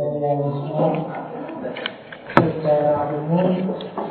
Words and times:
materialisme 0.00 0.88
secara 2.40 3.12
umum 3.20 3.52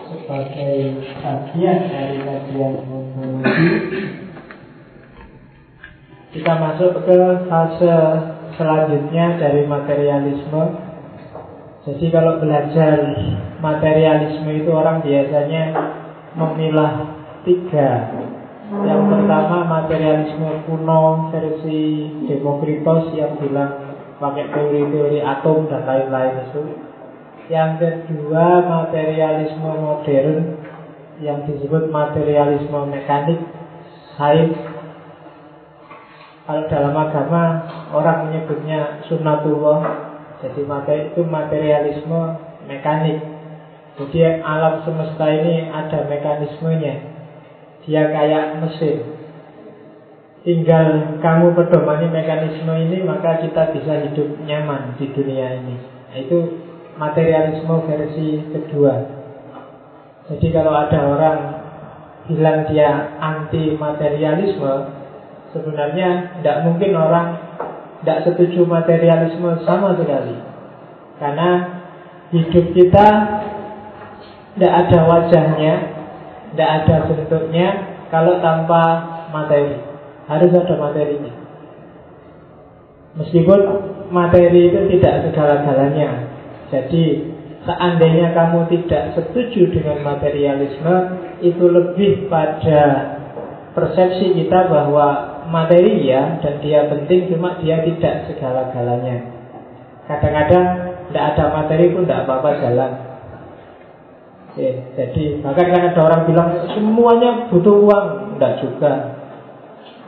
sebagai 0.05 1.01
bagian 1.17 1.79
dari 1.89 2.17
kajian 2.21 2.73
ontologi 2.85 3.69
kita 6.29 6.53
masuk 6.61 7.09
ke 7.09 7.17
fase 7.49 7.95
selanjutnya 8.53 9.41
dari 9.41 9.65
materialisme. 9.65 10.63
Jadi 11.89 12.05
kalau 12.13 12.37
belajar 12.37 13.01
materialisme 13.57 14.61
itu 14.61 14.69
orang 14.69 15.01
biasanya 15.01 15.73
memilah 16.37 17.17
tiga. 17.41 18.13
Yang 18.85 19.01
pertama 19.09 19.65
materialisme 19.65 20.69
kuno 20.69 21.33
versi 21.33 22.13
Demokritos 22.29 23.09
yang 23.17 23.41
bilang 23.41 23.88
pakai 24.19 24.51
teori-teori 24.51 25.19
atom 25.23 25.71
dan 25.71 25.87
lain-lain 25.87 26.35
itu. 26.51 26.63
Yang 27.49 27.71
kedua 27.81 28.61
materialisme 28.61 29.71
modern 29.79 30.59
yang 31.23 31.47
disebut 31.49 31.89
materialisme 31.89 32.79
mekanik, 32.93 33.39
sains. 34.19 34.53
Kalau 36.45 36.65
dalam 36.69 36.93
agama 36.93 37.43
orang 37.93 38.29
menyebutnya 38.29 39.05
sunatullah, 39.05 39.81
jadi 40.45 40.61
materi 40.65 41.09
itu 41.13 41.21
materialisme 41.25 42.21
mekanik. 42.69 43.17
Jadi 43.97 44.19
alam 44.39 44.81
semesta 44.87 45.27
ini 45.27 45.67
ada 45.67 46.07
mekanismenya. 46.07 46.95
Dia 47.83 48.07
kayak 48.13 48.63
mesin 48.63 49.18
Tinggal 50.49 51.21
kamu 51.21 51.53
pedomani 51.53 52.09
mekanisme 52.09 52.73
ini 52.73 53.05
Maka 53.05 53.37
kita 53.37 53.69
bisa 53.69 54.01
hidup 54.01 54.33
nyaman 54.49 54.97
di 54.97 55.05
dunia 55.13 55.61
ini. 55.61 55.77
Itu 56.25 56.57
materialisme 56.97 57.85
versi 57.85 58.49
kedua. 58.49 58.97
Jadi 60.25 60.47
kalau 60.49 60.73
ada 60.73 61.05
orang 61.05 61.39
bilang 62.25 62.65
dia 62.65 63.13
anti 63.21 63.77
materialisme 63.77 64.73
Sebenarnya 65.53 66.41
tidak 66.41 66.65
mungkin 66.65 66.97
orang 66.97 67.27
tidak 68.01 68.25
setuju 68.25 68.65
materialisme 68.65 69.53
sama 69.69 69.93
sekali. 70.01 70.33
Karena 71.21 71.49
hidup 72.33 72.73
kita 72.73 73.07
tidak 74.57 74.73
ada 74.73 74.99
wajahnya 75.05 75.73
tidak 76.53 76.69
ada 76.81 76.95
bentuknya 77.05 77.67
kalau 78.09 78.41
tanpa 78.41 78.81
materi. 79.29 79.88
Harus 80.29 80.53
ada 80.53 80.75
materinya. 80.77 81.33
Meskipun 83.17 83.59
materi 84.13 84.69
itu 84.69 84.79
tidak 84.97 85.25
segala-galanya. 85.25 86.29
Jadi 86.69 87.33
seandainya 87.65 88.31
kamu 88.37 88.69
tidak 88.69 89.17
setuju 89.17 89.73
dengan 89.73 90.05
materialisme, 90.05 90.95
itu 91.41 91.65
lebih 91.65 92.29
pada 92.29 93.17
persepsi 93.73 94.37
kita 94.37 94.69
bahwa 94.69 95.39
materi 95.49 96.05
ya 96.05 96.37
dan 96.39 96.61
dia 96.61 96.85
penting 96.85 97.33
cuma 97.33 97.57
dia 97.57 97.81
tidak 97.81 98.29
segala-galanya. 98.29 99.25
Kadang-kadang 100.05 100.65
tidak 101.09 101.23
ada 101.33 101.45
materi 101.53 101.85
pun 101.89 102.05
tidak 102.05 102.29
apa-apa 102.29 102.49
jalan. 102.61 102.91
Oke, 104.49 104.69
jadi 104.97 105.23
bahkan 105.45 105.67
kan 105.69 105.81
ada 105.93 106.01
orang 106.01 106.21
bilang 106.25 106.49
semuanya 106.73 107.49
butuh 107.53 107.75
uang, 107.85 108.05
enggak 108.37 108.53
juga. 108.61 109.18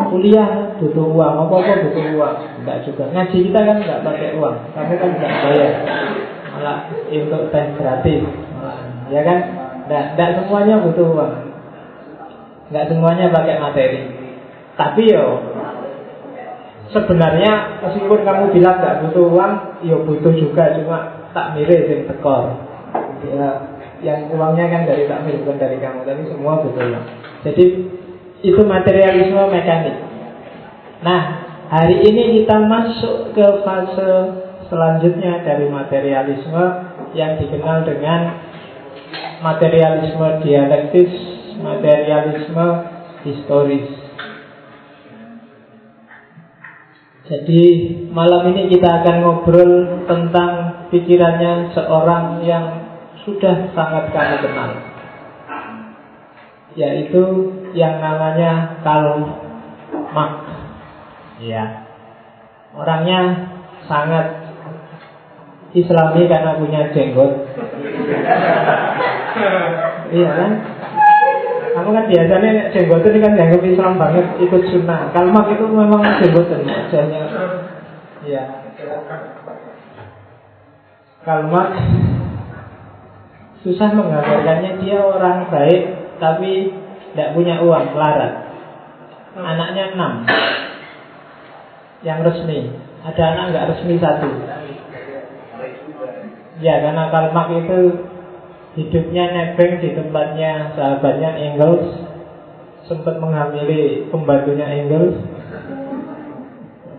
Kuliah 0.10 0.80
butuh 0.82 1.06
uang, 1.14 1.34
apa-apa 1.46 1.86
butuh 1.86 2.06
uang, 2.18 2.36
enggak 2.64 2.82
juga. 2.88 3.04
Ngaji 3.14 3.38
kita 3.52 3.60
kan 3.62 3.78
enggak 3.84 4.02
pakai 4.02 4.30
uang, 4.40 4.56
kamu 4.74 4.94
kan 4.98 5.10
enggak 5.14 5.34
bayar, 5.46 5.74
malah 6.56 6.78
untuk 7.12 7.44
teh 7.54 7.66
gratis, 7.78 8.22
ya 9.14 9.22
kan? 9.22 9.40
Enggak, 9.86 10.04
enggak 10.16 10.30
semuanya 10.42 10.76
butuh 10.82 11.08
uang, 11.14 11.34
enggak 12.72 12.86
semuanya 12.90 13.26
pakai 13.30 13.56
materi. 13.62 14.02
Tapi 14.80 15.02
yo 15.12 15.26
sebenarnya 16.90 17.84
meskipun 17.86 18.22
kamu 18.26 18.44
bilang 18.56 18.76
enggak 18.82 18.98
butuh 19.06 19.26
uang, 19.30 19.54
yo 19.86 19.96
butuh 20.08 20.34
juga, 20.34 20.74
cuma 20.80 21.30
tak 21.36 21.54
mirip 21.54 21.86
yang 21.86 22.10
tekor. 22.10 22.58
Ya, 23.22 23.50
yang 24.02 24.34
uangnya 24.34 24.66
kan 24.66 24.82
dari 24.90 25.06
takmir 25.06 25.38
bukan 25.46 25.62
dari 25.62 25.78
kamu. 25.78 26.02
Tapi 26.10 26.26
semua 26.26 26.58
betul 26.66 26.90
jadi 27.42 27.66
itu 28.42 28.62
materialisme 28.66 29.42
mekanik. 29.54 29.98
Nah 31.06 31.22
hari 31.70 32.02
ini 32.02 32.42
kita 32.42 32.58
masuk 32.66 33.38
ke 33.38 33.48
fase 33.62 34.12
selanjutnya 34.70 35.46
dari 35.46 35.70
materialisme 35.70 36.66
yang 37.14 37.38
dikenal 37.38 37.86
dengan 37.86 38.22
materialisme 39.46 40.42
dialektis 40.42 41.12
materialisme 41.62 42.68
historis. 43.22 43.90
Jadi 47.30 47.64
malam 48.12 48.52
ini 48.52 48.68
kita 48.68 49.06
akan 49.06 49.16
ngobrol 49.24 50.04
tentang 50.10 50.84
pikirannya 50.92 51.72
seorang 51.72 52.44
yang 52.44 52.66
sudah 53.24 53.72
sangat 53.72 54.12
kamu 54.12 54.38
kenal 54.44 54.91
yaitu 56.76 57.52
yang 57.76 58.00
namanya 58.00 58.80
Karl 58.84 59.28
Marx 60.12 60.48
ya 61.44 61.88
orangnya 62.72 63.52
sangat 63.88 64.40
Islami 65.72 66.28
karena 66.28 66.60
punya 66.60 66.92
jenggot. 66.92 67.32
Iya 70.12 70.28
kan? 70.28 70.52
Kamu 71.72 71.96
kan 71.96 72.06
biasanya 72.12 72.68
jenggot 72.76 73.00
ini 73.08 73.24
kan 73.24 73.32
dianggap 73.32 73.64
Islam 73.64 73.96
banget 73.96 74.28
ikut 74.44 74.64
sunnah. 74.68 75.08
Karl 75.16 75.32
Marx 75.32 75.56
itu 75.56 75.66
memang 75.72 76.04
jenggot 76.20 76.52
wajahnya 76.52 77.24
ya 78.28 78.44
Karl 81.24 81.48
Marx 81.48 81.74
Susah 83.62 83.94
menggambarkannya. 83.94 84.82
Dia 84.82 84.98
orang 85.06 85.46
baik 85.54 86.01
tapi 86.22 86.70
tidak 87.12 87.34
punya 87.34 87.60
uang, 87.66 87.98
melarat. 87.98 88.54
Anaknya 89.34 89.98
enam 89.98 90.14
yang 92.06 92.22
resmi. 92.22 92.70
Ada 93.02 93.24
anak 93.34 93.46
nggak 93.50 93.68
resmi 93.74 93.96
satu. 93.98 94.30
Ya 96.62 96.78
karena 96.86 97.10
Kalmak 97.10 97.50
itu 97.58 97.80
hidupnya 98.78 99.24
nebeng 99.34 99.82
di 99.82 99.98
tempatnya 99.98 100.78
sahabatnya 100.78 101.34
Engels 101.42 101.90
sempat 102.86 103.18
menghamili 103.18 104.06
pembantunya 104.14 104.70
Engels. 104.70 105.18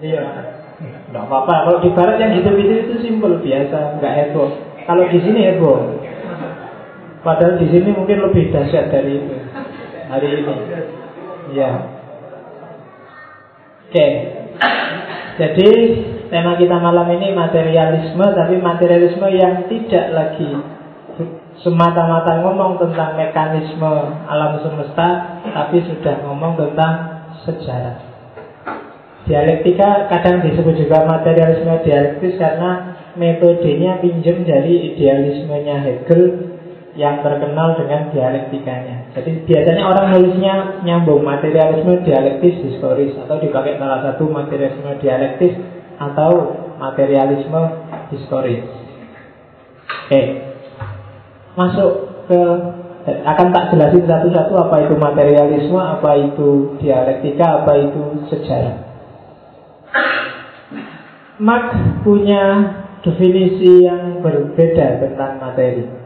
Iya, 0.02 0.26
nggak 1.14 1.24
apa-apa. 1.30 1.54
Kalau 1.70 1.78
di 1.78 1.90
Barat 1.94 2.18
yang 2.18 2.34
hidup 2.34 2.58
itu 2.58 2.74
itu 2.74 2.94
simpel 3.06 3.38
biasa, 3.38 4.02
nggak 4.02 4.14
heboh. 4.18 4.50
Kalau 4.82 5.04
di 5.06 5.18
sini 5.22 5.40
heboh. 5.46 6.01
Padahal 7.22 7.54
di 7.62 7.70
sini 7.70 7.94
mungkin 7.94 8.18
lebih 8.18 8.50
dahsyat 8.50 8.90
dari 8.90 9.22
itu 9.22 9.34
hari 10.10 10.28
ini. 10.42 10.54
Ya. 11.54 11.70
Oke. 13.86 14.06
Jadi 15.38 15.70
tema 16.28 16.58
kita 16.58 16.76
malam 16.82 17.08
ini 17.14 17.30
materialisme, 17.32 18.26
tapi 18.26 18.58
materialisme 18.58 19.26
yang 19.32 19.70
tidak 19.70 20.06
lagi 20.12 20.50
semata-mata 21.62 22.42
ngomong 22.42 22.82
tentang 22.82 23.14
mekanisme 23.14 23.92
alam 24.26 24.58
semesta, 24.60 25.38
tapi 25.46 25.78
sudah 25.86 26.26
ngomong 26.26 26.58
tentang 26.58 26.94
sejarah. 27.46 28.02
Dialektika 29.22 30.10
kadang 30.10 30.42
disebut 30.42 30.74
juga 30.74 31.06
materialisme 31.06 31.86
dialektis 31.86 32.34
karena 32.42 32.98
metodenya 33.14 34.02
pinjam 34.02 34.42
dari 34.42 34.92
idealismenya 34.92 35.78
Hegel 35.86 36.51
yang 36.92 37.24
terkenal 37.24 37.72
dengan 37.80 38.12
dialektikanya. 38.12 39.16
Jadi 39.16 39.48
biasanya 39.48 39.84
orang 39.88 40.06
nulisnya 40.12 40.54
nyambung 40.84 41.24
materialisme 41.24 42.04
dialektis 42.04 42.60
historis 42.68 43.16
atau 43.16 43.40
dipakai 43.40 43.80
salah 43.80 44.04
satu 44.04 44.28
materialisme 44.28 45.00
dialektis 45.00 45.56
atau 45.96 46.52
materialisme 46.76 47.62
historis. 48.12 48.64
Oke, 50.04 50.20
masuk 51.56 51.90
ke 52.28 52.40
akan 53.02 53.48
tak 53.50 53.74
jelasin 53.74 54.04
satu-satu 54.06 54.52
apa 54.68 54.76
itu 54.86 54.94
materialisme, 54.94 55.80
apa 55.80 56.10
itu 56.20 56.76
dialektika, 56.78 57.64
apa 57.64 57.72
itu 57.88 58.02
sejarah. 58.30 58.76
Marx 61.42 61.74
punya 62.06 62.44
definisi 63.02 63.82
yang 63.82 64.22
berbeda 64.22 65.02
tentang 65.02 65.42
materi. 65.42 66.01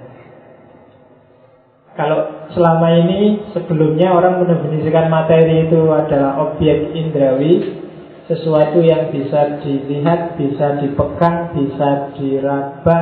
Kalau 1.97 2.49
selama 2.53 2.93
ini 2.93 3.49
sebelumnya 3.57 4.13
orang 4.13 4.45
mendefinisikan 4.45 5.09
materi 5.09 5.65
itu 5.65 5.89
adalah 5.89 6.37
objek 6.45 6.93
indrawi 6.93 7.81
sesuatu 8.29 8.85
yang 8.85 9.09
bisa 9.15 9.63
dilihat, 9.65 10.37
bisa 10.37 10.83
dipegang, 10.83 11.57
bisa 11.57 12.13
diraba. 12.19 12.99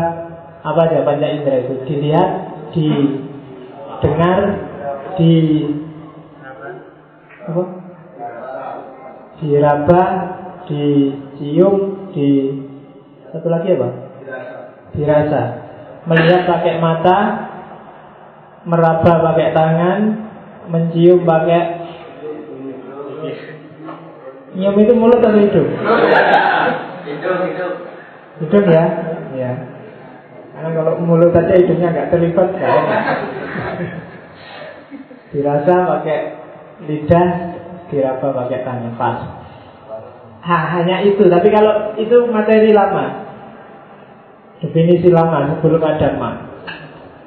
Apa 0.64 0.80
aja 0.88 1.04
panca 1.04 1.28
indera 1.28 1.64
itu? 1.64 1.74
Dilihat, 1.90 2.30
didengar, 2.72 4.40
di 5.18 5.34
apa? 7.44 7.62
Diraba, 9.42 10.02
dicium, 10.70 11.76
di 12.14 12.28
satu 13.32 13.48
lagi 13.50 13.76
apa? 13.76 13.88
Dirasa. 14.94 15.42
Melihat 16.04 16.46
pakai 16.46 16.80
mata, 16.80 17.18
meraba 18.64 19.12
pakai 19.32 19.52
tangan, 19.52 20.00
mencium 20.68 21.24
pakai 21.24 21.84
Nyium 24.54 24.78
itu 24.78 24.94
mulut 24.94 25.18
atau 25.18 25.34
hidung? 25.34 25.66
Hidung, 25.66 27.38
hidung. 27.42 27.74
Hidung 28.38 28.66
ya? 28.70 28.86
Ya. 29.34 29.52
Karena 30.54 30.68
kalau 30.78 30.92
mulut 31.02 31.34
saja 31.34 31.58
hidungnya 31.58 31.90
nggak 31.90 32.10
terlibat 32.14 32.54
kan? 32.54 32.82
Dirasa 35.34 35.74
pakai 35.74 36.18
lidah, 36.86 37.28
diraba 37.90 38.46
pakai 38.46 38.62
tangan 38.62 38.94
pas. 38.94 39.18
Ha, 40.46 40.56
hanya 40.78 41.02
itu. 41.02 41.26
Tapi 41.26 41.50
kalau 41.50 41.98
itu 41.98 42.30
materi 42.30 42.70
lama, 42.70 43.26
definisi 44.62 45.10
lama 45.10 45.58
sebelum 45.58 45.82
ada 45.82 46.08
mak. 46.14 46.53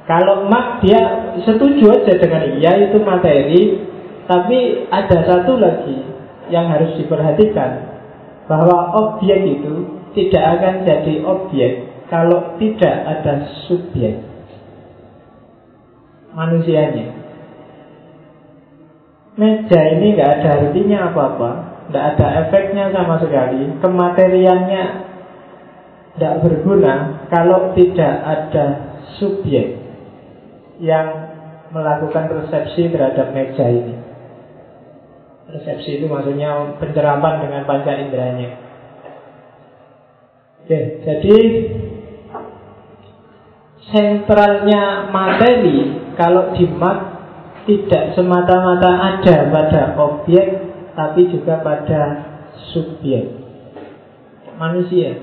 Kalau 0.08 0.48
mak 0.48 0.80
dia 0.80 1.36
setuju 1.44 1.92
aja 1.92 2.16
dengan 2.16 2.48
iya 2.56 2.80
itu 2.88 2.96
materi, 3.04 3.76
tapi 4.24 4.88
ada 4.88 5.18
satu 5.28 5.60
lagi 5.60 6.00
yang 6.48 6.72
harus 6.72 6.96
diperhatikan 6.96 7.92
bahwa 8.48 8.96
objek 8.96 9.44
itu 9.44 10.00
tidak 10.16 10.44
akan 10.60 10.76
jadi 10.88 11.14
objek 11.28 11.72
kalau 12.08 12.56
tidak 12.56 12.96
ada 13.04 13.52
subjek 13.68 14.24
manusianya. 16.32 17.12
Meja 19.36 19.82
ini 19.92 20.16
nggak 20.16 20.32
ada 20.40 20.50
artinya 20.64 21.12
apa-apa, 21.12 21.52
nggak 21.92 22.06
ada 22.16 22.28
efeknya 22.48 22.96
sama 22.96 23.20
sekali, 23.20 23.76
kemateriannya 23.84 24.84
tidak 26.16 26.36
berguna 26.48 27.28
kalau 27.28 27.76
tidak 27.76 28.14
ada 28.24 28.66
subjek 29.20 29.87
yang 30.78 31.08
melakukan 31.72 32.32
persepsi 32.32 32.90
terhadap 32.90 33.34
meja 33.36 33.66
ini. 33.68 33.96
Persepsi 35.48 36.04
itu 36.04 36.06
maksudnya 36.12 36.76
pencerapan 36.80 37.34
dengan 37.44 37.62
panca 37.64 37.92
inderanya. 37.96 38.50
Oke, 40.64 40.80
jadi 41.08 41.38
sentralnya 43.88 45.08
materi 45.08 46.12
kalau 46.20 46.52
di 46.52 46.68
mat 46.68 47.00
tidak 47.64 48.16
semata-mata 48.16 48.92
ada 49.16 49.48
pada 49.48 49.82
objek 49.96 50.48
tapi 50.96 51.32
juga 51.32 51.64
pada 51.64 52.02
subjek 52.76 53.32
manusia. 54.58 55.22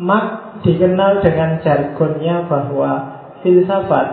Mak 0.00 0.24
dikenal 0.64 1.20
dengan 1.20 1.60
jargonnya 1.60 2.48
bahwa 2.48 3.11
filsafat 3.42 4.06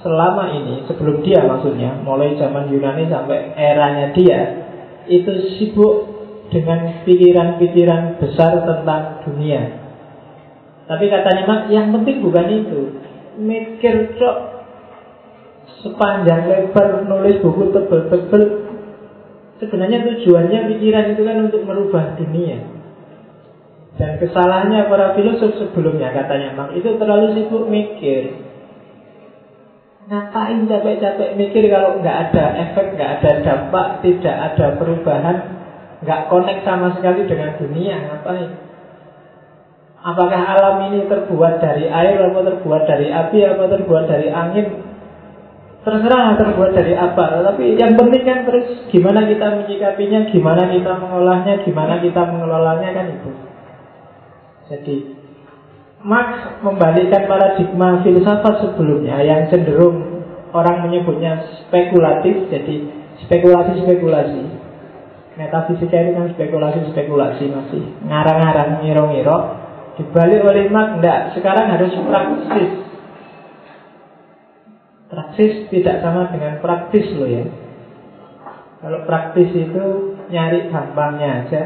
selama 0.00 0.52
ini 0.54 0.84
sebelum 0.88 1.24
dia 1.24 1.42
maksudnya 1.44 2.00
mulai 2.02 2.36
zaman 2.36 2.70
Yunani 2.70 3.08
sampai 3.08 3.54
eranya 3.56 4.12
dia 4.14 4.40
itu 5.10 5.32
sibuk 5.56 6.14
dengan 6.48 7.04
pikiran-pikiran 7.04 8.20
besar 8.20 8.64
tentang 8.64 9.24
dunia. 9.24 9.80
Tapi 10.84 11.08
katanya 11.08 11.42
mak 11.48 11.60
yang 11.72 11.88
penting 11.96 12.20
bukan 12.20 12.46
itu. 12.52 12.80
Mikir 13.40 14.14
cok 14.20 14.36
sepanjang 15.80 16.46
lebar 16.46 17.08
nulis 17.08 17.40
buku 17.40 17.72
tebel-tebel. 17.72 18.42
Sebenarnya 19.58 20.04
tujuannya 20.04 20.58
pikiran 20.76 21.16
itu 21.16 21.22
kan 21.24 21.36
untuk 21.48 21.62
merubah 21.64 22.20
dunia. 22.20 22.73
Dan 23.94 24.18
kesalahannya 24.18 24.90
para 24.90 25.14
filosof 25.14 25.54
sebelumnya 25.54 26.10
katanya 26.10 26.50
mak 26.58 26.74
itu 26.74 26.98
terlalu 26.98 27.38
sibuk 27.38 27.70
mikir 27.70 28.44
Ngapain 30.04 30.68
capek-capek 30.68 31.32
mikir 31.32 31.64
kalau 31.72 31.96
nggak 32.04 32.28
ada 32.28 32.44
efek, 32.60 32.92
nggak 32.92 33.10
ada 33.20 33.30
dampak, 33.40 34.04
tidak 34.04 34.36
ada 34.36 34.76
perubahan, 34.76 35.36
nggak 36.04 36.28
connect 36.28 36.60
sama 36.60 36.92
sekali 36.92 37.24
dengan 37.24 37.56
dunia, 37.56 37.96
ngapain? 38.04 38.52
Apakah 40.04 40.40
alam 40.44 40.92
ini 40.92 41.08
terbuat 41.08 41.56
dari 41.64 41.88
air, 41.88 42.20
atau 42.20 42.44
terbuat 42.44 42.84
dari 42.84 43.08
api, 43.08 43.38
atau 43.48 43.64
terbuat 43.64 44.04
dari 44.04 44.28
angin? 44.28 44.66
Terserah 45.88 46.36
terbuat 46.36 46.76
dari 46.76 46.92
apa, 46.92 47.40
tapi 47.40 47.80
yang 47.80 47.96
penting 47.96 48.28
kan 48.28 48.44
terus 48.44 48.84
gimana 48.92 49.24
kita 49.24 49.56
menyikapinya, 49.56 50.28
gimana 50.28 50.68
kita 50.68 50.92
mengolahnya, 51.00 51.64
gimana 51.64 52.04
kita 52.04 52.20
mengelolanya 52.28 52.92
kan 52.92 53.06
itu. 53.08 53.32
Jadi 54.68 54.96
Marx 56.04 56.60
membalikkan 56.60 57.24
paradigma 57.24 58.04
filsafat 58.04 58.60
sebelumnya 58.60 59.20
yang 59.24 59.48
cenderung 59.48 60.24
orang 60.52 60.84
menyebutnya 60.84 61.40
spekulatif, 61.64 62.48
jadi 62.52 62.74
spekulasi-spekulasi. 63.24 64.44
Metafisika 65.34 65.96
itu 65.98 66.12
kan 66.14 66.26
spekulasi-spekulasi 66.36 67.44
masih 67.50 67.82
ngarang-ngarang, 68.06 68.84
ngiro-ngiro. 68.84 69.38
Dibalik 69.94 70.42
oleh 70.44 70.68
Marx, 70.68 71.00
enggak, 71.00 71.18
sekarang 71.38 71.66
harus 71.72 71.92
praktis. 71.94 72.70
Praktis 75.08 75.52
tidak 75.70 76.02
sama 76.02 76.28
dengan 76.30 76.58
praktis 76.58 77.06
loh 77.14 77.30
ya. 77.30 77.46
Kalau 78.84 79.00
praktis 79.08 79.48
itu 79.54 79.84
nyari 80.28 80.68
gampangnya 80.68 81.46
aja, 81.46 81.62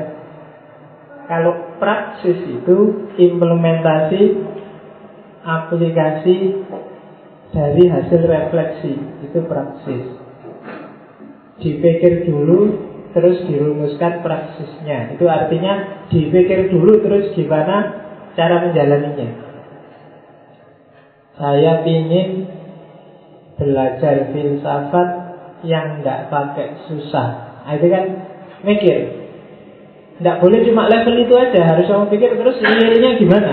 kalau 1.26 1.67
praksis 1.78 2.38
itu 2.44 2.76
implementasi 3.16 4.22
aplikasi 5.42 6.36
dari 7.54 7.84
hasil 7.88 8.20
refleksi 8.28 8.92
itu 9.24 9.38
praksis. 9.48 10.04
Dipikir 11.58 12.28
dulu 12.28 12.60
terus 13.16 13.42
dirumuskan 13.48 14.20
praksisnya. 14.20 15.16
Itu 15.16 15.26
artinya 15.26 16.06
dipikir 16.12 16.68
dulu 16.70 17.00
terus 17.02 17.32
gimana 17.34 18.04
cara 18.36 18.68
menjalaninya. 18.68 19.30
Saya 21.38 21.82
ingin 21.86 22.46
belajar 23.58 24.30
filsafat 24.30 25.08
yang 25.66 26.02
nggak 26.02 26.30
pakai 26.30 26.86
susah. 26.86 27.62
Nah, 27.66 27.72
itu 27.74 27.86
kan 27.90 28.04
mikir 28.62 28.98
tidak 30.18 30.36
boleh 30.42 30.60
cuma 30.66 30.90
level 30.90 31.14
itu 31.14 31.34
aja, 31.38 31.60
harus 31.62 31.86
kamu 31.86 32.10
pikir 32.10 32.30
terus 32.34 32.58
realnya 32.58 33.10
gimana. 33.14 33.52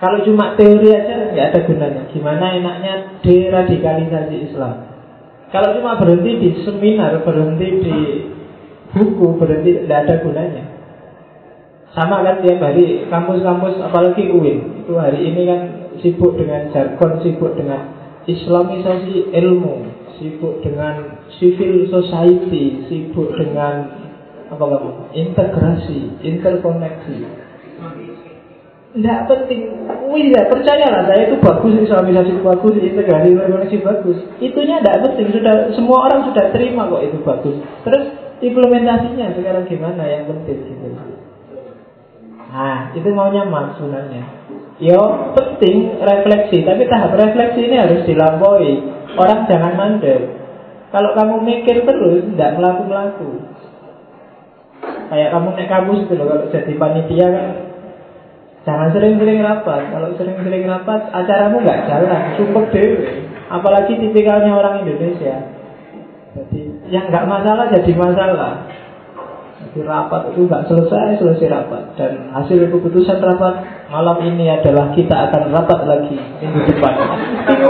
Kalau 0.00 0.24
cuma 0.24 0.56
teori 0.56 0.88
aja 0.88 1.32
nggak 1.32 1.46
ada 1.52 1.60
gunanya. 1.68 2.02
Gimana 2.12 2.44
enaknya 2.56 2.94
deradikalisasi 3.20 4.36
Islam? 4.50 4.88
Kalau 5.52 5.76
cuma 5.76 6.00
berhenti 6.00 6.32
di 6.40 6.50
seminar, 6.64 7.20
berhenti 7.22 7.68
di 7.84 7.98
buku, 8.90 9.38
berhenti 9.38 9.84
tidak 9.84 9.98
ada 10.08 10.14
gunanya. 10.24 10.64
Sama 11.94 12.26
kan 12.26 12.42
tiap 12.42 12.58
hari 12.58 13.06
kampus-kampus 13.06 13.78
apalagi 13.78 14.26
UIN 14.26 14.82
itu 14.82 14.98
hari 14.98 15.30
ini 15.30 15.42
kan 15.46 15.60
sibuk 16.02 16.34
dengan 16.34 16.74
jargon, 16.74 17.22
sibuk 17.22 17.54
dengan 17.54 17.94
Islamisasi 18.24 19.30
ilmu, 19.30 19.74
sibuk 20.16 20.64
dengan 20.64 21.22
civil 21.36 21.86
society, 21.92 22.88
sibuk 22.88 23.36
dengan 23.36 24.03
apa 24.52 24.64
kamu? 24.64 24.90
Integrasi, 25.16 25.98
interkoneksi. 26.20 27.16
Tidak 28.94 29.18
penting. 29.26 29.60
Wih, 30.06 30.30
ya, 30.30 30.46
percayalah 30.46 31.10
saya 31.10 31.26
itu 31.26 31.36
bagus, 31.42 31.74
islamisasi 31.82 32.38
bagus, 32.44 32.74
integrasi, 32.78 33.34
interkoneksi 33.34 33.78
bagus. 33.82 34.18
Itunya 34.38 34.78
tidak 34.78 35.10
penting. 35.10 35.34
Sudah 35.34 35.54
semua 35.74 35.98
orang 36.06 36.30
sudah 36.30 36.44
terima 36.54 36.86
kok 36.86 37.02
itu 37.02 37.18
bagus. 37.26 37.56
Terus 37.82 38.04
implementasinya 38.38 39.34
sekarang 39.34 39.66
gimana 39.66 40.02
yang 40.06 40.30
penting 40.30 40.58
gitu. 40.70 40.86
Nah, 42.54 42.94
itu 42.94 43.08
maunya 43.10 43.42
maksudnya. 43.42 44.22
Yo 44.78 45.34
penting 45.34 45.98
refleksi, 45.98 46.62
tapi 46.62 46.86
tahap 46.86 47.18
refleksi 47.18 47.66
ini 47.66 47.76
harus 47.78 48.06
dilampaui. 48.06 48.78
Orang 49.18 49.46
jangan 49.50 49.74
mandek. 49.74 50.22
Kalau 50.94 51.10
kamu 51.18 51.42
mikir 51.42 51.82
terus, 51.82 52.22
tidak 52.30 52.62
melaku-melaku. 52.62 53.53
Kayak 55.12 55.28
kamu 55.36 55.48
naik 55.54 55.70
kampus 55.70 55.98
itu 56.06 56.14
loh, 56.16 56.26
kalau 56.30 56.46
jadi 56.48 56.72
panitia 56.76 57.26
kan. 57.28 57.48
Jangan 58.64 58.88
sering-sering 58.96 59.44
rapat. 59.44 59.92
Kalau 59.92 60.08
sering-sering 60.16 60.64
rapat, 60.64 61.00
acaramu 61.12 61.60
nggak 61.60 61.84
jalan 61.84 62.22
Sumpah 62.40 62.64
dewe. 62.72 63.28
Apalagi 63.52 64.00
tipikalnya 64.00 64.56
orang 64.56 64.88
Indonesia. 64.88 65.36
Jadi 66.34 66.60
yang 66.88 67.12
nggak 67.12 67.28
masalah 67.28 67.68
jadi 67.68 67.92
masalah. 67.92 68.64
Jadi 69.60 69.84
rapat 69.84 70.32
itu 70.32 70.48
nggak 70.48 70.64
selesai 70.64 71.20
selesai 71.20 71.46
rapat. 71.52 71.82
Dan 72.00 72.32
hasil 72.32 72.72
keputusan 72.72 73.20
rapat 73.20 73.54
malam 73.92 74.18
ini 74.24 74.48
adalah 74.48 74.96
kita 74.96 75.28
akan 75.28 75.52
rapat 75.52 75.80
lagi 75.84 76.16
minggu 76.40 76.60
depan. 76.72 76.94
Itu 77.52 77.68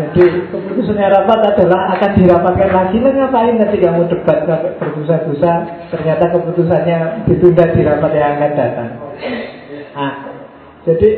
Jadi 0.00 0.24
keputusannya 0.48 1.06
rapat 1.12 1.38
adalah 1.52 1.92
akan 1.98 2.10
dirapatkan 2.16 2.70
lagi. 2.72 2.96
Lah 3.04 3.12
ngapain 3.12 3.54
nanti 3.60 3.76
kamu 3.76 4.08
debat 4.08 4.48
sampai 4.48 4.72
berbusa-busa 4.80 5.52
ternyata 5.92 6.24
keputusannya 6.32 7.28
ditunda 7.28 7.64
di 7.74 7.80
rapat 7.84 8.10
yang 8.16 8.32
akan 8.40 8.52
datang. 8.56 8.88
Nah, 9.90 10.12
jadi 10.88 11.08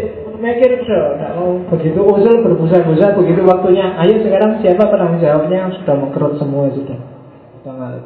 mikir 0.42 0.82
so, 0.82 0.98
mau 1.38 1.54
begitu 1.70 2.02
usul 2.02 2.42
berbusa-busa 2.42 3.14
begitu 3.14 3.46
waktunya. 3.46 3.94
Ayo 4.02 4.18
sekarang 4.26 4.58
siapa 4.58 4.90
penanggung 4.90 5.22
jawabnya 5.22 5.70
sudah 5.78 5.94
mengkerut 5.94 6.34
semua 6.42 6.66
sudah. 6.74 6.98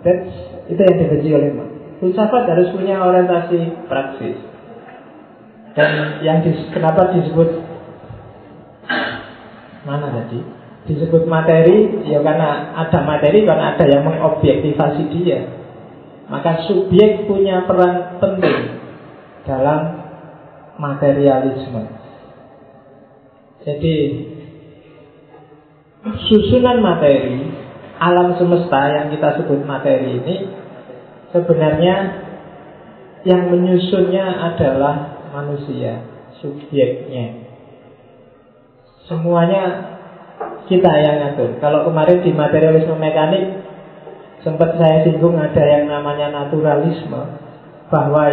That's, 0.05 0.29
itu 0.69 0.77
yang 0.77 0.97
dibenci 1.01 1.29
oleh 1.33 1.49
Mak. 1.57 1.69
Filsafat 1.97 2.45
harus 2.45 2.69
punya 2.77 3.01
orientasi 3.01 3.89
praksis. 3.89 4.37
Dan 5.73 6.21
yang 6.21 6.45
dis, 6.45 6.61
kenapa 6.77 7.17
disebut 7.17 7.65
mana 9.89 10.13
tadi? 10.13 10.56
Disebut 10.87 11.27
materi, 11.27 12.07
ya 12.07 12.23
karena 12.23 12.79
ada 12.79 13.03
materi, 13.03 13.43
karena 13.43 13.75
ada 13.75 13.85
yang 13.91 14.07
mengobjektivasi 14.07 15.03
dia. 15.19 15.41
Maka 16.31 16.63
subjek 16.67 17.27
punya 17.27 17.67
peran 17.67 18.23
penting 18.23 18.79
dalam 19.47 19.81
materialisme. 20.79 21.83
Jadi 23.67 23.97
susunan 26.31 26.79
materi 26.83 27.51
alam 27.99 28.39
semesta 28.39 28.81
yang 28.95 29.07
kita 29.11 29.43
sebut 29.43 29.67
materi 29.67 30.23
ini 30.23 30.37
sebenarnya 31.35 31.97
yang 33.27 33.51
menyusunnya 33.51 34.55
adalah 34.55 35.27
manusia, 35.35 36.07
subjeknya. 36.39 37.43
Semuanya 39.11 39.96
kita 40.67 40.91
yang 40.99 41.17
ngatur. 41.23 41.59
Kalau 41.63 41.87
kemarin 41.87 42.23
di 42.23 42.31
materialisme 42.35 42.99
mekanik 42.99 43.45
sempat 44.43 44.79
saya 44.79 45.07
singgung 45.07 45.35
ada 45.39 45.63
yang 45.63 45.91
namanya 45.91 46.31
naturalisme 46.31 47.19
bahwa 47.91 48.25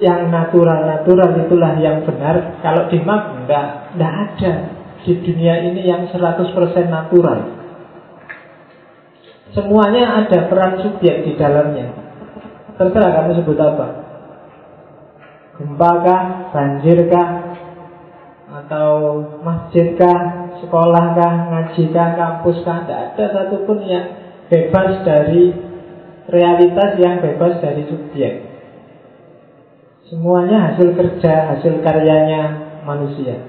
yang 0.00 0.32
natural-natural 0.32 1.30
itulah 1.46 1.74
yang 1.78 2.02
benar. 2.02 2.58
Kalau 2.64 2.88
di 2.88 2.98
map 3.04 3.36
enggak, 3.36 3.94
enggak 3.94 4.14
ada 4.26 4.52
di 5.04 5.12
dunia 5.20 5.54
ini 5.70 5.82
yang 5.86 6.08
100% 6.08 6.50
natural. 6.88 7.38
Semuanya 9.50 10.24
ada 10.24 10.46
peran 10.46 10.78
subjek 10.78 11.26
di 11.26 11.32
dalamnya. 11.34 11.90
Terserah 12.78 13.10
kamu 13.18 13.30
sebut 13.42 13.58
apa. 13.58 13.86
Gempa 15.58 15.90
kah, 16.00 16.22
banjir 16.54 16.98
kah, 17.12 17.49
atau 18.70 19.18
masjid 19.42 19.98
kah, 19.98 20.46
sekolah 20.62 21.18
kah, 21.18 21.34
ngaji 21.50 21.90
kah, 21.90 22.14
kampus 22.14 22.62
kah, 22.62 22.86
tidak 22.86 23.18
ada 23.18 23.24
satupun 23.34 23.82
yang 23.82 24.14
bebas 24.46 25.02
dari 25.02 25.50
realitas 26.30 26.94
yang 27.02 27.18
bebas 27.18 27.58
dari 27.58 27.82
subjek. 27.90 28.46
Semuanya 30.06 30.70
hasil 30.70 30.94
kerja, 30.94 31.50
hasil 31.50 31.82
karyanya 31.82 32.42
manusia. 32.86 33.42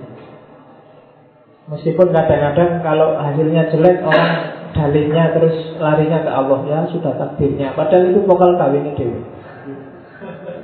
Meskipun 1.70 2.10
kadang-kadang 2.10 2.82
kalau 2.82 3.14
hasilnya 3.22 3.70
jelek 3.70 4.02
orang 4.02 4.34
dalihnya 4.74 5.38
terus 5.38 5.78
larinya 5.78 6.26
ke 6.26 6.32
Allah 6.34 6.66
ya 6.66 6.80
sudah 6.90 7.14
takdirnya. 7.14 7.78
Padahal 7.78 8.10
itu 8.10 8.26
vokal 8.26 8.58
kawin 8.58 8.98
dewi. 8.98 9.22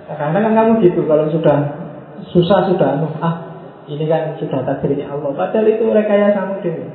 Karena 0.10 0.38
kan 0.42 0.54
kamu 0.58 0.82
gitu 0.82 1.06
kalau 1.06 1.30
sudah 1.30 1.58
susah 2.34 2.74
sudah 2.74 3.06
ah 3.22 3.47
ini 3.88 4.04
kan 4.12 4.36
sudah 4.36 4.68
takdirnya 4.68 5.08
Allah. 5.08 5.32
Padahal 5.32 5.68
itu 5.72 5.88
rekayasa 5.88 6.60
dewi. 6.60 6.86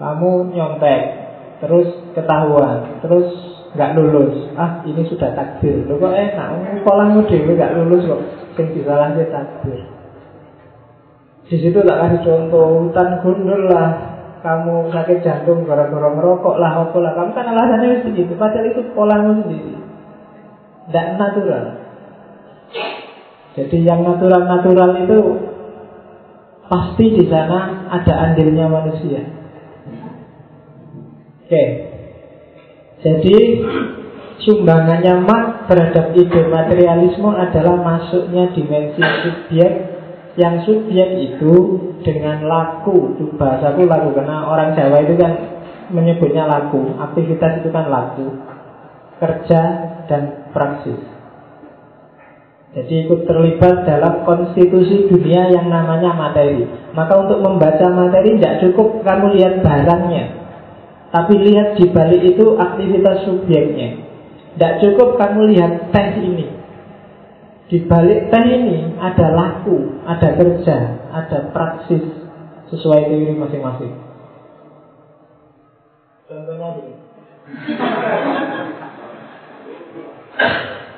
Kamu 0.00 0.50
nyontek 0.50 1.00
terus 1.62 1.88
ketahuan 2.16 3.04
terus 3.04 3.28
nggak 3.76 3.92
lulus. 4.00 4.48
Ah 4.56 4.80
ini 4.88 5.04
sudah 5.04 5.36
takdir. 5.36 5.84
Lo 5.84 6.00
kok 6.00 6.16
enak? 6.16 6.80
Kolangmu 6.80 7.28
dewi 7.28 7.60
nggak 7.60 7.76
lulus 7.76 8.08
kok. 8.08 8.22
Yang 8.56 8.68
disalahnya 8.80 9.24
takdir. 9.28 9.80
Di 11.44 11.56
situ 11.60 11.76
tak 11.84 11.98
kasih 12.00 12.20
contoh 12.24 12.88
hutan 12.88 13.20
gundul 13.20 13.68
lah. 13.68 14.16
Kamu 14.40 14.92
sakit 14.92 15.24
jantung 15.24 15.64
gara-gara 15.68 16.08
merokok 16.08 16.56
lah 16.56 16.88
apa 16.88 16.96
lah. 17.04 17.12
Kamu 17.20 17.30
kan 17.36 17.52
alasannya 17.52 18.00
seperti 18.00 18.28
itu. 18.28 18.34
Padahal 18.40 18.72
itu 18.72 18.80
polangmu 18.96 19.44
sendiri. 19.44 19.76
Tidak 20.88 21.06
natural 21.20 21.83
jadi 23.54 23.76
yang 23.86 24.02
natural-natural 24.02 25.06
itu 25.06 25.18
pasti 26.66 27.06
di 27.14 27.24
sana 27.30 27.86
ada 27.86 28.14
andilnya 28.30 28.66
manusia. 28.66 29.22
Oke. 31.46 31.46
Okay. 31.46 31.68
Jadi 33.04 33.38
sumbangannya 34.42 35.22
mak 35.22 35.70
terhadap 35.70 36.16
ide 36.18 36.50
materialisme 36.50 37.30
adalah 37.30 37.78
masuknya 37.78 38.50
dimensi 38.50 39.02
subjek. 39.22 39.72
Yang 40.34 40.54
subjek 40.66 41.08
itu 41.22 41.54
dengan 42.02 42.50
laku. 42.50 43.14
Itu 43.14 43.38
bahasaku 43.38 43.86
laku 43.86 44.18
karena 44.18 44.50
orang 44.50 44.74
Jawa 44.74 44.98
itu 45.06 45.14
kan 45.14 45.32
menyebutnya 45.94 46.50
laku. 46.50 46.90
Aktivitas 46.98 47.62
itu 47.62 47.70
kan 47.70 47.86
laku. 47.86 48.34
Kerja 49.22 49.62
dan 50.10 50.50
praksis 50.50 51.13
jadi 52.74 53.06
ikut 53.06 53.30
terlibat 53.30 53.86
dalam 53.86 54.26
konstitusi 54.26 55.06
dunia 55.06 55.50
yang 55.54 55.70
namanya 55.70 56.10
materi 56.14 56.66
maka 56.92 57.14
untuk 57.22 57.38
membaca 57.42 57.86
materi 57.94 58.38
tidak 58.38 58.66
cukup 58.66 59.02
kamu 59.06 59.38
lihat 59.38 59.62
barangnya 59.62 60.44
tapi 61.14 61.38
lihat 61.38 61.78
di 61.78 61.94
balik 61.94 62.26
itu 62.26 62.58
aktivitas 62.58 63.22
subjeknya. 63.22 64.02
Tidak 64.58 64.72
cukup 64.82 65.14
kamu 65.14 65.54
lihat 65.54 65.94
teh 65.94 66.08
ini. 66.18 66.50
Di 67.70 67.86
balik 67.86 68.34
teh 68.34 68.44
ini 68.50 68.98
ada 68.98 69.30
laku, 69.30 70.02
ada 70.02 70.34
kerja, 70.34 71.06
ada 71.14 71.54
praksis 71.54 72.02
sesuai 72.74 73.14
teori 73.14 73.38
masing-masing. 73.38 73.94
Contohnya 76.26 76.68
ini. 76.82 76.92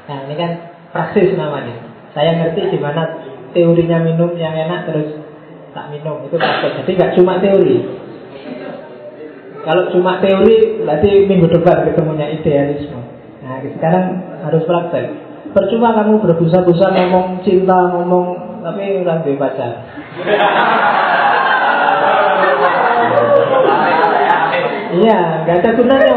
Nah 0.07 0.23
ini 0.23 0.39
kan 0.39 0.66
praksis 0.97 1.37
namanya. 1.37 1.77
Saya 2.17 2.41
ngerti 2.41 2.73
di 2.73 2.79
mana 2.81 3.21
teorinya 3.53 4.01
minum 4.01 4.33
yang 4.41 4.57
enak 4.57 4.89
terus 4.89 5.21
tak 5.77 5.93
minum 5.93 6.25
itu 6.25 6.41
praksis. 6.41 6.73
Jadi 6.81 6.91
nggak 6.97 7.13
cuma 7.21 7.37
teori, 7.37 7.77
kalau 9.67 9.91
cuma 9.91 10.23
teori, 10.23 10.79
berarti 10.79 11.27
minggu 11.27 11.51
depan 11.51 11.91
ketemunya 11.91 12.31
idealisme. 12.39 13.03
Nah, 13.43 13.59
sekarang 13.67 14.05
harus 14.47 14.63
praktek. 14.63 15.11
Percuma 15.51 15.91
kamu 15.91 16.23
berbusa-busa 16.23 16.95
ngomong 16.95 17.43
cinta, 17.43 17.91
ngomong 17.91 18.63
tapi 18.63 19.03
nggak 19.03 19.27
pacar. 19.37 19.73
Iya, 24.97 25.45
nggak 25.45 25.61
ada 25.61 25.71
gunanya 25.77 26.15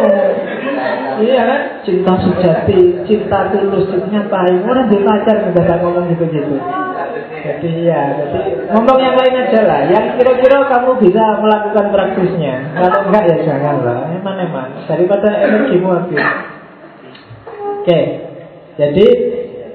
Iya 1.20 1.42
kan, 1.44 1.62
cinta 1.84 2.14
sejati, 2.24 3.04
cinta 3.04 3.52
tulus, 3.52 3.92
ngapain? 4.08 4.64
Orang 4.64 4.88
di 4.88 4.98
pacar 5.04 5.52
nggak 5.52 5.78
ngomong 5.84 6.08
gitu-gitu. 6.16 6.56
Jadi 7.40 7.88
ya, 7.88 8.16
jadi 8.16 8.72
ngomong 8.72 9.00
yang 9.00 9.16
lain 9.16 9.36
aja 9.36 9.62
lah. 9.68 9.82
Yang 9.88 10.20
kira-kira 10.20 10.68
kamu 10.68 10.92
bisa 11.00 11.24
melakukan 11.44 11.86
praktisnya. 11.92 12.56
Kalau 12.76 13.00
enggak 13.08 13.24
ya 13.32 13.38
jangan 13.48 13.76
lah. 13.84 14.00
Eman-eman. 14.16 14.88
Daripada 14.88 15.30
energimu 15.44 15.88
habis. 15.92 16.24
Oke. 17.80 18.00
Jadi 18.80 19.08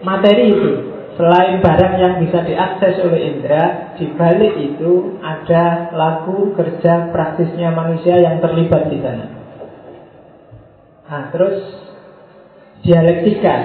materi 0.01 0.45
itu 0.49 0.73
selain 1.17 1.61
barang 1.61 1.95
yang 2.01 2.15
bisa 2.25 2.41
diakses 2.43 3.05
oleh 3.05 3.21
indera, 3.33 3.95
di 4.01 4.09
balik 4.17 4.55
itu 4.59 5.21
ada 5.21 5.93
laku 5.93 6.57
kerja 6.57 7.13
praktisnya 7.13 7.71
manusia 7.71 8.17
yang 8.19 8.41
terlibat 8.41 8.89
di 8.89 8.99
sana. 9.05 9.44
Nah, 11.05 11.29
terus 11.29 11.59
dialektika 12.81 13.57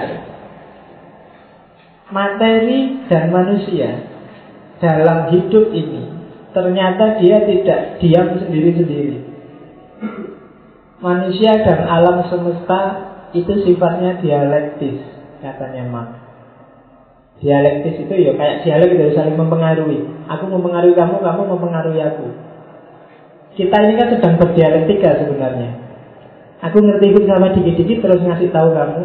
materi 2.10 3.06
dan 3.06 3.32
manusia 3.32 4.04
dalam 4.80 5.30
hidup 5.32 5.70
ini 5.72 6.10
ternyata 6.50 7.22
dia 7.22 7.46
tidak 7.46 8.02
diam 8.02 8.34
sendiri-sendiri. 8.34 9.30
Manusia 11.00 11.64
dan 11.64 11.88
alam 11.88 12.28
semesta 12.28 12.80
itu 13.32 13.64
sifatnya 13.64 14.20
dialektis, 14.20 15.00
katanya 15.40 15.88
Marx. 15.88 16.12
Dialektis 17.40 18.04
itu 18.04 18.14
ya 18.20 18.36
kayak 18.36 18.68
dialek 18.68 19.00
itu 19.00 19.16
saling 19.16 19.32
mempengaruhi. 19.32 20.04
Aku 20.28 20.44
mempengaruhi 20.44 20.92
kamu, 20.92 21.24
kamu 21.24 21.42
mempengaruhi 21.56 22.00
aku. 22.04 22.26
Kita 23.56 23.76
ini 23.80 23.96
kan 23.96 24.08
sedang 24.12 24.34
berdialektika 24.36 25.24
sebenarnya. 25.24 25.89
Aku 26.60 26.76
ngerti 26.84 27.16
filsafat 27.16 27.56
dikit-dikit 27.56 28.04
terus 28.04 28.20
ngasih 28.20 28.52
tahu 28.52 28.68
kamu. 28.76 29.02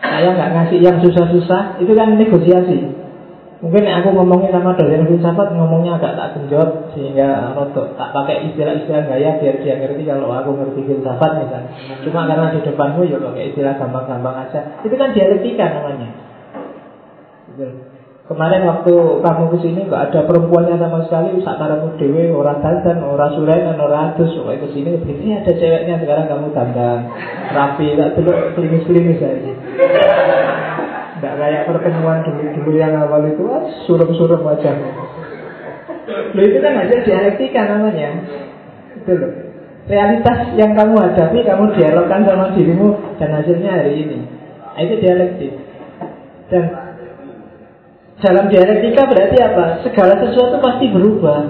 Saya 0.00 0.28
nggak 0.32 0.50
ngasih 0.56 0.78
yang 0.80 0.96
susah-susah, 1.04 1.76
itu 1.84 1.92
kan 1.92 2.16
negosiasi. 2.16 3.00
Mungkin 3.60 3.84
aku 3.84 4.16
ngomongnya 4.16 4.56
sama 4.56 4.72
dosen 4.72 5.04
filsafat 5.04 5.52
ngomongnya 5.52 6.00
agak 6.00 6.16
tak 6.16 6.28
genjot 6.32 6.96
sehingga 6.96 7.52
rotok 7.52 7.92
tak 7.92 8.08
pakai 8.16 8.48
istilah-istilah 8.48 9.04
gaya 9.04 9.36
biar 9.36 9.60
dia 9.60 9.76
ngerti 9.76 10.08
kalau 10.08 10.32
aku 10.32 10.56
ngerti 10.56 10.80
filsafat 10.88 11.44
misalnya. 11.44 11.70
Cuma 12.00 12.24
karena 12.24 12.56
di 12.56 12.64
depanmu 12.64 13.04
ya 13.04 13.20
pakai 13.20 13.52
istilah 13.52 13.76
gampang-gampang 13.76 14.48
aja. 14.48 14.80
Itu 14.80 14.96
kan 14.96 15.12
dialektika 15.12 15.76
namanya. 15.76 16.08
Kemarin 18.30 18.62
waktu 18.62 18.94
kamu 19.26 19.42
ke 19.50 19.56
sini 19.58 19.90
nggak 19.90 20.14
ada 20.14 20.22
perempuannya 20.22 20.78
sama 20.78 21.02
sekali, 21.02 21.42
sakaramu 21.42 21.98
dewe, 21.98 22.30
orang 22.30 22.62
dandan, 22.62 23.02
orang 23.02 23.34
dan 23.42 23.74
orang 23.74 24.14
adus, 24.14 24.38
pokoknya 24.38 24.62
ke 24.62 24.68
sini 24.70 24.90
begini 25.02 25.34
ada 25.34 25.50
ceweknya 25.50 25.98
sekarang 25.98 26.30
kamu 26.30 26.54
dandan, 26.54 27.10
rapi, 27.50 27.98
tak 27.98 28.14
dulu 28.14 28.30
klinis-klinis 28.54 29.18
aja. 29.18 29.52
Nggak 31.18 31.34
kayak 31.42 31.62
pertemuan 31.74 32.22
dulu-dulu 32.22 32.70
yang 32.78 32.94
awal 33.02 33.26
itu, 33.26 33.42
wah 33.42 33.66
suram-suram 33.90 34.46
wajahnya. 34.46 34.94
Lo 36.30 36.40
itu 36.46 36.58
kan 36.62 36.86
aja 36.86 36.96
dialektika 37.02 37.60
namanya, 37.66 38.14
itu 38.94 39.10
loh. 39.10 39.32
Realitas 39.90 40.54
yang 40.54 40.78
kamu 40.78 40.94
hadapi, 41.02 41.42
kamu 41.42 41.74
dialogkan 41.74 42.22
sama 42.22 42.54
dirimu 42.54 42.94
dan 43.18 43.34
hasilnya 43.42 43.74
hari 43.74 44.06
ini. 44.06 44.22
Nah, 44.62 44.78
itu 44.86 44.94
dialektik. 45.02 45.50
Dan 46.46 46.89
dalam 48.20 48.52
dialektika 48.52 49.08
berarti 49.08 49.36
apa? 49.40 49.64
Segala 49.84 50.20
sesuatu 50.20 50.60
pasti 50.60 50.86
berubah. 50.92 51.40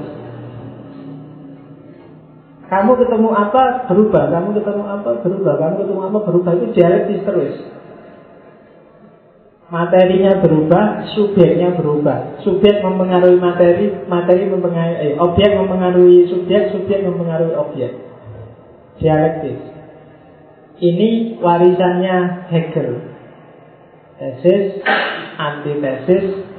Kamu 2.70 2.92
ketemu 3.02 3.30
apa 3.34 3.90
berubah, 3.90 4.30
kamu 4.30 4.48
ketemu 4.62 4.82
apa 4.86 5.10
berubah, 5.26 5.54
kamu 5.58 5.74
ketemu 5.82 6.00
apa 6.06 6.18
berubah 6.22 6.52
itu 6.54 6.66
dialektis 6.70 7.20
terus. 7.26 7.54
Materinya 9.70 10.38
berubah, 10.38 11.10
subjeknya 11.14 11.74
berubah. 11.78 12.42
Subjek 12.42 12.82
mempengaruhi 12.82 13.38
materi, 13.38 13.90
materi 14.06 14.46
mempengaruhi 14.50 14.98
eh, 14.98 15.14
objek 15.18 15.50
mempengaruhi 15.54 16.26
subjek, 16.30 16.74
subjek 16.74 17.06
mempengaruhi 17.06 17.54
objek. 17.54 17.90
Dialektis. 19.02 19.58
Ini 20.78 21.38
warisannya 21.42 22.50
Hegel. 22.50 22.90
Tesis, 24.18 24.82
antitesis, 25.38 26.49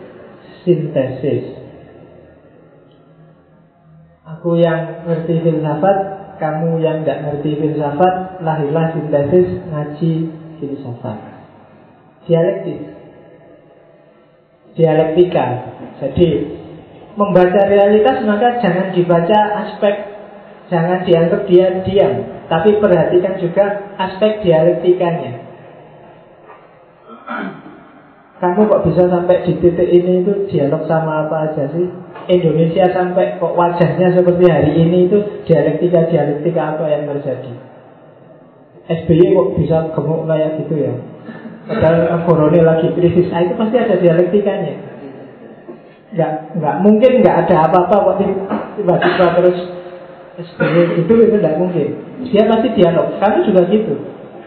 sintesis. 0.63 1.57
Aku 4.37 4.57
yang 4.57 5.05
ngerti 5.05 5.43
filsafat, 5.43 5.97
kamu 6.37 6.81
yang 6.81 7.03
nggak 7.03 7.19
ngerti 7.27 7.57
filsafat, 7.59 8.41
lahirlah 8.41 8.95
sintesis 8.95 9.61
ngaji 9.69 10.11
filsafat. 10.61 11.17
Dialektis. 12.25 12.81
Dialektika. 14.77 15.45
Jadi 15.99 16.29
membaca 17.19 17.61
realitas 17.67 18.23
maka 18.23 18.63
jangan 18.63 18.95
dibaca 18.95 19.39
aspek 19.67 19.95
jangan 20.71 21.03
dianggap 21.03 21.41
dia 21.51 21.83
diam, 21.83 22.47
tapi 22.47 22.79
perhatikan 22.79 23.35
juga 23.43 23.91
aspek 23.99 24.39
dialektikanya. 24.39 25.50
Kamu 28.41 28.65
kok 28.65 28.89
bisa 28.89 29.05
sampai 29.05 29.45
di 29.45 29.53
titik 29.61 29.85
ini 29.85 30.25
itu 30.25 30.49
dialog 30.49 30.89
sama 30.89 31.29
apa 31.29 31.53
aja 31.53 31.69
sih? 31.77 31.85
Indonesia 32.25 32.89
sampai 32.89 33.37
kok 33.37 33.53
wajahnya 33.53 34.17
seperti 34.17 34.49
hari 34.49 34.81
ini 34.81 35.05
itu 35.05 35.45
dialektika-dialektika 35.45 36.73
apa 36.73 36.89
yang 36.89 37.05
terjadi? 37.05 37.53
SBY 38.89 39.37
kok 39.37 39.49
bisa 39.61 39.77
gemuk 39.93 40.25
kayak 40.25 40.57
gitu 40.57 40.73
ya? 40.73 40.93
Padahal 41.69 42.25
korone 42.25 42.65
lagi 42.65 42.89
krisis, 42.97 43.29
nah, 43.29 43.45
itu 43.45 43.53
pasti 43.53 43.77
ada 43.77 43.95
dialektikanya. 44.01 44.73
Nggak, 46.17 46.31
nggak 46.57 46.75
mungkin 46.81 47.11
nggak 47.21 47.37
ada 47.45 47.55
apa-apa 47.69 47.95
kok 48.09 48.15
tiba-tiba 48.73 49.25
terus 49.37 49.57
SBY 50.41 51.05
itu 51.05 51.13
itu 51.13 51.35
nggak 51.37 51.57
mungkin. 51.61 51.87
Dia 52.25 52.49
pasti 52.49 52.73
dialog. 52.73 53.21
Kamu 53.21 53.45
juga 53.45 53.69
gitu. 53.69 53.93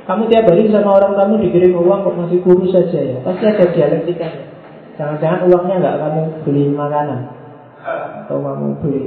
Kamu 0.04 0.28
tiap 0.28 0.44
hari 0.44 0.68
sama 0.68 1.00
orang 1.00 1.16
kamu 1.16 1.48
dikirim 1.48 1.80
uang 1.80 2.04
kok 2.04 2.16
masih 2.20 2.38
kurus 2.44 2.76
saja 2.76 3.00
ya. 3.00 3.16
Pasti 3.24 3.44
ada 3.48 3.64
dialektikanya. 3.72 4.42
Jangan-jangan 5.00 5.40
uangnya 5.48 5.74
nggak 5.80 5.96
kamu 5.96 6.20
beli 6.44 6.64
makanan 6.70 7.20
atau 8.24 8.38
kamu 8.40 8.66
beli 8.80 9.02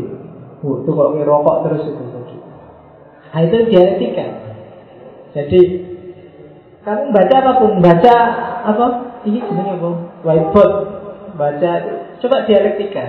itu 0.57 0.89
kok 0.89 1.09
rokok 1.21 1.57
terus 1.69 1.83
itu 1.85 2.03
jadi. 2.11 2.35
Nah 3.29 3.41
itu 3.45 3.57
dialektika. 3.69 4.25
Jadi 5.37 5.61
kamu 6.81 7.03
baca 7.13 7.35
apa 7.35 7.51
pun, 7.61 7.71
baca 7.83 8.15
apa? 8.65 8.85
Ini 9.27 9.43
sebenarnya 9.43 9.75
apa? 9.77 9.89
Whiteboard, 10.23 10.73
baca. 11.35 11.71
Coba 12.23 12.47
dialektika. 12.49 13.05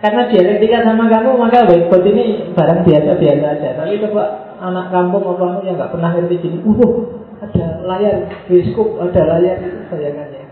Karena 0.00 0.28
dialektika 0.32 0.86
sama 0.86 1.12
kamu 1.12 1.36
maka 1.36 1.68
whiteboard 1.68 2.08
ini 2.08 2.54
barang 2.56 2.80
biasa-biasa 2.88 3.46
aja. 3.58 3.70
Tapi 3.76 4.00
coba 4.00 4.22
anak 4.66 4.90
kampung 4.90 5.22
apa 5.22 5.62
yang 5.62 5.78
nggak 5.78 5.92
pernah 5.94 6.10
ngerti 6.14 6.36
gini, 6.42 6.58
uh, 6.66 6.94
ada 7.38 7.66
layar 7.86 8.16
bioskop, 8.50 8.98
ada 8.98 9.22
layar 9.36 9.56
itu 9.62 9.80
bayangannya 9.88 10.46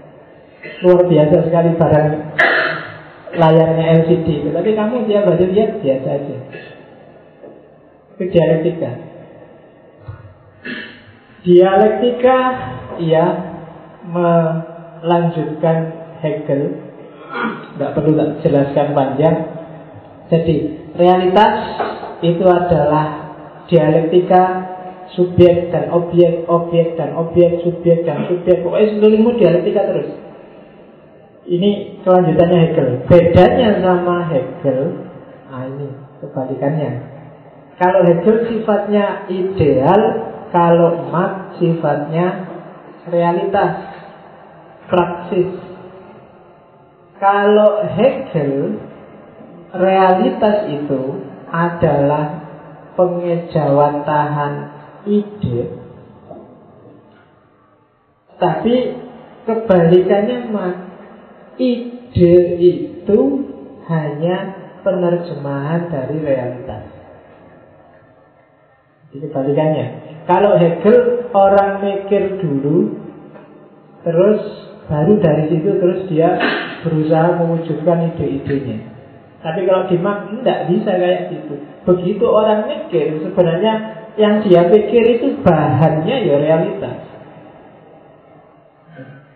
luar 0.81 1.05
biasa 1.09 1.37
sekali 1.45 1.71
barang 1.77 2.09
layarnya 3.35 3.85
LCD. 4.05 4.29
Tapi 4.51 4.71
kamu 4.73 5.05
tiap 5.11 5.25
hari 5.29 5.47
lihat 5.53 5.71
biasa 5.83 6.09
aja. 6.09 6.37
Itu 8.15 8.25
dialektika. 8.31 8.91
Dialektika 11.45 12.39
ia 13.03 13.25
melanjutkan 14.07 15.77
Hegel. 16.23 16.63
Tidak 17.75 17.91
perlu 17.93 18.15
tak 18.15 18.31
jelaskan 18.47 18.89
panjang. 18.95 19.37
Jadi 20.31 20.57
realitas 20.95 21.53
itu 22.23 22.47
adalah 22.47 23.24
dialektika 23.71 24.43
subjek 25.15 25.71
dan 25.71 25.93
objek, 25.95 26.45
objek 26.51 26.99
dan 26.99 27.15
objek, 27.15 27.63
subjek 27.63 28.03
dan 28.05 28.27
subjek. 28.27 28.61
Pokoknya 28.65 28.99
seluruhmu 28.99 29.31
dialektika 29.39 29.83
terus. 29.89 30.11
Ini 31.45 32.01
kelanjutannya 32.01 32.59
Hegel. 32.69 32.89
Bedanya 33.05 33.85
sama 33.85 34.33
Hegel, 34.33 34.81
nah 35.53 35.69
ini 35.69 35.89
kebalikannya. 36.25 36.91
Kalau 37.77 38.01
Hegel 38.09 38.49
sifatnya 38.49 39.29
ideal, 39.29 40.01
kalau 40.49 41.11
Marx 41.13 41.61
sifatnya 41.61 42.49
realitas, 43.13 43.75
praksis. 44.89 45.53
Kalau 47.21 47.85
Hegel, 47.93 48.81
realitas 49.77 50.71
itu 50.71 51.03
adalah 51.53 52.44
pengejawantahan 52.95 54.53
ide. 55.07 55.63
Tapi 58.35 58.75
kebalikannya 59.47 60.39
mak 60.51 60.75
ide 61.61 62.35
itu 62.59 63.19
hanya 63.85 64.37
penerjemahan 64.85 65.89
dari 65.89 66.17
realitas 66.21 66.85
Jadi 69.13 69.31
kebalikannya. 69.31 69.87
Kalau 70.25 70.57
Hegel 70.57 71.31
orang 71.37 71.85
mikir 71.85 72.41
dulu 72.41 72.97
terus 74.03 74.41
baru 74.89 75.17
dari 75.21 75.45
situ 75.53 75.71
terus 75.81 76.01
dia 76.11 76.37
berusaha 76.85 77.41
mewujudkan 77.41 78.13
ide-idenya. 78.13 78.93
Tapi 79.41 79.69
kalau 79.69 79.87
di 79.89 79.97
tidak 80.01 80.59
bisa 80.73 80.91
kayak 80.97 81.21
gitu. 81.33 81.55
Begitu 81.85 82.25
orang 82.25 82.65
mikir, 82.65 83.21
sebenarnya 83.21 83.73
yang 84.17 84.41
dia 84.47 84.69
pikir 84.73 85.21
itu 85.21 85.37
bahannya 85.45 86.17
ya 86.25 86.37
realitas. 86.41 86.97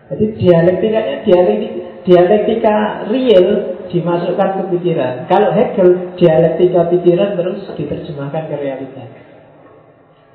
Jadi 0.09 0.25
dialektikanya 0.41 1.21
dialektika, 1.21 1.81
dialektika 2.01 2.75
real 3.13 3.47
dimasukkan 3.93 4.49
ke 4.57 4.63
pikiran. 4.73 5.29
Kalau 5.29 5.53
Hegel 5.53 6.17
dialektika 6.17 6.89
pikiran 6.89 7.37
terus 7.37 7.69
diterjemahkan 7.77 8.43
ke 8.49 8.55
realitas. 8.57 9.09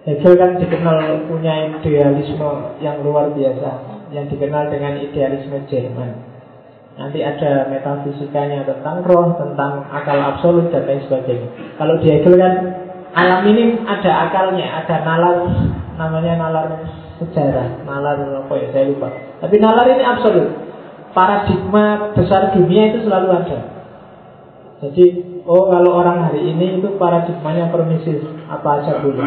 Hegel 0.06 0.34
kan 0.38 0.62
dikenal 0.62 1.26
punya 1.26 1.74
idealisme 1.74 2.78
yang 2.78 3.02
luar 3.02 3.34
biasa, 3.34 3.70
yang 4.14 4.30
dikenal 4.30 4.70
dengan 4.70 5.02
idealisme 5.02 5.66
Jerman. 5.66 6.33
Nanti 6.94 7.18
ada 7.26 7.66
metafisikanya 7.74 8.62
tentang 8.62 9.02
roh, 9.02 9.34
tentang 9.34 9.90
akal 9.90 10.14
absolut 10.14 10.70
dan 10.70 10.86
lain 10.86 11.02
sebagainya. 11.10 11.48
Kalau 11.74 11.98
di 11.98 12.06
Hegel 12.06 12.38
kan 12.38 12.54
alam 13.14 13.42
ini 13.50 13.82
ada 13.82 14.30
akalnya, 14.30 14.66
ada 14.78 15.02
nalar 15.02 15.36
namanya 15.98 16.38
nalar 16.38 16.66
sejarah, 17.18 17.82
nalar 17.82 18.46
apa 18.46 18.52
ya 18.62 18.66
saya 18.70 18.94
lupa. 18.94 19.10
Tapi 19.42 19.58
nalar 19.58 19.86
ini 19.90 20.04
absolut. 20.06 20.48
Paradigma 21.14 22.14
besar 22.14 22.54
dunia 22.54 22.90
itu 22.90 23.06
selalu 23.06 23.28
ada. 23.42 23.58
Jadi, 24.82 25.04
oh 25.46 25.70
kalau 25.70 25.94
orang 25.94 26.26
hari 26.30 26.42
ini 26.50 26.82
itu 26.82 26.98
paradigmanya 26.98 27.70
permisif, 27.70 28.18
apa 28.50 28.82
aja 28.82 28.98
boleh. 28.98 29.22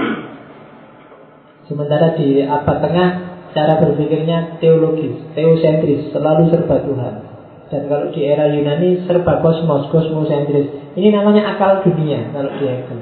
Sementara 1.67 2.15
di 2.15 2.43
abad 2.43 2.77
tengah 2.83 3.09
cara 3.55 3.79
berpikirnya 3.79 4.59
teologis, 4.59 5.19
teosentris, 5.35 6.11
selalu 6.11 6.51
serba 6.51 6.83
Tuhan. 6.83 7.26
Dan 7.67 7.91
kalau 7.91 8.15
di 8.15 8.23
era 8.23 8.47
Yunani 8.47 9.03
serba 9.03 9.43
kosmos, 9.43 9.91
kosmosentris. 9.91 10.95
Ini 10.95 11.11
namanya 11.11 11.55
akal 11.55 11.83
dunia 11.83 12.31
kalau 12.31 12.51
di 12.55 12.63
Hegel. 12.63 12.99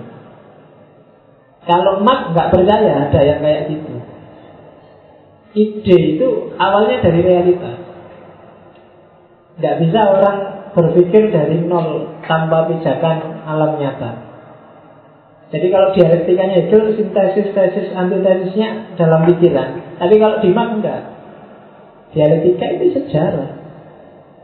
Kalau 1.65 2.01
Marx 2.01 2.34
nggak 2.34 2.49
percaya 2.54 3.10
ada 3.10 3.19
yang 3.21 3.39
kayak 3.41 3.62
gitu. 3.69 3.93
Ide 5.56 5.97
itu 6.17 6.30
awalnya 6.58 7.01
dari 7.01 7.19
realitas. 7.25 7.78
Nggak 9.56 9.75
bisa 9.82 9.99
orang 10.04 10.38
berpikir 10.75 11.32
dari 11.32 11.63
nol 11.63 12.19
tanpa 12.25 12.67
pijakan 12.69 13.47
alam 13.47 13.80
nyata. 13.80 14.12
Jadi 15.54 15.71
kalau 15.71 15.93
dialektikanya 15.95 16.67
itu 16.67 16.78
sintesis, 16.99 17.54
tesis, 17.56 17.88
antitesisnya 17.95 18.97
dalam 18.97 19.23
pikiran. 19.30 19.95
Tapi 20.01 20.15
kalau 20.19 20.41
di 20.41 20.49
Marx 20.51 20.69
enggak. 20.82 21.01
Dialektika 22.12 22.65
itu 22.75 22.86
sejarah. 22.99 23.54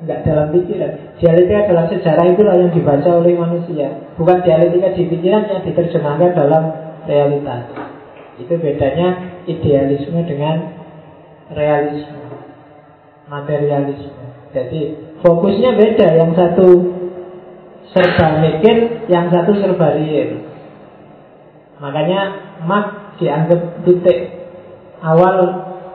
Enggak 0.02 0.26
dalam 0.26 0.50
pikiran. 0.50 0.92
Dialektika 1.22 1.70
dalam 1.70 1.86
sejarah 1.94 2.26
itulah 2.34 2.56
yang 2.58 2.74
dibaca 2.74 3.10
oleh 3.22 3.38
manusia. 3.38 3.88
Bukan 4.18 4.42
dialektika 4.42 4.98
di 4.98 5.04
pikiran 5.14 5.46
yang 5.46 5.62
diterjemahkan 5.62 6.32
dalam 6.34 6.64
realitas. 7.06 7.70
Itu 8.42 8.58
bedanya 8.58 9.38
idealisme 9.46 10.26
dengan 10.26 10.74
realisme. 11.54 12.18
Materialisme. 13.30 14.26
Jadi 14.58 14.82
fokusnya 15.22 15.78
beda. 15.78 16.08
Yang 16.18 16.32
satu 16.34 16.68
serba 17.94 18.28
mikir, 18.42 19.06
yang 19.06 19.30
satu 19.30 19.54
serba 19.62 20.02
real. 20.02 20.42
Makanya 21.78 22.22
mak 22.66 23.18
dianggap 23.22 23.86
titik 23.86 24.50
awal 25.02 25.38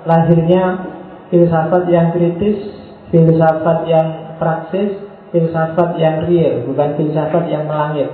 lahirnya 0.06 0.94
filsafat 1.30 1.90
yang 1.90 2.14
kritis, 2.14 2.85
filsafat 3.10 3.78
yang 3.86 4.08
praksis, 4.38 4.98
filsafat 5.30 5.98
yang 5.98 6.26
real, 6.26 6.66
bukan 6.66 6.98
filsafat 6.98 7.44
yang 7.50 7.66
melangit. 7.66 8.10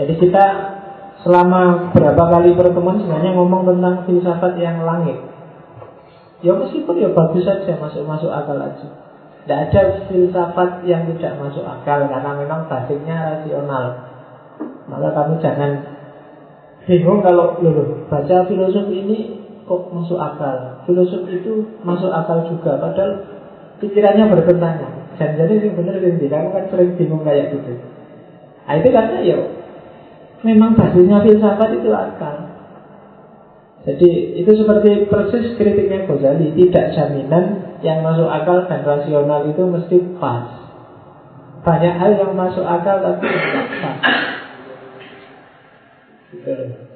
Jadi 0.00 0.14
kita 0.18 0.44
selama 1.22 1.94
berapa 1.94 2.24
kali 2.28 2.52
pertemuan 2.58 3.00
sebenarnya 3.00 3.32
ngomong 3.36 3.64
tentang 3.68 4.04
filsafat 4.04 4.52
yang 4.60 4.82
langit. 4.82 5.18
Ya 6.44 6.52
meskipun 6.52 7.00
ya 7.00 7.08
bagus 7.14 7.48
saja 7.48 7.72
masuk-masuk 7.80 8.28
akal 8.28 8.60
aja. 8.60 8.88
Tidak 9.44 9.58
ada 9.70 9.82
filsafat 10.08 10.84
yang 10.88 11.08
tidak 11.14 11.36
masuk 11.40 11.64
akal 11.64 12.04
karena 12.08 12.30
memang 12.36 12.68
basisnya 12.68 13.40
rasional. 13.40 14.12
Maka 14.84 15.08
kamu 15.16 15.34
jangan 15.40 15.70
bingung 16.84 17.24
kalau 17.24 17.56
loh, 17.64 18.04
baca 18.12 18.44
filosofi 18.44 19.04
ini 19.04 19.18
kok 19.64 19.88
masuk 19.88 20.20
akal. 20.20 20.84
Filosofi 20.84 21.40
itu 21.40 21.80
masuk 21.80 22.12
akal 22.12 22.44
juga, 22.52 22.76
padahal 22.76 23.33
pikirannya 23.82 24.30
bertentangan. 24.30 24.92
Dan 25.14 25.38
jadi 25.38 25.54
yang 25.62 25.78
benar 25.78 26.02
ini, 26.02 26.26
kamu 26.26 26.48
kan 26.50 26.64
sering 26.74 26.98
bingung 26.98 27.22
kayak 27.22 27.54
gitu. 27.54 27.78
Nah 28.64 28.74
itu 28.80 28.88
karena 28.90 29.18
ya 29.22 29.38
memang 30.42 30.74
basisnya 30.74 31.22
filsafat 31.22 31.70
itu 31.78 31.90
akal. 31.94 32.36
Jadi 33.84 34.40
itu 34.40 34.50
seperti 34.56 35.06
persis 35.12 35.60
kritiknya 35.60 36.08
Ghazali, 36.08 36.56
tidak 36.56 36.96
jaminan 36.96 37.76
yang 37.84 38.00
masuk 38.00 38.24
akal 38.32 38.64
dan 38.64 38.80
rasional 38.80 39.44
itu 39.44 39.62
mesti 39.68 39.96
pas. 40.16 40.48
Banyak 41.60 41.94
hal 42.00 42.10
yang 42.16 42.32
masuk 42.32 42.64
akal 42.64 43.04
tapi 43.04 43.28
tidak 43.28 43.68
pas. 43.84 43.98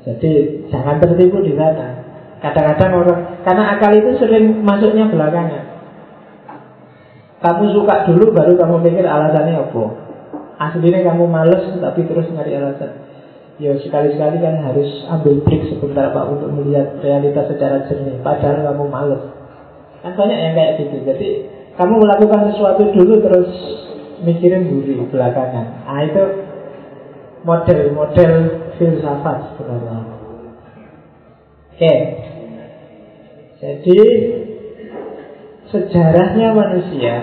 Jadi 0.09 0.33
jangan 0.73 0.97
tertipu 0.99 1.45
di 1.45 1.53
sana. 1.53 2.09
Kadang-kadang 2.41 2.93
orang 3.05 3.21
karena 3.45 3.65
akal 3.77 3.93
itu 3.93 4.11
sering 4.17 4.65
masuknya 4.65 5.13
belakangan. 5.13 5.68
Kamu 7.39 7.65
suka 7.71 8.11
dulu 8.11 8.35
baru 8.35 8.59
kamu 8.59 8.83
pikir 8.83 9.07
alasannya 9.07 9.63
apa. 9.63 9.85
Aslinya 10.59 11.07
kamu 11.07 11.25
males 11.31 11.63
tapi 11.79 12.03
terus 12.11 12.27
nyari 12.35 12.59
alasan. 12.59 13.07
Ya 13.63 13.75
sekali-sekali 13.79 14.43
kan 14.43 14.63
harus 14.63 15.07
ambil 15.07 15.43
break 15.47 15.71
sebentar 15.71 16.11
Pak 16.15 16.25
untuk 16.35 16.51
melihat 16.51 16.99
realitas 16.99 17.47
secara 17.51 17.87
jernih. 17.87 18.19
Padahal 18.27 18.75
kamu 18.75 18.85
males. 18.91 19.23
Kan 20.03 20.19
banyak 20.19 20.39
yang 20.39 20.55
kayak 20.59 20.73
gitu. 20.83 20.97
Jadi 21.07 21.29
kamu 21.79 21.95
melakukan 22.03 22.51
sesuatu 22.51 22.91
dulu 22.91 23.23
terus 23.23 23.51
mikirin 24.27 24.67
buri 24.67 24.99
belakangan. 25.11 25.87
Ah 25.87 26.03
itu 26.03 26.23
model-model 27.47 28.33
filsafat 28.79 29.55
sebenarnya. 29.55 29.99
Oke. 31.75 31.95
Jadi 33.59 33.99
sejarahnya 35.69 36.57
manusia 36.57 37.15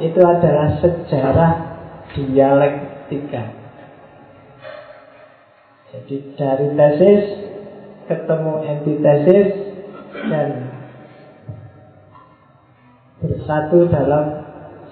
itu 0.00 0.20
adalah 0.20 0.80
sejarah 0.80 1.52
dialektika. 2.16 3.42
Jadi 5.92 6.16
dari 6.40 6.68
tesis 6.72 7.24
ketemu 8.08 8.52
antitesis 8.64 9.48
dan 10.32 10.48
bersatu 13.20 13.86
dalam 13.92 14.24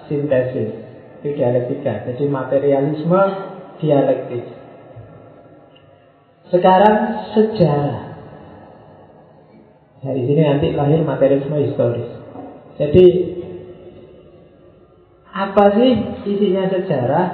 sintesis. 0.05 0.77
Itu 1.21 1.37
dialektika. 1.37 2.05
Jadi 2.09 2.23
materialisme 2.29 3.21
dialektis. 3.81 4.45
Sekarang 6.49 7.29
sejarah. 7.33 8.13
Dari 10.01 10.21
sini 10.25 10.41
nanti 10.41 10.67
lahir 10.73 11.05
materialisme 11.05 11.57
historis. 11.61 12.20
Jadi 12.81 13.07
apa 15.29 15.63
sih 15.77 15.91
isinya 16.25 16.65
sejarah? 16.65 17.27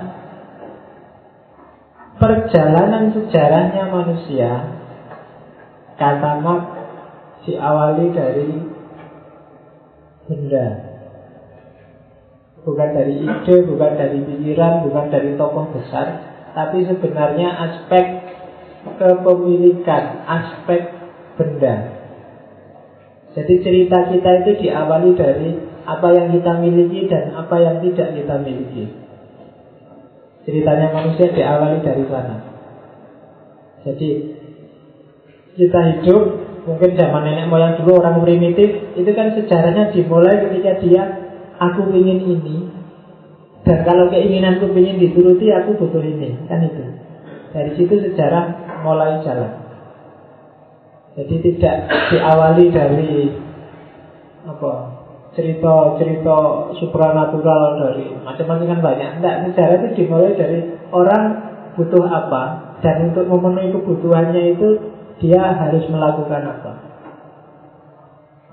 Perjalanan 2.17 3.13
sejarahnya 3.13 3.93
manusia 3.93 4.51
kata 5.95 6.41
Marx 6.41 6.65
diawali 7.45 8.05
dari 8.11 8.49
benda 10.27 10.87
bukan 12.67 12.89
dari 12.91 13.23
ide, 13.23 13.55
bukan 13.63 13.91
dari 13.95 14.19
pikiran, 14.27 14.83
bukan 14.83 15.05
dari 15.07 15.39
tokoh 15.39 15.71
besar, 15.71 16.19
tapi 16.51 16.83
sebenarnya 16.83 17.47
aspek 17.63 18.05
kepemilikan, 18.99 20.27
aspek 20.27 20.91
benda. 21.39 21.96
Jadi 23.37 23.53
cerita 23.61 24.09
kita 24.09 24.29
itu 24.41 24.51
diawali 24.65 25.13
dari 25.13 25.49
apa 25.85 26.07
yang 26.09 26.33
kita 26.33 26.57
miliki 26.57 27.05
dan 27.05 27.37
apa 27.37 27.53
yang 27.61 27.77
tidak 27.85 28.17
kita 28.17 28.35
miliki. 28.41 28.89
Ceritanya 30.41 30.89
manusia 30.89 31.29
diawali 31.29 31.85
dari 31.85 32.03
sana. 32.09 32.35
Jadi 33.85 34.09
kita 35.53 35.79
hidup 36.01 36.23
mungkin 36.65 36.97
zaman 36.97 37.29
nenek 37.29 37.45
moyang 37.45 37.77
dulu 37.77 38.01
orang 38.01 38.25
primitif 38.25 38.97
itu 38.97 39.11
kan 39.13 39.37
sejarahnya 39.37 39.93
dimulai 39.93 40.41
ketika 40.49 40.81
dia 40.81 41.03
aku 41.61 41.93
ingin 41.93 42.25
ini 42.25 42.67
dan 43.63 43.87
kalau 43.87 44.11
keinginanku 44.11 44.67
ingin 44.75 44.99
dituruti 44.99 45.47
aku 45.53 45.79
butuh 45.79 46.03
ini 46.03 46.35
kan 46.51 46.59
itu 46.61 46.83
dari 47.55 47.71
situ 47.79 47.95
sejarah 48.03 48.53
mulai 48.83 49.23
jalan 49.23 49.66
jadi 51.17 51.35
tidak 51.41 51.75
diawali 52.13 52.65
dari 52.69 53.33
apa 54.45 54.73
cerita-cerita 55.33 56.37
supranatural 56.77 57.81
dari 57.81 58.13
macam-macam 58.21 58.65
kan 58.69 58.79
banyak. 58.85 59.09
Tidak, 59.17 59.35
sejarah 59.49 59.75
itu 59.81 59.87
dimulai 59.97 60.37
dari 60.37 60.59
orang 60.93 61.23
butuh 61.73 62.05
apa 62.05 62.43
dan 62.85 63.09
untuk 63.09 63.25
memenuhi 63.25 63.73
kebutuhannya 63.73 64.43
itu 64.57 64.69
dia 65.17 65.41
harus 65.41 65.85
melakukan 65.89 66.41
apa. 66.53 66.73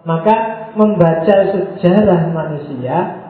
Maka 0.05 0.37
membaca 0.77 1.37
sejarah 1.53 2.33
manusia 2.33 3.25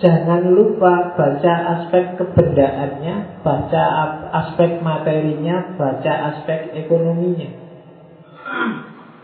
Jangan 0.00 0.56
lupa 0.56 1.12
baca 1.12 1.54
aspek 1.76 2.16
kebendaannya, 2.16 3.44
baca 3.44 3.84
aspek 4.32 4.80
materinya, 4.80 5.76
baca 5.76 6.12
aspek 6.32 6.72
ekonominya. 6.72 7.59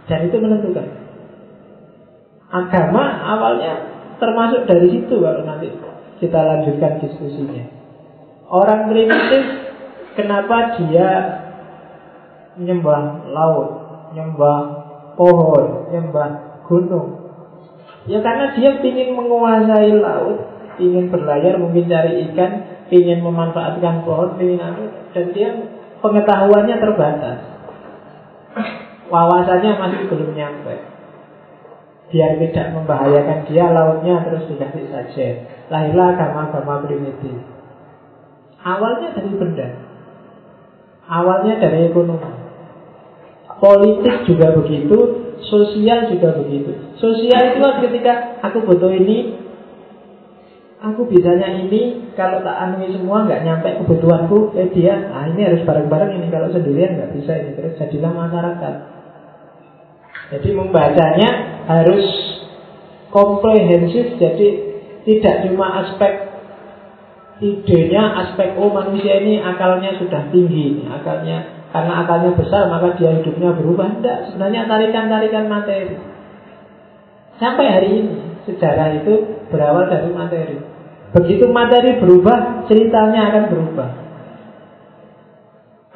Dan 0.06 0.18
itu 0.30 0.36
menentukan. 0.38 0.86
Agama 2.46 3.02
awalnya 3.26 3.74
termasuk 4.22 4.70
dari 4.70 4.86
situ 4.94 5.18
kalau 5.18 5.42
nanti 5.42 5.66
kita 6.22 6.38
lanjutkan 6.38 7.02
diskusinya. 7.02 7.64
Orang 8.46 8.86
primitif 8.86 9.42
kenapa 10.14 10.78
dia 10.78 11.10
menyembah 12.54 13.26
laut, 13.34 13.68
menyembah 14.14 14.58
pohon, 15.18 15.90
menyembah 15.90 16.62
gunung? 16.70 17.26
Ya 18.06 18.22
karena 18.22 18.54
dia 18.54 18.78
ingin 18.78 19.18
menguasai 19.18 19.90
laut, 19.98 20.46
ingin 20.78 21.10
berlayar, 21.10 21.58
mungkin 21.58 21.90
cari 21.90 22.30
ikan, 22.30 22.52
ingin 22.94 23.26
memanfaatkan 23.26 24.06
pohon, 24.06 24.38
ingin 24.38 24.62
dan 25.10 25.26
dia 25.34 25.50
pengetahuannya 25.98 26.76
terbatas. 26.78 27.38
Wawasannya 29.10 29.72
masih 29.78 30.00
belum 30.10 30.34
nyampe. 30.34 30.96
Biar 32.06 32.38
tidak 32.38 32.66
membahayakan 32.70 33.50
dia, 33.50 33.66
lautnya 33.74 34.22
terus 34.22 34.46
dikasih 34.46 34.86
saja. 34.94 35.26
Lahirlah 35.66 36.14
agama-agama 36.14 36.86
primitif. 36.86 37.34
Awalnya 38.62 39.10
dari 39.14 39.30
benda. 39.34 39.68
Awalnya 41.06 41.54
dari 41.58 41.90
ekonomi. 41.90 42.30
Politik 43.56 44.28
juga 44.28 44.54
begitu, 44.54 44.96
sosial 45.48 46.12
juga 46.12 46.36
begitu. 46.38 46.76
Sosial 47.00 47.56
itu 47.56 47.58
kan 47.62 47.74
ketika 47.82 48.12
aku 48.44 48.62
butuh 48.68 48.92
ini, 48.92 49.32
aku 50.78 51.08
bisanya 51.08 51.56
ini, 51.64 52.12
kalau 52.14 52.44
tak 52.44 52.52
anui 52.52 52.92
semua 52.92 53.24
nggak 53.24 53.42
nyampe 53.42 53.68
kebutuhanku, 53.82 54.54
eh 54.60 54.68
dia, 54.70 55.08
ah 55.10 55.24
ini 55.26 55.42
harus 55.42 55.64
bareng-bareng 55.64 56.20
ini, 56.20 56.26
kalau 56.28 56.52
sendirian 56.52 57.00
nggak 57.00 57.12
bisa 57.16 57.32
ini, 57.32 57.50
terus 57.56 57.80
jadilah 57.80 58.12
masyarakat. 58.12 58.95
Jadi 60.26 60.48
membacanya 60.50 61.62
harus 61.70 62.06
komprehensif, 63.14 64.18
jadi 64.18 64.48
tidak 65.06 65.46
cuma 65.46 65.86
aspek 65.86 66.12
idenya, 67.38 68.26
aspek 68.26 68.58
oh 68.58 68.74
manusia 68.74 69.22
ini 69.22 69.38
akalnya 69.38 69.94
sudah 70.02 70.26
tinggi, 70.34 70.82
akalnya 70.90 71.68
karena 71.70 71.92
akalnya 72.02 72.32
besar 72.34 72.66
maka 72.72 72.96
dia 72.98 73.14
hidupnya 73.14 73.54
berubah. 73.54 74.00
Tidak, 74.00 74.18
sebenarnya 74.32 74.66
tarikan-tarikan 74.66 75.46
materi. 75.46 75.94
Sampai 77.36 77.66
hari 77.68 77.88
ini 78.00 78.16
sejarah 78.48 79.04
itu 79.04 79.14
berawal 79.52 79.86
dari 79.92 80.10
materi. 80.10 80.56
Begitu 81.12 81.46
materi 81.52 82.00
berubah, 82.00 82.66
ceritanya 82.66 83.30
akan 83.30 83.44
berubah. 83.52 84.05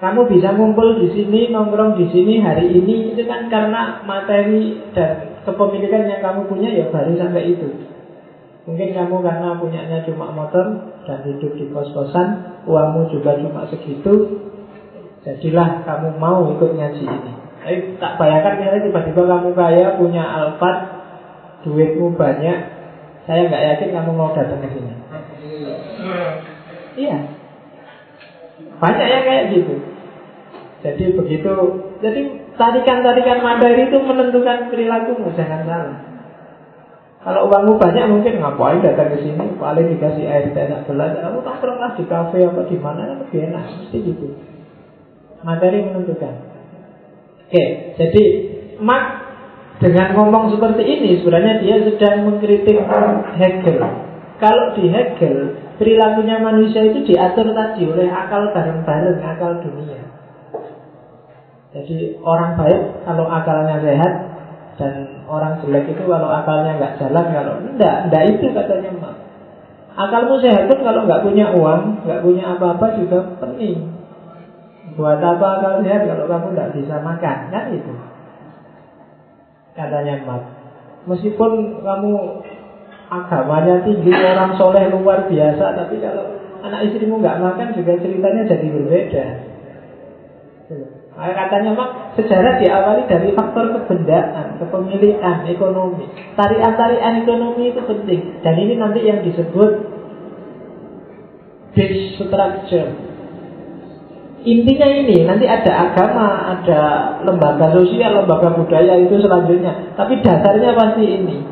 Kamu 0.01 0.25
bisa 0.33 0.57
ngumpul 0.57 0.97
di 0.97 1.13
sini, 1.13 1.53
nongkrong 1.53 2.01
di 2.01 2.09
sini 2.09 2.41
hari 2.41 2.73
ini 2.73 3.13
itu 3.13 3.23
kan 3.29 3.53
karena 3.53 4.01
materi 4.09 4.81
dan 4.97 5.37
kepemilikan 5.45 6.09
yang 6.09 6.25
kamu 6.25 6.49
punya 6.49 6.73
ya 6.73 6.89
baru 6.89 7.21
sampai 7.21 7.53
itu. 7.53 7.69
Mungkin 8.65 8.97
kamu 8.97 9.21
karena 9.21 9.61
punyanya 9.61 10.01
cuma 10.09 10.33
motor 10.33 10.97
dan 11.05 11.21
hidup 11.29 11.53
di 11.53 11.69
kos-kosan, 11.69 12.61
uangmu 12.65 13.13
juga 13.13 13.37
cuma 13.45 13.69
segitu, 13.69 14.41
Jadilah 15.21 15.85
kamu 15.85 16.17
mau 16.17 16.49
ikut 16.57 16.71
ngaji 16.81 17.05
ini. 17.05 17.33
Tapi 17.61 17.77
tak 18.01 18.17
bayangkan 18.17 18.57
misalnya 18.57 18.89
tiba-tiba 18.89 19.23
kamu 19.29 19.53
kaya, 19.53 20.01
punya 20.01 20.25
Alphard, 20.25 20.81
duitmu 21.61 22.17
banyak, 22.17 22.59
saya 23.29 23.41
nggak 23.53 23.65
yakin 23.69 23.89
kamu 24.01 24.11
mau 24.17 24.33
datang 24.33 24.65
ke 24.65 24.69
sini. 24.73 24.93
Iya. 26.97 27.19
Banyak 28.81 29.07
yang 29.13 29.25
kayak 29.29 29.45
gitu. 29.53 29.90
Jadi 30.81 31.13
begitu, 31.13 31.53
jadi 32.01 32.21
tarikan-tarikan 32.57 33.45
materi 33.45 33.93
itu 33.93 34.01
menentukan 34.01 34.73
perilaku 34.73 35.21
jangan 35.37 35.69
salah. 35.69 35.97
Kalau 37.21 37.53
uangmu 37.53 37.77
banyak 37.77 38.09
mungkin 38.09 38.41
ngapain 38.41 38.81
datang 38.81 39.13
ke 39.13 39.21
sini, 39.21 39.61
paling 39.61 39.93
dikasih 39.93 40.25
air 40.25 40.57
tak 40.57 40.89
gelas, 40.89 41.21
kamu 41.21 41.45
nongkronglah 41.45 41.93
di 42.01 42.05
kafe 42.09 42.49
apa 42.49 42.65
di 42.65 42.81
mana 42.81 43.21
lebih 43.21 43.45
enak, 43.45 43.65
mesti 43.77 43.99
gitu. 44.01 44.27
Materi 45.45 45.85
menentukan. 45.85 46.33
Oke, 47.45 47.65
jadi 48.01 48.25
Mark 48.81 49.05
dengan 49.85 50.17
ngomong 50.17 50.57
seperti 50.57 50.81
ini 50.85 51.21
sebenarnya 51.21 51.61
dia 51.61 51.77
sedang 51.85 52.25
mengkritik 52.25 52.81
Hegel. 53.37 53.81
Kalau 54.41 54.67
di 54.81 54.89
Hegel 54.89 55.61
perilakunya 55.77 56.41
manusia 56.41 56.89
itu 56.89 57.05
diatur 57.05 57.53
tadi 57.53 57.85
oleh 57.85 58.09
akal 58.09 58.49
bareng-bareng, 58.57 59.21
akal 59.21 59.61
dunia. 59.61 60.20
Jadi 61.71 62.19
orang 62.27 62.59
baik 62.59 63.07
kalau 63.07 63.31
akalnya 63.31 63.79
sehat 63.79 64.13
dan 64.75 65.23
orang 65.31 65.63
jelek 65.63 65.87
itu 65.95 66.03
kalau 66.03 66.27
akalnya 66.27 66.83
nggak 66.83 66.99
jalan 66.99 67.27
kalau 67.31 67.55
enggak, 67.63 68.11
enggak 68.11 68.23
itu 68.27 68.47
katanya 68.51 68.91
Mark. 68.99 69.19
Akalmu 69.95 70.43
sehat 70.43 70.67
pun 70.67 70.83
kalau 70.83 71.07
nggak 71.07 71.23
punya 71.23 71.55
uang, 71.55 72.07
nggak 72.07 72.23
punya 72.27 72.59
apa-apa 72.59 72.99
juga 72.99 73.23
penting. 73.39 73.87
Buat 74.99 75.23
apa 75.23 75.47
akal 75.61 75.87
sehat 75.87 76.11
kalau 76.11 76.27
kamu 76.27 76.47
tidak 76.55 76.71
bisa 76.75 76.95
makan? 76.99 77.37
Kan 77.55 77.65
itu. 77.71 77.93
Katanya 79.79 80.15
Mat. 80.27 80.43
Meskipun 81.07 81.83
kamu 81.87 82.13
agamanya 83.11 83.83
tinggi, 83.87 84.11
orang 84.11 84.59
soleh 84.59 84.91
luar 84.91 85.31
biasa, 85.31 85.65
tapi 85.79 86.03
kalau 86.03 86.35
anak 86.67 86.91
istrimu 86.91 87.23
nggak 87.23 87.39
makan 87.39 87.79
juga 87.79 87.95
ceritanya 88.03 88.43
jadi 88.47 88.67
berbeda. 88.67 89.27
Nah, 91.11 91.35
katanya 91.37 91.75
mak 91.75 91.91
sejarah 92.17 92.63
diawali 92.63 93.03
dari 93.11 93.35
faktor 93.35 93.75
kebendaan, 93.77 94.57
kepemilikan, 94.63 95.45
ekonomi. 95.51 96.07
Tarian-tarian 96.39 97.27
ekonomi 97.27 97.75
itu 97.75 97.83
penting. 97.83 98.41
Dan 98.41 98.55
ini 98.57 98.75
nanti 98.79 99.01
yang 99.05 99.21
disebut 99.21 99.71
base 101.75 102.19
structure 102.19 103.11
Intinya 104.41 104.89
ini, 104.89 105.29
nanti 105.29 105.45
ada 105.45 105.93
agama, 105.93 106.57
ada 106.57 106.81
lembaga 107.29 107.77
sosial, 107.77 108.25
lembaga 108.25 108.57
budaya 108.57 108.97
itu 108.97 109.21
selanjutnya. 109.21 109.93
Tapi 110.01 110.25
dasarnya 110.25 110.73
pasti 110.73 111.05
ini. 111.05 111.45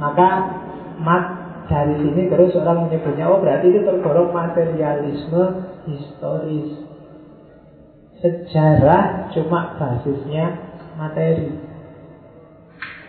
Maka 0.00 0.28
mat 1.04 1.24
dari 1.68 2.00
sini 2.00 2.32
terus 2.32 2.56
orang 2.56 2.88
menyebutnya, 2.88 3.28
oh 3.28 3.44
berarti 3.44 3.76
itu 3.76 3.84
tergolong 3.84 4.32
materialisme 4.32 5.68
historis. 5.84 6.83
Sejarah 8.24 9.28
cuma 9.36 9.76
basisnya 9.76 10.56
materi. 10.96 11.52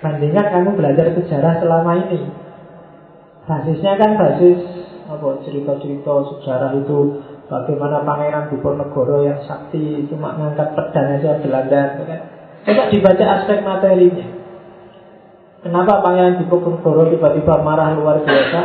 Bandingkan 0.04 0.51
kamu 0.51 0.75
belajar 0.75 1.15
sejarah 1.15 1.63
selama 1.63 2.04
ini. 2.04 2.19
Basisnya 3.47 3.95
kan 3.95 4.19
basis 4.19 4.60
apa 5.08 5.39
cerita-cerita 5.47 6.13
sejarah 6.36 6.75
itu 6.84 7.23
Bagaimana 7.45 8.01
Pangeran 8.01 8.49
Diponegoro 8.49 9.21
yang 9.21 9.38
sakti 9.45 10.10
cuma 10.10 10.34
ngangkat 10.34 10.73
pedang 10.73 11.13
aja 11.13 11.38
Belanda 11.45 11.93
kan. 12.01 12.21
Coba 12.65 12.89
dibaca 12.89 13.25
aspek 13.38 13.62
materinya. 13.62 14.25
Kenapa 15.62 16.01
Pangeran 16.01 16.41
Diponegoro 16.41 17.06
tiba-tiba 17.13 17.62
marah 17.62 17.93
luar 17.93 18.25
biasa? 18.25 18.62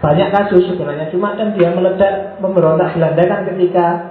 Banyak 0.00 0.32
kasus 0.32 0.64
sebenarnya, 0.72 1.12
cuma 1.12 1.36
kan 1.36 1.52
dia 1.52 1.68
meledak 1.76 2.40
memberontak 2.40 2.96
Belanda 2.96 3.20
kan 3.28 3.44
ketika 3.52 4.09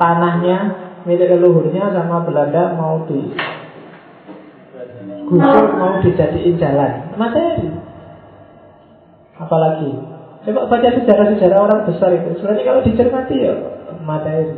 tanahnya 0.00 0.58
milik 1.04 1.36
leluhurnya 1.36 1.92
sama 1.92 2.24
Belanda 2.24 2.72
mau 2.72 3.04
di 3.04 3.20
gusur 5.28 5.64
mau 5.76 6.00
dijadiin 6.00 6.56
jalan 6.56 7.12
materi 7.20 7.68
apalagi 9.36 9.92
Coba 10.40 10.72
baca 10.72 10.88
sejarah-sejarah 10.88 11.58
orang 11.60 11.80
besar 11.84 12.16
itu. 12.16 12.40
Sebenarnya 12.40 12.64
kalau 12.64 12.80
dicermati 12.80 13.36
ya 13.36 13.52
materi. 14.00 14.56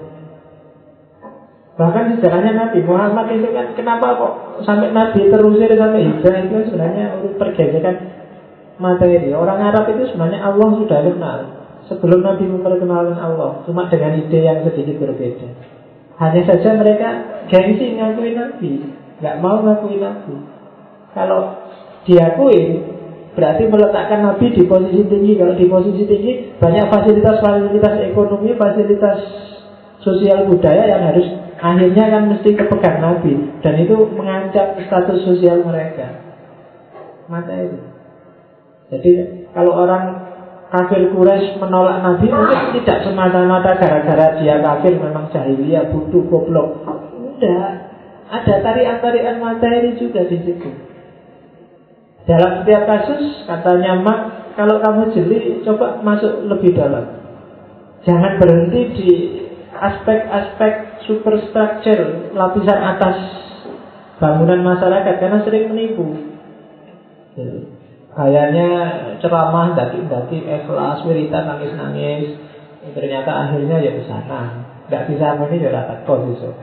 Bahkan 1.75 2.05
sejarahnya 2.19 2.53
Nabi 2.55 2.79
Muhammad 2.87 3.27
itu 3.35 3.51
kan 3.51 3.75
kenapa 3.75 4.15
kok 4.15 4.33
sampai 4.63 4.95
Nabi 4.95 5.27
terusir 5.27 5.75
sampai 5.75 6.07
hijrah 6.07 6.37
itu 6.47 6.57
sebenarnya 6.71 7.05
pergesekan 7.35 7.97
materi. 8.79 9.35
Orang 9.35 9.59
Arab 9.59 9.91
itu 9.91 10.07
sebenarnya 10.15 10.47
Allah 10.47 10.69
sudah 10.79 10.99
kenal 11.03 11.39
sebelum 11.91 12.23
Nabi 12.23 12.45
memperkenalkan 12.47 13.19
Allah, 13.19 13.63
cuma 13.67 13.89
dengan 13.91 14.19
ide 14.19 14.39
yang 14.43 14.63
sedikit 14.67 14.99
berbeda. 15.03 15.49
Hanya 16.21 16.43
saja 16.47 16.79
mereka 16.79 17.09
gengsi 17.51 17.99
ngakui 17.99 18.37
Nabi, 18.37 18.71
nggak 19.19 19.37
mau 19.43 19.63
ngakui 19.63 19.99
Nabi. 19.99 20.35
Kalau 21.13 21.59
diakui, 22.07 22.93
Berarti 23.33 23.65
meletakkan 23.65 24.21
Nabi 24.21 24.53
di 24.53 24.69
posisi 24.69 25.01
tinggi. 25.09 25.41
Kalau 25.41 25.57
di 25.57 25.65
posisi 25.65 26.05
tinggi 26.05 26.53
banyak 26.61 26.93
fasilitas-fasilitas 26.93 28.13
ekonomi, 28.13 28.53
fasilitas 28.61 29.19
sosial 30.05 30.45
budaya 30.45 30.85
yang 30.85 31.03
harus 31.09 31.27
akhirnya 31.63 32.05
kan 32.13 32.23
mesti 32.29 32.59
kepegang 32.59 32.99
Nabi 33.01 33.33
dan 33.63 33.75
itu 33.81 33.97
mengancam 34.13 34.77
status 34.85 35.25
sosial 35.25 35.65
mereka. 35.65 36.21
Mata 37.31 37.55
itu. 37.57 37.79
Jadi 38.93 39.13
kalau 39.57 39.81
orang 39.81 40.22
kafir 40.73 41.13
Quraisy 41.13 41.61
menolak 41.61 42.01
Nabi 42.01 42.33
mungkin 42.33 42.81
tidak 42.81 43.05
semata-mata 43.05 43.77
gara-gara 43.77 44.41
dia 44.41 44.57
kafir 44.65 44.97
memang 44.97 45.29
jahiliyah 45.29 45.93
butuh 45.93 46.25
goblok. 46.33 46.81
Tidak. 47.37 47.73
Ada 48.33 48.65
tarian-tarian 48.65 49.37
materi 49.45 49.93
juga 50.01 50.25
di 50.25 50.41
situ. 50.41 50.71
Dalam 52.25 52.65
setiap 52.65 52.89
kasus, 52.89 53.45
katanya 53.45 54.01
Mak, 54.01 54.21
kalau 54.57 54.81
kamu 54.81 55.13
jeli, 55.13 55.61
coba 55.67 56.01
masuk 56.01 56.49
lebih 56.49 56.73
dalam. 56.73 57.21
Jangan 58.09 58.41
berhenti 58.41 58.81
di 58.95 59.11
aspek-aspek 59.75 61.05
superstructure, 61.05 62.33
lapisan 62.33 62.79
atas 62.79 63.17
bangunan 64.23 64.63
masyarakat, 64.63 65.15
karena 65.19 65.39
sering 65.43 65.75
menipu. 65.75 66.07
Kayaknya 68.13 68.69
ceramah, 69.25 69.73
daki-daki, 69.73 70.45
ikhlas, 70.45 71.01
wiritan, 71.09 71.49
nangis-nangis. 71.49 72.37
Ternyata 72.93 73.31
akhirnya 73.49 73.81
ya 73.81 73.93
ke 73.97 74.05
sana. 74.05 74.69
nggak 74.83 75.09
bisa 75.09 75.41
ini 75.49 75.63
ya 75.63 75.71
rata 75.73 76.05
kos 76.05 76.21
itu. 76.29 76.51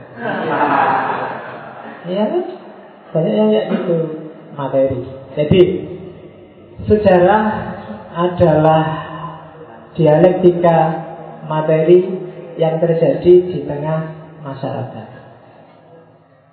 Iya 2.00 2.24
kan? 2.32 2.44
Banyak 3.12 3.34
yang 3.34 3.48
kayak 3.52 3.66
gitu 3.76 3.96
materi. 4.56 5.00
Jadi 5.36 5.62
sejarah 6.88 7.44
adalah 8.14 8.84
dialektika 9.92 10.78
materi 11.44 12.08
yang 12.56 12.80
terjadi 12.80 13.32
di 13.52 13.58
tengah 13.68 14.16
masyarakat. 14.40 15.08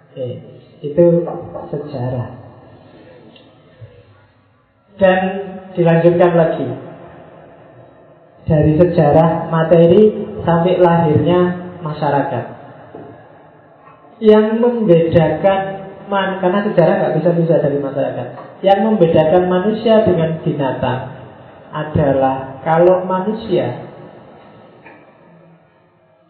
Oke, 0.08 0.28
itu 0.84 1.06
sejarah. 1.72 2.47
Dan 4.98 5.20
dilanjutkan 5.78 6.32
lagi 6.34 6.68
dari 8.48 8.80
sejarah 8.80 9.52
materi 9.52 10.26
sampai 10.42 10.80
lahirnya 10.82 11.40
masyarakat. 11.84 12.46
Yang 14.18 14.46
membedakan 14.58 15.60
man, 16.10 16.42
karena 16.42 16.66
sejarah 16.66 16.94
nggak 16.98 17.16
bisa 17.22 17.30
bisa 17.38 17.56
dari 17.62 17.78
masyarakat. 17.78 18.28
Yang 18.66 18.80
membedakan 18.90 19.44
manusia 19.46 20.02
dengan 20.02 20.42
binatang 20.42 21.14
adalah 21.70 22.64
kalau 22.66 23.06
manusia 23.06 23.86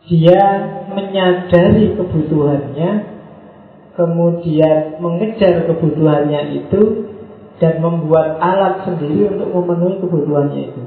dia 0.08 0.44
menyadari 0.92 1.96
kebutuhannya, 1.96 2.92
kemudian 3.96 5.00
mengejar 5.00 5.68
kebutuhannya 5.68 6.42
itu 6.64 6.82
dan 7.58 7.82
membuat 7.82 8.38
alat 8.38 8.86
sendiri 8.86 9.34
untuk 9.34 9.50
memenuhi 9.50 9.98
kebutuhannya 9.98 10.62
itu. 10.70 10.82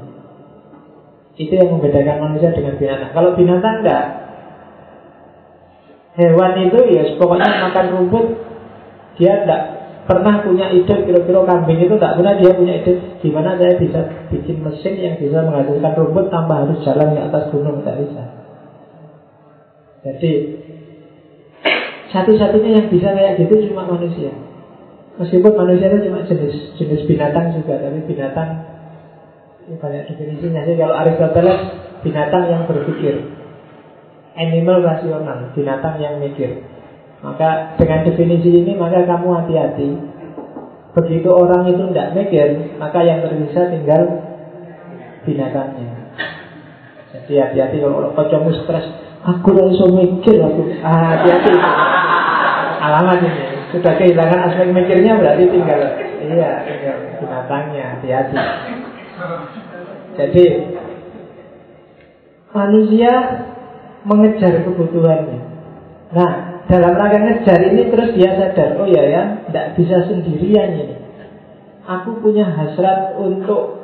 Itu 1.35 1.53
yang 1.57 1.79
membedakan 1.79 2.17
manusia 2.31 2.51
dengan 2.55 2.79
binatang. 2.79 3.11
Kalau 3.11 3.35
binatang 3.35 3.75
enggak. 3.83 4.05
Hewan 6.11 6.53
itu 6.67 6.79
ya 6.91 7.03
pokoknya 7.15 7.71
makan 7.71 7.85
rumput 7.95 8.25
dia 9.15 9.47
enggak 9.47 9.63
pernah 10.11 10.43
punya 10.43 10.67
ide 10.75 11.07
kira-kira 11.07 11.39
kambing 11.47 11.87
itu 11.87 11.95
tak 11.95 12.19
pernah 12.19 12.35
dia 12.35 12.51
punya 12.51 12.83
ide 12.83 12.99
gimana 13.23 13.55
saya 13.55 13.79
bisa 13.79 14.27
bikin 14.27 14.59
mesin 14.59 14.99
yang 14.99 15.15
bisa 15.15 15.39
menghasilkan 15.39 15.93
rumput 15.95 16.27
tanpa 16.27 16.67
harus 16.67 16.83
jalan 16.83 17.15
di 17.15 17.19
atas 17.23 17.47
gunung 17.47 17.79
tidak 17.79 17.95
bisa. 18.03 18.23
Jadi 20.01 20.31
satu-satunya 22.11 22.69
yang 22.75 22.87
bisa 22.91 23.07
kayak 23.15 23.39
gitu 23.39 23.71
cuma 23.71 23.87
manusia. 23.87 24.35
Meskipun 25.21 25.53
manusia 25.53 25.85
itu 25.93 26.09
cuma 26.09 26.25
jenis 26.25 26.73
jenis 26.81 27.05
binatang 27.05 27.53
juga, 27.53 27.77
tapi 27.77 28.01
binatang 28.09 28.65
ini 29.69 29.77
banyak 29.77 30.09
definisinya 30.09 30.65
sih. 30.65 30.73
Kalau 30.73 30.97
Aristoteles 30.97 31.61
binatang 32.01 32.49
yang 32.49 32.65
berpikir, 32.65 33.29
animal 34.33 34.81
rasional, 34.81 35.53
binatang 35.53 36.01
yang 36.01 36.17
mikir. 36.17 36.65
Maka 37.21 37.77
dengan 37.77 38.01
definisi 38.01 38.49
ini 38.49 38.73
maka 38.73 39.05
kamu 39.05 39.45
hati-hati. 39.45 39.89
Begitu 40.97 41.29
orang 41.29 41.69
itu 41.69 41.85
tidak 41.93 42.17
mikir, 42.17 42.47
maka 42.81 43.05
yang 43.05 43.21
tersisa 43.21 43.69
tinggal 43.69 44.01
binatangnya. 45.21 46.17
Jadi 47.13 47.33
hati-hati 47.37 47.77
kalau 47.77 48.09
kamu 48.17 48.57
stres, 48.65 48.89
aku 49.21 49.53
bisa 49.53 49.85
mikir 49.85 50.41
aku. 50.41 50.81
Ah, 50.81 51.13
hati-hati. 51.13 51.53
Alamat 52.81 53.21
ini 53.21 53.50
sudah 53.71 53.93
kehilangan 53.95 54.39
aspek 54.51 54.67
mikirnya 54.71 55.15
berarti 55.15 55.43
tinggal 55.47 55.79
iya 56.21 56.51
tinggal 56.67 56.97
binatangnya 57.19 57.83
hati-hati. 57.95 58.37
Jadi 60.19 60.45
manusia 62.51 63.11
mengejar 64.03 64.65
kebutuhannya. 64.67 65.39
Nah, 66.11 66.31
dalam 66.67 66.93
rangka 66.99 67.19
ngejar 67.23 67.59
ini 67.71 67.87
terus 67.87 68.11
dia 68.17 68.35
sadar, 68.35 68.75
oh 68.81 68.87
ya 68.89 69.03
ya, 69.07 69.21
tidak 69.47 69.79
bisa 69.79 70.03
sendirian 70.09 70.75
ini. 70.75 70.95
Aku 71.87 72.19
punya 72.19 72.45
hasrat 72.45 73.15
untuk 73.15 73.81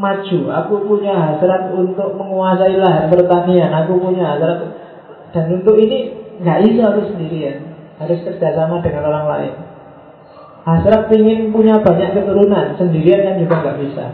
maju, 0.00 0.38
aku 0.52 0.74
punya 0.88 1.14
hasrat 1.16 1.72
untuk 1.72 2.16
menguasai 2.16 2.76
lahan 2.76 3.12
pertanian, 3.12 3.70
aku 3.72 4.00
punya 4.00 4.36
hasrat 4.36 4.58
dan 5.32 5.52
untuk 5.52 5.76
ini 5.76 6.12
nggak 6.40 6.58
bisa 6.68 6.80
harus 6.92 7.06
sendirian, 7.12 7.56
harus 7.96 8.18
kerjasama 8.24 8.84
dengan 8.84 9.02
orang 9.08 9.26
lain. 9.28 9.54
Hasrat 10.66 11.06
ingin 11.14 11.54
punya 11.54 11.78
banyak 11.78 12.10
keturunan 12.10 12.74
Sendirian 12.74 13.22
kan 13.22 13.38
juga 13.38 13.54
nggak 13.62 13.78
bisa. 13.86 14.04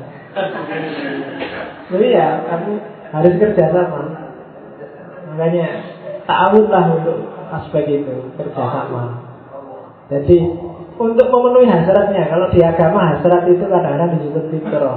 Jadi 1.93 2.07
ya 2.13 2.45
kamu 2.45 2.73
harus 3.13 3.35
kerjasama 3.37 4.01
Makanya 5.33 5.67
ta'awun 6.29 6.69
lah 6.73 6.85
untuk 6.97 7.29
aspek 7.53 7.85
itu 8.01 8.33
Kerjasama 8.37 9.21
Jadi 10.09 10.39
untuk 10.97 11.27
memenuhi 11.29 11.69
hasratnya 11.69 12.29
Kalau 12.33 12.49
di 12.49 12.61
agama 12.65 13.17
hasrat 13.17 13.45
itu 13.49 13.65
kadang-kadang 13.65 14.21
disebut 14.21 14.45
fitro 14.53 14.95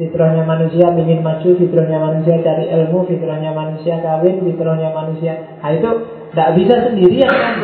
Fitrahnya 0.00 0.48
manusia 0.48 0.88
ingin 0.96 1.20
maju 1.20 1.48
Fitrahnya 1.60 2.00
manusia 2.00 2.40
cari 2.40 2.64
ilmu 2.68 3.04
Fitrahnya 3.04 3.52
manusia 3.52 4.00
kawin 4.00 4.40
Fitrahnya 4.40 4.96
manusia. 4.96 5.60
Nah 5.60 5.72
itu 5.76 6.19
tidak 6.30 6.48
bisa 6.54 6.74
sendirian 6.86 7.30
kan 7.30 7.54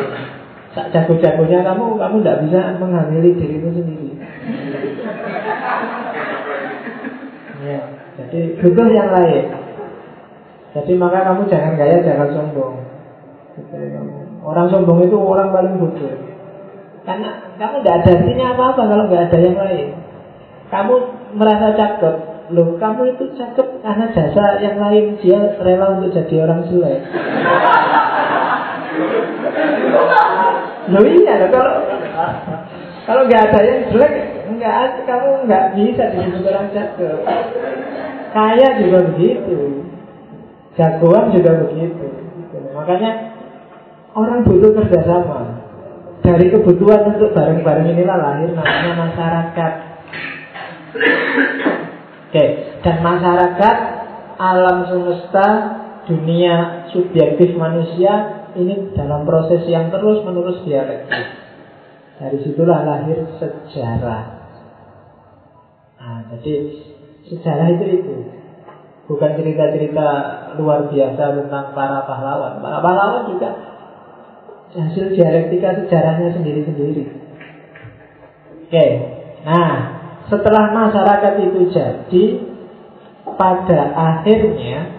tak 0.77 0.93
jago-jagonya 0.93 1.65
kamu, 1.65 1.97
kamu 1.97 2.15
tidak 2.21 2.37
bisa 2.45 2.59
menghamili 2.77 3.33
dirimu 3.33 3.69
sendiri. 3.73 4.13
ya, 7.65 7.79
jadi 8.21 8.39
butuh 8.61 8.87
yang 8.93 9.09
lain. 9.09 9.45
Jadi 10.77 10.91
maka 10.93 11.25
kamu 11.25 11.49
jangan 11.49 11.73
gaya, 11.73 12.05
jangan 12.05 12.29
sombong. 12.29 12.85
Orang 14.45 14.69
sombong 14.69 15.01
itu 15.09 15.17
orang 15.17 15.49
paling 15.49 15.81
butuh. 15.81 16.13
Karena 17.09 17.57
kamu 17.57 17.81
tidak 17.81 17.95
ada 18.03 18.09
artinya 18.21 18.45
apa-apa 18.53 18.81
kalau 18.85 19.03
nggak 19.09 19.23
ada 19.31 19.37
yang 19.41 19.57
lain. 19.57 19.87
Kamu 20.69 20.93
merasa 21.33 21.73
cakep, 21.73 22.15
loh 22.53 22.75
kamu 22.77 23.17
itu 23.17 23.33
cakep 23.33 23.81
karena 23.81 24.05
jasa 24.13 24.59
yang 24.61 24.77
lain 24.77 25.15
dia 25.23 25.57
rela 25.63 25.97
untuk 25.97 26.13
jadi 26.13 26.45
orang 26.45 26.67
jelek. 26.69 27.01
Loh 30.87 31.03
iya 31.03 31.33
loh 31.43 31.49
kalau 31.51 31.73
kalau 33.07 33.21
nggak 33.27 33.43
ada 33.51 33.59
yang 33.63 33.81
jelek 33.91 34.13
nggak 34.57 35.05
kamu 35.05 35.29
nggak 35.47 35.65
bisa 35.77 36.03
disebut 36.15 36.43
orang 36.49 36.67
jago. 36.73 37.11
Kaya 38.35 38.67
juga 38.83 38.99
begitu, 39.13 39.87
jagoan 40.75 41.31
juga 41.31 41.51
begitu. 41.67 42.07
Makanya 42.75 43.11
orang 44.13 44.43
butuh 44.43 44.71
kerjasama. 44.75 45.63
Dari 46.25 46.51
kebutuhan 46.51 47.15
untuk 47.15 47.31
bareng-bareng 47.31 47.87
inilah 47.87 48.17
lahir 48.19 48.51
namanya 48.51 48.93
masyarakat. 48.99 49.73
Oke, 52.27 52.45
dan 52.83 52.97
masyarakat 52.99 53.77
alam 54.35 54.77
semesta 54.91 55.47
dunia 56.03 56.87
subjektif 56.91 57.55
manusia 57.55 58.43
ini 58.57 58.91
dalam 58.97 59.23
proses 59.23 59.63
yang 59.69 59.93
terus 59.93 60.25
menerus 60.25 60.65
dialektis. 60.65 61.27
Dari 62.17 62.37
situlah 62.41 62.81
lahir 62.81 63.29
sejarah. 63.37 64.23
Nah, 66.01 66.19
jadi 66.33 66.53
sejarah 67.29 67.67
itu 67.77 67.85
itu 68.01 68.15
bukan 69.05 69.37
cerita-cerita 69.37 70.07
luar 70.57 70.89
biasa 70.89 71.23
tentang 71.37 71.65
para 71.77 72.09
pahlawan. 72.09 72.57
Para 72.59 72.77
pahlawan 72.81 73.23
juga 73.29 73.49
hasil 74.73 75.13
dialektika 75.13 75.77
sejarahnya 75.85 76.33
sendiri-sendiri. 76.35 77.05
Oke, 78.67 78.87
nah 79.47 79.71
setelah 80.27 80.75
masyarakat 80.75 81.33
itu 81.39 81.71
jadi, 81.71 82.23
pada 83.37 83.79
akhirnya 83.95 84.96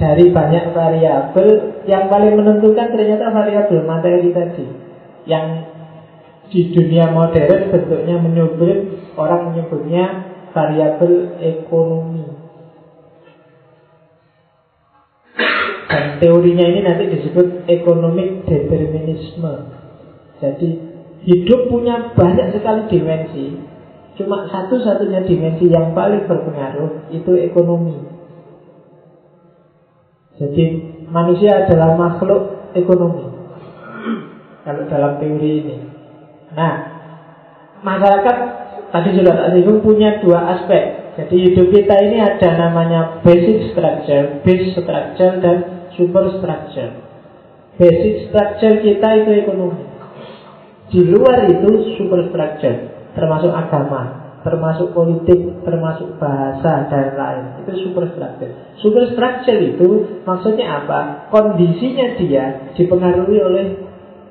dari 0.00 0.32
banyak 0.32 0.72
variabel 0.72 1.48
yang 1.84 2.08
paling 2.08 2.32
menentukan 2.40 2.88
ternyata 2.88 3.28
variabel 3.28 3.84
materi 3.84 4.32
tadi. 4.32 4.66
Yang 5.28 5.46
di 6.48 6.72
dunia 6.72 7.12
modern 7.12 7.68
bentuknya 7.68 8.16
menyebut 8.16 8.78
orang 9.20 9.52
menyebutnya 9.52 10.04
variabel 10.56 11.36
ekonomi. 11.44 12.24
Dan 15.90 16.16
teorinya 16.16 16.64
ini 16.64 16.80
nanti 16.80 17.04
disebut 17.20 17.68
economic 17.68 18.48
determinisme. 18.48 19.52
Jadi 20.40 20.68
hidup 21.28 21.68
punya 21.68 22.16
banyak 22.16 22.56
sekali 22.56 22.88
dimensi 22.88 23.52
cuma 24.16 24.48
satu-satunya 24.48 25.28
dimensi 25.28 25.68
yang 25.68 25.92
paling 25.92 26.24
berpengaruh 26.24 27.08
itu 27.12 27.32
ekonomi 27.40 28.19
jadi 30.40 30.64
manusia 31.12 31.68
adalah 31.68 32.00
makhluk 32.00 32.72
ekonomi 32.72 33.28
Kalau 34.64 34.88
dalam 34.88 35.20
teori 35.20 35.52
ini 35.60 35.76
Nah 36.56 36.74
Masyarakat 37.84 38.36
Tadi 38.90 39.08
sudah 39.20 39.36
tak 39.36 39.48
singgung 39.52 39.84
punya 39.84 40.16
dua 40.24 40.56
aspek 40.56 41.12
Jadi 41.20 41.36
hidup 41.52 41.68
kita 41.68 41.94
ini 42.08 42.16
ada 42.24 42.48
namanya 42.56 43.20
basic 43.20 43.76
structure, 43.76 44.40
base 44.40 44.72
structure, 44.72 45.32
dan 45.42 45.56
super 45.92 46.38
structure. 46.38 46.96
Basic 47.76 48.30
structure 48.30 48.80
kita 48.80 49.08
itu 49.24 49.30
ekonomi. 49.44 49.84
Di 50.90 51.00
luar 51.06 51.44
itu 51.50 51.98
super 51.98 52.24
structure, 52.30 53.10
termasuk 53.14 53.52
agama, 53.52 54.19
termasuk 54.40 54.96
politik, 54.96 55.60
termasuk 55.64 56.16
bahasa 56.16 56.88
dan 56.88 57.12
lain. 57.16 57.44
Itu 57.64 57.72
super 57.88 58.08
structure. 58.08 58.52
Super 58.80 59.04
structure 59.12 59.60
itu 59.60 59.88
maksudnya 60.24 60.84
apa? 60.84 61.28
Kondisinya 61.28 62.16
dia 62.16 62.72
dipengaruhi 62.72 63.38
oleh 63.40 63.64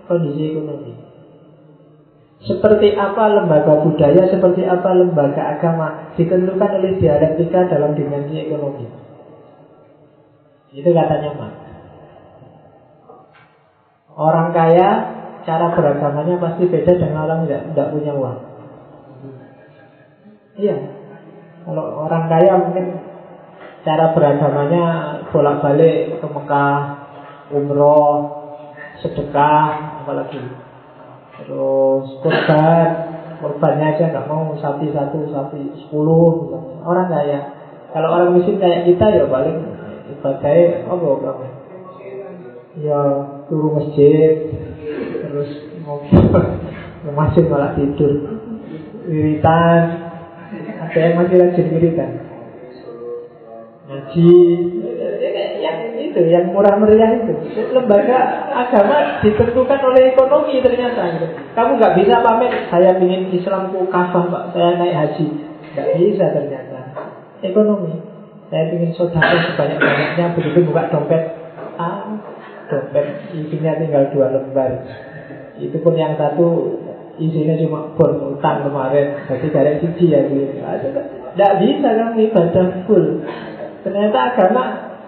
kondisi 0.09 0.57
ekonomi. 0.57 0.93
Seperti 2.39 2.95
apa 2.95 3.29
lembaga 3.29 3.83
budaya, 3.83 4.31
seperti 4.31 4.63
apa 4.65 4.89
lembaga 4.95 5.59
agama 5.59 6.15
ditentukan 6.15 6.71
oleh 6.81 6.97
dialektika 6.97 7.67
dalam 7.67 7.93
dimensi 7.93 8.47
ekonomi. 8.47 8.87
Itu 10.73 10.89
katanya 10.89 11.35
Mak. 11.35 11.53
Orang 14.15 14.55
kaya 14.55 14.89
cara 15.45 15.71
beragamanya 15.75 16.35
pasti 16.41 16.67
beda 16.67 16.91
dengan 16.97 17.27
orang 17.29 17.41
yang 17.45 17.71
tidak 17.71 17.91
punya 17.93 18.13
uang. 18.15 18.48
Iya. 20.59 20.77
Kalau 21.63 22.03
orang 22.03 22.27
kaya 22.27 22.53
mungkin 22.59 22.85
cara 23.87 24.11
beragamanya 24.11 24.83
bolak-balik 25.31 26.19
ke 26.19 26.27
Mekah, 26.27 26.79
umroh, 27.55 28.13
sedekah, 28.99 30.03
apalagi. 30.03 30.43
Terus 31.39 32.19
kurban, 32.19 32.87
kurbannya 33.39 33.95
aja 33.95 34.11
nggak 34.11 34.27
mau 34.27 34.51
sapi 34.59 34.91
satu, 34.91 35.31
sapi 35.31 35.87
sepuluh. 35.87 36.51
Orang 36.83 37.07
kaya. 37.07 37.55
Kalau 37.95 38.11
orang 38.11 38.35
miskin 38.35 38.59
kayak 38.59 38.83
kita 38.83 39.05
ya 39.15 39.23
paling 39.31 39.63
ibadah 40.19 40.91
oh, 40.91 41.23
apa 41.23 41.47
Ya 42.79 42.99
turun 43.49 43.81
masjid, 43.81 44.51
terus 45.25 45.51
mau 45.87 46.03
masjid 47.19 47.43
malah 47.49 47.73
tidur 47.73 48.39
wiritan 49.09 50.08
ada 50.79 50.97
yang 50.99 51.15
masih 51.19 51.35
rajin 51.37 51.67
wiritan 51.75 52.11
ngaji 53.89 54.29
yang 55.59 55.77
itu 55.97 56.21
yang 56.29 56.53
murah 56.53 56.77
meriah 56.77 57.19
itu. 57.19 57.33
Lembaga 57.73 58.47
agama 58.53 59.19
ditentukan 59.25 59.79
oleh 59.81 60.13
ekonomi 60.13 60.61
ternyata 60.63 61.17
gitu. 61.17 61.27
kamu 61.57 61.71
nggak 61.77 61.95
bisa 61.99 62.15
pamer 62.23 62.53
saya 62.69 62.95
ingin 63.01 63.33
Islamku 63.33 63.89
kafah 63.91 64.25
pak. 64.29 64.43
Saya 64.55 64.77
naik 64.79 64.95
haji. 64.95 65.25
Nggak 65.75 65.87
bisa 65.97 66.25
ternyata. 66.31 66.79
Ekonomi. 67.41 67.93
Saya 68.49 68.73
ingin 68.73 68.91
saudara 68.93 69.37
sebanyak 69.53 69.77
banyaknya 69.77 70.25
begitu 70.33 70.59
buka 70.69 70.89
dompet. 70.89 71.23
Ah 71.77 72.17
dompet 72.69 73.05
isinya 73.35 73.77
tinggal 73.77 74.03
dua 74.13 74.33
lembar. 74.33 74.71
Itu 75.59 75.77
pun 75.83 75.97
yang 75.99 76.15
satu 76.15 76.79
isinya 77.19 77.55
cuma 77.59 77.79
bon 77.93 78.39
utang 78.39 78.63
kemarin. 78.63 79.27
Jadi 79.27 79.47
dari 79.51 79.73
siji 79.83 80.05
ya 80.09 80.23
gitu. 80.25 80.63
Tidak 81.35 81.53
bisa 81.59 81.89
kan 81.93 82.15
ibadah 82.15 82.65
full. 82.87 83.05
Ternyata 83.83 84.17
agama 84.33 84.63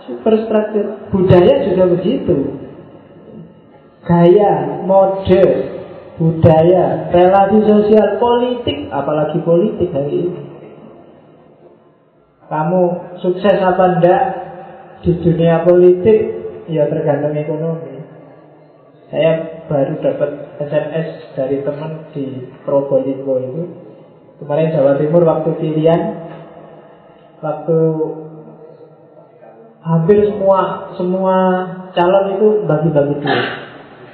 superstruktur 0.06 1.10
budaya 1.10 1.64
juga 1.66 1.84
begitu. 1.88 2.60
Gaya 4.04 4.84
mode 4.84 5.44
budaya 6.20 7.10
relasi 7.10 7.60
sosial 7.66 8.20
politik 8.20 8.92
apalagi 8.92 9.40
politik 9.42 9.90
hari 9.96 10.28
ini. 10.28 10.42
Kamu 12.52 12.82
sukses 13.24 13.58
apa 13.64 13.84
enggak 13.98 14.24
di 15.08 15.12
dunia 15.24 15.64
politik? 15.64 16.44
Ya 16.68 16.88
tergantung 16.88 17.36
ekonomi. 17.36 18.04
Saya 19.08 19.64
baru 19.68 20.00
dapat 20.00 20.32
SMS 20.68 21.34
dari 21.34 21.64
teman 21.66 22.12
di 22.14 22.52
Probolinggo 22.62 23.36
itu. 23.42 23.64
Kemarin 24.42 24.74
Jawa 24.74 24.98
Timur 24.98 25.22
waktu 25.22 25.50
pilihan 25.62 26.02
waktu 27.42 27.78
hampir 29.82 30.18
semua 30.30 30.90
semua 30.98 31.36
calon 31.94 32.26
itu 32.38 32.48
bagi-bagi 32.66 33.16
duit. 33.22 33.48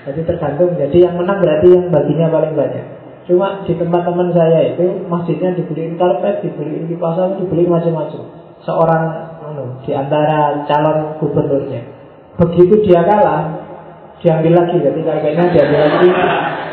Jadi 0.08 0.20
tergantung 0.24 0.72
jadi 0.80 0.98
yang 1.12 1.20
menang 1.20 1.44
berarti 1.44 1.68
yang 1.68 1.92
baginya 1.92 2.28
paling 2.32 2.56
banyak. 2.56 2.86
Cuma 3.28 3.68
di 3.68 3.76
tempat 3.76 4.08
teman 4.08 4.32
saya 4.32 4.72
itu 4.72 5.04
masjidnya 5.12 5.52
dibeliin 5.60 6.00
karpet 6.00 6.48
dibeliin 6.48 6.88
angin 6.88 7.44
dibeliin 7.44 7.68
macam-macam. 7.68 8.24
Seorang 8.64 9.04
anu, 9.44 9.84
di 9.84 9.92
antara 9.92 10.64
calon 10.64 11.20
gubernurnya. 11.20 11.84
Begitu 12.40 12.88
dia 12.88 13.04
kalah 13.04 13.67
diambil 14.22 14.54
lagi 14.58 14.76
jadi 14.82 15.00
kayaknya 15.02 15.46
diambil 15.54 15.80
lagi. 15.86 16.10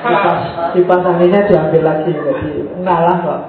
Kipas 0.05 0.41
kipas 0.77 1.01
anginnya 1.01 1.41
diambil 1.49 1.83
lagi 1.85 2.11
jadi 2.13 2.51
ngalah 2.85 3.17
kok. 3.25 3.41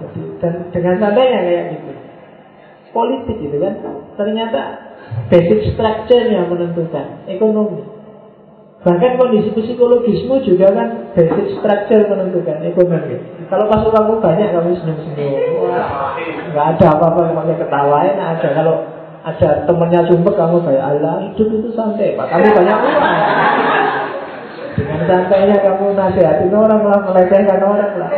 Jadi 0.00 0.20
dan 0.40 0.52
dengan 0.72 0.94
santainya 1.00 1.40
kayak 1.44 1.64
gitu. 1.76 1.90
Politik 2.92 3.36
gitu 3.40 3.56
kan. 3.60 3.74
Ternyata 4.14 4.60
basic 5.28 5.74
structure 5.74 6.24
yang 6.28 6.48
menentukan 6.48 7.24
ekonomi. 7.28 7.82
Bahkan 8.84 9.16
kondisi 9.16 9.48
psikologismu 9.56 10.44
juga 10.44 10.68
kan 10.76 10.88
basic 11.16 11.56
structure 11.56 12.04
menentukan 12.04 12.60
ekonomi. 12.68 13.16
Kalau 13.48 13.64
pas 13.68 13.80
kamu 13.80 14.20
banyak 14.20 14.48
kamu 14.52 14.76
senyum 14.76 14.98
senyum 15.08 15.72
nggak 16.52 16.66
ada 16.76 16.86
apa-apa 16.92 17.32
pakai 17.32 17.56
ketawain 17.64 18.16
ada. 18.20 18.48
Kalau 18.52 18.74
ada 19.24 19.64
temennya 19.64 20.04
sumpah 20.04 20.34
kamu 20.36 20.56
kayak 20.68 20.84
Allah 20.84 21.32
hidup 21.32 21.48
itu 21.48 21.68
santai 21.72 22.12
pak. 22.12 22.28
Kamu 22.28 22.46
banyak 22.52 22.76
uang 22.76 23.04
dengan 24.74 25.00
santainya 25.06 25.56
kamu 25.62 25.94
nasihatin 25.94 26.52
orang 26.52 26.82
lah 26.84 27.00
melecehkan 27.08 27.60
orang 27.62 27.94
lah. 27.96 28.10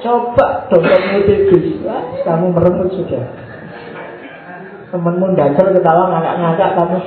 Coba 0.00 0.64
dompetmu 0.72 1.18
tipis 1.28 1.84
kamu 2.24 2.46
meremut 2.54 2.88
sudah. 2.96 3.24
Temenmu 4.94 5.34
dajal 5.34 5.66
ketawa 5.74 6.04
ngakak-ngakak 6.16 6.70
kamu. 6.78 6.98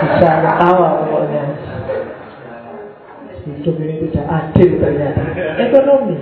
Bisa 0.00 0.30
ketawa 0.40 0.88
pokoknya. 1.04 1.42
Hidup 3.46 3.76
ini 3.78 3.94
tidak 4.08 4.26
adil 4.26 4.70
ternyata. 4.78 5.22
Ekonomi. 5.58 6.16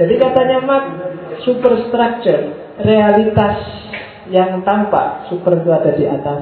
Jadi 0.00 0.14
katanya 0.16 0.58
mat 0.64 0.84
superstructure 1.44 2.56
realitas 2.80 3.60
yang 4.30 4.62
tampak 4.62 5.26
super 5.28 5.58
itu 5.58 5.70
ada 5.70 5.90
di 5.94 6.04
atas 6.06 6.40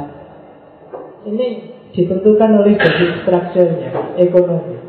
ini 1.24 1.72
ditentukan 1.96 2.50
oleh 2.62 2.76
basic 2.76 3.24
structure-nya 3.24 4.16
ekonomi 4.20 4.88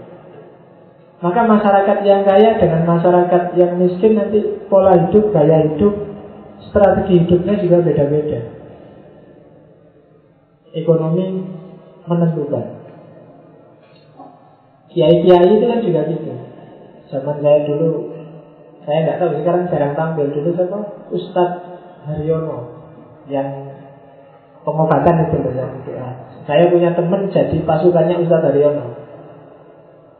maka 1.20 1.43
masyarakat 1.43 1.97
yang 2.08 2.24
kaya 2.24 2.56
dengan 2.56 2.88
masyarakat 2.88 3.52
yang 3.60 3.76
miskin 3.76 4.16
nanti 4.16 4.39
pola 4.72 4.95
hidup, 4.95 5.36
gaya 5.36 5.68
hidup, 5.68 5.91
strategi 6.72 7.28
hidupnya 7.28 7.60
juga 7.60 7.84
beda-beda. 7.84 8.39
Ekonomi 10.72 11.43
menentukan. 12.08 12.66
Kiai-kiai 14.95 15.60
itu 15.60 15.66
kan 15.68 15.80
juga 15.84 16.02
gitu. 16.08 16.32
Zaman 17.12 17.43
saya 17.43 17.68
dulu, 17.68 18.16
saya 18.88 18.97
nggak 19.04 19.18
tahu 19.20 19.30
sekarang 19.43 19.64
jarang 19.68 19.93
tampil 20.00 20.32
dulu 20.32 20.56
siapa 20.56 20.80
Ustadz 21.12 21.64
Haryono 22.08 22.78
yang 23.30 23.47
pengobatan 24.65 25.13
yang 25.23 25.30
ya. 25.88 26.07
Saya 26.49 26.65
punya 26.73 26.97
teman 26.97 27.30
jadi 27.30 27.61
pasukannya 27.61 28.25
Ustadz 28.25 28.45
Daryono. 28.49 28.97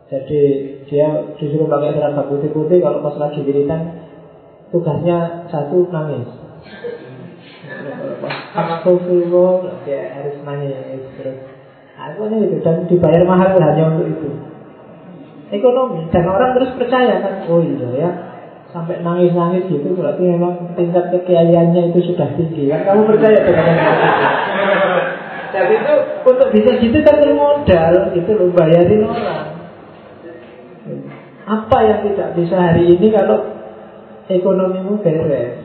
Jadi 0.10 0.42
dia 0.90 1.06
disuruh 1.38 1.70
pakai 1.70 1.94
seragam 1.94 2.26
putih-putih 2.30 2.82
kalau 2.82 3.06
pas 3.06 3.18
lagi 3.18 3.46
wiritan 3.46 4.10
tugasnya 4.74 5.50
satu 5.50 5.90
nangis. 5.90 6.30
Astagfirullah 8.54 9.86
dia 9.86 10.18
harus 10.18 10.38
nangis 10.46 11.02
terus. 11.18 11.38
Aku 12.00 12.32
nah, 12.32 12.40
itu 12.40 12.64
dan 12.64 12.88
dibayar 12.88 13.28
mahal 13.28 13.60
hanya 13.60 13.92
untuk 13.92 14.08
itu. 14.08 14.30
Ekonomi 15.52 16.08
dan 16.14 16.26
orang 16.30 16.56
terus 16.56 16.72
percaya 16.78 17.20
kan, 17.26 17.34
oh 17.50 17.60
iya 17.60 17.90
ya 17.98 18.10
sampai 18.70 19.02
nangis-nangis 19.02 19.66
gitu 19.66 19.98
berarti 19.98 20.22
memang 20.22 20.78
tingkat 20.78 21.10
kekiaiannya 21.10 21.90
itu 21.90 22.14
sudah 22.14 22.30
tinggi. 22.38 22.70
Kan 22.70 22.86
kamu 22.86 23.02
percaya 23.10 23.40
dengan 23.42 23.66
jadi 25.50 25.74
itu 25.82 25.94
untuk 26.30 26.48
bisa 26.54 26.72
gitu 26.78 26.98
kan 27.02 27.16
bermodal 27.26 28.14
itu 28.14 28.32
lo 28.38 28.54
bayarin 28.54 29.02
orang. 29.02 29.46
Apa 31.50 31.78
yang 31.82 32.00
tidak 32.06 32.38
bisa 32.38 32.54
hari 32.54 32.94
ini 32.94 33.10
kalau 33.10 33.50
ekonomimu 34.30 35.02
beres? 35.02 35.58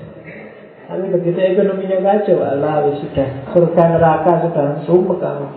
Tapi 0.89 1.05
begitu 1.13 1.37
ekonominya 1.37 2.01
kacau 2.01 2.41
Allah 2.41 2.89
sudah 2.97 3.29
surga 3.53 3.85
neraka 3.93 4.33
sudah 4.49 4.65
sumpah 4.89 5.17
kamu. 5.21 5.49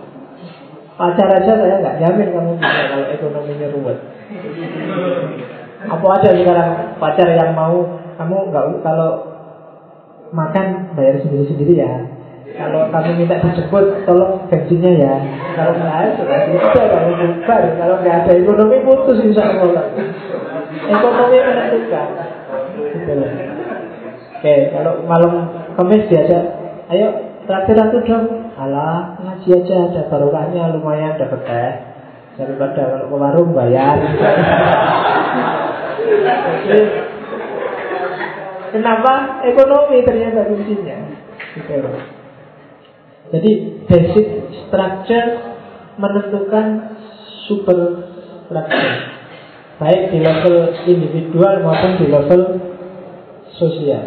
Pacar 1.00 1.28
aja 1.32 1.52
saya 1.56 1.80
nggak 1.80 1.98
jamin 2.04 2.28
kamu 2.36 2.52
bisa 2.60 2.80
kalau 2.92 3.06
ekonominya 3.08 3.68
ruwet 3.72 3.98
apa 5.88 6.06
ada 6.20 6.30
sekarang 6.36 6.70
pacar 7.00 7.28
yang 7.32 7.56
mau 7.56 7.98
kamu 8.20 8.36
nggak 8.52 8.64
kalau 8.84 9.10
makan 10.32 10.92
bayar 10.92 11.20
sendiri-sendiri 11.24 11.80
ya. 11.80 11.92
Kalau 12.58 12.90
kamu 12.90 13.22
minta 13.22 13.38
dijemput, 13.38 14.02
tolong 14.02 14.50
bensinnya 14.50 14.92
ya. 14.98 15.14
Kalau 15.54 15.72
nggak 15.78 15.94
ada, 15.94 16.10
sudah 16.18 16.38
kamu 16.90 17.12
bubar. 17.14 17.62
Kalau 17.78 17.94
nggak 18.02 18.16
ada 18.24 18.32
ekonomi 18.34 18.76
putus 18.82 19.18
insya 19.22 19.46
Allah. 19.46 19.86
Ekonomi 20.68 21.38
menentukan. 21.38 22.08
Oke, 24.38 24.54
kalau 24.74 24.92
malam 25.06 25.32
kemis 25.78 26.06
diajak, 26.10 26.44
ayo 26.90 27.08
traktir 27.46 27.78
aku 27.78 28.02
dong. 28.06 28.26
Alah, 28.58 29.14
ngaji 29.22 29.48
aja 29.54 29.76
ada 29.86 30.02
barokahnya 30.10 30.74
lumayan 30.74 31.14
dapat 31.14 31.40
teh. 31.46 31.72
Daripada 32.38 32.82
kalau 32.90 33.06
ke 33.06 33.16
warung 33.18 33.50
bayar. 33.54 33.98
Kenapa 38.68 39.42
ekonomi 39.48 40.04
ternyata 40.04 40.44
kuncinya? 40.44 40.98
Jadi 43.28 43.50
basic 43.88 44.26
structure 44.66 45.28
menentukan 45.96 46.66
super 47.48 47.78
structure. 48.44 48.96
Baik 49.78 50.10
di 50.10 50.18
level 50.20 50.56
individual 50.84 51.54
maupun 51.62 51.92
di 52.02 52.06
level 52.10 52.40
sosial. 53.56 54.04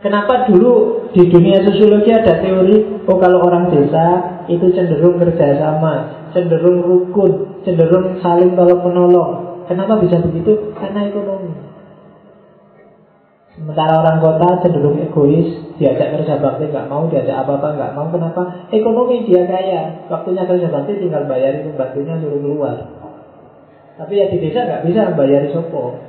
Kenapa 0.00 0.48
dulu 0.48 1.04
di 1.12 1.28
dunia 1.28 1.60
sosiologi 1.60 2.08
ada 2.08 2.40
teori 2.40 3.04
Oh 3.04 3.20
kalau 3.20 3.44
orang 3.44 3.68
desa 3.68 4.06
itu 4.48 4.72
cenderung 4.72 5.20
kerjasama 5.20 6.24
Cenderung 6.32 6.80
rukun 6.80 7.60
Cenderung 7.68 8.16
saling 8.24 8.56
tolong 8.56 8.80
menolong 8.80 9.49
Kenapa 9.70 10.02
bisa 10.02 10.18
begitu? 10.18 10.74
Karena 10.74 11.06
ekonomi. 11.06 11.54
Sementara 13.54 14.02
orang 14.02 14.18
kota 14.18 14.66
cenderung 14.66 14.98
egois 14.98 15.46
Diajak 15.78 16.16
kerja 16.16 16.42
bakti 16.42 16.66
nggak 16.74 16.90
mau 16.90 17.06
Diajak 17.06 17.46
apa-apa 17.46 17.78
nggak 17.78 17.92
mau. 17.94 18.10
Kenapa? 18.10 18.66
Ekonomi 18.74 19.30
dia 19.30 19.46
kaya. 19.46 20.10
Waktunya 20.10 20.42
kerja 20.42 20.66
bakti 20.74 20.98
tinggal 20.98 21.30
bayar 21.30 21.62
itu 21.62 21.70
baktinya 21.78 22.18
suruh 22.18 22.42
keluar. 22.42 22.76
Tapi 23.94 24.12
ya 24.18 24.26
di 24.26 24.42
desa 24.42 24.66
nggak 24.66 24.90
bisa 24.90 25.14
bayar 25.14 25.46
sopo. 25.54 26.02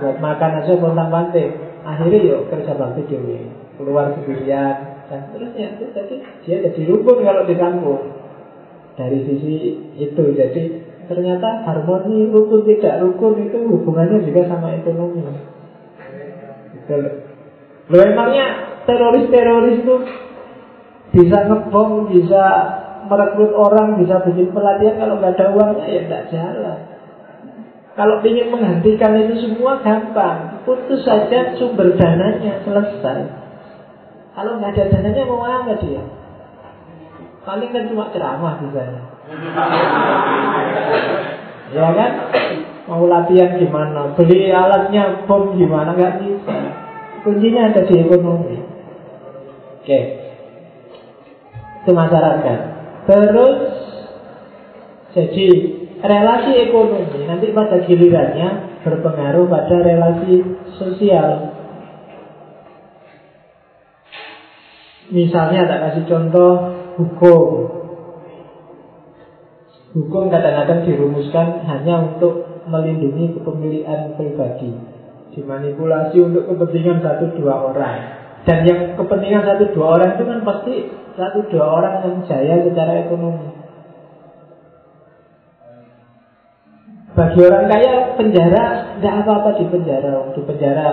Buat 0.00 0.18
makan 0.24 0.64
aja 0.64 0.72
pontang 0.80 1.12
panting 1.12 1.52
akhirnya 1.84 2.18
yuk 2.24 2.48
kerja 2.48 2.72
bakti 2.80 3.04
dewi 3.04 3.44
keluar 3.76 4.16
sendirian. 4.16 5.04
Dan 5.04 5.20
terusnya 5.36 5.76
itu 5.76 5.84
jadi 5.92 6.14
dia 6.48 6.56
jadi 6.64 6.80
rukun 6.88 7.20
kalau 7.20 7.44
di 7.44 7.54
kampung. 7.60 8.02
Dari 8.96 9.20
sisi 9.26 9.54
itu 10.00 10.24
jadi 10.32 10.62
ternyata 11.06 11.64
harmoni 11.64 12.28
rukun 12.30 12.64
tidak 12.68 13.00
rukun 13.04 13.48
itu 13.48 13.58
hubungannya 13.64 14.24
juga 14.24 14.42
sama 14.48 14.76
ekonomi 14.76 15.20
lo 17.88 17.98
emangnya 18.00 18.46
teroris-teroris 18.88 19.80
itu 19.84 19.96
bisa 21.14 21.38
ngebom 21.48 22.10
bisa 22.12 22.42
merekrut 23.08 23.52
orang 23.52 24.00
bisa 24.00 24.24
bikin 24.24 24.50
pelatihan 24.52 24.96
kalau 24.96 25.14
nggak 25.20 25.36
ada 25.36 25.46
uangnya 25.52 25.86
ya 25.88 26.00
nggak 26.08 26.24
jalan 26.32 26.78
kalau 27.94 28.18
ingin 28.26 28.50
menghentikan 28.50 29.14
itu 29.22 29.46
semua 29.46 29.78
gampang. 29.78 30.66
Putus 30.66 31.06
saja 31.06 31.54
sumber 31.54 31.94
dananya, 31.94 32.58
selesai. 32.66 33.22
Kalau 34.34 34.58
nggak 34.58 34.74
ada 34.74 34.84
dananya 34.98 35.22
mau 35.30 35.46
apa 35.46 35.78
dia? 35.78 36.02
Paling 37.46 37.70
kan 37.70 37.86
cuma 37.86 38.10
ceramah 38.10 38.58
misalnya. 38.66 39.13
Ya 41.74 41.86
kan? 41.96 42.12
Mau 42.84 43.08
latihan 43.08 43.56
gimana? 43.56 44.12
Beli 44.12 44.52
alatnya 44.52 45.24
bom 45.24 45.56
gimana? 45.56 45.96
Nggak 45.96 46.20
bisa. 46.20 46.56
Kuncinya 47.24 47.72
ada 47.72 47.80
di 47.88 47.94
ekonomi. 48.04 48.60
Oke. 49.80 50.00
Itu 51.84 51.90
masyarakat. 51.96 52.58
Terus 53.08 53.56
jadi 55.16 55.48
relasi 56.04 56.52
ekonomi 56.68 57.24
nanti 57.24 57.48
pada 57.56 57.80
gilirannya 57.84 58.80
berpengaruh 58.84 59.48
pada 59.48 59.76
relasi 59.80 60.44
sosial. 60.76 61.56
Misalnya 65.08 65.68
tak 65.68 65.80
kasih 65.88 66.04
contoh 66.08 66.52
hukum. 67.00 67.83
Hukum 69.94 70.26
kadang-kadang 70.26 70.82
dirumuskan 70.90 71.62
hanya 71.70 72.02
untuk 72.02 72.66
melindungi 72.66 73.38
kepemilikan 73.38 74.18
pribadi. 74.18 74.74
Dimanipulasi 75.38 76.18
untuk 76.18 76.50
kepentingan 76.50 76.98
satu 76.98 77.30
dua 77.38 77.70
orang. 77.70 77.98
Dan 78.42 78.66
yang 78.66 78.80
kepentingan 78.98 79.46
satu 79.46 79.70
dua 79.70 79.86
orang 79.94 80.18
itu 80.18 80.24
kan 80.26 80.38
pasti 80.42 80.74
satu 81.14 81.46
dua 81.46 81.66
orang 81.78 81.94
yang 82.02 82.16
jaya 82.26 82.54
secara 82.66 83.06
ekonomi. 83.06 83.48
Bagi 87.14 87.40
orang 87.46 87.64
kaya 87.70 87.92
penjara 88.18 88.98
tidak 88.98 89.14
apa-apa 89.22 89.50
di 89.62 89.64
penjara. 89.70 90.34
Di 90.34 90.40
penjara 90.42 90.88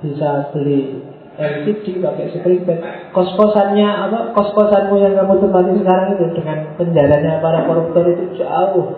bisa 0.00 0.48
beli 0.56 1.12
LCD 1.34 1.98
pakai 1.98 2.30
bed. 2.62 2.78
Kos-kosannya 3.10 3.88
apa? 4.06 4.18
Kos-kosanmu 4.38 5.02
yang 5.02 5.18
kamu 5.18 5.42
tempati 5.42 5.72
sekarang 5.82 6.08
itu 6.14 6.26
dengan 6.38 6.58
penjaranya 6.78 7.42
para 7.42 7.66
koruptor 7.66 8.06
itu 8.06 8.38
jauh. 8.38 8.94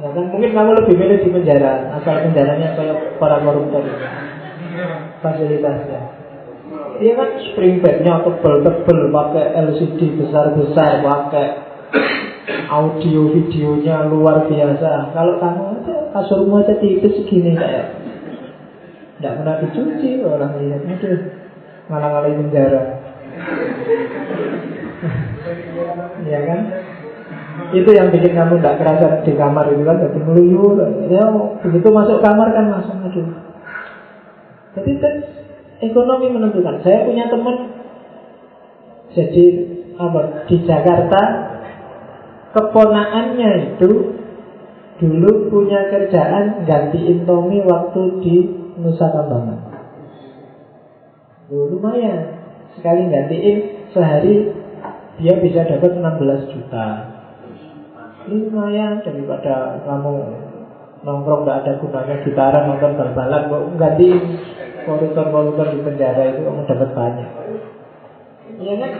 Ya 0.00 0.08
kan 0.12 0.24
mungkin 0.32 0.50
kamu 0.52 0.70
lebih 0.80 0.94
milih 0.96 1.18
di 1.24 1.30
penjara 1.32 1.92
asal 2.00 2.24
penjaranya 2.24 2.76
kayak 2.76 3.20
para 3.20 3.36
koruptor 3.44 3.84
itu. 3.84 4.06
Fasilitasnya. 5.20 6.00
Dia 7.04 7.12
kan 7.20 7.30
spring 7.52 7.84
bednya 7.84 8.24
tebel-tebel 8.24 8.98
pakai 9.12 9.44
LCD 9.60 10.00
besar-besar 10.24 11.04
pakai 11.04 11.46
audio 12.72 13.28
videonya 13.28 14.08
luar 14.08 14.48
biasa. 14.48 15.12
Kalau 15.12 15.36
kamu 15.36 15.62
aja 15.80 15.96
kasurmu 16.16 16.64
aja 16.64 16.74
tipis 16.80 17.12
segini 17.20 17.52
kayak 17.52 17.92
tidak 19.18 19.34
pernah 19.40 19.56
dicuci 19.62 20.10
orang 20.26 20.52
lihat 20.58 20.82
itu 20.90 21.10
malah 21.86 22.08
malah 22.10 22.32
penjara. 22.34 22.82
ya 26.24 26.40
kan? 26.48 26.60
Itu 27.70 27.90
yang 27.94 28.10
bikin 28.10 28.34
kamu 28.34 28.58
tidak 28.58 28.78
kerasa 28.82 29.06
di 29.22 29.32
kamar 29.38 29.70
itu 29.70 29.82
kan 29.86 30.02
jadi 30.02 30.18
meluyur. 30.18 30.78
Ya 31.06 31.24
begitu 31.62 31.88
masuk 31.94 32.18
kamar 32.18 32.50
kan 32.50 32.66
langsung 32.72 32.98
aduh. 33.06 33.28
Jadi 34.74 34.92
kan 34.98 35.14
ekonomi 35.78 36.34
menentukan. 36.34 36.82
Saya 36.82 37.06
punya 37.06 37.30
teman 37.30 37.56
jadi 39.14 39.44
apa 39.94 40.50
di 40.50 40.56
Jakarta 40.66 41.22
keponaannya 42.50 43.78
itu 43.78 43.90
dulu 44.98 45.32
punya 45.50 45.90
kerjaan 45.90 46.66
gantiin 46.66 47.22
Tommy 47.22 47.62
waktu 47.62 48.02
di 48.22 48.36
Nusa 48.74 49.06
Kambangan. 49.10 49.58
Loh, 51.52 51.70
lumayan. 51.70 52.42
Sekali 52.74 53.06
gantiin 53.06 53.56
sehari 53.94 54.50
dia 55.22 55.34
bisa 55.38 55.62
dapat 55.62 55.94
16 55.94 56.50
juta. 56.50 56.86
Lumayan 58.26 59.04
daripada 59.04 59.78
kamu 59.84 60.14
nongkrong 61.04 61.44
nggak 61.44 61.58
ada 61.62 61.72
gunanya 61.78 62.16
gitaran 62.24 62.64
nonton 62.66 62.96
bal-balan 62.96 63.42
kok 63.52 63.62
gantiin 63.76 64.20
koruptor-koruptor 64.88 65.66
di 65.70 65.78
penjara 65.84 66.32
itu 66.32 66.40
kamu 66.42 66.62
dapat 66.66 66.90
banyak. 66.96 67.30
Iya 68.58 68.74
kan? 68.80 68.92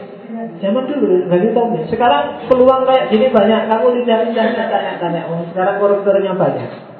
Zaman 0.60 0.84
dulu 0.86 1.26
nggak 1.26 1.52
tahu 1.56 1.66
Sekarang 1.88 2.46
peluang 2.46 2.84
kayak 2.86 3.10
gini 3.10 3.32
banyak. 3.32 3.60
Kamu 3.72 3.86
lidah-lidahnya 3.90 4.64
tanya-tanya. 4.70 5.20
Oh, 5.32 5.42
sekarang 5.50 5.82
koruptornya 5.82 6.36
banyak. 6.36 6.93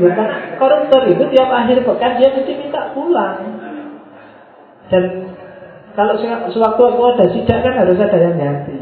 Ya, 0.00 0.56
koruptor 0.56 1.02
itu 1.12 1.24
tiap 1.28 1.50
akhir 1.52 1.84
pekan 1.84 2.12
dia 2.16 2.32
mesti 2.32 2.52
minta 2.56 2.90
pulang. 2.96 3.36
Dan 4.88 5.04
kalau 5.92 6.16
sewaktu-waktu 6.48 7.02
ada 7.14 7.26
sidak 7.30 7.60
kan 7.60 7.74
harus 7.76 8.00
ada 8.00 8.18
yang 8.18 8.36
ganti. 8.40 8.80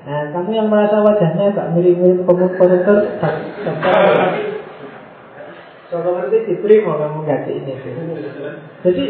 Nah, 0.00 0.32
kamu 0.34 0.50
yang 0.50 0.68
merasa 0.72 0.98
wajahnya 0.98 1.54
agak 1.54 1.70
mirip-mirip 1.76 2.26
koruptor, 2.26 2.98
Kalau 5.90 6.10
nanti 6.18 6.36
diterima 6.46 6.98
kamu 6.98 7.18
ganti 7.26 7.52
ini. 7.62 7.74
Jadi, 8.82 9.04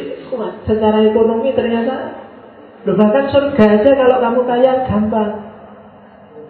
secara 0.65 0.99
ekonomi 1.05 1.53
ternyata 1.57 2.21
Loh, 2.81 2.97
bahkan 2.97 3.29
surga 3.29 3.65
aja 3.77 3.91
kalau 3.93 4.17
kamu 4.25 4.41
kaya 4.49 4.73
gampang. 4.89 5.33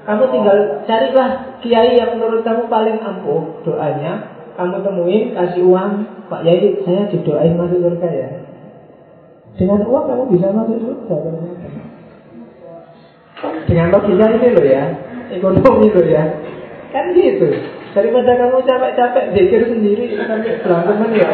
Kamu 0.06 0.24
tinggal 0.30 0.58
carilah 0.86 1.58
kiai 1.58 1.98
yang 1.98 2.14
menurut 2.16 2.46
kamu 2.46 2.70
paling 2.70 3.02
ampuh 3.02 3.58
doanya. 3.66 4.39
Kamu 4.60 4.84
temuin, 4.84 5.32
kasih 5.32 5.64
uang, 5.64 6.04
Pak 6.28 6.44
Yai, 6.44 6.84
saya 6.84 7.08
didoain 7.08 7.56
masuk 7.56 7.80
surga 7.80 8.08
ya. 8.12 8.28
Dengan 9.56 9.88
uang 9.88 10.04
kamu 10.04 10.24
bisa 10.36 10.52
masuk 10.52 10.76
surga 10.84 11.14
ternyata. 11.16 11.68
Dengan 13.64 13.88
logika 13.88 14.26
ini 14.36 14.48
loh 14.52 14.66
ya, 14.68 14.84
ekonomi 15.32 15.88
loh 15.88 16.04
ya. 16.04 16.44
Kan 16.92 17.16
gitu. 17.16 17.48
Daripada 17.96 18.36
kamu 18.36 18.60
capek-capek 18.60 19.24
zikir 19.32 19.64
sendiri 19.64 20.12
sampai 20.28 20.60
beranteman 20.60 21.08
ya. 21.16 21.28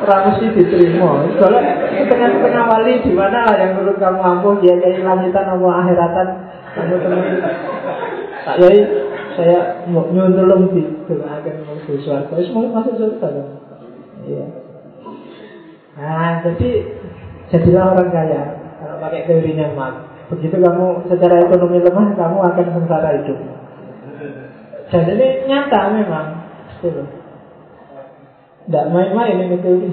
Orang 0.00 0.32
mesti 0.32 0.56
diterima. 0.56 1.20
Kalau 1.36 1.60
setengah-setengah 2.00 2.64
wali 2.64 2.92
di 3.04 3.12
mana 3.12 3.44
lah 3.44 3.60
yang 3.60 3.76
menurut 3.76 4.00
kamu 4.00 4.24
ampuh 4.24 4.56
dia 4.64 4.72
kayak 4.80 5.04
langitan 5.04 5.52
atau 5.52 5.68
akhiratan 5.68 6.28
kamu 6.80 6.96
teman. 6.96 7.44
Tak 8.48 8.56
yai 8.64 8.80
saya 9.36 9.84
mau 9.92 10.08
nyuntulung 10.08 10.72
di 10.72 10.82
akan 11.06 11.54
masuk 11.68 12.00
surga. 12.02 12.34
Semua 12.40 12.72
masuk 12.72 12.96
surga. 12.96 13.28
Iya. 14.24 14.46
Nah, 15.96 16.40
jadi 16.42 16.70
jadilah 17.52 17.92
orang 17.92 18.10
kaya. 18.10 18.42
Kalau 18.80 18.96
pakai 19.00 19.28
teorinya 19.28 19.76
Marx. 19.76 19.96
Begitu 20.26 20.58
kamu 20.58 21.06
secara 21.06 21.38
ekonomi 21.38 21.78
lemah, 21.78 22.18
kamu 22.18 22.36
akan 22.42 22.66
sengsara 22.74 23.10
hidup. 23.22 23.38
Dan 24.90 25.04
ini 25.14 25.28
nyata 25.46 25.80
memang. 25.92 26.26
Tidak 28.66 28.84
main-main 28.90 29.46
ini 29.46 29.56
teori 29.62 29.88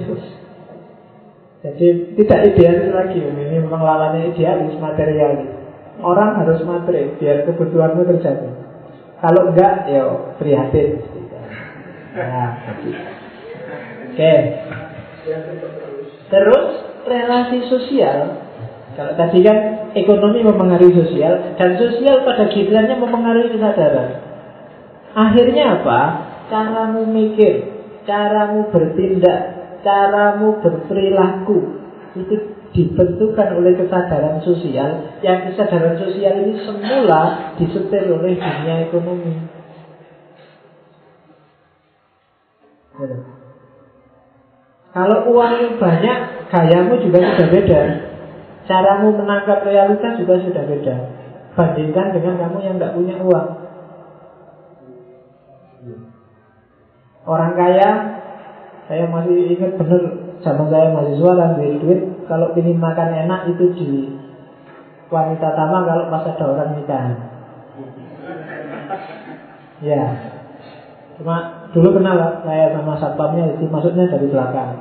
Jadi 1.64 1.88
tidak 2.20 2.40
idealis 2.52 2.92
lagi 2.92 3.22
Ini 3.24 3.64
memang 3.64 3.80
lawannya 3.80 4.36
idealis, 4.36 4.76
materialis 4.82 5.48
Orang 6.04 6.44
harus 6.44 6.60
materi 6.68 7.16
Biar 7.22 7.48
kebutuhanmu 7.48 8.04
terjadi 8.04 8.50
Kalau 9.24 9.56
enggak, 9.56 9.88
ya 9.88 10.04
prihatin. 10.36 11.00
Nah, 12.12 12.60
Oke. 12.76 14.20
Okay. 14.20 14.40
Terus 16.28 16.66
relasi 17.08 17.72
sosial. 17.72 18.44
Kalau 18.94 19.16
tadi 19.16 19.40
kan 19.42 19.90
ekonomi 19.98 20.46
mempengaruhi 20.46 20.94
sosial 20.94 21.58
Dan 21.58 21.82
sosial 21.82 22.22
pada 22.22 22.46
gilirannya 22.52 23.00
mempengaruhi 23.00 23.58
kesadaran. 23.58 24.22
Akhirnya 25.18 25.82
apa? 25.82 26.00
Caramu 26.52 27.08
mikir, 27.10 27.74
caramu 28.06 28.70
bertindak, 28.70 29.42
caramu 29.82 30.62
berperilaku 30.62 31.83
itu 32.14 32.36
dibentukkan 32.74 33.58
oleh 33.58 33.74
kesadaran 33.78 34.42
sosial 34.42 35.18
yang 35.26 35.50
kesadaran 35.50 35.98
sosial 35.98 36.46
ini 36.46 36.62
semula 36.62 37.54
disetir 37.58 38.10
oleh 38.10 38.38
dunia 38.38 38.76
ekonomi. 38.90 39.34
Kalau 44.94 45.18
uangnya 45.34 45.74
banyak, 45.82 46.18
gayamu 46.54 47.02
juga 47.02 47.20
sudah 47.34 47.48
beda. 47.50 47.82
Caramu 48.70 49.18
menangkap 49.18 49.66
realitas 49.66 50.22
juga 50.22 50.38
sudah 50.38 50.64
beda. 50.70 50.96
Bandingkan 51.58 52.14
dengan 52.14 52.38
kamu 52.38 52.58
yang 52.62 52.76
tidak 52.78 52.94
punya 52.94 53.16
uang. 53.18 53.50
Orang 57.26 57.54
kaya, 57.58 57.90
saya 58.86 59.10
masih 59.10 59.58
ingat 59.58 59.74
benar 59.82 60.23
zaman 60.44 60.68
saya 60.68 60.92
mahasiswa 60.92 61.32
dan 61.40 61.50
beli 61.56 61.80
duit, 61.80 62.00
kalau 62.28 62.52
ingin 62.60 62.78
makan 62.78 63.10
enak 63.16 63.56
itu 63.56 63.66
di 63.80 63.92
wanita 65.08 65.48
tama 65.56 65.88
kalau 65.88 66.12
pas 66.12 66.28
ada 66.28 66.46
orang 66.46 66.76
nikahan. 66.76 67.16
Ya, 69.84 70.04
cuma 71.20 71.68
dulu 71.72 72.00
kenal 72.00 72.44
saya 72.44 72.76
sama 72.76 73.00
satpamnya, 73.00 73.56
jadi 73.56 73.66
maksudnya 73.72 74.06
dari 74.12 74.28
belakang. 74.28 74.72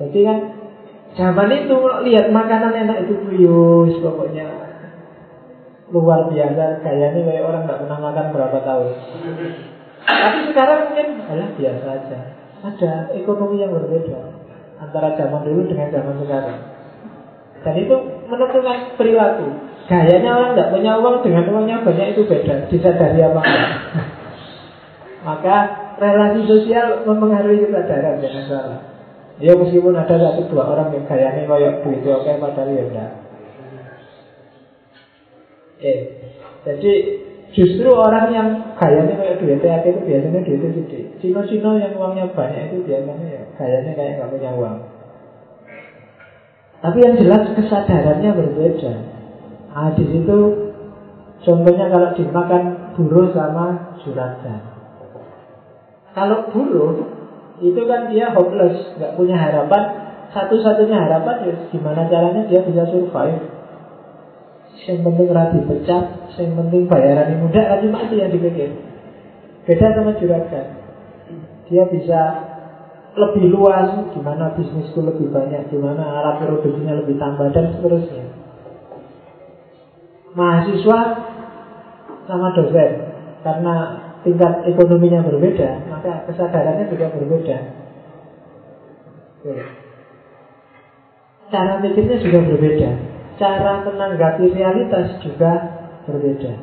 Jadi 0.00 0.18
kan 0.24 0.38
zaman 1.12 1.50
itu 1.52 1.76
lihat 2.08 2.32
makanan 2.32 2.72
enak 2.72 3.04
itu 3.04 3.14
krius 3.28 4.00
pokoknya 4.00 4.48
luar 5.92 6.24
biasa 6.32 6.80
kayaknya 6.80 7.20
kayak 7.20 7.44
orang 7.44 7.68
nggak 7.68 7.80
pernah 7.84 7.98
makan 8.00 8.26
berapa 8.32 8.58
tahun. 8.64 8.90
Tapi 10.02 10.38
sekarang 10.50 10.78
mungkin 10.88 11.08
adalah 11.28 11.50
biasa 11.52 11.86
aja. 11.86 12.41
Ada 12.62 13.10
ekonomi 13.18 13.58
yang 13.58 13.74
berbeda 13.74 14.22
antara 14.78 15.18
zaman 15.18 15.42
dulu 15.42 15.66
dengan 15.66 15.90
zaman 15.90 16.14
sekarang. 16.22 16.60
Dan 17.62 17.74
itu 17.78 17.96
menentukan 18.26 18.98
perilaku. 18.98 19.46
Gayanya 19.86 20.30
orang 20.38 20.50
tidak 20.54 20.70
punya 20.74 20.92
uang 20.98 21.16
dengan 21.26 21.44
uangnya 21.50 21.82
banyak 21.82 22.14
itu 22.14 22.22
beda. 22.26 22.70
Disadari 22.70 23.18
apa 23.22 23.40
enggak? 23.42 23.70
Maka 25.26 25.56
relasi 25.98 26.42
sosial 26.46 27.02
mempengaruhi 27.06 27.66
kesadaran 27.66 28.22
jangan 28.22 28.44
salah. 28.46 28.80
Ya 29.42 29.58
meskipun 29.58 29.94
ada 29.94 30.14
satu 30.14 30.46
dua 30.50 30.70
orang 30.70 30.94
yang 30.94 31.04
gayanya 31.06 31.46
kayak 31.50 31.82
begitu 31.82 32.08
oke 32.14 32.30
padahal 32.38 32.70
ya 32.70 32.84
enggak. 32.86 33.10
Eh, 35.82 36.00
jadi 36.62 36.92
Justru 37.52 37.88
orang 37.92 38.32
yang 38.32 38.48
kayaknya 38.80 39.14
kayak 39.20 39.36
duit 39.44 39.60
THT 39.60 39.84
itu 39.84 40.00
biasanya 40.08 40.40
duitnya 40.40 40.70
gede. 40.72 41.00
Cino-cino 41.20 41.76
yang 41.76 41.92
uangnya 42.00 42.32
banyak 42.32 42.72
itu 42.72 42.88
biasanya 42.88 43.26
ya 43.28 43.42
kayaknya 43.60 43.92
kayak 43.92 44.12
nggak 44.16 44.30
punya 44.32 44.50
uang. 44.56 44.76
Tapi 46.80 46.98
yang 47.04 47.14
jelas 47.20 47.44
kesadarannya 47.52 48.30
berbeda. 48.32 48.92
Ah 49.68 49.92
di 49.92 50.04
situ 50.08 50.38
contohnya 51.44 51.92
kalau 51.92 52.16
dimakan 52.16 52.62
buruh 52.96 53.28
sama 53.36 53.96
juragan. 54.00 54.60
Kalau 56.16 56.48
buruh 56.56 57.04
itu 57.60 57.80
kan 57.84 58.08
dia 58.08 58.32
hopeless, 58.32 58.96
nggak 58.96 59.14
punya 59.14 59.36
harapan. 59.36 59.82
Satu-satunya 60.32 60.96
harapan 60.96 61.36
ya 61.44 61.54
gimana 61.68 62.08
caranya 62.08 62.48
dia 62.48 62.64
bisa 62.64 62.88
survive. 62.88 63.61
Yang 64.72 65.00
penting 65.04 65.28
rapi 65.30 65.58
pecah, 65.68 66.02
yang 66.40 66.52
penting 66.58 66.82
bayaran 66.90 67.26
yang 67.36 67.40
mudah 67.44 67.78
cuma 67.84 67.98
itu 68.08 68.14
yang 68.18 68.32
dipikir. 68.32 68.70
Beda 69.62 69.94
sama 69.94 70.16
juragan. 70.18 70.66
Dia 71.70 71.86
bisa 71.86 72.20
lebih 73.12 73.52
luas, 73.52 74.10
gimana 74.10 74.56
bisnisku 74.56 75.04
lebih 75.04 75.30
banyak, 75.30 75.68
gimana 75.68 76.02
alat 76.02 76.42
produksinya 76.42 76.98
lebih 76.98 77.20
tambah 77.20 77.52
dan 77.52 77.76
seterusnya. 77.76 78.24
Mahasiswa 80.32 81.00
sama 82.24 82.48
dosen 82.56 82.90
karena 83.44 83.74
tingkat 84.24 84.64
ekonominya 84.64 85.20
berbeda, 85.28 85.92
maka 85.92 86.24
kesadarannya 86.26 86.88
juga 86.88 87.12
berbeda. 87.12 87.58
Cara 91.52 91.82
pikirnya 91.84 92.16
juga 92.24 92.38
berbeda. 92.48 93.11
Cara 93.42 93.82
menanggapi 93.82 94.54
realitas 94.54 95.18
juga 95.18 95.50
berbeda. 96.06 96.54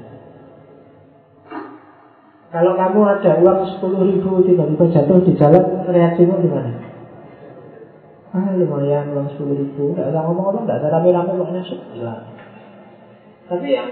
Kalau 2.56 2.72
kamu 2.80 3.00
ada 3.04 3.32
uang 3.44 3.84
10 3.84 4.10
ribu 4.16 4.40
tiba-tiba 4.48 4.86
jatuh 4.88 5.20
di 5.28 5.36
jalan, 5.36 5.84
reaksimu 5.92 6.40
gimana? 6.40 6.72
Ah 8.32 8.56
lumayan 8.56 9.12
uang 9.12 9.28
10 9.36 9.60
ribu, 9.60 9.92
tidak 9.92 10.16
usah 10.16 10.24
ngomong-ngomong, 10.24 10.64
tidak 10.64 10.80
usah 10.80 10.92
rame-rame 10.96 11.32
uangnya 11.36 11.62
sebelah. 11.68 12.20
Tapi 13.52 13.68
yang 13.76 13.90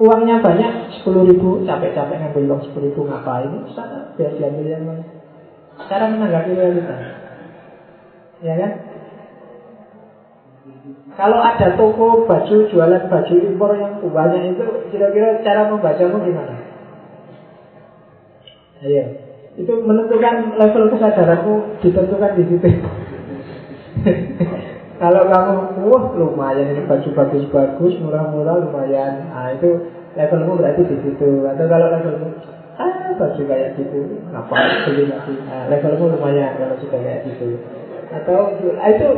uangnya 0.00 0.40
banyak 0.40 0.72
10 1.04 1.28
ribu, 1.28 1.60
capek-capek 1.68 2.16
ngambil 2.18 2.56
uang 2.56 2.62
10 2.72 2.86
ribu 2.88 3.00
ngapain? 3.04 3.52
Sana 3.76 4.16
biar 4.16 4.32
diambil 4.40 4.64
yang 4.64 4.84
lain. 4.88 5.04
Cara 5.92 6.08
menanggapi 6.08 6.56
realitas. 6.56 7.00
Ya 8.40 8.56
kan? 8.56 8.91
Kalau 11.12 11.38
ada 11.44 11.76
toko 11.76 12.24
baju 12.24 12.56
jualan 12.72 13.04
baju 13.12 13.34
impor 13.36 13.70
yang 13.76 14.00
banyak 14.00 14.56
itu 14.56 14.64
kira-kira 14.88 15.44
cara 15.44 15.68
membacamu 15.68 16.24
gimana? 16.24 16.56
Ayo, 18.80 19.04
itu 19.60 19.72
menentukan 19.84 20.56
level 20.56 20.88
kesadaranmu 20.88 21.84
ditentukan 21.84 22.32
di 22.40 22.44
situ. 22.48 22.68
Kalau 25.02 25.26
kamu, 25.26 25.82
wah 25.90 26.04
lumayan 26.14 26.78
ini 26.78 26.86
baju 26.86 27.08
bagus-bagus, 27.10 27.98
murah-murah 27.98 28.62
lumayan, 28.62 29.34
nah 29.34 29.50
itu 29.50 29.82
levelmu 30.14 30.62
berarti 30.62 30.86
di 30.86 30.94
situ. 31.02 31.42
Atau 31.42 31.66
kalau 31.66 31.90
levelmu, 31.90 32.30
ah 32.78 33.10
baju 33.18 33.42
kayak 33.42 33.74
gitu, 33.82 33.98
ngapain 34.30 34.86
beli 34.86 35.10
lagi? 35.10 35.34
Nah, 35.42 35.66
levelmu 35.74 36.06
lumayan 36.06 36.54
kalau 36.54 36.78
sudah 36.78 37.02
kayak 37.02 37.26
gitu. 37.26 37.58
Atau 38.14 38.54
ah, 38.78 38.88
itu 38.94 39.08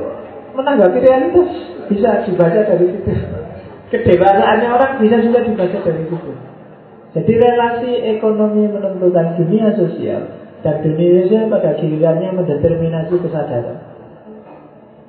menanggapi 0.55 0.99
realitas 1.03 1.49
bisa 1.91 2.25
dibaca 2.25 2.61
dari 2.65 2.87
situ. 2.91 3.13
Kedewasaannya 3.93 4.69
orang 4.71 4.93
bisa 5.03 5.17
juga 5.21 5.45
dibaca 5.45 5.79
dari 5.83 6.03
situ. 6.09 6.33
Jadi 7.15 7.33
relasi 7.39 7.91
ekonomi 8.19 8.67
menentukan 8.67 9.39
dunia 9.39 9.71
sosial 9.79 10.35
dan 10.67 10.83
dunia 10.83 11.23
sosial 11.23 11.47
pada 11.47 11.79
gilirannya 11.79 12.35
mendeterminasi 12.35 13.15
kesadaran. 13.23 13.79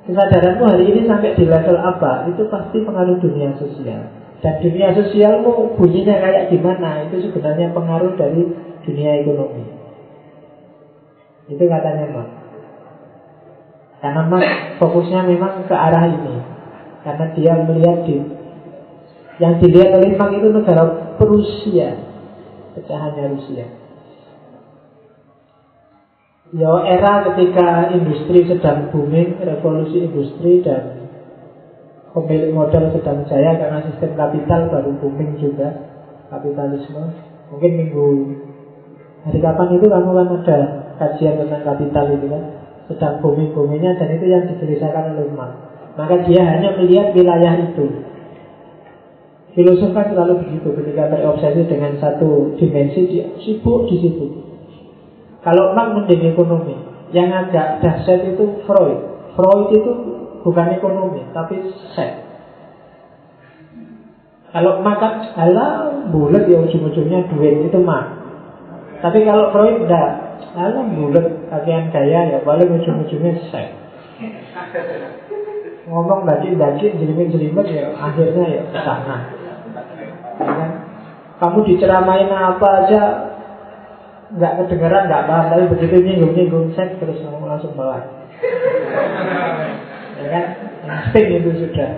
Kesadaranmu 0.05 0.69
hari 0.69 0.85
ini 0.93 1.01
sampai 1.09 1.33
di 1.33 1.49
level 1.49 1.81
apa? 1.81 2.29
Itu 2.29 2.45
pasti 2.53 2.77
pengaruh 2.85 3.17
dunia 3.17 3.57
sosial. 3.57 4.05
Dan 4.45 4.61
dunia 4.61 4.93
sosialmu 4.93 5.73
bunyinya 5.81 6.21
kayak 6.21 6.53
gimana? 6.53 7.09
Itu 7.09 7.25
sebenarnya 7.25 7.73
pengaruh 7.73 8.13
dari 8.13 8.45
dunia 8.85 9.25
ekonomi. 9.25 9.65
Itu 11.49 11.65
katanya 11.65 12.05
Mak. 12.13 12.44
Karena 14.05 14.21
Mak 14.29 14.77
fokusnya 14.77 15.25
memang 15.25 15.65
ke 15.65 15.73
arah 15.73 16.05
ini. 16.05 16.37
Karena 17.01 17.25
dia 17.33 17.57
melihat 17.65 18.05
di 18.05 18.21
yang 19.41 19.57
dilihat 19.57 19.97
oleh 19.97 20.13
Mak 20.13 20.29
itu 20.37 20.47
negara 20.53 20.83
Prusia. 21.17 21.89
pecahannya 22.77 23.33
Rusia. 23.33 23.65
Ya 26.53 26.71
era 26.85 27.23
ketika 27.31 27.89
industri 27.95 28.45
sedang 28.45 28.93
booming, 28.93 29.41
revolusi 29.41 30.05
industri 30.05 30.59
dan 30.59 31.09
pemilik 32.13 32.51
modal 32.53 32.93
sedang 32.93 33.25
jaya 33.25 33.57
karena 33.57 33.89
sistem 33.89 34.13
kapital 34.13 34.69
baru 34.69 34.91
booming 35.01 35.39
juga 35.41 35.71
kapitalisme. 36.29 37.15
Mungkin 37.49 37.71
minggu 37.79 38.07
hari 39.23 39.39
kapan 39.41 39.81
itu 39.81 39.87
kamu 39.89 40.09
kan 40.13 40.27
ada 40.43 40.57
kajian 40.99 41.41
tentang 41.41 41.63
kapital 41.63 42.05
itu 42.11 42.27
kan 42.29 42.43
sedang 42.85 43.21
booming-boomingnya 43.21 43.97
dan 43.97 44.09
itu 44.13 44.25
yang 44.29 44.43
diceritakan 44.45 45.17
oleh 45.17 45.33
Marx. 45.33 45.53
Maka 45.95 46.21
dia 46.27 46.43
hanya 46.43 46.75
melihat 46.77 47.15
wilayah 47.15 47.53
itu. 47.61 47.85
Filosof 49.55 49.95
kan 49.95 50.11
selalu 50.11 50.43
begitu 50.43 50.67
ketika 50.75 51.15
terobsesi 51.15 51.63
dengan 51.71 51.95
satu 51.97 52.59
dimensi 52.59 53.07
dia 53.07 53.31
sibuk 53.39 53.87
di 53.87 54.03
situ. 54.03 54.25
Kalau 55.39 55.71
Marx 55.71 55.95
mending 55.95 56.35
ekonomi, 56.35 56.75
yang 57.15 57.31
agak 57.31 57.79
dahsyat 57.79 58.35
itu 58.35 58.65
Freud. 58.67 58.99
Freud 59.39 59.67
itu 59.71 59.91
bukan 60.43 60.67
ekonomi, 60.75 61.23
tapi 61.31 61.71
set. 61.95 62.25
Kalau 64.51 64.79
makan 64.83 65.35
alam 65.35 66.11
bulat 66.15 66.47
ya 66.47 66.59
ujung-ujungnya 66.63 67.27
duit 67.31 67.67
itu 67.67 67.79
mah. 67.83 68.23
Tapi 69.03 69.27
kalau 69.27 69.51
Freud 69.51 69.83
enggak, 69.83 70.24
alam 70.55 70.95
bulat 70.95 71.49
kakian 71.51 71.91
gaya 71.91 72.19
ya 72.35 72.39
paling 72.43 72.69
ujung-ujungnya 72.79 73.39
set. 73.51 73.75
Ngomong 75.85 76.25
bagi-bagi 76.25 76.95
jelimet-jelimet 76.97 77.67
ya 77.69 77.93
akhirnya 77.93 78.45
ya 78.49 78.63
ke 78.69 78.79
sana. 78.81 79.17
Ya 80.41 80.51
kan? 80.51 80.71
Kamu 81.35 81.67
diceramain 81.67 82.31
apa 82.31 82.67
aja 82.85 83.01
nggak 84.35 84.53
kedengeran 84.65 85.07
nggak 85.07 85.25
paham 85.29 85.45
tapi 85.53 85.65
begitu 85.71 85.95
nyinggung 86.01 86.33
nyinggung 86.33 86.67
seks 86.73 86.97
terus 86.97 87.21
kamu 87.21 87.45
langsung 87.45 87.71
melek 87.77 88.03
ya 90.17 90.27
kan 90.33 90.45
insting 90.83 91.27
itu 91.39 91.51
sudah 91.61 91.91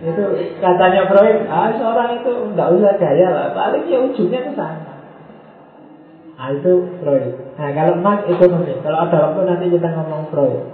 itu 0.00 0.24
katanya 0.64 1.04
Freud 1.12 1.44
ah 1.46 1.70
seorang 1.76 2.24
itu 2.24 2.32
nggak 2.56 2.68
usah 2.74 2.92
gaya 2.96 3.28
lah 3.28 3.46
paling 3.52 3.84
ya 3.86 3.98
ujungnya 4.00 4.40
ke 4.48 4.52
sana 4.56 4.92
nah 6.40 6.48
itu 6.56 6.72
Freud 7.04 7.49
nah 7.60 7.68
kalau 7.76 7.94
Marx 8.00 8.24
ekonomi 8.24 8.72
kalau 8.80 8.98
ada 9.04 9.16
waktu 9.28 9.40
nanti 9.44 9.66
kita 9.68 9.88
ngomong 9.92 10.22
Freud 10.32 10.64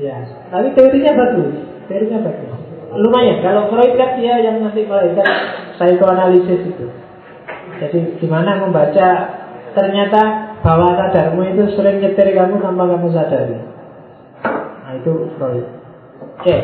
ya 0.00 0.16
tapi 0.48 0.72
teorinya 0.72 1.12
bagus 1.12 1.54
teorinya 1.92 2.18
bagus 2.24 2.50
lumayan 2.96 3.44
kalau 3.44 3.68
Freud 3.68 3.92
kan 4.00 4.16
dia 4.16 4.40
yang 4.40 4.64
nanti 4.64 4.88
melahirkan 4.88 5.28
psikoanalisis 5.76 6.72
itu 6.72 6.88
jadi 7.78 7.98
gimana 8.18 8.64
membaca 8.64 9.08
ternyata 9.76 10.22
bahwa 10.64 10.98
sadarmu 10.98 11.46
itu 11.54 11.78
sering 11.78 12.02
nyetir 12.02 12.34
kamu 12.34 12.58
tanpa 12.58 12.84
kamu 12.90 13.08
sadari. 13.14 13.58
Nah 14.82 14.92
itu 14.98 15.12
Freud. 15.38 15.66
Oke, 16.38 16.56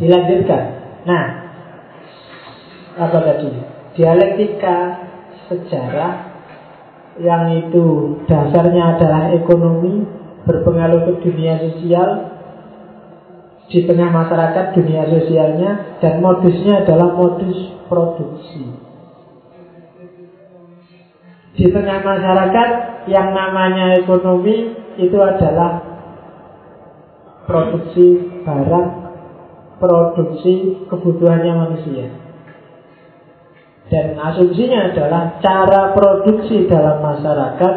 dilanjutkan. 0.00 0.62
Nah, 1.04 1.24
apa 2.96 3.18
tadi? 3.20 3.52
Dialektika 3.92 4.76
sejarah 5.52 6.31
yang 7.20 7.52
itu 7.60 8.16
dasarnya 8.24 8.96
adalah 8.96 9.34
ekonomi 9.36 10.06
berpengaruh 10.48 11.00
ke 11.08 11.12
dunia 11.28 11.60
sosial 11.60 12.08
di 13.68 13.84
tengah 13.84 14.08
masyarakat 14.08 14.64
dunia 14.76 15.04
sosialnya 15.08 16.00
dan 16.00 16.20
modusnya 16.24 16.84
adalah 16.84 17.12
modus 17.16 17.56
produksi 17.88 18.92
di 21.52 21.68
tengah 21.68 22.00
masyarakat 22.00 22.68
yang 23.12 23.36
namanya 23.36 24.00
ekonomi 24.00 24.72
itu 24.96 25.18
adalah 25.20 25.84
produksi 27.44 28.40
barang, 28.46 28.88
produksi 29.76 30.86
kebutuhannya 30.88 31.52
manusia. 31.52 32.06
Dan 33.92 34.16
asumsinya 34.16 34.88
adalah 34.88 35.36
cara 35.44 35.92
produksi 35.92 36.64
dalam 36.64 37.04
masyarakat 37.04 37.74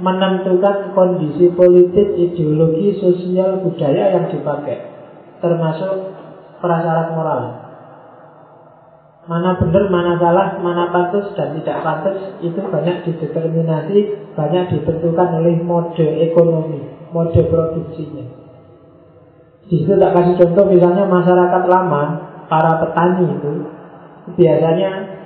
menentukan 0.00 0.96
kondisi 0.96 1.52
politik, 1.52 2.16
ideologi, 2.16 2.96
sosial, 2.96 3.60
budaya 3.60 4.16
yang 4.16 4.32
dipakai, 4.32 4.88
termasuk 5.44 6.16
prasyarat 6.64 7.12
moral. 7.12 7.42
Mana 9.28 9.60
benar, 9.60 9.92
mana 9.92 10.16
salah, 10.16 10.56
mana 10.64 10.88
pantas 10.88 11.36
dan 11.36 11.52
tidak 11.60 11.84
pantas 11.84 12.16
Itu 12.40 12.64
banyak 12.64 13.04
dideterminasi 13.04 14.32
Banyak 14.32 14.72
ditentukan 14.72 15.28
oleh 15.36 15.60
mode 15.60 16.00
ekonomi 16.00 16.80
Mode 17.12 17.36
produksinya 17.52 18.24
Di 19.68 19.84
situ 19.84 20.00
tak 20.00 20.16
kasih 20.16 20.32
contoh 20.32 20.72
Misalnya 20.72 21.04
masyarakat 21.04 21.62
lama 21.68 22.02
Para 22.48 22.80
petani 22.80 23.28
itu 23.28 23.52
Biasanya 24.32 25.17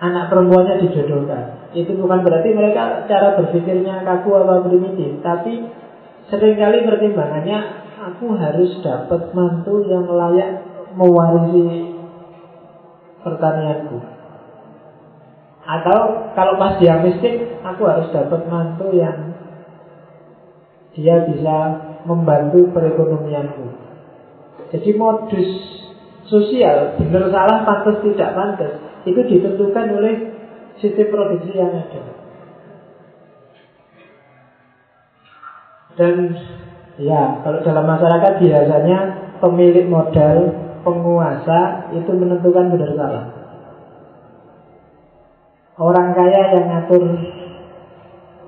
Anak 0.00 0.32
perempuannya 0.32 0.80
dijodohkan 0.88 1.72
Itu 1.76 1.92
bukan 2.00 2.24
berarti 2.24 2.56
mereka 2.56 3.04
cara 3.04 3.36
berpikirnya 3.36 4.00
kaku 4.02 4.32
atau 4.40 4.64
primitif 4.64 5.20
Tapi 5.20 5.68
sering 6.32 6.56
kali 6.56 6.88
pertimbangannya 6.88 7.58
Aku 8.00 8.32
harus 8.32 8.80
dapat 8.80 9.36
mantu 9.36 9.84
yang 9.84 10.08
layak 10.08 10.64
mewarisi 10.96 11.92
pertanianku. 13.20 13.98
Atau 15.60 16.32
kalau 16.32 16.56
pas 16.56 16.80
dia 16.80 16.98
miskin, 17.04 17.60
aku 17.60 17.84
harus 17.84 18.08
dapat 18.10 18.48
mantu 18.48 18.90
yang 18.96 19.36
dia 20.96 21.28
bisa 21.28 21.56
membantu 22.08 22.72
perekonomianku. 22.72 23.68
Jadi 24.72 24.90
modus 24.96 25.50
sosial, 26.26 26.96
benar 26.98 27.28
salah, 27.28 27.58
pantas 27.68 28.00
tidak 28.00 28.30
pantas, 28.32 28.72
itu 29.08 29.20
ditentukan 29.24 29.86
oleh 29.96 30.14
sistem 30.80 31.08
produksi 31.08 31.52
yang 31.56 31.72
ada. 31.72 32.02
Dan 35.96 36.14
ya, 36.96 37.44
kalau 37.44 37.60
dalam 37.60 37.84
masyarakat 37.84 38.32
biasanya 38.40 38.98
pemilik 39.40 39.86
modal 39.88 40.36
penguasa 40.80 41.92
itu 41.92 42.10
menentukan 42.12 42.72
benar 42.72 42.90
salah. 42.96 43.24
Orang 45.80 46.12
kaya 46.12 46.60
yang 46.60 46.66
ngatur 46.68 47.04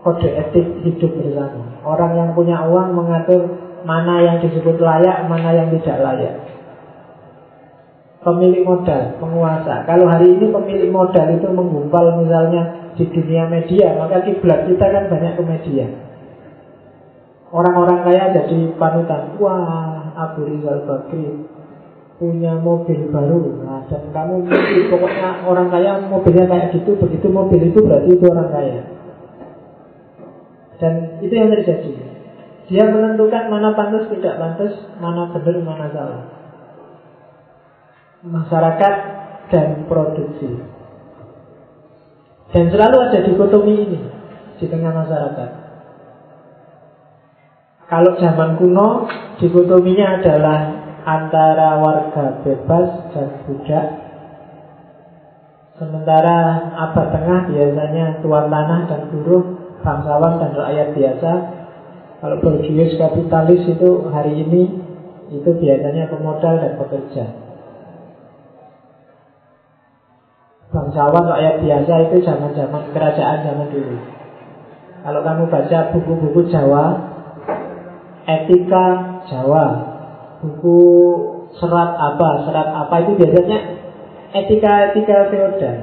kode 0.04 0.28
etik 0.36 0.66
hidup 0.84 1.12
bersama. 1.16 1.80
Orang 1.80 2.12
yang 2.12 2.30
punya 2.36 2.60
uang 2.68 2.92
mengatur 2.92 3.56
mana 3.88 4.20
yang 4.20 4.36
disebut 4.44 4.76
layak, 4.76 5.26
mana 5.26 5.50
yang 5.56 5.68
tidak 5.72 5.96
layak. 6.02 6.51
Pemilik 8.22 8.62
modal, 8.62 9.18
penguasa. 9.18 9.82
Kalau 9.82 10.06
hari 10.06 10.38
ini 10.38 10.54
pemilik 10.54 10.94
modal 10.94 11.26
itu 11.34 11.46
menggumpal 11.50 12.22
misalnya 12.22 12.94
di 12.94 13.04
dunia 13.10 13.50
media, 13.50 13.98
maka 13.98 14.22
kiblat 14.22 14.70
kita 14.70 14.86
kan 14.86 15.10
banyak 15.10 15.34
ke 15.34 15.42
media. 15.42 15.86
Orang-orang 17.50 18.06
kaya 18.06 18.30
jadi 18.30 18.78
panutan. 18.78 19.34
Wah, 19.42 20.14
Abu 20.14 20.46
Rizal 20.46 20.86
Bakri 20.86 21.50
punya 22.22 22.54
mobil 22.54 23.10
baru 23.10 23.66
nah, 23.66 23.82
dan 23.90 24.14
kamu 24.14 24.46
mungkin 24.46 24.82
pokoknya 24.94 25.42
orang 25.42 25.68
kaya 25.74 25.98
mobilnya 26.06 26.46
kayak 26.46 26.70
gitu 26.70 26.94
begitu 26.94 27.26
mobil 27.26 27.58
itu 27.58 27.82
berarti 27.82 28.14
itu 28.14 28.24
orang 28.30 28.50
kaya 28.54 28.78
dan 30.78 31.18
itu 31.18 31.34
yang 31.34 31.50
terjadi 31.50 31.90
dia 32.70 32.84
menentukan 32.86 33.50
mana 33.50 33.74
pantas 33.74 34.06
tidak 34.06 34.38
pantas 34.38 34.70
mana 35.02 35.34
benar 35.34 35.56
mana 35.66 35.86
salah 35.90 36.22
masyarakat 38.22 38.94
dan 39.50 39.84
produksi. 39.90 40.62
Dan 42.52 42.70
selalu 42.70 42.96
ada 43.10 43.18
dikotomi 43.26 43.74
ini 43.88 44.00
di 44.60 44.66
tengah 44.70 44.92
masyarakat. 44.94 45.50
Kalau 47.90 48.12
zaman 48.16 48.56
kuno 48.56 49.10
dikotominya 49.42 50.22
adalah 50.22 50.60
antara 51.02 51.82
warga 51.82 52.40
bebas 52.46 52.88
dan 53.12 53.28
budak. 53.44 53.86
Sementara 55.80 56.70
abad 56.78 57.06
tengah 57.10 57.40
biasanya 57.50 58.22
tuan 58.22 58.46
tanah 58.46 58.80
dan 58.86 59.00
buruh 59.10 59.44
Bangsawan 59.82 60.38
dan 60.38 60.54
rakyat 60.54 60.88
biasa. 60.94 61.32
Kalau 62.22 62.38
berjuis 62.38 62.94
kapitalis 62.94 63.66
itu 63.66 64.06
hari 64.14 64.46
ini 64.46 64.62
Itu 65.32 65.48
biasanya 65.58 66.12
pemodal 66.12 66.60
dan 66.60 66.76
pekerja 66.76 67.24
Bangsawan 70.72 71.24
rakyat 71.28 71.56
biasa 71.60 71.92
itu 72.08 72.16
zaman-zaman 72.24 72.82
kerajaan 72.96 73.44
zaman 73.44 73.68
dulu 73.68 73.96
Kalau 75.04 75.20
kamu 75.20 75.44
baca 75.52 75.78
buku-buku 75.92 76.48
Jawa 76.48 76.84
Etika 78.24 78.86
Jawa 79.28 79.92
buku 80.42 80.78
serat 81.56 81.90
apa, 81.94 82.28
serat 82.48 82.68
apa 82.74 82.94
itu 83.06 83.12
biasanya 83.14 83.58
etika-etika 84.32 85.30
feodal. 85.30 85.76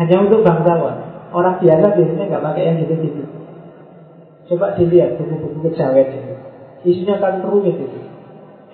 Hanya 0.00 0.16
untuk 0.24 0.42
bangsawan. 0.42 0.96
Orang 1.30 1.60
biasa 1.60 1.86
biasanya 1.94 2.24
nggak 2.26 2.44
pakai 2.44 2.62
yang 2.66 2.76
gitu-gitu. 2.82 3.22
Coba 4.48 4.74
dilihat 4.80 5.20
buku-buku 5.20 5.68
kejawen 5.68 6.08
itu. 6.08 6.34
Isinya 6.88 7.20
kan 7.20 7.44
rumit 7.44 7.76
itu. 7.76 8.00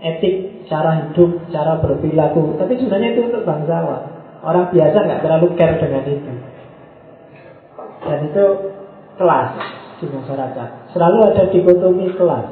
Etik, 0.05 0.69
cara 0.69 1.01
hidup, 1.01 1.49
cara 1.51 1.81
berperilaku. 1.81 2.61
Tapi 2.61 2.77
sebenarnya 2.77 3.17
itu 3.17 3.23
untuk 3.33 3.43
bangsawan. 3.49 4.14
Orang 4.45 4.69
biasa 4.71 4.97
nggak 5.09 5.23
terlalu 5.25 5.47
care 5.57 5.81
dengan 5.81 6.05
itu. 6.05 6.33
Dan 8.05 8.19
itu 8.29 8.45
kelas 9.17 9.51
di 9.99 10.07
masyarakat. 10.13 10.69
Selalu 10.93 11.19
ada 11.33 11.43
dikotomi 11.49 12.13
kelas. 12.13 12.47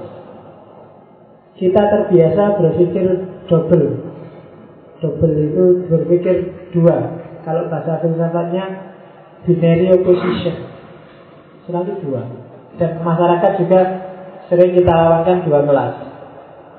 Kita 1.61 1.83
terbiasa 1.85 2.59
berpikir 2.59 3.07
double. 3.47 3.87
Double 5.05 5.37
itu 5.37 5.65
berpikir 5.93 6.37
dua. 6.73 7.21
Kalau 7.45 7.69
bahasa 7.69 8.01
filsafatnya 8.01 8.65
binary 9.45 9.93
opposition. 9.93 10.65
Selalu 11.69 11.93
dua. 12.03 12.23
Dan 12.81 13.05
masyarakat 13.05 13.53
juga 13.61 13.81
sering 14.49 14.73
kita 14.73 14.91
lawankan 14.91 15.45
dua 15.45 15.61
kelas. 15.69 15.95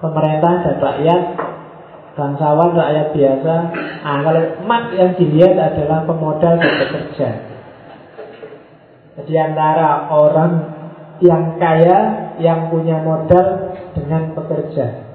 Pemerintah 0.02 0.54
dan 0.68 0.78
rakyat, 0.84 1.22
bangsawan, 2.14 2.78
rakyat 2.78 3.08
biasa. 3.14 3.54
Nah, 4.06 4.18
kalau 4.22 4.44
mat 4.70 4.94
yang 4.94 5.12
dilihat 5.18 5.58
adalah 5.58 6.06
pemodal 6.06 6.54
dan 6.62 6.74
pekerja. 6.86 7.30
Jadi 9.14 9.34
antara 9.38 10.10
orang 10.10 10.52
yang 11.22 11.58
kaya, 11.62 12.34
yang 12.42 12.74
punya 12.74 13.02
modal 13.02 13.78
dengan 13.94 14.34
pekerja. 14.34 15.06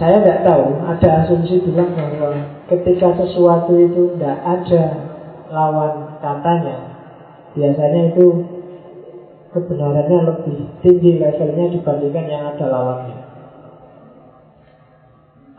Saya 0.00 0.16
tidak 0.24 0.48
tahu, 0.48 0.80
ada 0.88 1.08
asumsi 1.20 1.60
bilang 1.60 1.92
bahwa 1.92 2.32
ketika 2.72 3.12
sesuatu 3.20 3.76
itu 3.76 4.16
tidak 4.16 4.40
ada 4.40 4.82
lawan 5.52 6.16
katanya, 6.24 6.96
biasanya 7.52 8.08
itu 8.08 8.26
kebenarannya 9.52 10.18
lebih 10.24 10.72
tinggi 10.80 11.20
levelnya 11.20 11.68
dibandingkan 11.76 12.26
yang 12.32 12.44
ada 12.48 12.64
lawannya. 12.64 13.29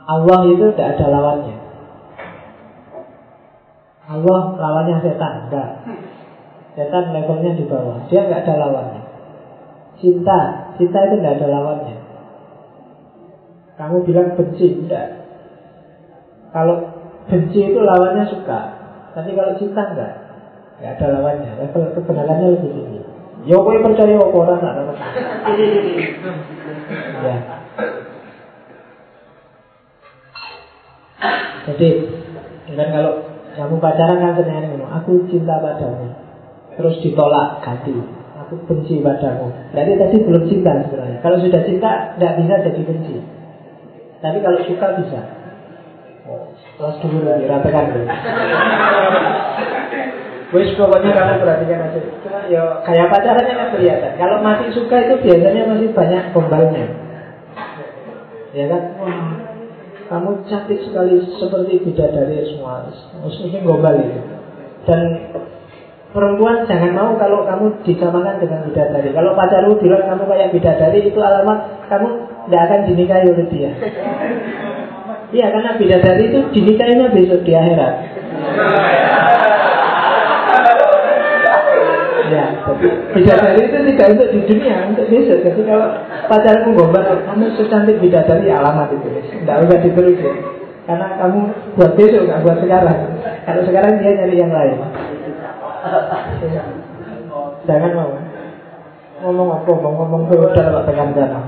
Allah 0.07 0.39
itu 0.49 0.65
tidak 0.73 0.97
ada 0.97 1.05
lawannya. 1.13 1.57
Allah 4.11 4.41
lawannya 4.57 4.97
setan, 5.05 5.47
enggak. 5.47 5.69
Setan 6.73 7.13
levelnya 7.13 7.53
di 7.53 7.63
bawah, 7.69 8.09
dia 8.09 8.25
nggak 8.25 8.43
ada 8.47 8.55
lawannya. 8.57 9.01
Cinta, 10.01 10.73
cinta 10.75 10.99
itu 11.05 11.15
nggak 11.21 11.35
ada 11.37 11.47
lawannya. 11.47 11.95
Kamu 13.77 14.01
bilang 14.03 14.33
benci, 14.33 14.67
enggak. 14.83 15.07
Kalau 16.51 16.91
benci 17.29 17.71
itu 17.71 17.79
lawannya 17.79 18.25
suka, 18.27 18.59
tapi 19.13 19.37
kalau 19.37 19.53
cinta 19.61 19.81
enggak, 19.93 20.11
enggak 20.81 20.91
ada 20.97 21.05
lawannya. 21.19 21.51
Level 21.61 21.93
kebenarannya 21.93 22.47
lebih 22.57 22.71
tinggi. 22.73 22.99
Ya 23.41 23.57
kowe 23.57 23.73
percaya 23.73 24.21
apa 24.21 24.37
ora 24.37 24.55
sak 24.61 24.73
Ya. 27.21 27.60
Jadi, 31.69 31.89
dan 32.73 32.87
kalau 32.89 33.13
kamu 33.53 33.75
pacaran 33.83 34.17
kan 34.23 34.33
ngono, 34.41 34.87
aku 34.87 35.27
cinta 35.27 35.59
padamu. 35.59 36.07
Terus 36.79 36.95
ditolak 37.03 37.61
ganti. 37.61 37.93
Aku 38.41 38.57
benci 38.65 39.03
padamu. 39.03 39.51
Berarti 39.75 39.93
tadi 39.99 40.15
belum 40.23 40.43
cinta 40.49 40.71
sebenarnya. 40.87 41.19
Kalau 41.21 41.37
sudah 41.37 41.61
cinta, 41.67 42.15
tidak 42.17 42.33
bisa 42.41 42.53
jadi 42.65 42.81
benci. 42.81 43.15
Tapi 44.21 44.37
kalau 44.39 44.59
suka 44.65 44.87
bisa. 45.01 45.19
Oh, 46.25 46.53
kelas 46.79 46.95
dulu 47.03 47.27
lagi, 47.27 47.45
ratakan 47.49 47.85
dulu. 47.91 48.07
Wes 50.51 50.75
pokoknya 50.75 51.15
kamu 51.15 51.47
perhatikan 51.47 51.79
aja. 51.79 51.99
Cuma 52.27 52.39
ya 52.51 52.83
kayak 52.83 53.07
pacarannya 53.07 53.55
kan 53.55 53.67
kelihatan. 53.71 54.11
Kalau 54.19 54.43
masih 54.43 54.67
suka 54.75 54.99
itu 54.99 55.15
biasanya 55.23 55.63
masih 55.63 55.87
banyak 55.95 56.23
gombalnya. 56.35 56.85
Ya 58.51 58.67
kan? 58.67 58.81
Wah, 58.99 59.30
kamu 60.11 60.43
cantik 60.51 60.83
sekali 60.83 61.23
seperti 61.39 61.87
bidadari 61.87 62.43
semua. 62.51 62.83
Mesti 63.23 63.63
gombal 63.63 63.95
itu. 63.95 64.19
Dan 64.83 65.31
perempuan 66.11 66.67
jangan 66.67 66.91
mau 66.91 67.15
kalau 67.15 67.47
kamu 67.47 67.79
disamakan 67.87 68.43
dengan 68.43 68.67
bidadari. 68.67 69.15
Kalau 69.15 69.31
pacarmu 69.39 69.79
bilang 69.79 70.03
kamu 70.03 70.23
kayak 70.27 70.51
bidadari 70.51 70.99
itu 71.07 71.19
alamat 71.23 71.87
kamu 71.87 72.07
tidak 72.27 72.61
akan 72.67 72.79
dinikahi 72.91 73.25
oleh 73.31 73.47
dia. 73.47 73.71
Iya 75.31 75.47
karena 75.47 75.71
bidadari 75.79 76.23
itu 76.27 76.39
dinikahinya 76.51 77.07
besok 77.15 77.47
di 77.47 77.55
akhirat. 77.55 77.93
Bidadari 83.13 83.61
itu 83.67 83.77
tidak 83.93 84.07
untuk 84.17 84.29
di 84.33 84.39
dunia, 84.49 84.75
untuk 84.89 85.05
besok. 85.07 85.39
Jadi 85.45 85.61
kalau 85.67 85.87
pacarmu 86.27 86.69
gombal, 86.73 87.03
kamu 87.27 87.45
secantik 87.55 87.97
bidadari 88.01 88.47
alamat 88.49 88.89
itu. 88.93 89.07
Tidak 89.41 89.57
usah 89.67 89.79
diterusin. 89.81 90.35
Karena 90.89 91.07
kamu 91.21 91.39
buat 91.77 91.91
besok, 91.93 92.21
nggak 92.25 92.41
buat 92.41 92.57
sekarang. 92.63 92.99
Kalau 93.45 93.61
sekarang 93.67 93.93
dia 94.01 94.11
nyari 94.17 94.35
yang 94.35 94.51
lain. 94.51 94.77
Jangan 97.69 97.91
mau. 97.93 98.11
Ngomong 99.21 99.47
apa? 99.61 99.69
Ngomong 99.69 100.21
udah 100.33 100.49
kalau 100.57 100.81
tekan 100.89 101.13
sana. 101.13 101.39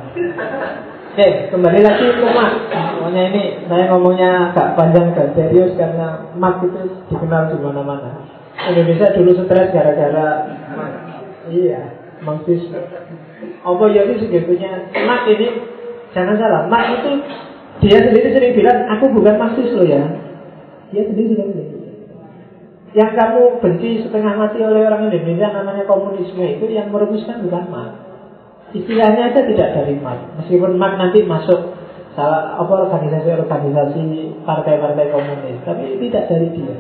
Oke, 1.14 1.54
kembali 1.54 1.80
lagi 1.86 2.10
ke 2.10 2.26
mak. 2.26 2.74
Pokoknya 2.74 3.30
ini 3.30 3.44
saya 3.70 3.86
ngomongnya 3.94 4.50
agak 4.50 4.74
panjang 4.74 5.14
dan 5.14 5.30
serius 5.38 5.78
karena 5.78 6.26
mak 6.34 6.66
itu 6.66 6.90
dikenal 7.14 7.54
di 7.54 7.58
mana-mana. 7.62 8.18
Indonesia 8.54 9.14
dulu 9.14 9.46
stres 9.46 9.70
gara-gara 9.74 10.28
iya 11.52 11.82
marxisme. 12.24 12.80
Apa 13.64 13.84
ya 13.92 14.08
itu 14.08 14.28
sebetulnya 14.28 14.88
mak 15.04 15.28
ini 15.28 15.48
jangan 16.16 16.36
salah, 16.40 16.62
mak 16.72 17.02
itu 17.02 17.12
dia 17.84 18.00
sendiri 18.00 18.30
sering 18.32 18.54
bilang 18.56 18.88
aku 18.88 19.12
bukan 19.12 19.36
marxis 19.36 19.74
loh 19.76 19.84
ya. 19.84 20.04
Dia 20.96 21.04
sendiri 21.10 21.36
sering 21.36 21.52
bilang. 21.52 21.72
Yang 22.94 23.12
kamu 23.18 23.42
benci 23.58 23.90
setengah 24.06 24.34
mati 24.38 24.62
oleh 24.62 24.86
orang 24.86 25.10
Indonesia 25.10 25.50
namanya 25.50 25.84
komunisme 25.90 26.46
itu 26.46 26.66
yang 26.70 26.94
merumuskan 26.94 27.42
bukan 27.44 27.66
mak. 27.74 27.92
Istilahnya 28.74 29.34
aja 29.34 29.42
tidak 29.44 29.70
dari 29.74 29.98
mak. 29.98 30.38
Meskipun 30.40 30.78
mak 30.78 31.02
nanti 31.02 31.26
masuk 31.26 31.74
salah 32.14 32.62
apa 32.62 32.94
organisasi-organisasi 32.94 34.46
partai-partai 34.46 35.10
komunis, 35.10 35.58
tapi 35.66 35.98
tidak 35.98 36.30
dari 36.30 36.48
dia. 36.54 36.78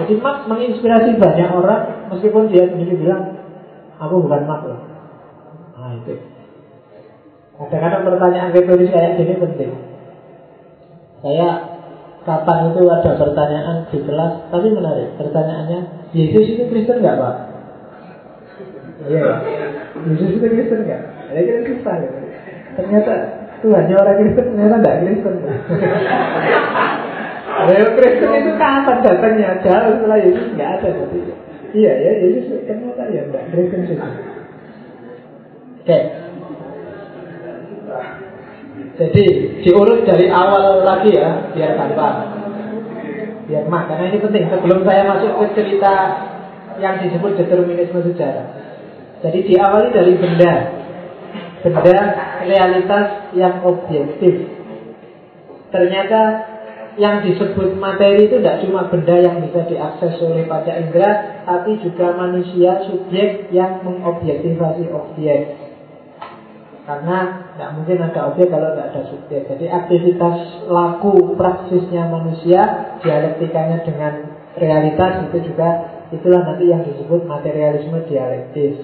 Jadi 0.00 0.16
Marx 0.16 0.48
menginspirasi 0.48 1.20
banyak 1.20 1.48
orang 1.52 2.08
meskipun 2.08 2.48
dia 2.48 2.64
sendiri 2.72 2.96
bilang 2.96 3.39
aku 4.00 4.14
bukan 4.24 4.42
loh. 4.48 4.80
Nah 5.76 5.92
itu. 6.00 6.14
Kadang-kadang 7.60 8.02
pertanyaan 8.08 8.50
retoris 8.56 8.88
kayak 8.88 9.20
gini 9.20 9.36
penting. 9.36 9.70
Saya 11.20 11.48
kapan 12.24 12.72
itu 12.72 12.88
ada 12.88 13.12
pertanyaan 13.20 13.84
di 13.92 13.98
kelas, 14.00 14.48
tapi 14.48 14.72
menarik. 14.72 15.12
Pertanyaannya, 15.20 15.80
Yesus 16.16 16.56
itu 16.56 16.64
Kristen 16.72 17.04
nggak 17.04 17.20
pak? 17.20 17.36
Iya, 19.04 19.24
Yesus 20.08 20.40
itu 20.40 20.46
Kristen 20.48 20.88
nggak? 20.88 21.02
Ya 21.36 21.40
kita 21.44 21.60
susah 21.68 21.94
ya. 22.00 22.10
Ternyata 22.80 23.12
Tuhannya 23.60 23.94
orang 24.00 24.16
Kristen 24.24 24.46
ternyata 24.56 24.76
nggak 24.80 24.96
Kristen. 25.04 25.34
Real 27.68 27.88
Kristen 28.00 28.30
itu 28.40 28.52
kapan 28.56 28.96
datangnya? 29.04 29.60
Jauh 29.60 29.92
setelah 30.00 30.18
Yesus 30.24 30.46
nggak 30.56 30.70
ada 30.80 30.88
jadi. 30.96 31.20
Iya 31.70 31.92
ya, 31.94 32.12
Yesus 32.18 32.66
ternyata 32.66 33.06
ya 33.14 33.22
enggak 33.30 33.44
Kristen 33.54 33.86
juga. 33.86 34.10
Oke. 35.80 35.98
Jadi 39.00 39.24
diurut 39.64 40.04
dari 40.04 40.26
awal 40.28 40.82
lagi 40.82 41.14
ya, 41.14 41.54
biar 41.54 41.72
gampang. 41.78 42.16
Biar 43.48 43.64
mak, 43.70 43.88
karena 43.88 44.12
ini 44.12 44.18
penting. 44.18 44.44
Sebelum 44.50 44.84
saya 44.84 45.02
masuk 45.08 45.32
ke 45.40 45.46
cerita 45.56 45.94
yang 46.82 47.00
disebut 47.00 47.38
determinisme 47.38 48.02
sejarah. 48.12 48.46
Jadi 49.20 49.38
diawali 49.46 49.88
dari 49.94 50.12
benda, 50.16 50.54
benda 51.64 51.98
realitas 52.44 53.30
yang 53.36 53.62
objektif. 53.62 54.48
Ternyata 55.70 56.49
yang 56.98 57.22
disebut 57.22 57.78
materi 57.78 58.26
itu 58.26 58.42
tidak 58.42 58.66
cuma 58.66 58.90
benda 58.90 59.14
yang 59.20 59.38
bisa 59.46 59.62
diakses 59.70 60.18
oleh 60.24 60.48
pada 60.50 60.74
indera, 60.80 61.42
tapi 61.46 61.78
juga 61.78 62.16
manusia 62.18 62.82
subjek 62.88 63.52
yang 63.54 63.86
mengobjektivasi 63.86 64.90
objek. 64.90 65.54
Karena 66.88 67.46
tidak 67.54 67.70
mungkin 67.78 67.98
ada 68.02 68.20
objek 68.34 68.50
kalau 68.50 68.74
tidak 68.74 68.86
ada 68.90 69.02
subjek. 69.06 69.42
Jadi 69.46 69.70
aktivitas 69.70 70.66
laku 70.66 71.38
praksisnya 71.38 72.10
manusia, 72.10 72.60
dialektikanya 72.98 73.86
dengan 73.86 74.12
realitas 74.58 75.30
itu 75.30 75.54
juga 75.54 76.02
itulah 76.10 76.42
nanti 76.42 76.66
yang 76.66 76.82
disebut 76.82 77.22
materialisme 77.22 78.02
dialektis. 78.10 78.82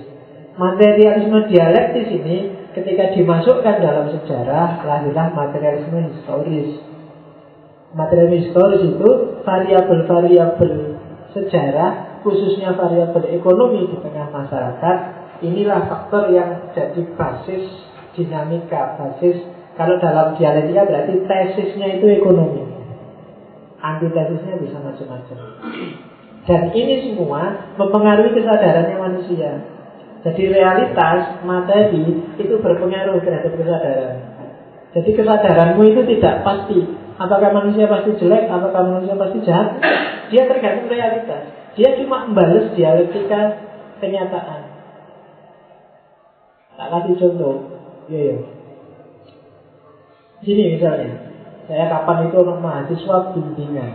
Materialisme 0.54 1.50
dialektis 1.50 2.06
ini 2.14 2.70
ketika 2.72 3.12
dimasukkan 3.12 3.76
dalam 3.82 4.06
sejarah 4.14 4.86
lahirlah 4.86 5.34
materialisme 5.34 6.14
historis. 6.14 6.85
Material 7.96 8.28
historis 8.28 8.92
itu 8.92 9.40
variabel-variabel 9.40 10.72
sejarah, 11.32 12.20
khususnya 12.20 12.76
variabel 12.76 13.24
ekonomi 13.32 13.88
di 13.88 13.96
tengah 14.04 14.28
masyarakat, 14.28 14.96
inilah 15.40 15.88
faktor 15.88 16.28
yang 16.28 16.76
jadi 16.76 17.00
basis 17.16 17.64
dinamika, 18.12 19.00
basis 19.00 19.40
kalau 19.76 20.00
dalam 20.00 20.32
dialektika 20.40 20.88
berarti 20.88 21.24
tesisnya 21.28 22.00
itu 22.00 22.08
ekonomi. 22.20 22.64
Antitesisnya 23.76 24.56
bisa 24.56 24.80
macam-macam. 24.80 25.38
Dan 26.48 26.62
ini 26.72 27.12
semua 27.12 27.72
mempengaruhi 27.76 28.32
kesadarannya 28.32 28.96
manusia. 28.96 29.60
Jadi 30.24 30.42
realitas 30.48 31.44
materi 31.44 32.24
itu 32.40 32.54
berpengaruh 32.56 33.20
terhadap 33.20 33.52
kesadaran. 33.52 34.16
Jadi 34.96 35.10
kesadaranmu 35.12 35.82
itu 35.92 36.00
tidak 36.16 36.40
pasti. 36.40 36.95
Apakah 37.16 37.48
manusia 37.48 37.88
pasti 37.88 38.12
jelek, 38.20 38.44
apakah 38.52 38.82
manusia 38.84 39.16
pasti 39.16 39.38
jahat? 39.48 39.80
Dia 40.28 40.44
tergantung 40.44 40.92
realitas. 40.92 41.48
Dia 41.72 41.96
cuma 42.00 42.28
membalas 42.28 42.76
dialektika 42.76 43.56
kenyataan. 44.04 44.60
Tak 46.76 46.88
kasih 46.92 47.14
contoh. 47.16 47.54
Iya, 48.12 48.20
iya. 48.20 48.36
Sini 50.44 50.76
misalnya, 50.76 51.32
saya 51.64 51.88
kapan 51.88 52.28
itu 52.28 52.36
orang 52.36 52.60
mahasiswa 52.60 53.16
bimbingan. 53.32 53.92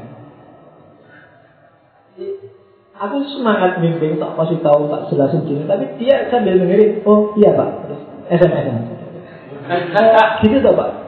Aku 3.01 3.17
semangat 3.37 3.81
bimbing, 3.81 4.17
tak 4.17 4.33
kasih 4.37 4.61
tahu, 4.65 4.89
tak 4.89 5.09
jelasin 5.13 5.45
gini, 5.45 5.63
tapi 5.69 5.89
dia 6.01 6.29
sambil 6.29 6.57
dengerin, 6.57 7.01
oh 7.05 7.33
iya 7.33 7.53
pak, 7.53 7.69
terus 7.85 8.01
SMS 8.29 8.77
gitu 10.45 10.57
tuh 10.61 10.73
pak. 10.77 11.00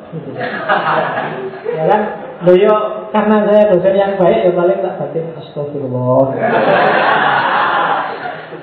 Ya 1.73 1.83
kan, 1.89 2.01
Loyo 2.43 2.75
karena 3.15 3.47
saya 3.47 3.71
dosen 3.71 3.95
yang 3.95 4.19
baik 4.19 4.45
ya 4.45 4.51
paling 4.51 4.79
tak 4.83 4.99
batin 4.99 5.31
astagfirullah. 5.39 6.35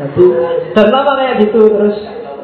Jadi 0.01 0.24
dan 0.76 0.86
lama 0.92 1.12
kayak 1.16 1.38
gitu 1.44 1.61
terus 1.64 1.96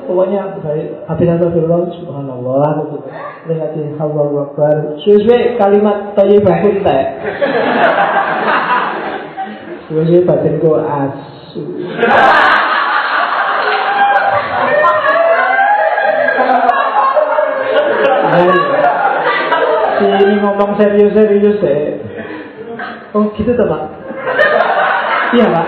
pokoknya 0.09 0.57
baik 0.65 1.05
habis 1.05 1.29
astagfirullah 1.29 1.93
subhanallah 1.93 2.89
gitu. 2.89 2.97
Terus 3.45 3.59
lagi 3.61 3.83
Allahu 4.01 4.49
Akbar. 4.49 4.97
Sesuai 5.05 5.61
kalimat 5.61 6.17
thayyibah 6.17 6.57
teh. 6.83 7.05
Sesuai 9.93 10.25
batin 10.25 10.55
ku 10.57 10.73
asu. 10.73 11.63
Si 18.37 18.76
ngomong 20.41 20.77
serius-serius 20.81 21.59
deh. 21.61 21.81
Oh 23.17 23.33
gitu 23.37 23.53
tuh 23.57 23.67
pak? 23.67 23.83
Iya 25.37 25.47
pak. 25.49 25.67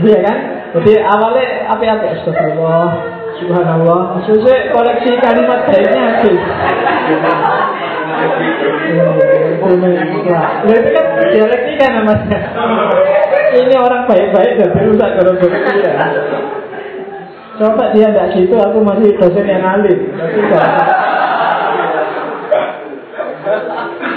Iya 0.00 0.18
kan? 0.24 0.38
Jadi 0.70 0.92
awalnya 1.02 1.66
apa-apa 1.66 2.14
Astagfirullah 2.14 2.90
Subhanallah 3.42 4.22
Sesuai 4.22 4.70
koleksi 4.70 5.18
kalimat 5.18 5.66
baiknya 5.66 6.02
habis 6.14 6.38
itu 10.70 10.90
kan 10.94 11.06
dialektika 11.34 11.86
namanya 11.90 12.40
Ini 13.50 13.74
orang 13.82 14.06
baik-baik 14.06 14.62
dan 14.62 14.70
berusaha 14.78 15.10
kalau 15.18 15.34
ya. 15.42 16.06
Coba 17.60 17.92
dia 17.92 18.08
tidak 18.08 18.32
gitu, 18.32 18.56
aku 18.56 18.78
masih 18.80 19.10
dosen 19.20 19.44
yang 19.44 19.66
alim 19.66 20.00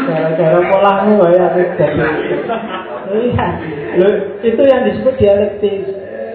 Gara-gara 0.04 0.60
polahmu 0.68 1.16
ya 1.32 1.47
jadi 1.54 1.95
Iya, 3.14 3.47
itu 4.41 4.62
yang 4.64 4.82
disebut 4.89 5.14
dialektis 5.22 5.86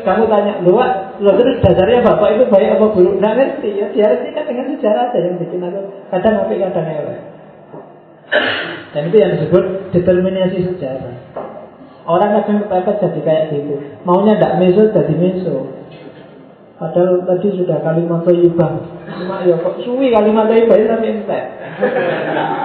kamu 0.08 0.24
tanya, 0.30 0.52
lu, 0.62 0.78
lu 1.20 1.30
terus 1.36 1.60
dasarnya 1.60 2.00
bapak 2.00 2.38
itu 2.38 2.44
baik 2.48 2.80
apa 2.80 2.86
buruk? 2.96 3.18
Nggak 3.18 3.34
ngerti 3.34 3.70
ya, 3.76 3.86
dia 3.92 4.06
ngerti 4.08 4.28
kan 4.32 4.44
dengan 4.46 4.66
sejarah 4.72 5.04
aja 5.10 5.18
yang 5.20 5.36
bikin 5.36 5.60
aku 5.60 5.80
kadang 6.08 6.34
apa 6.40 6.54
kadang 6.54 6.86
elek. 6.86 7.20
Dan 8.94 9.02
itu 9.12 9.16
yang 9.20 9.32
disebut 9.36 9.64
determinasi 9.92 10.58
sejarah. 10.64 11.16
Orang 12.08 12.30
kadang 12.40 12.64
kepepet 12.64 12.96
jadi 13.04 13.20
kayak 13.20 13.44
gitu. 13.52 13.74
Maunya 14.08 14.40
tidak 14.40 14.56
meso 14.64 14.82
jadi 14.88 15.14
meso. 15.18 15.56
Padahal 16.78 17.26
tadi 17.26 17.58
sudah 17.58 17.82
kalimat 17.82 18.22
toyibah. 18.22 18.70
Cuma 19.10 19.42
ya 19.42 19.58
kok 19.58 19.82
suwi 19.82 20.14
kalimat 20.14 20.46
toyibah 20.46 20.78
tapi 20.78 21.06
entek. 21.10 21.44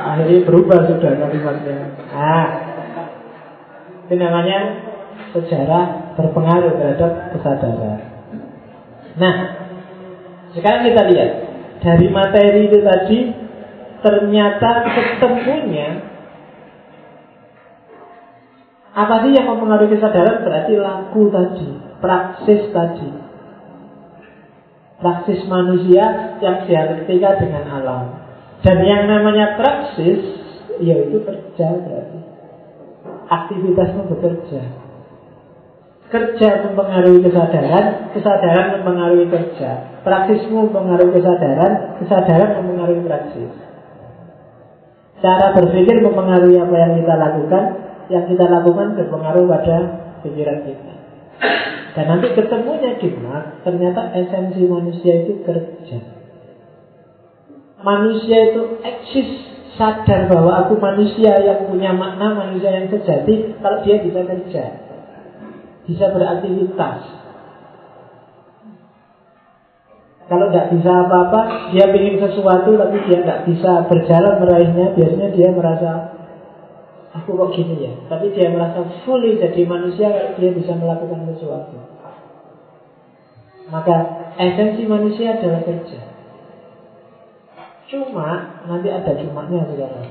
Akhirnya 0.05 0.45
berubah 0.45 0.85
sudah 0.85 1.11
kalimatnya. 1.17 1.97
Ah, 2.13 2.47
ini 4.13 4.21
namanya 4.21 4.59
sejarah 5.33 6.13
berpengaruh 6.13 6.77
terhadap 6.77 7.33
kesadaran. 7.33 7.99
Nah, 9.17 9.35
sekarang 10.53 10.85
kita 10.85 11.01
lihat 11.09 11.29
dari 11.81 12.07
materi 12.13 12.69
itu 12.69 12.79
tadi 12.85 13.19
ternyata 14.05 14.71
ketemunya 14.93 15.89
apa 18.93 19.25
sih 19.25 19.33
yang 19.33 19.49
mempengaruhi 19.49 19.97
kesadaran 19.97 20.45
berarti 20.45 20.77
laku 20.77 21.33
tadi, 21.33 21.69
praksis 21.97 22.69
tadi. 22.69 23.22
Praksis 25.03 25.43
manusia 25.51 26.39
yang 26.39 26.63
dialektika 26.63 27.35
dengan 27.43 27.67
alam. 27.67 28.23
Dan 28.63 28.79
yang 28.87 29.03
namanya 29.11 29.59
praksis, 29.59 30.23
yaitu 30.79 31.19
kerja 31.27 31.67
berarti. 31.83 32.19
Aktivitasmu 33.27 34.07
bekerja. 34.15 34.61
Kerja 36.07 36.49
mempengaruhi 36.69 37.19
kesadaran, 37.19 38.15
kesadaran 38.15 38.79
mempengaruhi 38.79 39.27
kerja. 39.27 39.99
Praksismu 40.07 40.71
mempengaruhi 40.71 41.19
kesadaran, 41.19 41.99
kesadaran 41.99 42.63
mempengaruhi 42.63 43.03
praksis. 43.03 43.51
Cara 45.19 45.51
berpikir 45.51 45.99
mempengaruhi 45.99 46.63
apa 46.63 46.75
yang 46.79 46.91
kita 47.03 47.13
lakukan, 47.19 47.63
yang 48.07 48.23
kita 48.31 48.45
lakukan 48.47 48.95
berpengaruh 48.95 49.43
pada 49.51 49.77
pikiran 50.23 50.63
kita. 50.63 50.92
Dan 51.93 52.05
nanti 52.09 52.27
ketemunya 52.33 52.97
gimana? 52.97 53.61
Ternyata 53.61 54.13
esensi 54.17 54.65
manusia 54.65 55.27
itu 55.27 55.45
kerja. 55.45 55.99
Manusia 57.83 58.37
itu 58.53 58.61
eksis 58.81 59.29
sadar 59.77 60.29
bahwa 60.29 60.65
aku 60.65 60.79
manusia 60.79 61.37
yang 61.43 61.69
punya 61.69 61.93
makna, 61.93 62.33
manusia 62.33 62.71
yang 62.71 62.87
sejati 62.89 63.57
kalau 63.61 63.81
dia 63.85 64.01
bisa 64.01 64.21
kerja 64.25 64.83
bisa 65.83 66.05
beraktivitas. 66.15 66.99
Kalau 70.23 70.47
tidak 70.49 70.71
bisa 70.71 70.91
apa-apa, 71.03 71.69
dia 71.75 71.85
ingin 71.91 72.15
sesuatu 72.23 72.79
tapi 72.79 72.95
dia 73.05 73.19
tidak 73.21 73.43
bisa 73.43 73.83
berjalan 73.91 74.39
meraihnya, 74.39 74.95
biasanya 74.95 75.29
dia 75.35 75.49
merasa 75.51 76.12
aku 77.13 77.29
kok 77.37 77.51
gini 77.53 77.85
ya. 77.85 77.93
Tapi 78.09 78.33
dia 78.33 78.49
merasa 78.49 78.83
fully 79.05 79.37
jadi 79.37 79.61
manusia 79.65 80.35
dia 80.37 80.51
bisa 80.51 80.73
melakukan 80.77 81.29
sesuatu. 81.33 81.77
Maka 83.69 83.95
esensi 84.37 84.83
manusia 84.85 85.39
adalah 85.39 85.63
kerja. 85.65 86.01
Cuma 87.89 88.61
nanti 88.65 88.89
ada 88.89 89.13
cumanya 89.17 89.69
sekarang. 89.69 90.07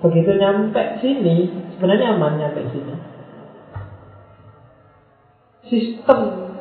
Begitu 0.00 0.30
nyampe 0.36 1.00
sini, 1.00 1.48
sebenarnya 1.76 2.16
aman 2.16 2.40
nyampe 2.40 2.64
sini 2.72 3.16
sistem 5.70 6.18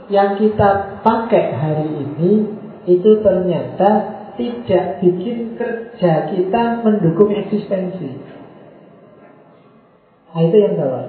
yang 0.10 0.38
kita 0.38 1.02
pakai 1.02 1.54
hari 1.54 1.88
ini 1.90 2.32
itu 2.86 3.22
ternyata 3.26 4.14
tidak 4.38 5.02
bikin 5.02 5.58
kerja 5.58 6.30
kita 6.30 6.84
mendukung 6.86 7.34
eksistensi. 7.34 8.35
Nah, 10.36 10.44
itu 10.44 10.58
yang 10.60 10.76
salah. 10.76 11.08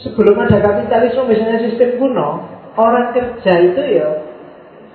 Sebelum 0.00 0.36
ada 0.40 0.64
kapitalisme 0.64 1.28
misalnya 1.28 1.60
sistem 1.60 2.00
kuno, 2.00 2.40
orang 2.72 3.12
kerja 3.12 3.52
itu 3.68 3.82
ya 4.00 4.08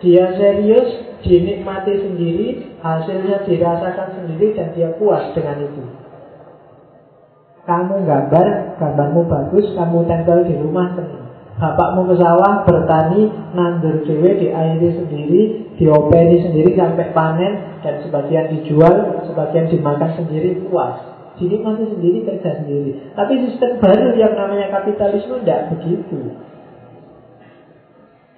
dia 0.02 0.34
serius, 0.34 0.90
dinikmati 1.22 1.94
sendiri, 2.02 2.74
hasilnya 2.82 3.46
dirasakan 3.46 4.18
sendiri 4.18 4.58
dan 4.58 4.74
dia 4.74 4.90
puas 4.98 5.30
dengan 5.38 5.62
itu. 5.62 5.86
Kamu 7.70 8.02
gambar, 8.10 8.82
gambarmu 8.82 9.30
bagus, 9.30 9.78
kamu 9.78 10.10
tempel 10.10 10.50
di 10.50 10.58
rumah 10.58 10.98
senang. 10.98 11.21
Bapakmu 11.60 12.08
ke 12.10 12.16
sawah 12.18 12.64
bertani, 12.64 13.28
nandur 13.54 14.02
dewe, 14.08 14.40
diairi 14.40 14.90
sendiri, 14.98 15.42
diopeni 15.76 16.38
sendiri 16.48 16.74
sampai 16.74 17.12
panen, 17.12 17.82
dan 17.84 18.02
sebagian 18.02 18.56
dijual, 18.56 19.26
sebagian 19.28 19.68
dimakan 19.68 20.12
sendiri, 20.16 20.64
puas. 20.66 21.12
Dinikmati 21.36 21.90
sendiri, 21.90 22.28
kerja 22.28 22.62
sendiri. 22.62 23.16
Tapi 23.18 23.34
sistem 23.50 23.82
baru 23.82 24.14
yang 24.14 24.38
namanya 24.38 24.70
kapitalisme 24.70 25.42
tidak 25.42 25.74
begitu. 25.74 26.38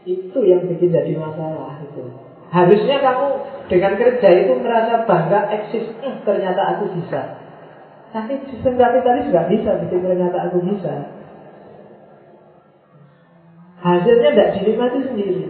Itu 0.03 0.39
yang 0.43 0.67
bikin 0.67 0.91
jadi 0.91 1.15
masalah 1.15 1.79
itu. 1.83 2.03
Harusnya 2.51 3.01
kamu 3.01 3.27
dengan 3.71 3.93
kerja 3.97 4.29
itu 4.45 4.53
merasa 4.61 5.07
bangga 5.07 5.47
eksis. 5.57 5.89
Hmm, 6.03 6.21
ternyata 6.27 6.77
aku 6.77 6.91
bisa. 6.95 7.39
Tapi 8.13 8.45
sistem 8.51 8.77
kapitalis 8.77 9.31
nggak 9.33 9.47
bisa 9.49 9.71
bikin 9.83 10.05
ternyata 10.05 10.37
aku 10.51 10.61
bisa. 10.61 11.22
Hasilnya 13.83 14.29
tidak 14.31 14.51
dinikmati 14.55 14.99
sendiri. 15.11 15.43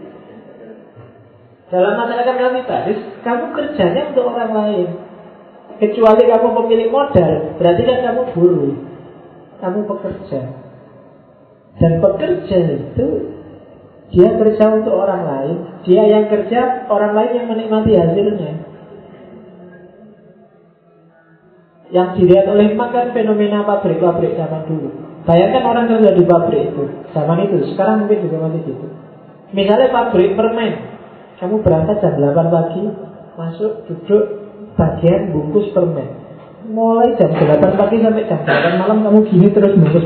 Dalam 1.70 1.94
masyarakat 2.02 2.36
kapitalis, 2.38 3.00
kamu 3.22 3.46
kerjanya 3.54 4.10
untuk 4.10 4.26
orang 4.26 4.52
lain. 4.54 4.88
Kecuali 5.78 6.24
kamu 6.26 6.48
pemilik 6.54 6.90
modal, 6.90 7.58
berarti 7.62 7.82
kan 7.86 8.00
kamu 8.10 8.22
buruh. 8.34 8.74
Kamu 9.62 9.80
pekerja. 9.86 10.42
Dan 11.78 11.98
pekerja 12.02 12.58
itu 12.78 13.08
dia 14.14 14.30
kerja 14.38 14.66
untuk 14.70 14.94
orang 14.94 15.24
lain, 15.26 15.58
dia 15.86 16.04
yang 16.06 16.30
kerja, 16.30 16.86
orang 16.90 17.18
lain 17.18 17.32
yang 17.38 17.48
menikmati 17.50 17.98
hasilnya. 17.98 18.54
Yang 21.94 22.10
dilihat 22.18 22.46
oleh 22.50 22.74
Mark 22.74 22.94
kan 22.94 23.14
fenomena 23.14 23.66
pabrik-pabrik 23.66 24.38
zaman 24.38 24.66
dulu. 24.66 25.13
Bayangkan 25.24 25.64
orang 25.64 25.86
kerja 25.88 26.12
di 26.20 26.24
pabrik 26.28 26.76
itu, 26.76 26.84
zaman 27.16 27.48
itu, 27.48 27.72
sekarang 27.72 28.04
mungkin 28.04 28.28
juga 28.28 28.38
masih 28.44 28.62
gitu. 28.68 28.86
Misalnya 29.56 29.88
pabrik 29.96 30.36
permen, 30.36 30.72
kamu 31.40 31.64
berangkat 31.64 32.04
jam 32.04 32.20
8 32.20 32.52
pagi, 32.52 32.84
masuk, 33.40 33.88
duduk, 33.88 34.24
bagian 34.76 35.32
bungkus 35.32 35.72
permen. 35.72 36.20
Mulai 36.68 37.16
jam 37.16 37.32
8 37.40 37.80
pagi 37.80 38.04
sampai 38.04 38.28
jam 38.28 38.44
8 38.44 38.82
malam 38.84 39.00
kamu 39.00 39.20
gini 39.32 39.48
terus 39.56 39.80
bungkus, 39.80 40.06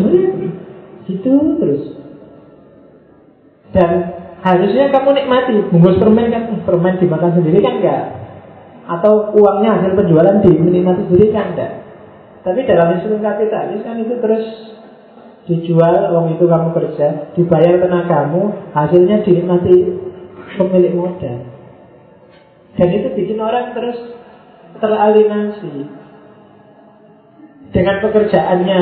gitu 1.10 1.34
terus. 1.58 1.84
Dan 3.74 4.18
harusnya 4.46 4.94
kamu 4.94 5.10
nikmati 5.18 5.54
bungkus 5.74 5.98
permen 5.98 6.30
kan 6.30 6.44
permen 6.62 7.02
dimakan 7.02 7.32
sendiri 7.42 7.58
kan 7.60 7.82
enggak 7.82 8.02
atau 8.88 9.34
uangnya 9.36 9.82
hasil 9.82 9.92
penjualan 9.98 10.40
dinikmati 10.46 11.10
sendiri 11.10 11.34
kan 11.34 11.58
enggak 11.58 11.72
tapi 12.46 12.64
dalam 12.64 13.02
sistem 13.02 13.20
kapitalis 13.20 13.82
kan 13.82 13.98
itu 13.98 14.14
terus 14.22 14.46
dijual 15.48 16.12
uang 16.12 16.36
itu 16.36 16.46
kamu 16.46 16.70
kerja 16.76 17.32
dibayar 17.34 17.80
tenagamu 17.80 18.52
hasilnya 18.76 19.24
dinikmati 19.24 19.76
pemilik 20.60 20.94
modal 20.94 21.48
dan 22.78 22.88
itu 22.94 23.08
bikin 23.16 23.40
orang 23.42 23.74
terus 23.74 23.98
teralinasi 24.78 25.90
dengan 27.74 27.96
pekerjaannya 28.00 28.82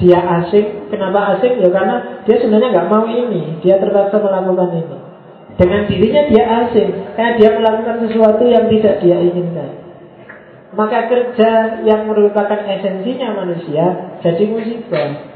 dia 0.00 0.20
asing. 0.40 0.88
Kenapa 0.88 1.36
asing? 1.36 1.60
Ya 1.60 1.68
karena 1.68 2.24
dia 2.24 2.36
sebenarnya 2.40 2.68
nggak 2.72 2.88
mau 2.88 3.04
ini. 3.04 3.60
Dia 3.60 3.76
terpaksa 3.76 4.20
melakukan 4.20 4.70
ini. 4.72 4.98
Dengan 5.58 5.80
dirinya 5.84 6.22
dia 6.32 6.44
asing. 6.64 6.90
Karena 7.16 7.32
dia 7.36 7.50
melakukan 7.54 7.96
sesuatu 8.08 8.44
yang 8.48 8.66
tidak 8.72 9.04
dia 9.04 9.16
inginkan. 9.20 9.70
Maka 10.72 11.04
kerja 11.04 11.84
yang 11.84 12.08
merupakan 12.08 12.64
esensinya 12.64 13.44
manusia 13.44 14.16
jadi 14.24 14.44
musibah. 14.48 15.31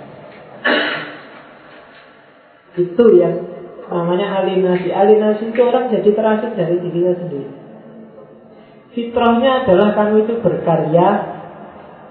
Itu 2.77 3.05
yang 3.17 3.35
namanya 3.89 4.45
alinasi. 4.45 4.93
Alinasi 4.93 5.55
itu 5.55 5.61
orang 5.65 5.89
jadi 5.89 6.11
terasing 6.13 6.53
dari 6.59 6.77
dirinya 6.83 7.15
sendiri. 7.17 7.51
Fitrahnya 8.93 9.65
adalah 9.65 9.93
kamu 9.93 10.25
itu 10.25 10.35
berkarya 10.41 11.37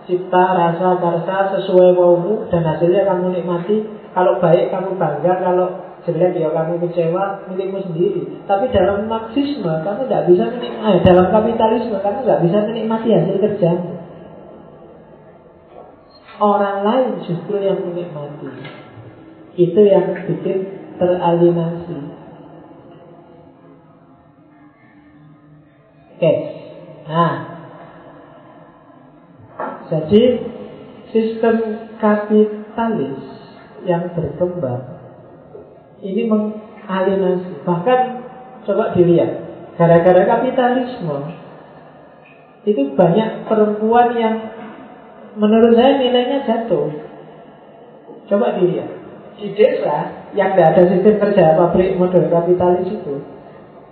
cipta, 0.06 0.44
rasa, 0.54 1.02
karsa 1.02 1.38
sesuai 1.58 1.98
maumu 1.98 2.46
dan 2.54 2.62
hasilnya 2.62 3.10
kamu 3.10 3.42
nikmati. 3.42 3.78
Kalau 4.14 4.38
baik 4.40 4.72
kamu 4.72 4.96
bangga, 4.96 5.34
kalau 5.44 5.68
jelek 6.06 6.38
ya 6.38 6.54
kamu 6.54 6.78
kecewa 6.86 7.50
milikmu 7.50 7.82
sendiri. 7.90 8.22
Tapi 8.46 8.70
dalam 8.70 9.10
marxisme 9.10 9.66
kamu 9.82 10.06
tidak 10.06 10.24
bisa 10.30 10.44
menikmati, 10.54 10.94
eh, 10.94 10.98
dalam 11.02 11.28
kapitalisme 11.34 11.98
kamu 11.98 12.18
nggak 12.22 12.42
bisa 12.46 12.58
menikmati 12.70 13.08
hasil 13.12 13.36
kerjamu. 13.42 13.95
Orang 16.36 16.84
lain 16.84 17.10
justru 17.24 17.64
yang 17.64 17.80
menikmati. 17.80 18.52
Itu 19.56 19.82
yang 19.88 20.28
bikin 20.28 20.58
teralinasi. 21.00 22.00
Oke, 26.16 26.34
nah 27.12 27.56
jadi 29.86 30.24
sistem 31.12 31.56
kapitalis 32.02 33.20
yang 33.86 34.12
berkembang 34.18 34.96
ini 36.02 36.26
mengalienasi. 36.26 37.62
Bahkan 37.64 38.00
coba 38.66 38.98
dilihat, 38.98 39.32
gara-gara 39.78 40.26
kapitalisme 40.26 41.36
itu 42.66 42.82
banyak 42.98 43.46
perempuan 43.46 44.18
yang 44.18 44.55
menurut 45.36 45.76
saya 45.76 46.00
nilainya 46.00 46.48
jatuh. 46.48 46.88
Coba 48.26 48.58
dilihat 48.58 48.90
di 49.38 49.54
desa 49.54 50.26
yang 50.34 50.56
tidak 50.56 50.68
ada 50.74 50.84
sistem 50.90 51.16
kerja 51.22 51.60
pabrik 51.60 51.94
model 52.00 52.32
kapitalis 52.32 52.88
itu, 52.90 53.22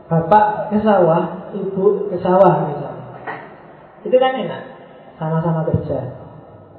bapak 0.09 0.73
ke 0.73 0.79
sawah, 0.81 1.53
ibu 1.53 2.09
ke 2.09 2.17
sawah 2.23 2.65
misalnya, 2.71 3.37
itu 4.01 4.15
kan 4.17 4.33
enak 4.39 4.61
sama-sama 5.19 5.61
kerja. 5.69 5.99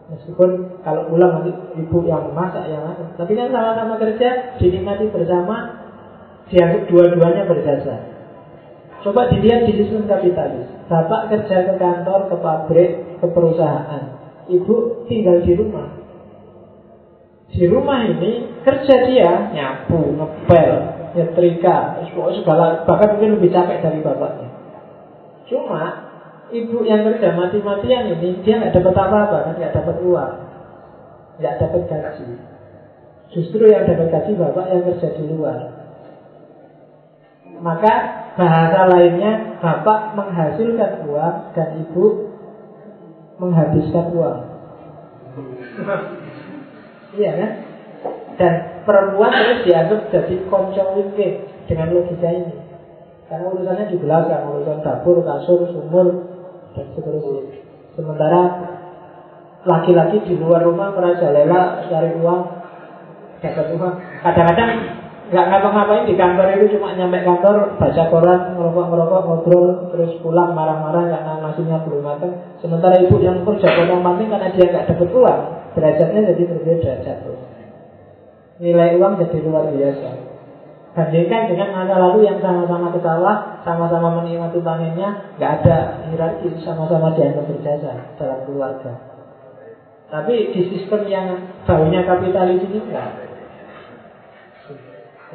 Meskipun 0.05 0.81
kalau 0.85 1.09
pulang 1.09 1.41
nanti 1.41 1.53
ibu 1.81 1.99
yang 2.05 2.33
masak 2.37 2.69
yang 2.69 2.85
masak, 2.85 3.09
tapi 3.17 3.33
kan 3.39 3.49
sama-sama 3.55 3.97
kerja 3.97 4.59
dinikmati 4.61 5.09
bersama, 5.09 5.57
dianggap 6.51 6.83
dua-duanya 6.91 7.49
berjasa. 7.49 7.95
Coba 9.05 9.29
dilihat 9.29 9.69
di 9.69 9.73
sistem 9.77 10.09
kapitalis. 10.09 10.65
Bapak 10.89 11.33
kerja 11.33 11.57
ke 11.69 11.75
kantor, 11.77 12.33
ke 12.33 12.37
pabrik, 12.41 12.91
ke 13.21 13.27
perusahaan. 13.29 14.24
Ibu 14.45 15.07
tinggal 15.09 15.41
di 15.45 15.53
rumah. 15.57 15.89
Di 17.55 17.65
rumah 17.71 18.03
ini 18.05 18.63
kerja 18.67 18.95
dia 19.09 19.31
nyapu, 19.55 20.19
ngepel, 20.19 20.73
nyetrika, 21.15 22.03
segala 22.13 22.83
bahkan 22.83 23.15
mungkin 23.15 23.39
lebih 23.39 23.55
capek 23.55 23.79
dari 23.79 24.03
bapaknya. 24.03 24.51
Cuma 25.47 26.05
ibu 26.55 26.87
yang 26.87 27.03
kerja 27.03 27.33
mati-matian 27.33 28.15
ini 28.15 28.45
dia 28.47 28.61
nggak 28.61 28.75
dapat 28.79 28.95
apa-apa 28.95 29.37
kan 29.49 29.55
nggak 29.57 29.75
dapat 29.75 29.97
uang 30.05 30.35
nggak 31.43 31.55
dapat 31.59 31.83
gaji 31.91 32.31
justru 33.35 33.65
yang 33.67 33.89
dapat 33.89 34.09
gaji 34.13 34.33
bapak 34.39 34.67
yang 34.71 34.83
kerja 34.87 35.09
di 35.19 35.25
luar 35.27 35.61
maka 37.59 37.95
bahasa 38.39 38.81
lainnya 38.93 39.59
bapak 39.63 40.15
menghasilkan 40.19 41.07
uang 41.09 41.37
dan 41.57 41.69
ibu 41.81 42.34
menghabiskan 43.45 44.07
uang 44.17 44.41
iya 47.21 47.31
kan 47.37 47.51
dan 48.35 48.53
perempuan 48.89 49.31
terus 49.31 49.61
dianggap 49.69 50.01
jadi 50.11 50.35
koncong 50.49 51.13
dengan 51.69 51.89
logika 51.93 52.29
ini 52.33 52.65
karena 53.25 53.49
urusannya 53.49 53.85
di 53.89 53.97
belakang 53.97 54.53
urusan 54.53 54.85
dapur 54.85 55.25
kasur 55.25 55.65
sumur 55.73 56.07
dan 56.77 56.87
seterusnya. 56.93 57.63
Sementara 57.95 58.41
laki-laki 59.65 60.21
di 60.29 60.35
luar 60.37 60.67
rumah 60.67 60.93
merajalela 60.93 61.89
cari 61.89 62.11
uang, 62.21 62.43
dapat 63.41 63.67
uang. 63.79 63.95
Kadang-kadang 64.21 64.71
nggak 65.25 65.47
ngapa-ngapain 65.49 66.05
di 66.05 66.15
kantor 66.21 66.47
itu 66.53 66.77
cuma 66.77 66.93
nyampe 66.93 67.25
kantor 67.25 67.81
baca 67.81 68.03
koran 68.13 68.41
ngerokok-ngerokok 68.61 69.21
ngobrol 69.25 69.67
terus 69.89 70.21
pulang 70.21 70.53
marah-marah 70.53 71.09
karena 71.09 71.33
nasinya 71.41 71.81
belum 71.81 72.05
matang 72.05 72.33
sementara 72.61 73.01
ibu 73.01 73.17
yang 73.25 73.41
kerja 73.41 73.69
potong 73.73 74.05
manting 74.05 74.29
karena 74.29 74.53
dia 74.53 74.69
nggak 74.69 74.85
dapat 74.93 75.09
uang 75.09 75.41
derajatnya 75.73 76.21
jadi 76.29 76.43
berbeda 76.45 76.93
jatuh 77.01 77.39
nilai 78.61 79.01
uang 79.01 79.13
jadi 79.17 79.37
luar 79.41 79.73
biasa 79.73 80.35
Bandingkan 80.95 81.51
dengan 81.51 81.75
masa 81.75 81.99
lalu 81.99 82.23
yang 82.23 82.39
sama-sama 82.39 82.95
ke 82.95 83.03
sawah, 83.03 83.67
sama-sama 83.67 84.23
menikmati 84.23 84.63
panennya, 84.63 85.35
nggak 85.35 85.53
ada 85.67 86.07
hierarki, 86.07 86.55
sama-sama 86.63 87.11
dianggap 87.19 87.51
berjasa 87.51 88.15
dalam 88.15 88.47
keluarga. 88.47 88.95
Tapi 90.07 90.55
di 90.55 90.63
sistem 90.71 91.03
yang 91.11 91.27
baunya 91.67 92.07
kapitalis 92.07 92.63
ini 92.63 92.79
enggak. 92.79 93.24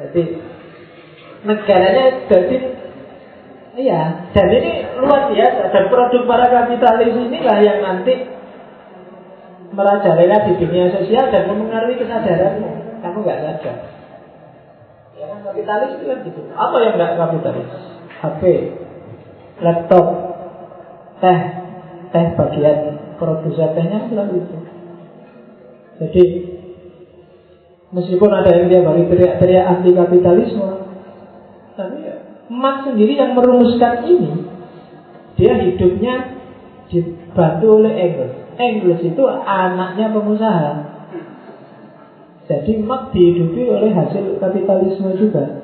Jadi 0.00 0.22
negaranya 1.44 2.04
jadi 2.28 2.56
iya, 3.80 4.28
dan 4.32 4.48
ini 4.48 4.72
luar 5.00 5.32
biasa 5.32 5.72
dan 5.72 5.84
produk 5.88 6.22
para 6.24 6.46
kapitalis 6.48 7.16
inilah 7.16 7.58
yang 7.60 7.80
nanti 7.80 8.28
merajalela 9.70 10.50
di 10.50 10.52
dunia 10.58 10.88
sosial 10.92 11.28
dan 11.28 11.48
mempengaruhi 11.48 12.00
kesadaranmu. 12.00 12.70
Kamu 13.00 13.16
nggak 13.24 13.40
sadar 13.40 14.00
kapitalis 15.50 15.90
itu 15.98 16.04
kan 16.06 16.18
gitu. 16.22 16.40
Apa 16.54 16.76
yang 16.84 16.94
nggak 16.96 17.12
kapitalis? 17.18 17.68
HP, 18.20 18.42
laptop, 19.64 20.06
teh, 21.18 21.40
teh 22.12 22.26
bagian 22.36 22.78
produksi 23.16 23.64
tehnya 23.74 23.98
itu. 24.06 24.56
Jadi 26.00 26.24
meskipun 27.90 28.30
ada 28.30 28.50
yang 28.54 28.66
dia 28.70 28.80
bagi 28.86 29.06
teriak-teriak 29.10 29.64
anti 29.66 29.90
kapitalisme, 29.94 30.68
tapi 31.74 31.96
ya 32.06 32.16
Marx 32.50 32.90
sendiri 32.90 33.14
yang 33.14 33.38
merumuskan 33.38 34.06
ini, 34.10 34.46
dia 35.38 35.54
hidupnya 35.58 36.14
dibantu 36.90 37.66
oleh 37.78 37.92
Engels. 37.94 38.34
Engels 38.58 39.02
itu 39.06 39.22
anaknya 39.46 40.10
pengusaha. 40.10 40.72
Jadi 42.50 42.82
Marx 42.82 43.14
dihidupi 43.14 43.70
oleh 43.70 43.94
hasil 43.94 44.42
kapitalisme 44.42 45.14
juga. 45.14 45.62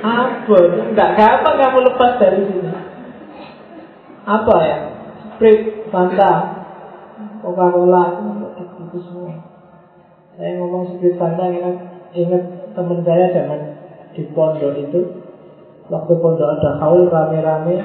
Apa? 0.00 0.56
Enggak 0.88 1.10
gampang 1.20 1.56
kamu 1.60 1.78
lepas 1.92 2.12
dari 2.16 2.40
sini. 2.48 2.72
Apa 4.24 4.56
ya? 4.64 4.78
Sprite, 5.36 5.88
Fanta, 5.92 6.32
Coca-Cola, 7.44 8.04
itu 8.56 8.98
semua. 9.04 9.49
Saya 10.40 10.56
ngomong 10.56 10.96
Sprite, 10.96 11.20
Fanta, 11.20 11.52
ingat, 11.52 11.76
ingat 12.16 12.72
teman 12.72 13.04
saya 13.04 13.28
zaman 13.28 13.60
di 14.16 14.24
pondok 14.32 14.72
itu, 14.72 15.20
waktu 15.92 16.12
pondok 16.16 16.48
ada 16.56 16.80
haul 16.80 17.12
rame-rame, 17.12 17.76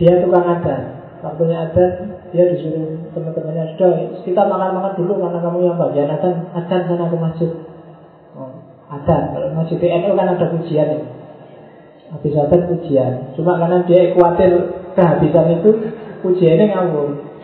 dia 0.00 0.24
tukang 0.24 0.48
ada. 0.48 0.96
Waktunya 1.20 1.68
ada, 1.68 1.84
dia 2.32 2.48
disuruh 2.48 3.12
teman-temannya 3.12 3.76
sudah 3.76 3.92
kita 4.24 4.42
makan-makan 4.48 4.96
dulu 4.96 5.20
karena 5.20 5.38
kamu 5.44 5.58
yang 5.68 5.76
bagian 5.76 6.08
ada, 6.08 6.28
ada 6.56 6.76
sana 6.88 7.12
ke 7.12 7.16
masjid. 7.20 7.50
Ada, 8.88 9.16
kalau 9.36 9.48
masih 9.52 9.76
PNU 9.76 10.16
kan 10.16 10.32
ada 10.32 10.46
ujian 10.48 10.88
ya. 10.96 11.00
Habis 12.08 12.40
ada 12.40 12.56
ujian. 12.72 13.12
Cuma 13.36 13.60
karena 13.60 13.84
dia 13.84 14.16
khawatir 14.16 14.64
kehabisan 14.96 15.60
itu, 15.60 15.70
ujiannya 16.24 16.72
ngawur. 16.72 17.35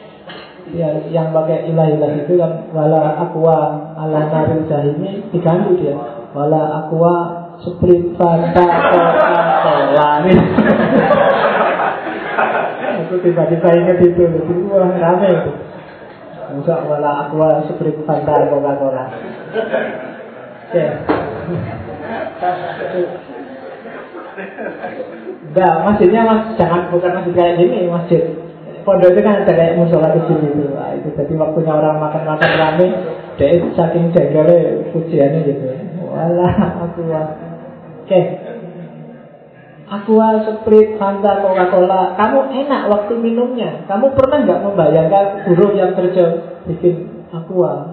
Ya, 0.73 0.89
yang 1.13 1.37
pakai 1.37 1.69
ilah-ilah 1.69 2.25
itu 2.25 2.41
kan 2.41 2.73
wala 2.73 3.21
aqua 3.21 3.93
ala 3.93 4.21
naril 4.33 4.65
jahimi 4.65 5.21
diganti 5.29 5.85
dia. 5.85 5.93
Wala 6.33 6.81
aqua 6.81 7.15
sprint 7.61 8.17
fanta 8.17 8.67
coca 8.89 10.25
Aku 13.05 13.15
tiba-tiba 13.21 13.69
ingat 13.69 14.01
itu, 14.01 14.25
itu 14.25 14.53
wah 14.73 14.89
rame 14.97 15.29
itu. 15.29 15.53
Masa 16.57 16.75
wala 16.89 17.29
aqua 17.29 17.69
sprint 17.69 18.09
fanta 18.09 18.33
coca-cola. 18.49 19.13
Oke. 20.73 20.85
Enggak, 25.53 25.75
masjidnya 25.85 26.25
mas, 26.25 26.57
jangan 26.57 26.89
bukan 26.89 27.13
masjid 27.21 27.35
kayak 27.37 27.61
gini, 27.61 27.93
masjid 27.93 28.42
pondok 28.83 29.15
itu 29.15 29.21
kan 29.23 29.43
ada 29.43 29.53
kayak 29.53 29.77
musola 29.79 30.15
kecil 30.15 30.39
itu. 30.43 30.71
Nah, 30.71 30.95
itu 30.95 31.09
jadi 31.15 31.33
waktunya 31.39 31.73
orang 31.73 31.97
makan-makan 32.03 32.51
rame, 32.59 32.87
dia 33.41 33.59
saking 33.75 34.13
jengkelnya 34.13 34.91
pujiannya 34.93 35.41
gitu. 35.47 35.65
Walah, 36.07 36.55
aku 36.87 37.03
Oke. 38.03 38.21
Aqua, 39.93 40.41
Sprite, 40.49 40.97
Fanta, 40.97 41.45
Coca-Cola 41.45 42.17
Kamu 42.17 42.49
enak 42.49 42.89
waktu 42.89 43.13
minumnya 43.21 43.85
Kamu 43.85 44.17
pernah 44.17 44.41
nggak 44.41 44.63
membayangkan 44.65 45.53
guru 45.53 45.77
yang 45.77 45.93
kerja 45.93 46.33
bikin 46.65 47.29
Aqua, 47.29 47.93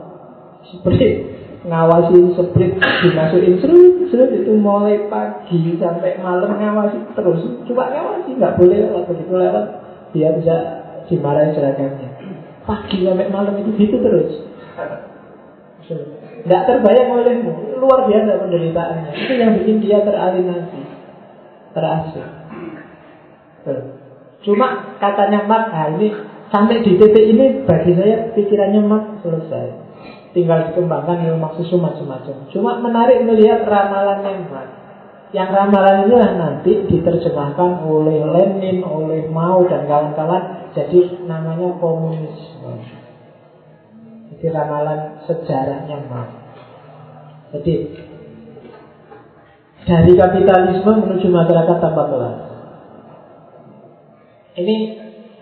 Sprite, 0.64 1.40
ngawasi 1.68 2.40
sprint 2.40 2.80
dimasukin 2.80 3.60
serut 3.60 4.08
serut 4.08 4.32
itu 4.32 4.56
mulai 4.56 5.12
pagi 5.12 5.76
sampai 5.76 6.16
malam 6.24 6.56
ngawasi 6.56 7.12
terus 7.12 7.44
cuma 7.68 7.92
ngawasi 7.92 8.40
nggak 8.40 8.56
boleh 8.56 8.78
lewat 8.88 9.04
begitu 9.12 9.34
lewat 9.36 9.66
dia 10.16 10.32
bisa 10.40 10.79
dimarahin 11.10 11.58
seragamnya 11.58 12.10
pagi 12.64 13.02
sampai 13.02 13.34
malam 13.34 13.58
itu 13.66 13.72
gitu 13.82 13.98
terus. 13.98 14.46
Nggak 16.46 16.66
terbayang 16.70 17.18
olehmu. 17.18 17.82
Luar 17.82 18.06
biasa 18.06 18.46
penderitaannya. 18.46 19.12
Itu 19.18 19.34
yang 19.42 19.58
bikin 19.58 19.82
dia 19.82 20.06
teralinasi 20.06 21.00
terasik 21.74 22.26
cuma 24.40 24.96
katanya 25.04 25.44
Mark 25.44 25.76
ini 26.00 26.16
sampai 26.48 26.82
di 26.82 26.96
titik 26.96 27.26
ini 27.28 27.68
bagi 27.68 27.92
saya 27.94 28.32
pikirannya 28.34 28.82
Mark 28.88 29.06
selesai. 29.22 29.92
Tinggal 30.30 30.72
dikembangkan 30.72 31.26
ilmu 31.26 31.42
maksud 31.42 31.82
macam-macam. 31.82 32.48
Cuma 32.54 32.78
menarik 32.80 33.26
melihat 33.26 33.66
ramalannya 33.66 34.48
Marx. 34.48 34.79
Yang 35.30 35.50
ramalan 35.54 36.10
itu 36.10 36.16
nanti 36.18 36.72
diterjemahkan 36.90 37.86
oleh 37.86 38.18
Lenin, 38.26 38.82
oleh 38.82 39.30
Mao 39.30 39.62
dan 39.70 39.86
kawan-kawan 39.86 40.74
jadi 40.74 41.22
namanya 41.30 41.78
komunisme. 41.78 42.82
Jadi 44.34 44.46
ramalan 44.50 45.22
sejarahnya 45.30 46.02
Marx. 46.10 46.34
Jadi 47.54 47.74
dari 49.86 50.12
kapitalisme 50.18 50.92
menuju 50.98 51.28
masyarakat 51.30 51.78
tanpa 51.78 52.04
kelas. 52.10 52.38
Ini 54.58 54.76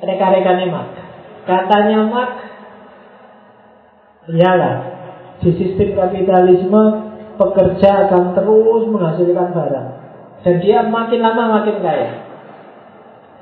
rekan-rekannya 0.03 0.67
Marx. 0.67 0.91
Katanya 1.47 1.99
Marx 2.11 2.33
Iyalah, 4.27 4.75
di 5.39 5.55
sistem 5.55 5.95
kapitalisme 5.95 7.06
pekerja 7.37 8.09
akan 8.09 8.35
terus 8.35 8.83
menghasilkan 8.89 9.49
barang 9.53 9.89
dan 10.43 10.55
dia 10.61 10.83
makin 10.85 11.21
lama 11.21 11.61
makin 11.61 11.77
kaya. 11.81 12.11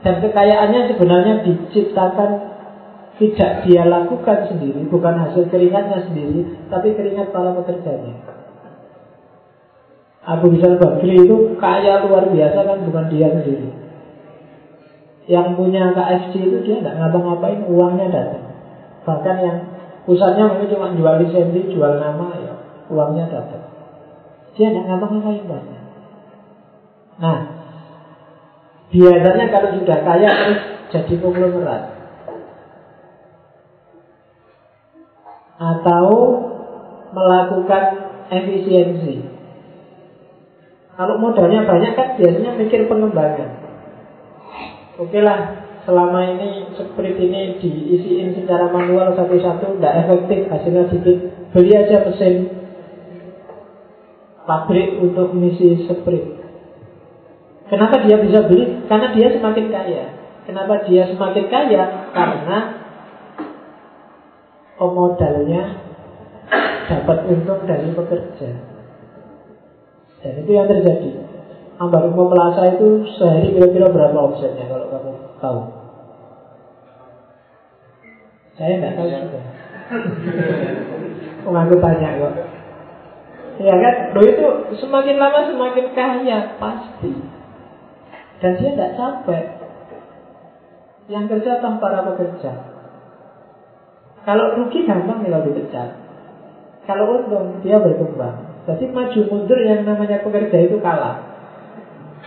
Dan 0.06 0.22
kekayaannya 0.22 0.94
sebenarnya 0.94 1.34
diciptakan 1.42 2.30
tidak 3.18 3.66
dia 3.66 3.84
lakukan 3.88 4.52
sendiri, 4.52 4.86
bukan 4.92 5.18
hasil 5.18 5.50
keringatnya 5.50 6.06
sendiri, 6.06 6.46
tapi 6.70 6.94
keringat 6.94 7.34
para 7.34 7.56
pekerjanya. 7.58 8.14
Abu 10.26 10.54
Rizal 10.54 10.78
Bakri 10.78 11.26
itu 11.26 11.58
kaya 11.58 12.06
luar 12.06 12.30
biasa 12.30 12.60
kan 12.66 12.78
bukan 12.86 13.06
dia 13.10 13.34
sendiri. 13.34 13.70
Yang 15.26 15.48
punya 15.58 15.90
KFC 15.90 16.34
itu 16.38 16.58
dia 16.70 16.86
tidak 16.86 17.02
ngapa-ngapain, 17.02 17.66
uangnya 17.66 18.08
datang. 18.14 18.46
Bahkan 19.06 19.38
yang 19.42 19.58
Pusatnya 20.06 20.54
mungkin 20.54 20.70
cuma 20.70 20.94
jual 20.94 21.16
lisensi, 21.18 21.74
jual 21.74 21.98
nama, 21.98 22.30
ya 22.38 22.54
uangnya 22.94 23.26
dapat. 23.26 23.75
Dia 24.56 24.72
tidak 24.72 24.88
ngapa-ngapain 24.88 25.44
banyak. 25.44 25.84
Nah, 27.16 27.40
biasanya 28.92 29.46
kalau 29.52 29.70
sudah 29.80 29.98
kaya 30.04 30.30
terus 30.32 30.62
jadi 30.92 31.14
konglomerat. 31.20 31.84
Atau 35.56 36.08
melakukan 37.16 37.84
efisiensi. 38.32 39.24
Kalau 40.96 41.20
modalnya 41.20 41.68
banyak 41.68 41.92
kan 41.96 42.08
biasanya 42.16 42.56
mikir 42.56 42.88
pengembangan. 42.88 43.52
Oke 44.96 45.20
lah, 45.20 45.68
selama 45.84 46.24
ini 46.24 46.72
seperti 46.80 47.28
ini 47.28 47.60
diisiin 47.60 48.32
secara 48.40 48.72
manual 48.72 49.12
satu-satu 49.12 49.76
tidak 49.80 50.08
efektif 50.08 50.48
hasilnya 50.48 50.88
sedikit 50.88 51.18
beli 51.52 51.72
aja 51.76 52.08
mesin 52.08 52.65
pabrik 54.46 55.02
untuk 55.02 55.34
misi 55.34 55.86
sprint 55.86 56.40
kenapa 57.70 58.02
dia 58.06 58.18
bisa 58.22 58.46
beli 58.46 58.86
karena 58.86 59.12
dia 59.14 59.28
semakin 59.34 59.66
kaya 59.74 60.06
kenapa 60.46 60.74
dia 60.86 61.04
semakin 61.10 61.46
kaya 61.50 61.84
karena 62.14 62.58
pemodalnya 64.78 65.64
dapat 66.86 67.18
untung 67.26 67.66
dari 67.66 67.90
pekerja 67.92 68.50
dan 70.22 70.34
itu 70.42 70.52
yang 70.54 70.70
terjadi 70.70 71.26
Ambar 71.76 72.08
Umum 72.08 72.32
Plaza 72.32 72.72
itu 72.72 73.04
sehari 73.20 73.52
kira-kira 73.52 73.92
berapa 73.92 74.16
omsetnya 74.16 74.64
kalau 74.72 74.88
kamu 74.88 75.12
tahu? 75.44 75.60
Saya 78.56 78.80
tidak 78.80 78.96
tahu 78.96 79.08
juga. 79.12 79.40
Oh, 81.44 81.52
aku 81.52 81.76
tanya 81.84 82.10
kok. 82.16 82.36
Ya 83.56 83.76
kan, 83.80 83.96
lo 84.12 84.22
itu 84.28 84.46
semakin 84.84 85.16
lama 85.16 85.48
semakin 85.48 85.86
kaya 85.96 86.60
pasti. 86.60 87.12
Dan 88.44 88.52
dia 88.60 88.72
tidak 88.76 88.96
capek. 89.00 89.46
Yang 91.08 91.26
kerja 91.32 91.64
tanpa 91.64 91.80
para 91.88 92.00
pekerja. 92.12 92.52
Kalau 94.26 94.58
rugi 94.60 94.84
gampang 94.84 95.24
kalau 95.24 95.46
dipecat. 95.48 95.90
Kalau 96.84 97.06
untung 97.22 97.64
dia 97.64 97.80
berkembang. 97.80 98.66
Jadi 98.66 98.90
maju 98.90 99.20
mundur 99.30 99.60
yang 99.62 99.86
namanya 99.86 100.20
pekerja 100.26 100.58
itu 100.66 100.82
kalah. 100.82 101.36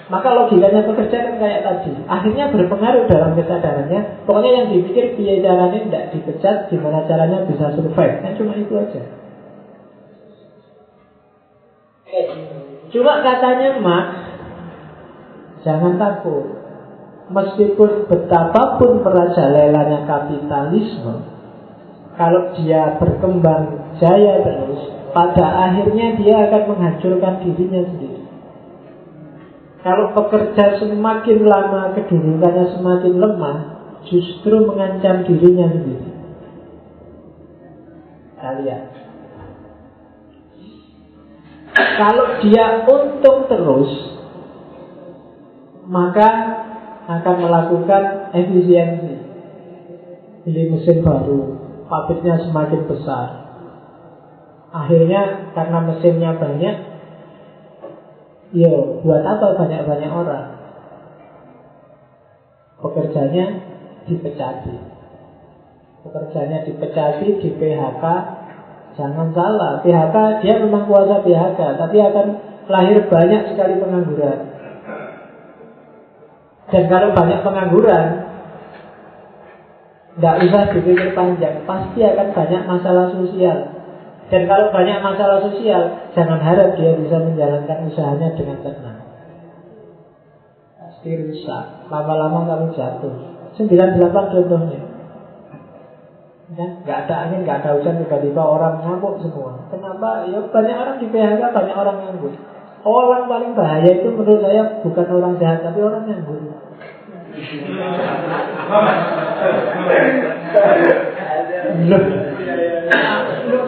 Maka 0.09 0.32
logikanya 0.32 0.88
pekerja 0.88 1.16
kan 1.20 1.34
kayak 1.36 1.60
tadi 1.68 1.92
Akhirnya 2.09 2.48
berpengaruh 2.48 3.05
dalam 3.12 3.36
kesadarannya 3.36 4.24
Pokoknya 4.24 4.50
yang 4.56 4.66
dipikir 4.72 5.12
biaya 5.20 5.44
caranya 5.44 5.78
tidak 5.84 6.05
dipecat 6.16 6.56
Gimana 6.72 7.05
caranya 7.05 7.44
bisa 7.44 7.76
survive 7.76 8.16
Kan 8.24 8.32
cuma 8.40 8.56
itu 8.56 8.72
aja 8.72 9.05
Cuma 12.89 13.20
katanya 13.20 13.76
Mak 13.85 14.06
Jangan 15.62 16.01
takut 16.01 16.44
Meskipun 17.28 18.09
betapapun 18.09 19.05
merajalelanya 19.05 20.09
kapitalisme 20.09 21.28
Kalau 22.16 22.56
dia 22.56 22.97
berkembang 22.97 23.97
jaya 24.01 24.40
terus 24.40 24.80
Pada 25.12 25.68
akhirnya 25.68 26.16
dia 26.16 26.48
akan 26.48 26.62
menghancurkan 26.72 27.44
dirinya 27.44 27.85
sendiri 27.85 28.28
Kalau 29.78 30.10
pekerja 30.10 30.80
semakin 30.82 31.47
lama 31.47 31.94
kedudukannya 31.94 32.76
semakin 32.76 33.14
lemah, 33.14 33.59
justru 34.10 34.66
mengancam 34.66 35.22
dirinya 35.22 35.70
sendiri. 35.70 36.10
Kalian. 38.43 38.97
Kalau 41.74 42.40
dia 42.40 42.86
untung 42.86 43.50
terus, 43.50 43.90
maka 45.88 46.28
akan 47.08 47.36
melakukan 47.40 48.32
efisiensi. 48.36 49.14
Beli 50.44 50.62
mesin 50.72 51.04
baru, 51.04 51.58
pabriknya 51.88 52.40
semakin 52.44 52.82
besar. 52.88 53.26
Akhirnya 54.68 55.52
karena 55.56 55.78
mesinnya 55.88 56.36
banyak, 56.36 56.76
Yo, 58.48 59.04
buat 59.04 59.20
apa 59.28 59.60
banyak-banyak 59.60 60.08
orang? 60.08 60.46
Pekerjanya 62.80 63.44
dipecati. 64.08 64.72
Pekerjanya 66.00 66.64
dipecati, 66.64 67.44
di 67.44 67.50
PHK. 67.52 68.04
Jangan 68.98 69.30
salah, 69.30 69.78
PHK 69.86 70.42
dia 70.42 70.58
memang 70.58 70.90
kuasa 70.90 71.22
PHK, 71.22 71.60
tapi 71.78 71.96
akan 72.02 72.26
lahir 72.66 73.06
banyak 73.06 73.54
sekali 73.54 73.78
pengangguran. 73.78 74.38
Dan 76.68 76.82
kalau 76.90 77.14
banyak 77.14 77.40
pengangguran, 77.46 78.06
tidak 80.18 80.36
usah 80.50 80.62
dipikir 80.74 81.14
panjang, 81.14 81.62
pasti 81.62 82.02
akan 82.02 82.28
banyak 82.34 82.62
masalah 82.66 83.06
sosial. 83.14 83.58
Dan 84.28 84.50
kalau 84.50 84.74
banyak 84.74 84.98
masalah 84.98 85.46
sosial, 85.46 86.10
jangan 86.12 86.42
harap 86.42 86.74
dia 86.74 86.92
bisa 86.98 87.22
menjalankan 87.22 87.86
usahanya 87.86 88.34
dengan 88.34 88.60
tenang. 88.66 89.00
Pasti 90.74 91.14
rusak. 91.14 91.86
Lama-lama 91.86 92.50
kamu 92.50 92.66
jatuh. 92.74 93.14
98 93.56 94.34
contohnya. 94.34 94.88
Ya, 96.48 96.64
nggak 96.64 96.98
ada 97.04 97.28
angin, 97.28 97.44
nggak 97.44 97.60
ada 97.60 97.76
hujan, 97.76 98.00
tiba-tiba 98.00 98.40
orang 98.40 98.80
ngabuk 98.80 99.20
semua. 99.20 99.68
Kenapa? 99.68 100.24
Ya 100.32 100.40
banyak 100.48 100.76
orang 100.80 100.96
di 100.96 101.12
PHK, 101.12 101.44
banyak 101.52 101.76
orang 101.76 101.96
nganggur. 102.00 102.32
Orang 102.88 103.28
paling 103.28 103.52
bahaya 103.52 104.00
itu 104.00 104.08
menurut 104.08 104.40
saya 104.40 104.80
bukan 104.80 105.06
orang 105.12 105.36
sehat, 105.36 105.60
tapi 105.60 105.84
orang 105.84 106.08
nganggur. 106.08 106.40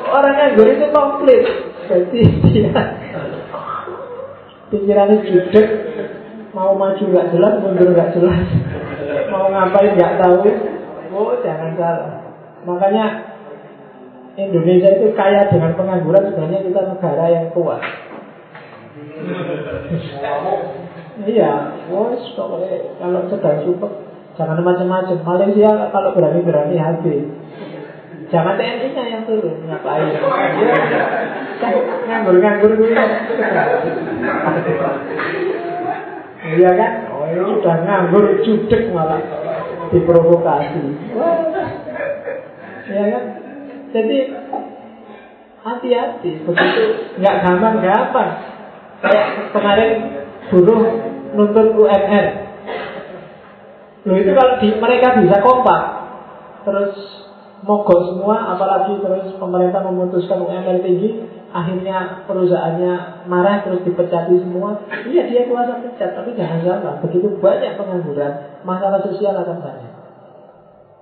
Orang 0.08 0.34
nganggur 0.40 0.66
itu 0.72 0.86
komplit. 0.88 1.42
Jadi 1.84 2.20
dia 2.48 2.80
pikirannya 4.72 5.20
judek, 5.28 5.68
mau 6.56 6.72
maju 6.72 7.02
nggak 7.02 7.28
jelas, 7.28 7.60
mundur 7.60 7.92
nggak 7.92 8.16
jelas, 8.16 8.40
mau 9.28 9.52
ngapain 9.52 10.00
nggak 10.00 10.16
tahu. 10.16 10.48
Oh 11.12 11.36
jangan 11.44 11.76
salah. 11.76 12.19
Makanya 12.64 13.04
Indonesia 14.36 14.90
itu 15.00 15.08
kaya 15.16 15.48
dengan 15.48 15.74
pengangguran 15.74 16.32
sebenarnya 16.32 16.60
kita 16.64 16.80
negara 16.86 17.24
yang 17.28 17.46
kuat. 17.56 17.82
iya, 21.28 21.52
bos 21.88 22.24
kalau 22.36 23.20
sedang 23.28 23.58
cukup 23.64 23.90
jangan 24.38 24.60
macam-macam. 24.64 25.18
Malaysia 25.20 25.70
kalau 25.92 26.16
berani-berani 26.16 26.76
habis. 26.80 27.26
Jangan 28.30 28.54
TNI-nya 28.54 29.04
yang 29.10 29.22
turun, 29.26 29.58
ngapain? 29.66 30.14
Nganggur-nganggur 32.06 32.78
dulu. 32.78 32.94
Iya 36.40 36.70
kan? 36.78 36.92
Oh 37.10 37.26
udah 37.30 37.76
nganggur 37.82 38.24
judek 38.46 38.94
malah 38.94 39.18
diprovokasi. 39.90 40.82
Iya 42.90 43.04
kan? 43.14 43.24
Jadi 43.90 44.18
hati-hati 45.60 46.30
begitu 46.42 46.84
nggak 47.22 47.36
gampang 47.46 47.76
gampang. 47.78 48.30
Kayak 49.00 49.26
kemarin 49.54 49.90
buruh 50.50 50.82
nuntut 51.34 51.68
UMR. 51.78 52.26
Loh 54.00 54.16
itu 54.16 54.30
kalau 54.32 54.56
di, 54.58 54.68
mereka 54.80 55.20
bisa 55.20 55.38
kompak 55.44 55.82
terus 56.64 56.94
mogok 57.60 58.00
semua, 58.12 58.56
apalagi 58.56 58.96
terus 59.04 59.36
pemerintah 59.36 59.84
memutuskan 59.84 60.40
UMR 60.40 60.80
tinggi, 60.80 61.28
akhirnya 61.52 62.24
perusahaannya 62.24 63.24
marah 63.28 63.60
terus 63.60 63.84
dipecati 63.84 64.40
semua. 64.40 64.80
Iya 65.04 65.28
dia 65.28 65.44
kuasa 65.44 65.84
pecat, 65.84 66.16
tapi 66.16 66.32
jangan 66.32 66.64
salah, 66.64 66.94
begitu 67.04 67.36
banyak 67.36 67.76
pengangguran, 67.76 68.64
masalah 68.64 69.04
sosial 69.04 69.36
akan 69.36 69.60
banyak. 69.60 69.89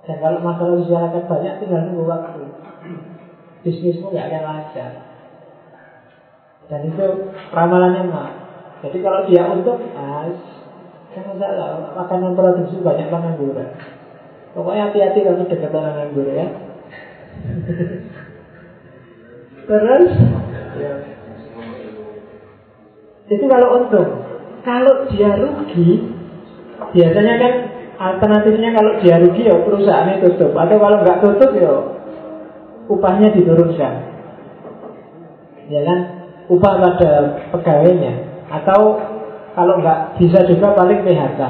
Dan 0.09 0.25
kalau 0.25 0.41
masalah 0.41 0.81
sosial 0.81 1.05
akan 1.05 1.23
banyak, 1.29 1.53
tinggal 1.61 1.85
nunggu 1.85 2.09
waktu. 2.09 2.41
Bisnismu 3.61 4.09
nggak 4.09 4.25
akan 4.25 4.41
lancar. 4.41 4.91
Dan 6.65 6.89
itu 6.89 7.05
ramalannya 7.53 8.09
mah. 8.09 8.33
Jadi 8.81 9.05
kalau 9.05 9.29
dia 9.29 9.45
untung, 9.45 9.77
ah, 9.93 10.25
jangan 11.13 11.37
salah, 11.37 11.93
makanan 11.93 12.33
produksi 12.33 12.81
banyak 12.81 13.13
pengangguran. 13.13 13.69
Pokoknya 14.57 14.89
hati-hati 14.89 15.21
kamu 15.21 15.45
dekat 15.45 15.69
nganggur 15.69 16.25
ya. 16.25 16.57
Terus 19.69 20.09
ya. 20.81 20.93
Itu 23.29 23.45
kalau 23.45 23.67
untung 23.77 24.25
Kalau 24.65 25.05
dia 25.13 25.37
rugi 25.37 26.09
Biasanya 26.89 27.35
kan 27.37 27.53
Alternatifnya 27.99 28.71
kalau 28.71 28.95
dia 29.03 29.19
rugi 29.19 29.43
ya 29.43 29.59
perusahaannya 29.59 30.23
tutup. 30.23 30.55
Atau 30.55 30.79
kalau 30.79 30.97
nggak 31.03 31.19
tutup 31.19 31.51
ya 31.51 31.73
Upahnya 32.87 33.29
diturunkan. 33.35 33.93
Ya 35.67 35.81
kan? 35.83 35.99
Upah 36.49 36.73
pada 36.79 37.11
pegawainya. 37.53 38.13
Atau 38.49 38.97
kalau 39.53 39.83
nggak 39.83 40.17
bisa 40.17 40.47
juga 40.47 40.73
paling 40.73 41.03
PHK 41.03 41.41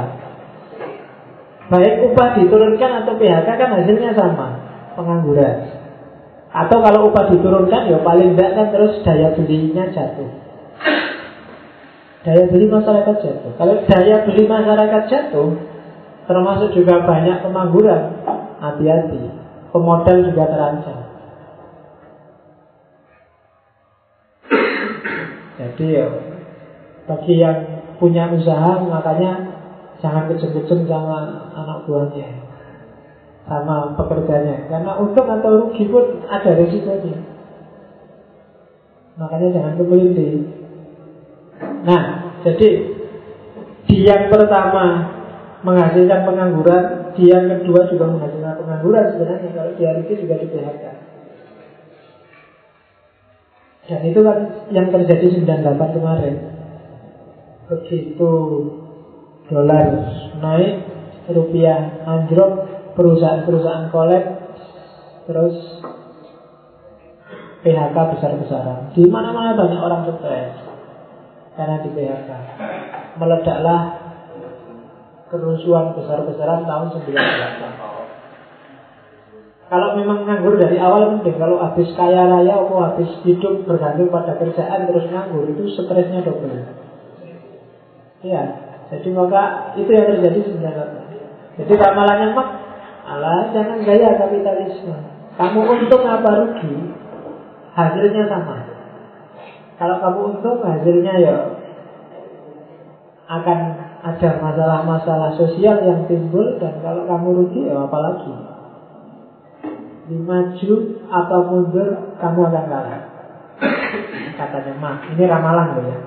Baik 1.70 2.02
upah 2.02 2.34
diturunkan 2.34 3.06
atau 3.06 3.14
PHK 3.14 3.46
kan 3.46 3.70
hasilnya 3.78 4.18
sama. 4.18 4.58
Pengangguran. 4.98 5.70
Atau 6.50 6.82
kalau 6.82 7.14
upah 7.14 7.30
diturunkan 7.30 7.94
ya 7.94 8.02
paling 8.02 8.34
tidak 8.34 8.52
kan 8.58 8.68
terus 8.74 9.06
daya 9.06 9.38
belinya 9.38 9.86
jatuh. 9.94 10.34
Daya 12.26 12.44
beli 12.50 12.66
masyarakat 12.66 13.16
jatuh. 13.22 13.52
Kalau 13.54 13.76
daya 13.86 14.26
beli 14.26 14.44
masyarakat 14.50 15.04
jatuh 15.14 15.69
Termasuk 16.30 16.78
juga 16.78 17.02
banyak 17.10 17.42
pengangguran 17.42 18.22
Hati-hati 18.62 19.34
Pemodal 19.74 20.30
juga 20.30 20.46
terancam. 20.46 21.00
Jadi 25.58 25.86
ya 25.90 26.06
Bagi 27.10 27.34
yang 27.42 27.58
punya 27.98 28.30
usaha 28.30 28.78
makanya 28.86 29.58
Jangan 30.06 30.30
kejem-kejem 30.30 30.86
sama 30.86 31.50
anak 31.58 31.90
buahnya 31.90 32.46
Sama 33.50 33.98
pekerjanya. 33.98 34.70
Karena 34.70 35.02
untung 35.02 35.26
atau 35.26 35.66
rugi 35.66 35.90
pun 35.90 36.22
ada 36.30 36.54
resikonya. 36.54 37.18
Makanya 39.18 39.48
jangan 39.50 39.74
kemelinti 39.82 40.46
Nah, 41.84 42.02
jadi 42.46 42.70
Di 43.90 43.98
yang 44.06 44.30
pertama 44.30 45.19
Menghasilkan 45.66 46.20
pengangguran 46.24 46.84
Di 47.16 47.24
yang 47.28 47.48
kedua 47.52 47.90
juga 47.92 48.06
menghasilkan 48.08 48.56
pengangguran 48.64 49.06
Sebenarnya 49.16 49.50
kalau 49.52 49.72
dia 49.76 49.96
rugi 49.98 50.14
juga 50.20 50.36
di 50.40 50.48
PHK 50.48 50.84
Dan 53.90 54.02
itu 54.06 54.20
kan 54.22 54.38
yang 54.72 54.88
terjadi 54.94 55.26
98 55.44 55.96
kemarin 55.98 56.36
Begitu 57.70 58.32
dolar 59.50 59.88
naik, 60.38 60.74
rupiah 61.34 62.06
anjlok, 62.06 62.52
perusahaan-perusahaan 62.94 63.90
kolek, 63.90 64.26
terus 65.26 65.56
PHK 67.66 67.98
besar-besaran. 68.16 68.94
Di 68.96 69.04
mana-mana 69.10 69.58
banyak 69.58 69.80
orang 69.82 70.02
stres 70.16 70.54
karena 71.58 71.76
di 71.84 71.90
PHK. 71.92 72.30
Meledaklah 73.20 73.82
kerusuhan 75.30 75.94
besar-besaran 75.96 76.66
tahun 76.66 76.88
98. 77.06 77.14
Kalau 79.70 79.94
memang 79.94 80.26
nganggur 80.26 80.58
dari 80.58 80.82
awal 80.82 81.14
mending 81.14 81.38
Kalau 81.38 81.62
habis 81.62 81.94
kaya 81.94 82.26
raya 82.26 82.58
atau 82.58 82.82
habis 82.82 83.06
hidup 83.22 83.70
bergantung 83.70 84.10
pada 84.10 84.34
kerjaan 84.42 84.90
terus 84.90 85.06
nganggur 85.14 85.46
Itu 85.46 85.70
stresnya 85.78 86.26
double 86.26 86.58
Iya 88.26 88.70
jadi 88.90 89.08
maka 89.14 89.74
itu 89.78 89.90
yang 89.94 90.10
terjadi 90.10 90.40
sebenarnya. 90.50 90.86
Jadi 91.62 91.74
ramalannya 91.78 92.34
mak, 92.34 92.50
Allah 93.06 93.54
jangan 93.54 93.86
gaya 93.86 94.18
kapitalisme. 94.18 94.98
Kamu 95.38 95.62
untung 95.62 96.04
apa 96.10 96.30
rugi, 96.42 96.90
hasilnya 97.78 98.24
sama. 98.28 98.66
Kalau 99.78 100.02
kamu 100.02 100.20
untung 100.36 100.60
hasilnya 100.66 101.14
ya 101.22 101.36
akan 103.30 103.60
ada 104.00 104.30
masalah-masalah 104.40 105.36
sosial 105.36 105.84
yang 105.84 106.08
timbul 106.08 106.56
dan 106.56 106.80
kalau 106.80 107.04
kamu 107.04 107.44
rugi 107.44 107.68
ya 107.68 107.84
apalagi 107.84 108.32
maju 110.10 110.74
atau 111.06 111.40
mundur 111.46 111.90
kamu 112.18 112.40
akan 112.50 112.66
kalah. 112.66 113.02
Katanya 114.40 114.74
mah 114.82 114.96
ini 115.14 115.24
ramalan 115.30 115.78
loh 115.78 115.86
ya. 115.86 115.98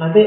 Nanti 0.00 0.22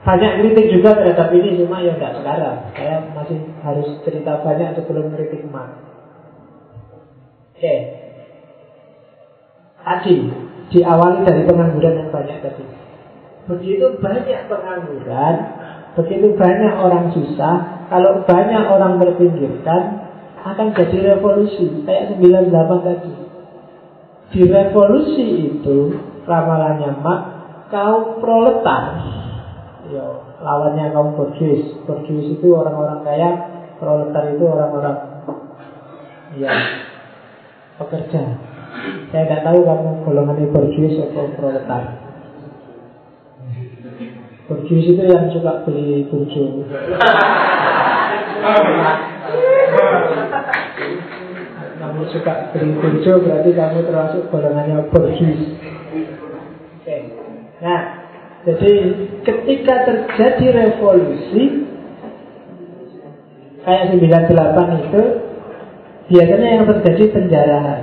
banyak 0.00 0.32
kritik 0.40 0.66
juga 0.72 0.96
terhadap 0.96 1.28
ini 1.30 1.60
cuma 1.60 1.84
ya 1.84 1.94
enggak 1.94 2.18
sekarang. 2.18 2.56
Saya 2.74 2.96
masih 3.14 3.38
harus 3.62 3.88
cerita 4.02 4.40
banyak 4.42 4.74
sebelum 4.80 5.14
kritik 5.14 5.46
mah 5.52 5.76
oke. 7.54 7.76
Tadi 9.80 10.16
diawali 10.70 11.18
dari 11.22 11.42
pengangguran 11.46 11.94
yang 12.00 12.10
banyak 12.10 12.38
tadi. 12.42 12.64
Begitu 13.46 13.86
banyak 14.00 14.40
pengangguran 14.50 15.34
begitu 15.98 16.38
banyak 16.38 16.74
orang 16.78 17.10
susah 17.10 17.86
kalau 17.90 18.22
banyak 18.22 18.64
orang 18.70 19.02
terpinggirkan 19.02 20.10
akan 20.40 20.72
jadi 20.72 21.14
revolusi. 21.16 21.84
Kayak 21.84 22.16
98 22.16 22.86
tadi. 22.86 23.12
Di 24.30 24.42
revolusi 24.46 25.26
itu 25.52 25.76
ramalannya 26.24 26.90
mak 27.02 27.20
kaum 27.68 28.22
proletar. 28.22 28.82
Ya 29.90 30.06
lawannya 30.40 30.94
kaum 30.96 31.18
borjuis 31.18 31.84
borjuis 31.84 32.38
itu 32.38 32.48
orang-orang 32.56 33.04
kaya 33.04 33.30
proletar 33.76 34.32
itu 34.32 34.44
orang-orang 34.46 34.96
ya 36.40 36.52
pekerja. 37.76 38.38
Saya 39.10 39.26
tidak 39.26 39.42
tahu 39.44 39.66
kamu 39.66 39.90
golongan 40.06 40.46
borjuis 40.54 40.94
atau 41.10 41.26
proletar 41.34 41.99
borjuis 44.50 44.90
itu 44.90 45.02
yang 45.06 45.30
suka 45.30 45.62
beli 45.62 46.02
burjo 46.10 46.66
kamu 51.78 52.02
suka 52.10 52.32
beli 52.50 52.74
burjo 52.74 53.12
berarti 53.22 53.50
kamu 53.54 53.78
termasuk 53.86 54.22
golongannya 54.34 54.90
borjuis 54.90 55.54
oke 56.82 56.96
nah 57.62 58.00
jadi 58.40 58.72
ketika 59.22 59.74
terjadi 59.86 60.46
revolusi 60.50 61.68
kayak 63.60 63.92
98 63.92 64.88
itu 64.88 65.02
biasanya 66.10 66.48
yang 66.48 66.64
terjadi 66.64 67.04
penjarahan. 67.12 67.80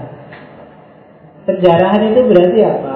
Penjarahan 1.46 2.02
itu 2.12 2.22
berarti 2.28 2.60
apa? 2.66 2.96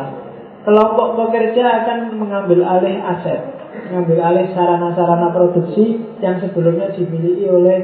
Kelompok 0.66 1.08
pekerja 1.18 1.86
akan 1.86 2.20
mengambil 2.20 2.66
alih 2.66 2.98
aset, 3.00 3.61
mengambil 3.72 4.20
alih 4.24 4.52
sarana-sarana 4.52 5.32
produksi 5.32 6.00
yang 6.20 6.44
sebelumnya 6.44 6.92
dimiliki 6.96 7.48
oleh 7.48 7.80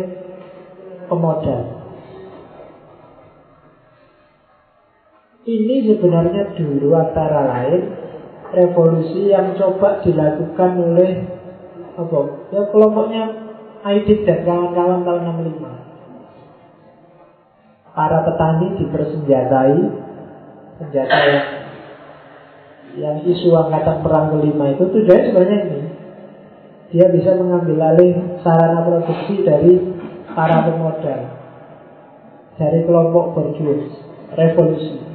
pemodal. 1.08 1.64
Ini 5.48 5.88
sebenarnya 5.88 6.60
dulu 6.60 6.92
antara 6.92 7.48
lain 7.48 7.82
revolusi 8.52 9.32
yang 9.32 9.56
coba 9.56 10.04
dilakukan 10.04 10.72
oleh 10.76 11.24
apa? 11.96 12.20
Ya 12.52 12.68
kelompoknya 12.68 13.48
Aidit 13.88 14.28
dan 14.28 14.44
kawan-kawan 14.44 15.08
tahun 15.08 15.24
65. 15.64 17.96
Para 17.96 18.20
petani 18.28 18.68
dipersenjatai 18.84 19.80
senjata 20.78 21.18
yang 21.24 21.67
yang 22.98 23.22
isu 23.22 23.54
angkatan 23.54 24.02
perang 24.02 24.34
kelima 24.34 24.74
itu 24.74 24.84
tujuannya 24.90 25.28
sebenarnya 25.30 25.58
ini 25.70 25.80
dia 26.88 27.06
bisa 27.14 27.36
mengambil 27.38 27.94
alih 27.94 28.42
sarana 28.42 28.82
produksi 28.82 29.46
dari 29.46 29.78
para 30.34 30.66
pemodal 30.66 31.22
dari 32.58 32.80
kelompok 32.90 33.26
berjuang 33.38 33.86
revolusi 34.34 35.08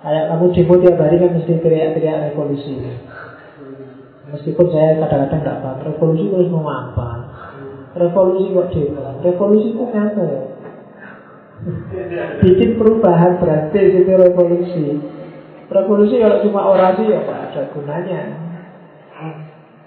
Kayak 0.00 0.32
kamu 0.32 0.46
demo 0.56 0.74
tiap 0.80 0.96
hari 0.96 1.16
kan 1.20 1.30
mesti 1.36 1.60
teriak-teriak 1.60 2.32
revolusi. 2.32 2.72
Meskipun 4.32 4.66
saya 4.72 4.96
kadang-kadang 4.96 5.44
tidak 5.44 5.60
paham 5.60 5.78
revolusi 5.84 6.24
terus 6.32 6.48
mau 6.48 6.64
apa? 6.64 7.08
Revolusi 8.00 8.48
kok 8.56 8.72
demo? 8.72 9.20
Revolusi 9.20 9.76
itu 9.76 9.84
apa 9.92 10.20
ya? 10.24 10.42
Bikin 12.40 12.80
perubahan 12.80 13.36
berarti 13.36 13.76
itu 13.76 14.08
revolusi. 14.08 14.84
Revolusi 15.70 16.18
kalau 16.18 16.42
cuma 16.42 16.66
orasi 16.66 17.06
ya 17.06 17.22
pak 17.22 17.54
ada 17.54 17.62
gunanya. 17.70 18.20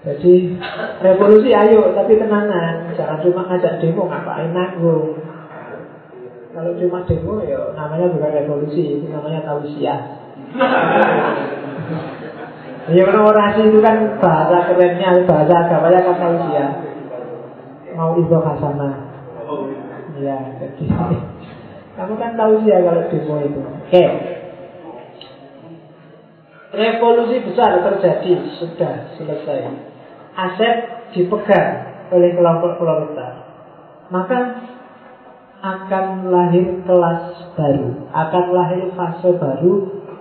Jadi 0.04 0.56
revolusi 1.00 1.52
ayo 1.52 1.92
tapi 1.92 2.16
tenanan, 2.16 2.92
jangan 2.96 3.20
cuma 3.20 3.48
ngajak 3.48 3.84
demo 3.84 4.08
ngapain 4.08 4.52
nanggung. 4.52 5.20
Kalau 6.56 6.72
cuma 6.80 7.04
demo 7.04 7.40
ya 7.44 7.72
namanya 7.76 8.12
bukan 8.12 8.32
revolusi, 8.32 9.00
itu 9.00 9.12
namanya 9.12 9.44
tausiah. 9.44 10.00
ya 12.88 13.04
orasi 13.08 13.60
itu 13.68 13.80
kan 13.84 14.20
bahasa 14.20 14.72
kerennya, 14.72 15.24
bahasa 15.28 15.68
agamanya 15.68 16.00
kan 16.00 16.16
tausiah. 16.16 16.70
Mau 17.92 18.16
itu 18.16 18.36
hasanah. 18.40 18.94
Ya, 20.20 20.36
jadi 20.64 20.84
kamu 21.96 22.14
kan 22.16 22.32
tausiah 22.40 22.80
kalau 22.80 23.04
demo 23.08 23.34
itu. 23.40 23.60
Oke. 23.60 24.04
Revolusi 26.74 27.38
besar 27.46 27.78
terjadi, 27.86 28.58
sudah 28.58 29.14
selesai. 29.14 29.60
Aset 30.34 30.76
dipegang 31.14 31.70
oleh 32.10 32.34
kelompok 32.34 32.82
proletar. 32.82 33.46
Maka 34.10 34.40
akan 35.64 36.28
lahir 36.28 36.84
kelas 36.84 37.54
baru, 37.56 38.10
akan 38.12 38.44
lahir 38.52 38.84
fase 38.92 39.30
baru 39.38 39.72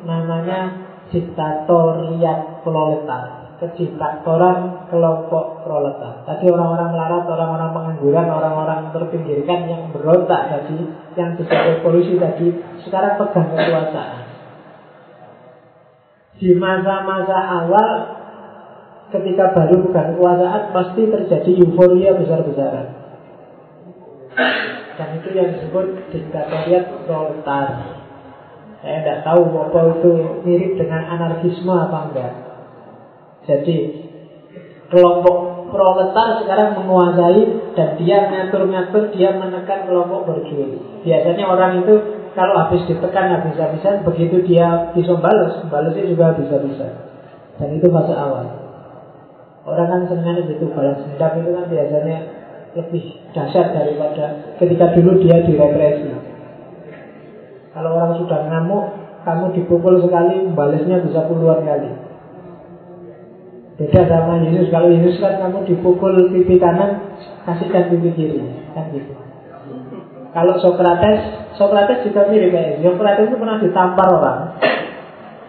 namanya 0.07 0.88
diktatoriat 1.11 2.63
proletar, 2.63 3.57
kediktatoran 3.59 4.88
kelompok 4.88 5.67
proletar. 5.67 6.23
Tadi 6.23 6.47
orang-orang 6.47 6.89
melarat, 6.95 7.23
orang-orang 7.27 7.69
pengangguran, 7.75 8.27
orang-orang 8.31 8.80
terpinggirkan 8.95 9.59
yang 9.67 9.84
berontak 9.91 10.47
tadi, 10.47 10.80
yang 11.19 11.35
tidak 11.35 11.61
revolusi 11.75 12.15
tadi, 12.15 12.47
sekarang 12.88 13.19
pegang 13.19 13.51
kekuasaan. 13.51 14.23
Di 16.44 16.52
masa-masa 16.60 17.40
awal 17.64 17.90
ketika 19.15 19.56
baru 19.56 19.80
pegang 19.88 20.20
kekuasaan 20.20 20.76
pasti 20.76 21.07
terjadi 21.07 21.52
euforia 21.64 22.20
besar-besaran. 22.20 22.88
Dan 24.99 25.10
itu 25.24 25.30
yang 25.32 25.56
disebut 25.56 26.11
diktatoriat 26.11 27.07
proletar. 27.07 27.68
Saya 28.84 28.98
tidak 28.99 29.20
tahu 29.24 29.41
apa 29.56 29.80
itu 29.95 30.11
mirip 30.44 30.76
dengan 30.76 31.07
anarkisme 31.15 31.72
apa 31.72 32.11
enggak. 32.11 32.34
Jadi 33.48 33.78
kelompok 34.91 35.72
proletar 35.72 36.44
sekarang 36.44 36.76
menguasai 36.84 37.72
dan 37.74 37.95
dia 37.95 38.20
ngatur-ngatur, 38.28 39.15
dia 39.15 39.32
menekan 39.40 39.88
kelompok 39.88 40.28
berjuang. 40.28 41.02
Biasanya 41.07 41.45
orang 41.48 41.88
itu 41.88 42.23
kalau 42.34 42.53
habis 42.65 42.81
ditekan 42.89 43.30
habis-habisan, 43.30 44.01
begitu 44.01 44.41
dia 44.49 44.89
bisa 44.97 45.14
balas, 45.22 45.61
balasnya 45.69 46.10
juga 46.10 46.34
bisa-bisa. 46.34 46.89
Dan 47.61 47.77
itu 47.77 47.85
fase 47.93 48.14
awal. 48.18 48.45
Orang 49.64 49.88
kan 49.88 50.01
senang 50.10 50.41
itu 50.43 50.65
balas 50.73 50.97
dendam 50.99 51.39
itu 51.39 51.49
kan 51.53 51.65
biasanya 51.69 52.18
lebih 52.73 53.03
dahsyat 53.31 53.72
daripada 53.72 54.57
ketika 54.57 54.97
dulu 54.97 55.22
dia 55.22 55.45
direpresi. 55.45 56.10
Kalau 57.73 57.89
orang 57.95 58.18
sudah 58.18 58.39
ngamuk, 58.49 58.85
kamu 59.23 59.45
dipukul 59.55 60.01
sekali, 60.01 60.49
balasnya 60.51 61.05
bisa 61.05 61.26
puluhan 61.30 61.64
kali. 61.64 61.89
Beda 63.77 64.05
sama 64.05 64.41
Yesus. 64.41 64.69
Kalau 64.69 64.89
Yesus 64.89 65.18
kan 65.22 65.38
kamu 65.41 65.65
dipukul 65.69 66.34
pipi 66.34 66.61
kanan, 66.61 67.18
kasihkan 67.45 67.89
pipi 67.93 68.10
kiri, 68.14 68.41
kan 68.77 68.89
gitu. 68.93 69.23
Kalau 70.34 70.57
Socrates, 70.57 71.19
Socrates 71.61 72.10
juga 72.10 72.26
mirip 72.26 72.49
kayak 72.49 72.81
Socrates 72.81 73.30
itu 73.30 73.38
pernah 73.38 73.61
ditampar 73.61 74.07
orang, 74.10 74.39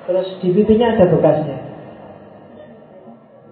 terus 0.04 0.28
di 0.44 0.52
pipinya 0.52 0.92
ada 0.92 1.08
bekasnya. 1.08 1.58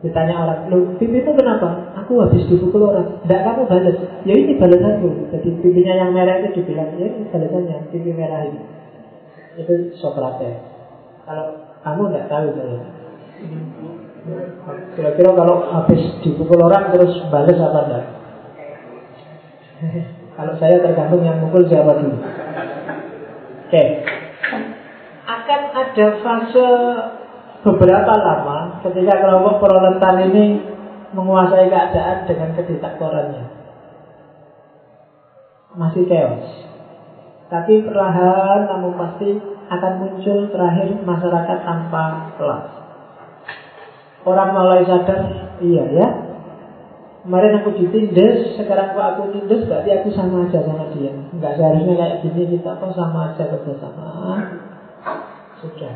Ditanya 0.05 0.35
orang, 0.45 0.61
lu 0.69 0.93
itu 1.01 1.31
kenapa? 1.33 1.95
Aku 2.05 2.21
habis 2.21 2.45
dipukul 2.51 2.91
orang. 2.91 3.23
Tidak 3.25 3.41
kamu 3.49 3.71
balas. 3.71 3.97
Ya 4.29 4.35
ini 4.35 4.59
balasanku. 4.59 5.31
Jadi 5.31 5.49
pipinya 5.63 5.95
yang 5.95 6.11
merah 6.13 6.43
itu 6.43 6.59
dibilang, 6.61 6.99
ya 7.01 7.07
ini 7.07 7.31
balasannya, 7.33 7.89
pipi 7.89 8.11
merah 8.13 8.45
ini. 8.51 8.61
Itu 9.57 9.97
Socrates. 9.97 10.59
Kalau 11.25 11.65
kamu 11.81 12.13
tidak 12.13 12.27
tahu 12.29 12.47
saya. 12.61 12.81
Kira-kira 14.99 15.31
kalau 15.33 15.57
habis 15.71 16.03
dipukul 16.21 16.61
orang 16.61 16.93
terus 16.93 17.15
balas 17.33 17.57
apa 17.57 17.81
enggak? 17.89 18.05
kalau 20.33 20.55
saya 20.57 20.81
tergantung 20.81 21.23
yang 21.23 21.39
mukul 21.45 21.65
siapa 21.69 21.93
dulu. 22.01 22.17
Oke. 23.69 23.85
Akan 25.29 25.61
ada 25.73 26.07
fase 26.25 26.69
beberapa 27.63 28.13
lama 28.17 28.81
ketika 28.83 29.23
kelompok 29.23 29.63
proletar 29.63 30.19
ini 30.29 30.61
menguasai 31.13 31.69
keadaan 31.69 32.25
dengan 32.25 32.51
kediktatornya. 32.57 33.45
Masih 35.77 36.05
chaos. 36.09 36.49
Tapi 37.53 37.85
perlahan 37.85 38.65
namun 38.65 38.97
pasti 38.97 39.37
akan 39.69 39.93
muncul 40.01 40.49
terakhir 40.49 41.01
masyarakat 41.05 41.59
tanpa 41.65 42.33
kelas. 42.41 42.67
Orang 44.23 44.55
mulai 44.55 44.87
sadar, 44.87 45.21
iya 45.61 45.85
ya, 45.93 46.09
Kemarin 47.23 47.63
aku 47.63 47.71
ditindas, 47.79 48.59
sekarang 48.59 48.99
kok 48.99 49.07
aku 49.15 49.23
tindas 49.31 49.63
berarti 49.71 49.91
aku 49.95 50.11
sama 50.11 50.51
aja 50.51 50.59
sama 50.67 50.91
dia. 50.91 51.15
Enggak 51.15 51.55
seharusnya 51.55 51.95
kayak 51.95 52.17
gini 52.27 52.43
kita 52.59 52.71
kok 52.75 52.93
sama 52.99 53.31
aja 53.31 53.47
bersama. 53.47 54.07
Sudah. 55.63 55.95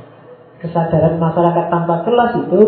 Kesadaran 0.62 1.18
masyarakat 1.18 1.66
tanpa 1.66 2.06
kelas 2.06 2.32
itu 2.46 2.62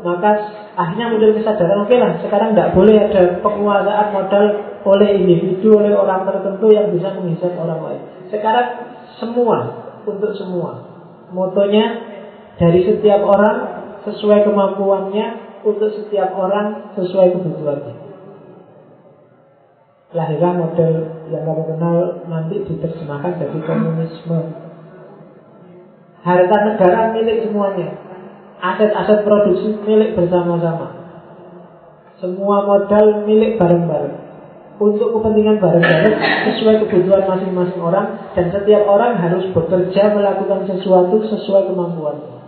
maka 0.00 0.30
akhirnya 0.76 1.12
muncul 1.12 1.36
kesadaran 1.36 1.84
oke 1.84 1.92
okay 1.92 1.98
lah 2.00 2.16
sekarang 2.24 2.56
tidak 2.56 2.72
boleh 2.72 2.96
ada 2.96 3.22
penguasaan 3.44 4.08
modal 4.16 4.44
oleh 4.88 5.08
individu 5.20 5.76
oleh 5.76 5.92
orang 5.92 6.24
tertentu 6.24 6.72
yang 6.72 6.88
bisa 6.88 7.12
menghisap 7.20 7.52
orang 7.60 7.80
lain 7.84 8.02
sekarang 8.32 8.96
semua 9.20 9.58
untuk 10.08 10.32
semua 10.32 10.88
motonya 11.36 12.00
dari 12.56 12.80
setiap 12.88 13.20
orang 13.28 13.56
sesuai 14.08 14.48
kemampuannya 14.48 15.49
untuk 15.64 15.90
setiap 15.92 16.32
orang 16.36 16.96
sesuai 16.96 17.36
kebutuhannya. 17.36 17.94
Lahirlah 20.10 20.52
model 20.58 20.92
yang 21.30 21.46
kamu 21.46 21.62
kenal 21.70 21.96
nanti 22.26 22.66
diterjemahkan 22.66 23.38
jadi 23.38 23.58
komunisme. 23.62 24.40
Harta 26.26 26.56
negara 26.66 27.14
milik 27.14 27.46
semuanya. 27.46 27.94
Aset-aset 28.60 29.22
produksi 29.22 29.78
milik 29.86 30.18
bersama-sama. 30.18 30.98
Semua 32.18 32.66
modal 32.66 33.24
milik 33.24 33.56
bareng-bareng. 33.56 34.16
Untuk 34.80 35.12
kepentingan 35.14 35.62
bareng-bareng 35.62 36.16
sesuai 36.48 36.84
kebutuhan 36.84 37.24
masing-masing 37.24 37.80
orang 37.80 38.32
dan 38.34 38.50
setiap 38.50 38.84
orang 38.90 39.16
harus 39.16 39.46
bekerja 39.52 40.10
melakukan 40.12 40.66
sesuatu 40.68 41.22
sesuai 41.22 41.70
kemampuannya. 41.70 42.39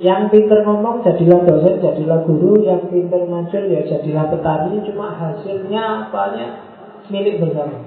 Yang 0.00 0.32
pinter 0.32 0.64
ngomong 0.64 1.04
jadilah 1.04 1.44
dosen, 1.44 1.76
jadilah 1.76 2.24
guru. 2.24 2.64
Yang 2.64 2.88
pinter 2.88 3.20
ngajar 3.20 3.68
ya 3.68 3.84
jadilah 3.84 4.32
petani. 4.32 4.80
Cuma 4.88 5.12
hasilnya 5.12 6.08
apanya? 6.08 6.72
Milik 7.12 7.42
bersama 7.42 7.84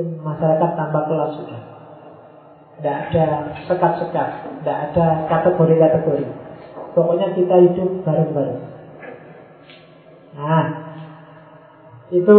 Masyarakat 0.00 0.70
tanpa 0.76 1.00
kelas 1.08 1.30
sudah. 1.40 1.60
Tidak 2.80 2.96
ada 3.12 3.26
sekat-sekat 3.68 4.28
Tidak 4.60 4.78
ada 4.92 5.06
kategori-kategori. 5.28 6.26
Pokoknya 6.92 7.32
kita 7.32 7.56
hidup 7.56 8.04
bareng-bareng. 8.04 8.60
Nah 10.36 10.64
Itu 12.12 12.36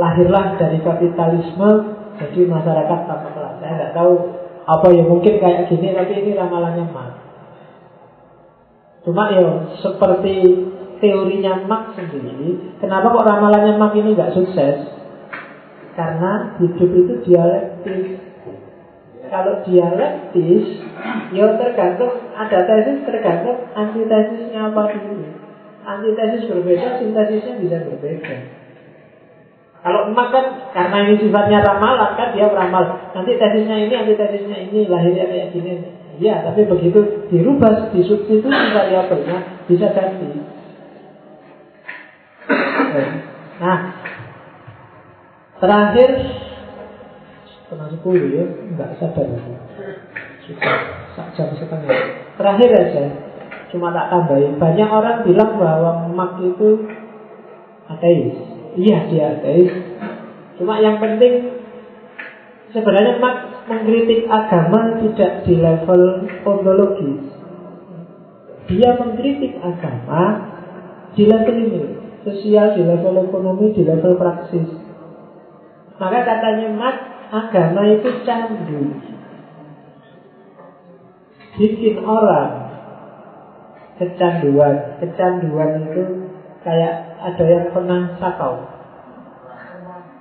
lahirlah 0.00 0.56
dari 0.56 0.80
kapitalisme 0.80 1.70
Jadi 2.16 2.48
masyarakat 2.48 2.98
tanpa 3.04 3.28
kelas. 3.28 3.54
Saya 3.60 3.72
tidak 3.76 3.92
tahu 3.92 4.39
apa 4.66 4.86
ya 4.92 5.02
mungkin 5.04 5.40
kayak 5.40 5.68
gini 5.68 5.92
tapi 5.96 6.12
ini 6.20 6.32
ramalannya 6.36 6.84
Marx. 6.92 7.14
Cuma 9.00 9.32
ya 9.32 9.72
seperti 9.80 10.34
teorinya 11.00 11.64
Marx 11.64 11.96
sendiri, 11.96 12.76
kenapa 12.78 13.16
kok 13.16 13.26
ramalannya 13.26 13.80
Marx 13.80 13.92
ini 13.96 14.12
nggak 14.12 14.34
sukses? 14.36 14.76
Karena 15.96 16.56
hidup 16.60 16.90
itu 16.92 17.14
dialektis. 17.24 18.20
Kalau 19.30 19.62
dialektis, 19.62 20.64
ya 21.30 21.46
tergantung 21.54 22.12
ada 22.34 22.58
tesis 22.66 22.98
tergantung 23.06 23.62
antitesisnya 23.78 24.74
apa 24.74 24.90
dulu. 24.90 25.22
Antitesis 25.86 26.50
berbeda, 26.50 26.98
sintesisnya 26.98 27.54
bisa 27.62 27.78
berbeda. 27.86 28.59
Kalau 29.80 30.12
emak 30.12 30.28
kan 30.28 30.44
karena 30.76 30.96
ini 31.08 31.14
sifatnya 31.24 31.64
ramalan 31.64 32.12
kan 32.12 32.36
dia 32.36 32.52
beramal. 32.52 33.00
Nanti 33.16 33.40
tesisnya 33.40 33.76
ini, 33.80 33.92
nanti 33.96 34.12
tesisnya 34.12 34.58
ini, 34.68 34.84
lahirnya 34.84 35.24
kayak 35.24 35.56
gini. 35.56 35.80
Iya, 36.20 36.44
tapi 36.44 36.68
begitu 36.68 37.00
dirubah, 37.32 37.88
disubstitusi 37.96 38.52
variabelnya 38.76 39.64
bisa 39.64 39.88
ganti. 39.96 40.28
Nah, 43.56 43.78
terakhir 45.64 46.10
setengah 47.48 47.88
sepuluh 47.96 48.28
ya, 48.36 48.44
nggak 48.76 49.00
sadar 49.00 49.32
lagi. 49.32 49.54
Sudah 50.44 51.28
jam 51.32 51.56
setengah. 51.56 51.88
Terakhir 52.36 52.68
aja, 52.68 53.04
cuma 53.72 53.96
tak 53.96 54.12
tambahin. 54.12 54.60
Banyak 54.60 54.88
orang 54.92 55.24
bilang 55.24 55.56
bahwa 55.56 56.04
emak 56.04 56.36
itu 56.44 56.84
ateis. 57.88 58.59
Iya 58.78 58.98
dia 59.10 59.24
ateis. 59.38 59.72
Cuma 60.60 60.78
yang 60.78 61.02
penting 61.02 61.62
sebenarnya 62.70 63.18
mak 63.18 63.66
mengkritik 63.66 64.30
agama 64.30 65.00
tidak 65.02 65.42
di 65.46 65.58
level 65.58 66.28
ontologi. 66.46 67.10
Dia 68.70 68.94
mengkritik 68.94 69.58
agama 69.58 70.46
di 71.18 71.26
level 71.26 71.56
ini, 71.58 71.82
sosial, 72.22 72.78
di 72.78 72.86
level 72.86 73.26
ekonomi, 73.26 73.74
di 73.74 73.82
level 73.82 74.14
praksis. 74.14 74.68
Maka 75.98 76.22
katanya 76.22 76.70
mak 76.70 76.96
agama 77.34 77.82
itu 77.90 78.22
candu. 78.22 78.94
Bikin 81.58 82.06
orang 82.06 82.70
kecanduan. 83.98 85.02
Kecanduan 85.02 85.70
itu 85.90 86.02
kayak 86.62 87.09
ada 87.20 87.44
yang 87.44 87.66
pernah 87.76 88.16
sakau? 88.16 88.64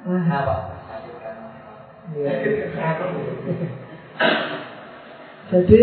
Apa? 0.09 0.55
Jadi 5.49 5.81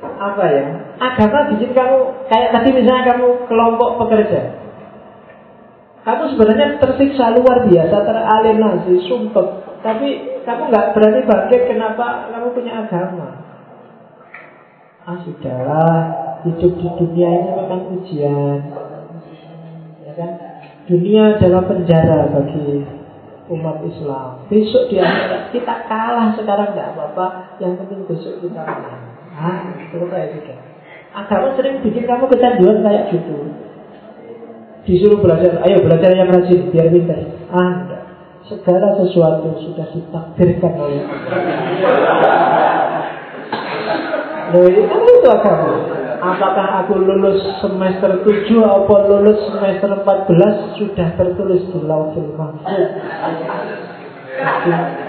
apa 0.00 0.44
ya? 0.48 0.64
Agama 1.00 1.38
bikin 1.54 1.72
kamu 1.72 1.98
kayak 2.28 2.50
tadi 2.52 2.68
misalnya 2.72 3.04
kamu 3.14 3.28
kelompok 3.48 3.90
pekerja. 4.04 4.60
Kamu 6.00 6.32
sebenarnya 6.32 6.80
tersiksa 6.80 7.36
luar 7.36 7.68
biasa, 7.68 7.96
teralienasi, 8.04 9.04
sumpah. 9.04 9.80
Tapi 9.84 10.40
kamu 10.48 10.72
nggak 10.72 10.96
berani 10.96 11.20
bangkit. 11.28 11.62
Kenapa? 11.68 12.32
Kamu 12.32 12.56
punya 12.56 12.84
agama. 12.84 13.28
Ah 15.04 15.16
sudahlah, 15.24 15.96
hidup 16.44 16.72
di 16.76 16.88
dunia 17.00 17.30
ini 17.40 17.50
memang 17.56 17.82
ujian 18.00 18.32
ya? 18.36 18.89
Dunia 20.90 21.38
adalah 21.38 21.70
penjara 21.70 22.34
bagi 22.34 22.82
umat 23.46 23.78
Islam. 23.86 24.42
Besok 24.50 24.90
di 24.90 24.98
akhirat 24.98 25.54
kita 25.54 25.86
kalah 25.86 26.34
sekarang 26.34 26.74
tidak 26.74 26.98
apa-apa. 26.98 27.54
Yang 27.62 27.86
penting 27.86 28.00
besok 28.10 28.42
kita 28.42 28.58
menang. 28.58 29.02
Ah, 29.30 29.70
itu 29.70 30.02
kayak 30.10 30.34
gitu. 30.34 30.50
Agama 31.14 31.54
sering 31.54 31.78
bikin 31.86 32.10
kamu 32.10 32.26
kecanduan 32.26 32.82
kayak 32.82 33.06
gitu. 33.14 33.54
Disuruh 34.82 35.22
belajar, 35.22 35.62
ayo 35.62 35.78
belajar 35.86 36.10
yang 36.10 36.26
rajin 36.26 36.74
biar 36.74 36.90
pintar. 36.90 37.22
Ah, 37.54 37.86
enggak. 37.86 38.02
Segala 38.50 38.98
sesuatu 38.98 39.62
sudah 39.62 39.86
ditakdirkan 39.94 40.74
oleh 40.74 41.06
Allah. 41.06 41.38
Loh, 44.50 44.66
itu 44.66 45.28
agama. 45.30 45.99
Apakah 46.20 46.84
aku 46.84 47.00
lulus 47.00 47.40
semester 47.64 48.20
7 48.20 48.60
atau 48.60 48.96
lulus 49.08 49.40
semester 49.48 50.04
14 50.04 50.76
sudah 50.76 51.08
tertulis 51.16 51.64
di 51.72 51.80
lautil 51.80 52.36
mahfud. 52.36 52.88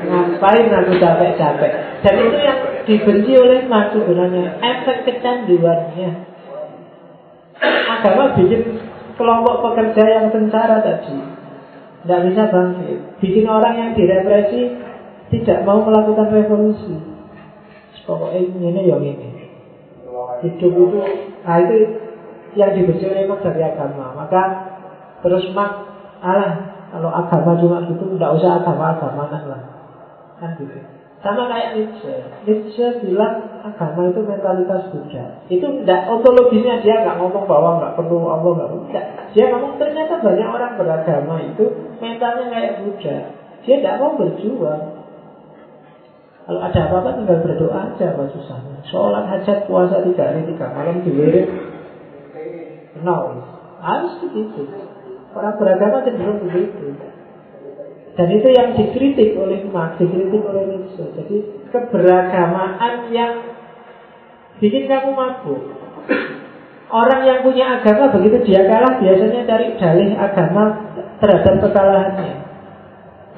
Ngapain 0.08 0.72
aku 0.72 0.92
capek-capek? 0.96 1.72
Dan 2.00 2.16
itu 2.16 2.38
yang 2.40 2.60
dibenci 2.88 3.32
oleh 3.36 3.60
Mas 3.68 3.92
sebenarnya 3.92 4.56
efek 4.64 5.04
kecanduannya. 5.04 6.12
Agama 7.92 8.32
bikin 8.40 8.80
kelompok 9.20 9.68
pekerja 9.68 10.04
yang 10.08 10.26
sengsara 10.32 10.80
tadi 10.80 11.20
tidak 12.02 12.22
bisa 12.32 12.44
bangkit. 12.50 13.00
Bikin 13.20 13.46
orang 13.52 13.76
yang 13.76 13.92
direpresi 14.00 14.80
tidak 15.28 15.60
mau 15.68 15.84
melakukan 15.84 16.32
revolusi. 16.32 16.96
Pokoknya 18.08 18.48
ini 18.48 18.90
yang 18.90 19.04
ini 19.04 19.41
hidup 20.44 20.72
itu 20.74 21.00
nah 21.42 21.58
itu 21.58 21.76
yang 22.56 22.76
dibenci 22.76 23.08
oleh 23.08 23.28
Mak 23.28 23.44
dari 23.48 23.64
agama. 23.64 24.12
Maka 24.16 24.42
terus 25.24 25.48
Mak 25.56 25.72
alah 26.20 26.54
kalau 26.92 27.10
agama 27.10 27.56
cuma 27.60 27.88
gitu 27.88 28.04
tidak 28.20 28.32
usah 28.36 28.60
agama-agama 28.60 29.24
lah. 29.32 29.62
Kan 30.42 30.60
gitu. 30.60 30.76
Sama 31.22 31.46
kayak 31.48 31.78
Nietzsche. 31.78 32.16
Nietzsche 32.50 32.86
bilang 33.06 33.62
agama 33.62 34.10
itu 34.10 34.20
mentalitas 34.26 34.90
Buddha. 34.90 35.46
Itu 35.48 35.66
tidak 35.86 36.10
ontologisnya 36.10 36.82
dia 36.82 37.06
nggak 37.06 37.22
ngomong 37.22 37.46
bahwa 37.46 37.78
nggak 37.78 37.94
perlu 37.94 38.26
Allah 38.26 38.52
nggak 38.58 38.70
perlu. 38.74 38.86
Dia 39.38 39.46
ngomong 39.54 39.78
ternyata 39.78 40.18
banyak 40.18 40.50
orang 40.50 40.74
beragama 40.82 41.36
itu 41.46 41.66
mentalnya 42.02 42.46
kayak 42.50 42.74
Buddha. 42.84 43.18
Dia 43.62 43.76
tidak 43.80 43.98
mau 44.02 44.18
berjuang 44.18 45.01
kalau 46.52 46.68
ada 46.68 46.84
apa-apa 46.84 47.16
tinggal 47.16 47.40
berdoa 47.48 47.96
aja 47.96 48.12
apa 48.12 48.28
susahnya. 48.28 48.84
Sholat 48.92 49.24
hajat 49.24 49.72
puasa 49.72 50.04
tiga 50.04 50.36
hari 50.36 50.44
tiga 50.52 50.68
malam 50.76 51.00
diwirid. 51.00 51.48
No, 53.08 53.40
harus 53.80 54.20
begitu. 54.20 54.68
Orang 55.32 55.56
beragama 55.56 56.04
cenderung 56.04 56.44
begitu. 56.44 56.92
Dan 58.20 58.28
itu 58.36 58.52
yang 58.52 58.76
dikritik 58.76 59.32
oleh 59.40 59.64
Marx, 59.72 59.96
dikritik 59.96 60.44
oleh 60.44 60.76
Nietzsche. 60.76 61.08
Jadi 61.16 61.36
keberagamaan 61.72 63.08
yang 63.16 63.56
bikin 64.60 64.92
kamu 64.92 65.16
mabuk. 65.16 65.72
Orang 66.92 67.24
yang 67.24 67.48
punya 67.48 67.80
agama 67.80 68.12
begitu 68.12 68.44
dia 68.44 68.68
kalah 68.68 69.00
biasanya 69.00 69.48
cari 69.48 69.80
dalih 69.80 70.20
agama 70.20 70.76
terhadap 71.24 71.64
kekalahannya. 71.64 72.44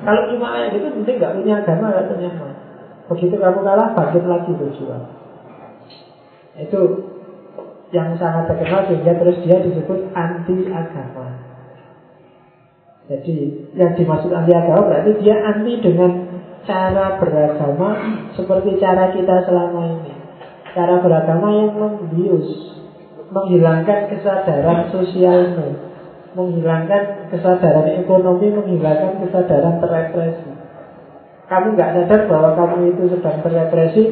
Kalau 0.02 0.22
cuma 0.34 0.58
kayak 0.58 0.82
gitu 0.82 0.88
mungkin 0.98 1.14
nggak 1.22 1.34
punya 1.38 1.62
agama 1.62 1.94
katanya 1.94 2.32
mah. 2.42 2.63
Begitu 3.12 3.36
kamu 3.36 3.60
kalah 3.68 3.92
bangkit 3.92 4.24
lagi 4.24 4.52
berjuang. 4.56 5.06
Itu 6.56 6.82
yang 7.94 8.18
sangat 8.18 8.50
terkenal 8.50 8.90
sehingga 8.90 9.14
terus 9.22 9.38
dia 9.44 9.58
disebut 9.60 10.16
anti 10.16 10.72
agama. 10.72 11.28
Jadi 13.12 13.36
yang 13.76 13.94
dimaksud 13.94 14.32
anti 14.32 14.54
agama 14.56 14.88
berarti 14.88 15.12
dia 15.20 15.36
anti 15.44 15.78
dengan 15.84 16.12
cara 16.64 17.20
beragama 17.20 17.90
seperti 18.34 18.80
cara 18.80 19.12
kita 19.12 19.44
selama 19.46 19.82
ini. 20.00 20.14
Cara 20.74 21.04
beragama 21.04 21.54
yang 21.54 21.76
membius, 21.78 22.50
menghilangkan 23.30 24.10
kesadaran 24.10 24.90
sosialmu, 24.90 25.70
menghilangkan 26.34 27.30
kesadaran 27.30 28.02
ekonomi, 28.02 28.50
menghilangkan 28.50 29.22
kesadaran 29.22 29.78
terrepresi. 29.78 30.63
Kamu 31.54 31.78
nggak 31.78 31.92
sadar 31.94 32.22
bahwa 32.26 32.50
kamu 32.58 32.98
itu 32.98 33.14
sedang 33.14 33.38
terrepresi, 33.46 34.04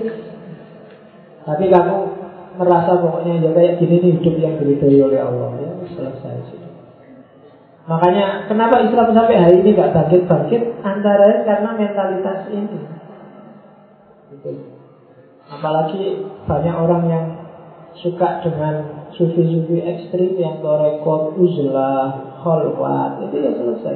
tapi 1.42 1.74
kamu 1.74 1.98
merasa 2.62 3.02
pokoknya 3.02 3.42
ya 3.42 3.50
kayak 3.50 3.82
gini 3.82 3.96
nih 3.98 4.12
hidup 4.22 4.36
yang 4.38 4.54
diridhoi 4.62 5.02
oleh 5.02 5.20
Allah 5.26 5.50
ya 5.58 5.72
selesai 5.98 6.54
sih. 6.54 6.62
Makanya 7.90 8.46
kenapa 8.46 8.86
Islam 8.86 9.10
sampai 9.10 9.42
hari 9.42 9.66
ini 9.66 9.74
nggak 9.74 9.90
bangkit-bangkit 9.90 10.86
antara 10.86 11.42
karena 11.42 11.70
mentalitas 11.74 12.46
ini. 12.54 12.80
Gitu. 14.30 14.52
Apalagi 15.50 16.30
banyak 16.46 16.76
orang 16.78 17.04
yang 17.10 17.26
suka 17.98 18.46
dengan 18.46 19.10
sufi-sufi 19.18 19.82
ekstrim 19.82 20.38
yang 20.38 20.62
torekot, 20.62 21.36
uzlah, 21.36 22.38
kholwat, 22.40 23.28
itu 23.28 23.36
ya 23.44 23.52
selesai. 23.58 23.96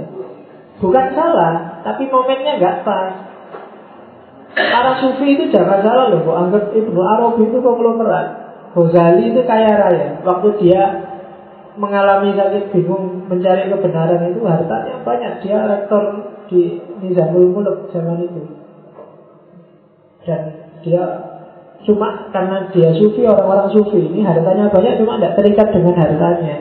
Bukan 0.83 1.05
salah, 1.15 1.79
tapi 1.87 2.11
momennya 2.11 2.59
nggak 2.59 2.77
pas. 2.83 3.24
Para 4.55 4.91
sufi 5.03 5.35
itu 5.35 5.51
jangan 5.51 5.83
salah 5.83 6.15
loh, 6.15 6.23
kok 6.23 6.37
anggap 6.47 6.63
Ibnu 6.71 6.99
Arabi 6.99 7.43
itu 7.51 7.57
konglomerat. 7.59 8.27
Ghazali 8.71 9.31
itu 9.35 9.41
kaya 9.43 9.71
raya. 9.75 10.07
Waktu 10.23 10.47
dia 10.63 10.83
mengalami 11.75 12.35
sakit 12.35 12.71
bingung 12.71 13.27
mencari 13.27 13.67
kebenaran 13.67 14.31
itu 14.31 14.41
hartanya 14.47 15.03
banyak. 15.03 15.43
Dia 15.43 15.59
rektor 15.67 16.03
di 16.47 16.79
Nizamul 17.03 17.51
Muluk 17.51 17.91
zaman 17.91 18.23
itu. 18.23 18.43
Dan 20.23 20.41
dia 20.83 21.03
Cuma 21.85 22.33
karena 22.33 22.65
dia 22.73 22.89
sufi, 22.97 23.21
orang-orang 23.29 23.69
sufi 23.69 24.09
ini 24.09 24.25
hartanya 24.25 24.73
banyak 24.73 24.97
cuma 24.97 25.21
tidak 25.21 25.37
terikat 25.37 25.69
dengan 25.69 25.93
hartanya. 25.93 26.55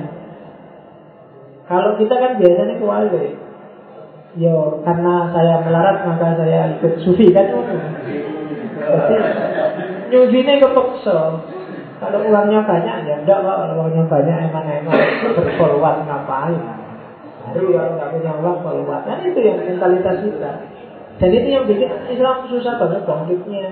Kalau 1.65 1.97
kita 1.97 2.13
kan 2.13 2.37
biasanya 2.37 2.77
kewali. 2.77 3.41
Yo, 4.35 4.83
karena 4.83 5.31
saya 5.31 5.63
melarat 5.63 6.03
maka 6.03 6.35
saya 6.35 6.75
ikut 6.75 7.07
sufi 7.07 7.31
kan. 7.31 7.55
Jadi 8.75 9.17
nyufinya 10.11 10.59
kepeksa. 10.59 11.19
Kalau 12.03 12.19
uangnya 12.27 12.67
banyak 12.67 12.97
ya 13.07 13.15
enggak 13.23 13.39
pak. 13.47 13.57
Kalau 13.63 13.75
uangnya 13.79 14.05
banyak 14.11 14.37
emang-emang 14.51 14.99
berfolwat 15.39 16.03
ngapain? 16.03 16.59
Baru 17.55 17.79
kalau 17.79 17.93
nggak 17.95 18.11
punya 18.11 18.33
uang 18.43 18.59
folwat. 18.67 19.07
Kan 19.07 19.23
itu 19.23 19.39
yang 19.39 19.63
mentalitas 19.63 20.19
kita. 20.27 20.53
Dan 21.23 21.31
itu 21.31 21.49
yang 21.55 21.65
bikin 21.71 21.95
Islam 22.11 22.51
susah 22.51 22.75
banget 22.75 23.07
bangkitnya. 23.07 23.71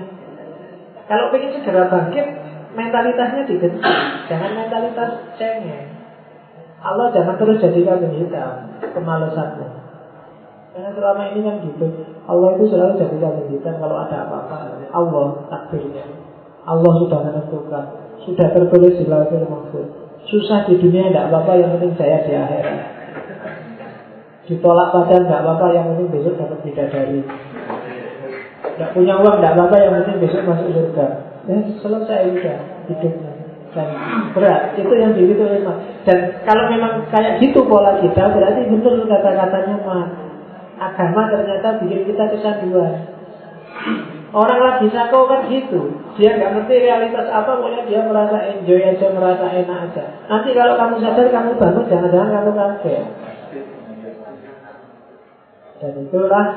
Kalau 1.11 1.35
ingin 1.35 1.59
segera 1.59 1.91
bangkit, 1.91 2.23
mentalitasnya 2.71 3.43
diganti. 3.43 3.83
Jangan 4.31 4.51
mentalitas 4.55 5.11
cengeng. 5.35 5.91
Allah 6.79 7.11
jangan 7.11 7.35
terus 7.35 7.59
jadi 7.59 7.79
kambing 7.83 8.15
hitam, 8.23 8.79
kemalasanmu. 8.79 9.82
Karena 10.73 10.89
selama 10.97 11.23
ini 11.29 11.39
kan 11.45 11.55
gitu. 11.69 11.85
Allah 12.25 12.49
itu 12.57 12.65
selalu 12.73 12.97
jadi 12.97 13.45
hitam 13.45 13.75
kalau 13.77 13.95
ada 14.01 14.25
apa-apa. 14.25 14.81
Allah 14.89 15.45
takdirnya. 15.45 16.05
Allah 16.65 16.91
sudah 16.97 17.19
menentukan. 17.21 17.85
Sudah 18.25 18.47
tertulis 18.49 18.97
di 18.97 19.05
lauhul 19.05 19.45
mahfuz. 19.45 19.87
Susah 20.25 20.65
di 20.65 20.79
dunia 20.81 21.13
tidak 21.13 21.29
apa-apa, 21.29 21.61
yang 21.61 21.69
penting 21.77 21.93
saya 21.99 22.25
di 22.25 22.33
akhirat. 22.33 22.79
Ditolak 24.49 24.87
padahal 24.95 25.23
tidak 25.27 25.41
apa-apa, 25.45 25.65
yang 25.75 25.85
penting 25.93 26.07
besok 26.09 26.41
dapat 26.41 26.59
bidadari. 26.65 27.21
Tidak 28.63 28.89
punya 28.95 29.13
uang, 29.19 29.35
tidak 29.43 29.53
apa-apa, 29.53 29.75
yang 29.77 29.93
penting 30.01 30.17
besok 30.25 30.41
masuk 30.47 30.69
surga. 30.73 31.07
Ya, 31.43 31.57
selesai 31.83 32.19
udah 32.33 32.57
hidupnya. 32.87 33.31
Dan 33.73 33.87
berat, 34.31 34.61
itu 34.79 34.93
yang 34.95 35.11
diri 35.17 35.33
itu 35.35 35.43
memang. 35.43 35.77
Dan 36.07 36.17
kalau 36.47 36.65
memang 36.71 37.03
kayak 37.11 37.41
gitu 37.43 37.61
pola 37.67 37.99
kita, 37.99 38.31
berarti 38.31 38.69
betul 38.71 39.03
kata-katanya 39.05 39.75
mah. 39.83 40.32
Agama 40.91 41.31
ternyata 41.31 41.79
bikin 41.79 42.11
kita 42.11 42.23
kesanduan. 42.33 43.13
Orang 44.33 44.59
lagi 44.65 44.89
sako 44.89 45.29
kan 45.29 45.45
gitu. 45.45 45.93
Dia 46.17 46.33
nggak 46.41 46.51
ngerti 46.57 46.75
realitas 46.81 47.29
apa, 47.29 47.53
pokoknya 47.53 47.85
dia 47.85 48.01
merasa 48.01 48.37
enjoy 48.49 48.81
aja, 48.81 49.07
merasa 49.13 49.45
enak 49.45 49.79
aja. 49.93 50.03
Nanti 50.25 50.49
kalau 50.57 50.73
kamu 50.73 50.95
sadar, 51.05 51.27
kamu 51.29 51.51
bangun, 51.61 51.85
jangan-jangan 51.85 52.29
kamu 52.33 52.51
kaget. 52.57 53.05
Dan 55.77 55.93
itulah 56.07 56.47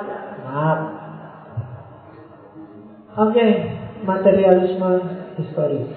maaf 0.47 0.81
Oke, 3.17 3.33
okay, 3.33 3.51
materialisme 4.05 4.93
histori. 5.41 5.89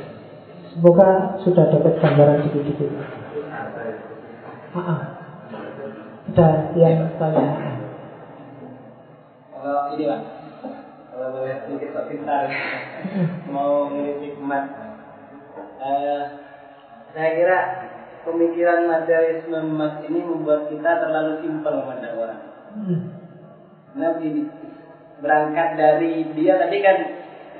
Semoga 0.71 1.35
sudah 1.43 1.67
dapat 1.67 1.99
gambaran 1.99 2.47
sedikit-sedikit. 2.47 2.95
Ah, 4.71 5.19
ada 6.31 6.49
yang 6.79 7.11
tanya. 7.19 7.78
Ini 9.89 10.05
lah, 10.05 10.21
kalau 11.09 11.27
boleh 11.33 11.55
sedikit 11.65 11.89
sok 11.97 12.05
pintar, 12.13 12.45
mau 13.49 13.89
ngiritik 13.89 14.37
emas. 14.37 14.65
Uh, 15.79 16.23
saya 17.15 17.29
kira 17.33 17.59
pemikiran 18.27 18.85
materialisme 18.85 19.57
emas 19.57 20.05
ini 20.05 20.19
membuat 20.21 20.69
kita 20.69 20.91
terlalu 21.01 21.41
simpel 21.41 21.73
memandang 21.81 22.15
orang. 22.21 22.41
Hmm. 22.69 22.99
Nah, 23.97 24.13
berangkat 25.19 25.69
dari 25.75 26.13
dia 26.37 26.53
tadi 26.61 26.77
kan 26.79 26.97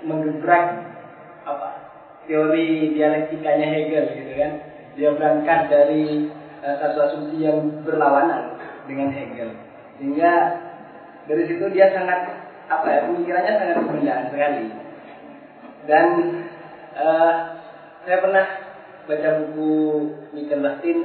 menggebrak 0.05 0.65
apa 1.43 1.69
teori 2.29 2.93
dialektikanya 2.95 3.67
Hegel 3.67 4.05
gitu 4.15 4.33
kan 4.37 4.51
dia 4.95 5.09
berangkat 5.11 5.61
dari 5.67 6.29
uh, 6.63 6.75
satu 6.79 6.97
asumsi 7.09 7.43
yang 7.43 7.83
berlawanan 7.83 8.55
dengan 8.87 9.11
Hegel 9.11 9.51
sehingga 9.99 10.33
dari 11.29 11.45
situ 11.45 11.65
dia 11.69 11.93
sangat 11.93 12.49
apa 12.69 12.87
ya 12.89 12.99
pemikirannya 13.05 13.53
sangat 13.53 13.77
berbeda 13.85 14.15
sekali 14.33 14.65
dan 15.85 16.07
uh, 16.97 17.33
saya 18.03 18.17
pernah 18.17 18.45
baca 19.05 19.29
buku 19.45 19.73
Michael 20.33 20.65
Lastin 20.65 20.99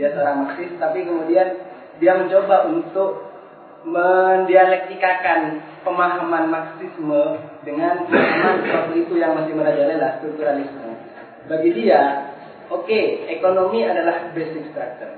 dia 0.00 0.08
seorang 0.16 0.48
Marxis 0.48 0.72
tapi 0.80 1.04
kemudian 1.04 1.60
dia 2.00 2.12
mencoba 2.16 2.70
untuk 2.72 3.28
mendialektikakan 3.86 5.62
pemahaman 5.86 6.50
Marxisme 6.50 7.38
dengan 7.62 8.06
pemahaman 8.06 8.56
seperti 8.66 8.94
itu 9.06 9.14
yang 9.22 9.38
masih 9.38 9.54
merajalela 9.54 10.18
strukturalisme. 10.18 10.98
Bagi 11.46 11.70
dia, 11.72 12.28
oke, 12.68 12.84
okay, 12.84 13.30
ekonomi 13.38 13.86
adalah 13.86 14.34
basic 14.34 14.68
structure. 14.74 15.14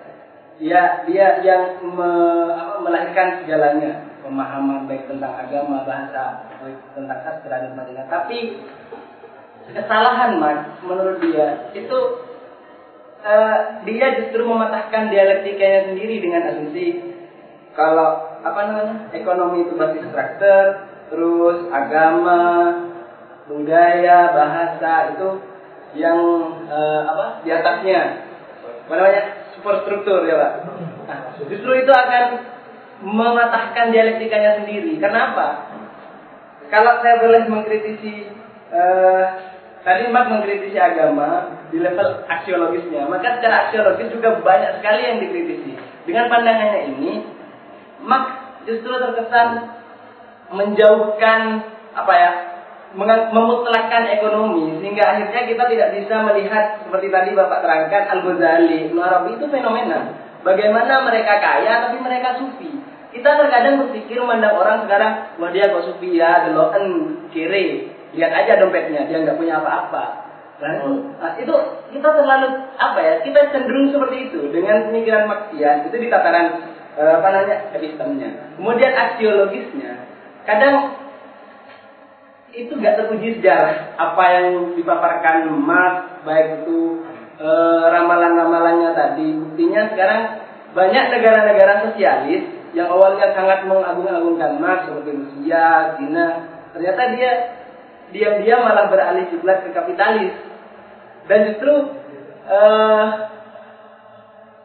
Ya, 0.60 1.09
dia 1.09 1.40
yang 1.40 1.81
me, 1.89 2.10
apa, 2.52 2.85
melahirkan 2.85 3.43
segalanya, 3.43 4.09
pemahaman 4.31 4.86
baik 4.86 5.11
tentang 5.11 5.35
agama, 5.35 5.82
bahasa, 5.82 6.47
baik 6.62 6.78
tentang 6.94 7.19
sastra 7.27 7.66
dan 7.66 7.74
sebagainya. 7.74 8.07
Tapi 8.07 8.39
kesalahan 9.74 10.39
Marx 10.39 10.78
menurut 10.86 11.19
dia 11.19 11.74
itu 11.74 11.98
uh, 13.27 13.59
dia 13.82 14.07
justru 14.23 14.47
mematahkan 14.47 15.11
dialektikanya 15.11 15.90
sendiri 15.90 16.23
dengan 16.23 16.43
asumsi 16.47 16.86
kalau 17.74 18.39
apa 18.43 18.61
namanya 18.70 18.97
ekonomi 19.15 19.66
itu 19.66 19.74
basis 19.74 20.07
struktur 20.07 20.66
terus 21.11 21.59
agama 21.74 22.40
budaya 23.51 24.31
bahasa 24.31 25.19
itu 25.19 25.28
yang 25.98 26.19
uh, 26.70 27.02
apa 27.11 27.43
di 27.43 27.51
atasnya. 27.51 28.31
Namanya? 28.86 29.23
Superstruktur 29.59 30.27
ya 30.27 30.35
pak? 30.39 30.52
Nah, 31.07 31.19
justru 31.47 31.70
itu 31.82 31.90
akan 31.90 32.24
mematahkan 33.01 33.93
dialektikanya 33.93 34.60
sendiri 34.60 35.01
kenapa 35.01 35.70
kalau 36.70 37.02
saya 37.02 37.18
boleh 37.18 37.51
mengkritisi 37.51 38.31
uh, 38.70 39.24
tadi 39.82 40.06
Marx 40.12 40.31
mengkritisi 40.31 40.77
agama 40.77 41.59
di 41.72 41.81
level 41.81 42.24
aksiologisnya, 42.28 43.09
maka 43.09 43.39
secara 43.39 43.68
aksiologis 43.68 44.12
juga 44.12 44.39
banyak 44.39 44.81
sekali 44.81 45.01
yang 45.02 45.18
dikritisi. 45.18 45.72
Dengan 46.05 46.28
pandangannya 46.28 46.81
ini, 46.94 47.12
Marx 48.05 48.27
justru 48.68 48.93
terkesan 48.93 49.81
menjauhkan 50.51 51.40
apa 51.90 52.14
ya 52.14 52.31
memutlakkan 53.31 54.10
ekonomi 54.18 54.82
sehingga 54.82 55.14
akhirnya 55.14 55.47
kita 55.47 55.62
tidak 55.70 55.89
bisa 55.94 56.27
melihat 56.27 56.82
seperti 56.82 57.06
tadi 57.06 57.31
Bapak 57.39 57.62
terangkan 57.62 58.02
Al 58.10 58.20
Ghazali, 58.27 58.90
Arabi 58.90 59.31
itu 59.39 59.47
fenomena. 59.47 59.98
Bagaimana 60.43 61.06
mereka 61.06 61.39
kaya 61.39 61.86
tapi 61.86 62.02
mereka 62.02 62.40
sufi. 62.40 62.89
Kita 63.10 63.30
terkadang 63.42 63.82
berpikir 63.86 64.22
memandang 64.22 64.54
orang 64.54 64.86
sekarang, 64.86 65.12
wah 65.42 65.50
dia 65.50 65.74
kok 65.74 65.82
sufi 65.82 66.14
ya, 66.14 66.46
deloen, 66.46 67.18
kiri, 67.34 67.90
lihat 68.14 68.30
aja 68.30 68.62
dompetnya, 68.62 69.10
dia 69.10 69.18
nggak 69.26 69.34
punya 69.34 69.58
apa-apa. 69.58 70.30
Nah, 70.60 70.72
nah, 71.18 71.32
itu 71.40 71.54
kita 71.90 72.08
terlalu 72.20 72.48
apa 72.76 73.00
ya? 73.00 73.14
Kita 73.24 73.50
cenderung 73.50 73.90
seperti 73.90 74.28
itu 74.28 74.40
dengan 74.52 74.92
pemikiran 74.92 75.24
maksiat 75.26 75.88
itu 75.88 75.96
di 75.96 76.08
tataran 76.12 76.46
eh, 77.00 77.12
apa 77.16 77.26
namanya 77.32 77.56
epistemnya. 77.74 78.30
Kemudian 78.60 78.92
aksiologisnya, 78.92 79.92
kadang 80.44 81.00
itu 82.52 82.72
nggak 82.76 82.98
teruji 82.98 83.38
sejarah 83.38 83.94
apa 83.94 84.24
yang 84.36 84.46
dipaparkan 84.74 85.48
Marx 85.54 86.22
baik 86.26 86.62
itu 86.62 87.08
eh, 87.40 87.84
ramalan-ramalannya 87.88 88.90
tadi 88.92 89.26
buktinya 89.38 89.90
sekarang 89.94 90.22
banyak 90.76 91.04
negara-negara 91.14 91.88
sosialis 91.88 92.59
yang 92.70 92.86
awalnya 92.86 93.34
sangat 93.34 93.66
mengagung-agungkan 93.66 94.62
Marx 94.62 94.86
seperti 94.86 95.10
Rusia, 95.14 95.98
Cina 95.98 96.26
ternyata 96.70 97.02
dia 97.18 97.32
diam-diam 98.14 98.62
malah 98.62 98.86
beralih 98.86 99.26
kiblat 99.30 99.66
ke 99.66 99.74
kapitalis. 99.74 100.34
Dan 101.26 101.38
justru 101.51 101.72
uh, 102.47 103.06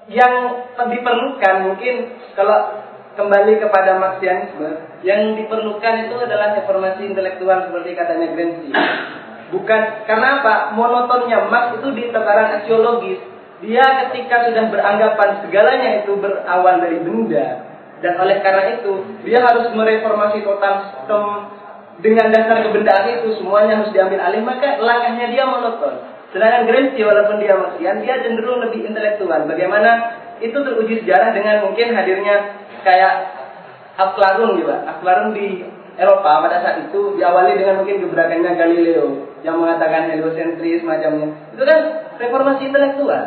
yang 0.09 0.33
diperlukan 0.77 1.55
mungkin 1.65 2.13
kalau 2.37 2.85
kembali 3.17 3.57
kepada 3.57 3.97
Marxianisme 3.97 5.01
yang 5.01 5.33
diperlukan 5.33 6.09
itu 6.09 6.15
adalah 6.19 6.57
reformasi 6.61 7.09
intelektual 7.09 7.69
seperti 7.69 7.97
katanya 7.97 8.27
Gramsci. 8.33 8.69
Bukan 9.53 9.81
karena 10.09 10.41
apa? 10.41 10.53
Monotonnya 10.73 11.49
Marx 11.49 11.81
itu 11.81 11.89
di 11.93 12.09
tataran 12.09 12.61
aksiologis 12.61 13.21
dia 13.63 13.85
ketika 14.07 14.51
sudah 14.51 14.67
beranggapan 14.67 15.29
segalanya 15.47 16.03
itu 16.03 16.19
berawal 16.19 16.75
dari 16.83 16.99
benda 16.99 17.64
dan 18.05 18.21
oleh 18.21 18.37
karena 18.45 18.77
itu 18.77 19.01
dia 19.25 19.41
harus 19.41 19.73
mereformasi 19.73 20.45
total 20.45 20.93
sistem 20.93 21.23
dengan 22.05 22.29
dasar 22.29 22.61
kebendaan 22.61 23.17
itu 23.17 23.41
semuanya 23.41 23.81
harus 23.81 23.89
diambil 23.89 24.21
alih 24.21 24.45
maka 24.45 24.77
langkahnya 24.77 25.25
dia 25.33 25.43
monoton 25.49 26.15
Sedangkan 26.35 26.67
Gramsci 26.67 26.99
walaupun 26.99 27.39
dia 27.39 27.55
Marxian, 27.55 28.03
dia 28.03 28.19
cenderung 28.19 28.59
lebih 28.59 28.83
intelektual. 28.83 29.47
Bagaimana 29.47 30.19
itu 30.43 30.51
teruji 30.51 30.99
sejarah 30.99 31.31
dengan 31.31 31.63
mungkin 31.63 31.95
hadirnya 31.95 32.59
kayak 32.83 33.13
Aflatun 33.95 34.59
gitu, 34.59 34.67
Aflatun 34.67 35.31
di 35.31 35.63
Eropa 35.95 36.43
pada 36.43 36.59
saat 36.59 36.91
itu 36.91 37.15
diawali 37.15 37.55
dengan 37.55 37.79
mungkin 37.79 38.03
gebrakannya 38.03 38.51
Galileo 38.51 39.31
yang 39.47 39.63
mengatakan 39.63 40.11
heliosentris 40.11 40.83
macamnya. 40.83 41.31
Itu 41.55 41.63
kan 41.63 41.79
reformasi 42.19 42.67
intelektual. 42.67 43.23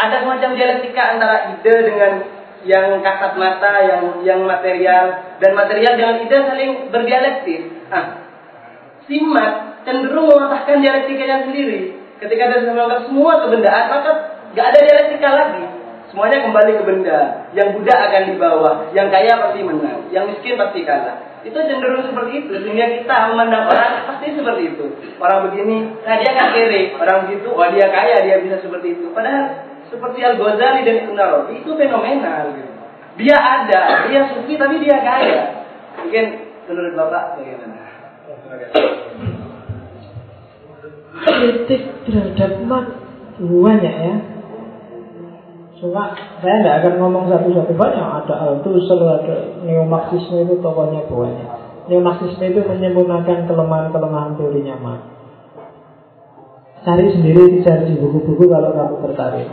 Ada 0.00 0.24
semacam 0.24 0.50
dialektika 0.56 1.02
antara 1.12 1.52
ide 1.52 1.74
dengan 1.92 2.12
yang 2.68 3.00
kasat 3.00 3.32
mata, 3.40 3.72
yang 3.80 4.02
yang 4.20 4.40
material 4.44 5.04
dan 5.40 5.50
material 5.56 5.92
dengan 5.96 6.16
ide 6.20 6.38
saling 6.44 6.70
berdialektis. 6.92 7.62
Ah, 7.88 8.28
simak 9.08 9.80
cenderung 9.88 10.28
mematahkan 10.28 10.84
dialektikanya 10.84 11.48
sendiri. 11.48 11.96
Ketika 12.20 12.42
ada 12.52 12.68
melakukan 12.68 13.08
semua 13.08 13.32
kebendaan, 13.46 13.84
maka 13.88 14.10
nggak 14.52 14.66
ada 14.68 14.80
dialektika 14.84 15.28
lagi. 15.32 15.64
Semuanya 16.12 16.44
kembali 16.44 16.72
ke 16.76 16.82
benda. 16.84 17.20
Yang 17.56 17.68
budak 17.80 17.98
akan 18.10 18.22
di 18.28 18.34
bawah, 18.36 18.76
yang 18.92 19.08
kaya 19.08 19.32
pasti 19.40 19.60
menang, 19.64 20.08
yang 20.12 20.28
miskin 20.28 20.60
pasti 20.60 20.84
kalah. 20.84 21.40
Itu 21.46 21.56
cenderung 21.56 22.04
seperti 22.04 22.44
itu, 22.44 22.52
sehingga 22.64 23.00
kita 23.00 23.16
memandang 23.32 23.70
orang 23.70 23.92
pasti 24.12 24.36
seperti 24.36 24.76
itu. 24.76 24.84
Orang 25.20 25.48
begini, 25.48 25.88
nah 26.04 26.16
dia 26.20 26.32
kan 26.36 26.52
kiri. 26.52 26.92
Orang 26.96 27.28
begitu, 27.28 27.48
wah 27.54 27.70
dia 27.72 27.88
kaya, 27.88 28.24
dia 28.24 28.36
bisa 28.42 28.60
seperti 28.60 28.98
itu. 28.98 29.12
Padahal 29.14 29.67
seperti 29.88 30.18
Al 30.24 30.36
Ghazali 30.36 30.80
dan 30.84 30.96
Ibn 31.08 31.18
Arabi 31.18 31.52
itu 31.60 31.70
fenomenal. 31.74 32.44
Gitu. 32.54 32.72
Dia 33.18 33.36
ada, 33.36 33.80
dia 34.06 34.20
sufi 34.30 34.54
tapi 34.54 34.78
dia 34.80 35.02
kaya. 35.02 35.40
Mungkin 35.98 36.24
menurut 36.70 36.92
Bapak 36.94 37.40
bagaimana? 37.40 37.88
kritik 41.38 41.82
terhadap 42.06 42.52
mat 42.66 42.86
banyak 43.38 43.94
ya 43.94 44.16
cuma 45.78 46.10
saya 46.42 46.58
tidak 46.58 46.74
akan 46.82 46.94
ngomong 46.98 47.24
satu-satu 47.30 47.72
banyak 47.78 48.02
ada 48.02 48.34
Althusser 48.34 48.98
ada 48.98 49.36
neomarxisme 49.62 50.42
itu 50.42 50.58
tokohnya 50.58 51.06
banyak 51.06 51.48
neomarxisme 51.86 52.44
itu 52.50 52.60
menyempurnakan 52.66 53.46
kelemahan-kelemahan 53.46 54.34
teorinya 54.34 54.74
mat 54.82 55.00
cari 56.82 57.06
sendiri 57.14 57.62
cari 57.62 57.94
di 57.94 57.96
buku-buku 57.98 58.50
kalau 58.50 58.74
kamu 58.74 58.96
tertarik 59.06 59.48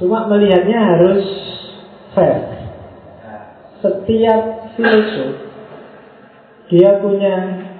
cuma 0.00 0.26
melihatnya 0.26 0.78
harus 0.78 1.24
fair 2.12 2.40
setiap 3.82 4.72
filosof 4.74 5.32
dia 6.72 6.98
punya 6.98 7.34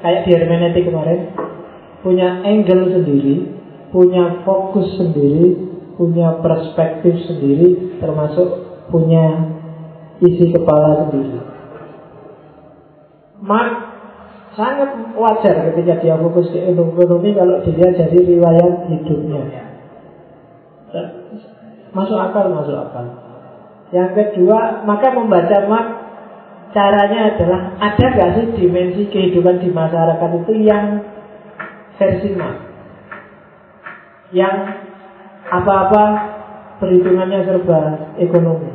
kayak 0.04 0.28
di 0.28 0.30
hermeneutik 0.36 0.84
kemarin 0.84 1.32
punya 2.04 2.44
angle 2.44 2.92
sendiri, 2.92 3.48
punya 3.88 4.44
fokus 4.44 5.00
sendiri, 5.00 5.56
punya 5.96 6.36
perspektif 6.44 7.16
sendiri, 7.24 7.96
termasuk 7.96 8.60
punya 8.92 9.56
isi 10.20 10.52
kepala 10.52 11.08
sendiri. 11.08 11.40
Mark 13.40 13.72
sangat 14.52 15.16
wajar 15.16 15.72
ketika 15.72 16.04
dia 16.04 16.14
fokus 16.20 16.52
ke 16.52 16.60
ekonomi 16.60 17.32
kalau 17.32 17.64
dia 17.64 17.88
jadi 17.96 18.18
riwayat 18.20 18.92
hidupnya. 18.92 19.64
Masuk 21.94 22.18
akal, 22.18 22.50
masuk 22.50 22.74
akal. 22.74 23.06
Yang 23.94 24.10
kedua, 24.18 24.82
maka 24.82 25.14
membaca 25.14 25.56
Mark 25.70 25.88
caranya 26.74 27.30
adalah 27.30 27.78
ada 27.78 28.06
gak 28.18 28.30
sih 28.34 28.46
dimensi 28.58 29.06
kehidupan 29.06 29.62
di 29.62 29.70
masyarakat 29.70 30.30
itu 30.42 30.52
yang 30.66 31.06
versi 31.94 32.34
Marx 32.34 32.58
yang 34.34 34.56
apa-apa 35.46 36.04
perhitungannya 36.82 37.46
serba 37.46 37.80
ekonomi. 38.18 38.74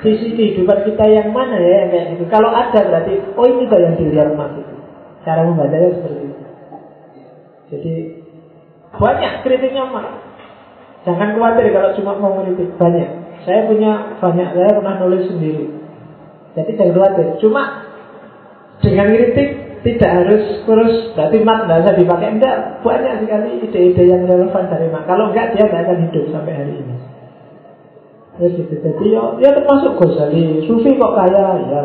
Sisi 0.00 0.32
kehidupan 0.32 0.86
kita 0.86 1.04
yang 1.10 1.34
mana 1.34 1.58
ya 1.58 1.84
yang 1.84 1.90
kayak 1.90 2.06
gitu. 2.16 2.24
Kalau 2.30 2.54
ada 2.54 2.78
berarti 2.78 3.20
oh 3.34 3.44
ini 3.44 3.66
tuh 3.66 3.80
yang 3.82 3.94
dilihat 3.98 4.32
Marx 4.38 4.54
itu. 4.56 4.74
Cara 5.26 5.44
membacanya 5.44 5.90
seperti 5.98 6.22
itu. 6.24 6.44
Jadi 7.74 7.94
banyak 8.94 9.32
kritiknya 9.42 9.84
Marx. 9.90 10.29
Jangan 11.00 11.32
khawatir 11.32 11.72
kalau 11.72 11.90
cuma 11.96 12.12
mau 12.20 12.32
kritik 12.44 12.76
banyak. 12.76 13.08
Saya 13.48 13.64
punya 13.64 14.20
banyak, 14.20 14.48
saya 14.52 14.70
pernah 14.76 14.94
nulis 15.00 15.24
sendiri. 15.32 15.64
Jadi 16.52 16.70
jangan 16.76 16.92
khawatir. 16.92 17.26
Cuma 17.40 17.62
dengan 18.84 19.08
kritik 19.08 19.48
tidak 19.80 20.10
harus 20.12 20.44
terus 20.68 20.92
berarti 21.16 21.38
mat 21.40 21.64
tidak 21.64 21.78
usah 21.88 21.94
dipakai. 21.96 22.28
Enggak 22.36 22.56
banyak 22.84 23.14
sekali 23.24 23.48
ide-ide 23.64 24.02
yang 24.04 24.28
relevan 24.28 24.64
dari 24.68 24.92
mat. 24.92 25.08
Kalau 25.08 25.32
enggak 25.32 25.56
dia 25.56 25.64
tidak 25.64 25.80
akan 25.88 25.98
hidup 26.04 26.24
sampai 26.36 26.52
hari 26.52 26.72
ini. 26.84 26.96
Terus 28.36 28.52
gitu. 28.60 28.74
Jadi 28.76 29.04
ya, 29.16 29.22
ya 29.40 29.50
termasuk 29.56 29.96
Ghazali. 29.96 30.68
Sufi 30.68 30.90
kok 31.00 31.12
kaya? 31.16 31.44
Ya. 31.64 31.80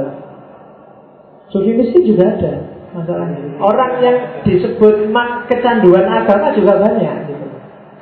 Sufi 1.55 1.71
mesti 1.71 1.99
juga 2.03 2.35
ada 2.35 2.53
masalahnya. 2.91 3.63
Orang 3.63 4.03
yang 4.03 4.43
disebut 4.43 5.07
mat 5.07 5.47
kecanduan 5.47 6.03
agama 6.03 6.51
juga 6.51 6.83
banyak 6.83 7.35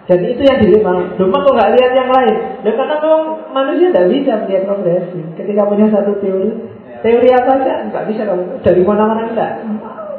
dan 0.03 0.19
itu 0.19 0.41
yang 0.43 0.59
malah 0.83 1.07
cuma 1.15 1.37
kok 1.39 1.53
nggak 1.55 1.71
lihat 1.79 1.91
yang 1.95 2.09
lain 2.11 2.35
dan 2.59 2.73
karena 2.75 2.95
memang 2.99 3.23
manusia 3.55 3.87
tidak 3.87 4.07
bisa 4.11 4.33
melihat 4.43 4.63
progresi 4.67 5.19
ketika 5.39 5.61
punya 5.63 5.87
satu 5.87 6.11
teori 6.19 6.51
Teori 7.03 7.27
apa 7.35 7.59
aja 7.59 7.83
nggak 7.91 8.05
bisa 8.07 8.23
kamu 8.23 8.63
dari 8.63 8.81
mana-mana 8.87 9.27
enggak. 9.27 9.51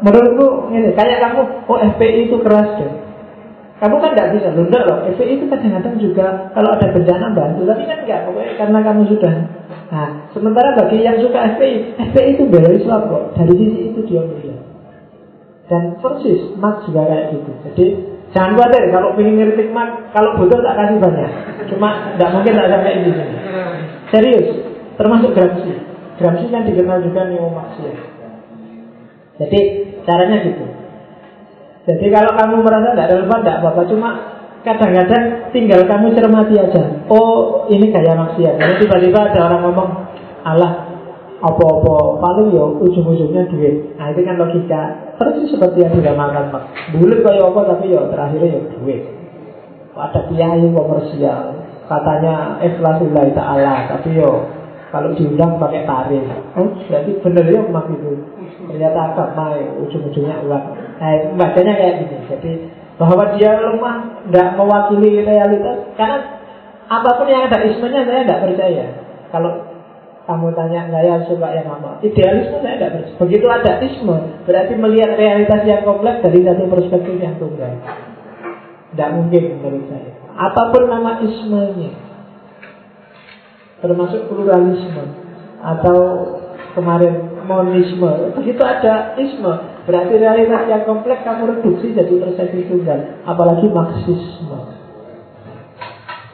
Menurutku 0.05 0.69
ini 0.69 0.93
kayak 0.93 1.17
kamu, 1.25 1.41
oh 1.65 1.81
FPI 1.81 2.29
itu 2.29 2.37
keras 2.45 2.77
deh. 2.77 2.93
Kamu 3.81 4.05
kan 4.05 4.13
nggak 4.13 4.37
bisa, 4.37 4.53
enggak 4.53 4.85
loh. 4.85 5.09
FPI 5.17 5.41
itu 5.41 5.45
kadang-kadang 5.49 5.97
juga 5.97 6.53
kalau 6.53 6.77
ada 6.77 6.93
bencana 6.93 7.33
bantu, 7.33 7.65
tapi 7.65 7.89
kan 7.89 8.05
enggak, 8.05 8.21
karena 8.61 8.79
kamu 8.85 9.03
sudah. 9.17 9.35
Nah, 9.89 10.09
sementara 10.37 10.77
bagi 10.77 11.01
yang 11.01 11.17
suka 11.25 11.57
FPI, 11.57 11.97
FPI 12.13 12.29
itu 12.37 12.45
bela 12.53 12.69
Islam 12.69 13.01
kok. 13.09 13.25
Dari 13.33 13.55
sisi 13.57 13.81
itu 13.89 14.01
dia 14.05 14.21
mulia. 14.21 14.57
Dan 15.65 15.97
persis, 16.05 16.53
Marx 16.61 16.85
juga 16.85 17.09
kayak 17.09 17.33
gitu. 17.33 17.51
Jadi 17.65 17.87
jangan 18.35 18.59
khawatir 18.59 18.91
kalau 18.91 19.15
ingin 19.17 19.39
ngeritik 19.39 19.71
Marx, 19.71 20.11
kalau 20.11 20.35
butuh 20.37 20.59
tak 20.61 20.75
kasih 20.75 20.99
banyak. 20.99 21.31
Cuma 21.71 22.19
nggak 22.19 22.31
mungkin 22.35 22.53
tak 22.59 22.69
sampai 22.69 22.93
ini. 22.99 23.11
Serius, 24.11 24.47
termasuk 24.99 25.31
Gramsci. 25.33 25.73
Gramsci 26.19 26.47
kan 26.51 26.67
dikenal 26.67 26.99
juga 27.07 27.31
neomarxian. 27.31 27.97
Jadi 29.39 29.61
caranya 30.07 30.37
gitu. 30.47 30.65
Jadi 31.85 32.07
kalau 32.09 32.33
kamu 32.39 32.55
merasa 32.65 32.97
tidak 32.97 33.11
relevan, 33.13 33.41
tidak 33.45 33.59
apa-apa. 33.61 33.83
Cuma 33.91 34.09
kadang-kadang 34.65 35.25
tinggal 35.53 35.81
kamu 35.85 36.17
cermati 36.17 36.55
aja. 36.57 36.83
Oh, 37.13 37.69
ini 37.69 37.93
gaya 37.93 38.17
maksiat. 38.17 38.55
Jadi 38.57 38.75
tiba-tiba 38.87 39.19
ada 39.29 39.41
orang 39.53 39.61
ngomong, 39.69 39.91
Allah, 40.49 40.94
apa-apa, 41.45 42.25
paling 42.25 42.57
ya 42.57 42.65
ujung-ujungnya 42.65 43.45
duit. 43.53 43.95
Nah, 44.01 44.09
itu 44.09 44.21
kan 44.25 44.41
logika. 44.41 44.83
Persis 45.21 45.53
seperti 45.53 45.85
yang 45.85 45.93
diramalkan 45.93 46.49
Pak. 46.51 46.63
Bulat 46.97 47.21
kayak 47.21 47.45
apa, 47.53 47.61
tapi 47.77 47.93
ya 47.93 48.03
terakhirnya 48.09 48.49
ya 48.49 48.61
duit. 48.81 49.03
Ada 49.95 50.21
kiai 50.33 50.65
komersial. 50.73 51.43
Katanya 51.85 52.59
ikhlasillahi 52.65 53.37
ta'ala, 53.37 53.93
tapi 53.93 54.17
yo 54.17 54.25
ya 54.25 54.33
kalau 54.95 55.11
diundang 55.19 55.59
pakai 55.59 55.83
tarif. 55.83 56.23
Oh, 56.55 56.71
berarti 56.87 57.11
benar 57.19 57.45
ya 57.51 57.61
emak 57.67 57.91
itu. 57.91 58.15
Ternyata 58.71 58.99
agama 59.11 59.59
ya, 59.59 59.67
ujung-ujungnya 59.83 60.47
uang. 60.47 60.65
Nah, 61.03 61.13
bacanya 61.35 61.75
kayak 61.75 61.95
gini. 62.07 62.17
Jadi 62.31 62.53
bahwa 62.95 63.35
dia 63.35 63.59
lemah, 63.59 64.23
tidak 64.31 64.49
mewakili 64.55 65.27
realitas. 65.27 65.83
Karena 65.99 66.39
apa 66.87 67.11
pun 67.19 67.27
yang 67.27 67.51
ada 67.51 67.59
ismenya 67.67 68.07
saya 68.07 68.23
tidak 68.23 68.43
percaya. 68.47 68.87
Kalau 69.35 69.64
kamu 70.25 70.57
tanya 70.57 70.89
saya 70.89 71.21
suka 71.29 71.49
yang 71.53 71.69
apa? 71.69 72.01
Idealisme 72.01 72.65
saya 72.65 72.81
tidak. 72.81 73.21
Begitu 73.21 73.45
ada 73.45 73.77
isme, 73.85 74.17
berarti 74.49 74.73
melihat 74.73 75.21
realitas 75.21 75.61
yang 75.69 75.85
kompleks 75.85 76.25
dari 76.25 76.41
satu 76.41 76.65
perspektif 76.73 77.21
yang 77.21 77.37
tunggal. 77.37 77.77
Tidak 78.93 79.11
mungkin 79.21 79.43
menurut 79.61 79.85
saya. 79.93 80.11
Apa 80.35 80.73
pun 80.73 80.89
nama 80.89 81.21
ismenya, 81.21 81.93
termasuk 83.85 84.27
pluralisme 84.33 85.05
atau 85.61 85.99
kemarin 86.73 87.45
monisme. 87.45 88.33
Begitu 88.33 88.63
ada 88.65 89.13
isme, 89.21 89.53
berarti 89.85 90.15
realitas 90.17 90.65
yang 90.73 90.89
kompleks 90.89 91.21
kamu 91.21 91.61
reduksi 91.61 91.93
jadi 91.93 92.15
persepsi 92.17 92.65
tunggal, 92.73 93.21
apalagi 93.29 93.69
marxisme. 93.69 94.73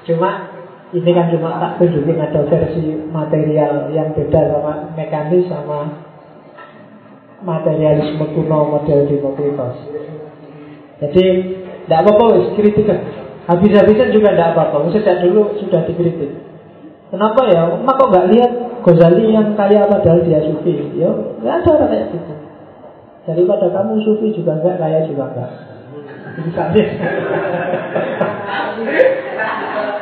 Cuma 0.06 0.59
ini 0.90 1.10
kan 1.14 1.30
cuma 1.30 1.54
tak 1.62 1.78
tunjukin 1.78 2.18
ada 2.18 2.42
versi 2.50 2.98
material 3.14 3.94
yang 3.94 4.10
beda 4.10 4.50
sama 4.50 4.90
mekanis 4.98 5.46
sama 5.46 5.78
materialisme 7.46 8.26
kuno 8.34 8.74
model 8.74 9.06
Demokritos. 9.06 9.76
Jadi 10.98 11.24
tidak 11.86 12.00
apa-apa 12.04 12.24
wis 12.36 12.48
kritikan. 12.58 13.00
Habis-habisan 13.46 14.10
juga 14.10 14.34
tidak 14.34 14.52
apa-apa. 14.54 14.90
Sejak 14.90 15.22
dulu 15.22 15.56
sudah 15.62 15.86
dikritik. 15.86 16.30
Kenapa 17.10 17.40
ya? 17.50 17.70
Emak 17.70 17.94
kok 17.98 18.08
nggak 18.10 18.28
lihat 18.30 18.52
Ghazali 18.80 19.34
yang 19.34 19.54
kaya 19.54 19.86
padahal 19.86 20.22
dia 20.26 20.42
sufi? 20.42 20.74
Ya 20.98 21.10
nggak 21.10 21.54
ada 21.62 21.70
orang 21.70 21.90
kayak 21.90 22.06
gitu. 22.14 22.34
Daripada 23.30 23.66
kamu 23.70 23.94
sufi 24.02 24.34
juga 24.34 24.58
enggak, 24.58 24.76
kaya 24.82 25.06
juga 25.06 25.24
enggak. 25.30 25.50
Misalnya. 26.38 26.84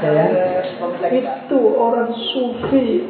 ya, 0.03 0.25
itu 1.09 1.59
orang 1.79 2.11
sufi 2.35 3.09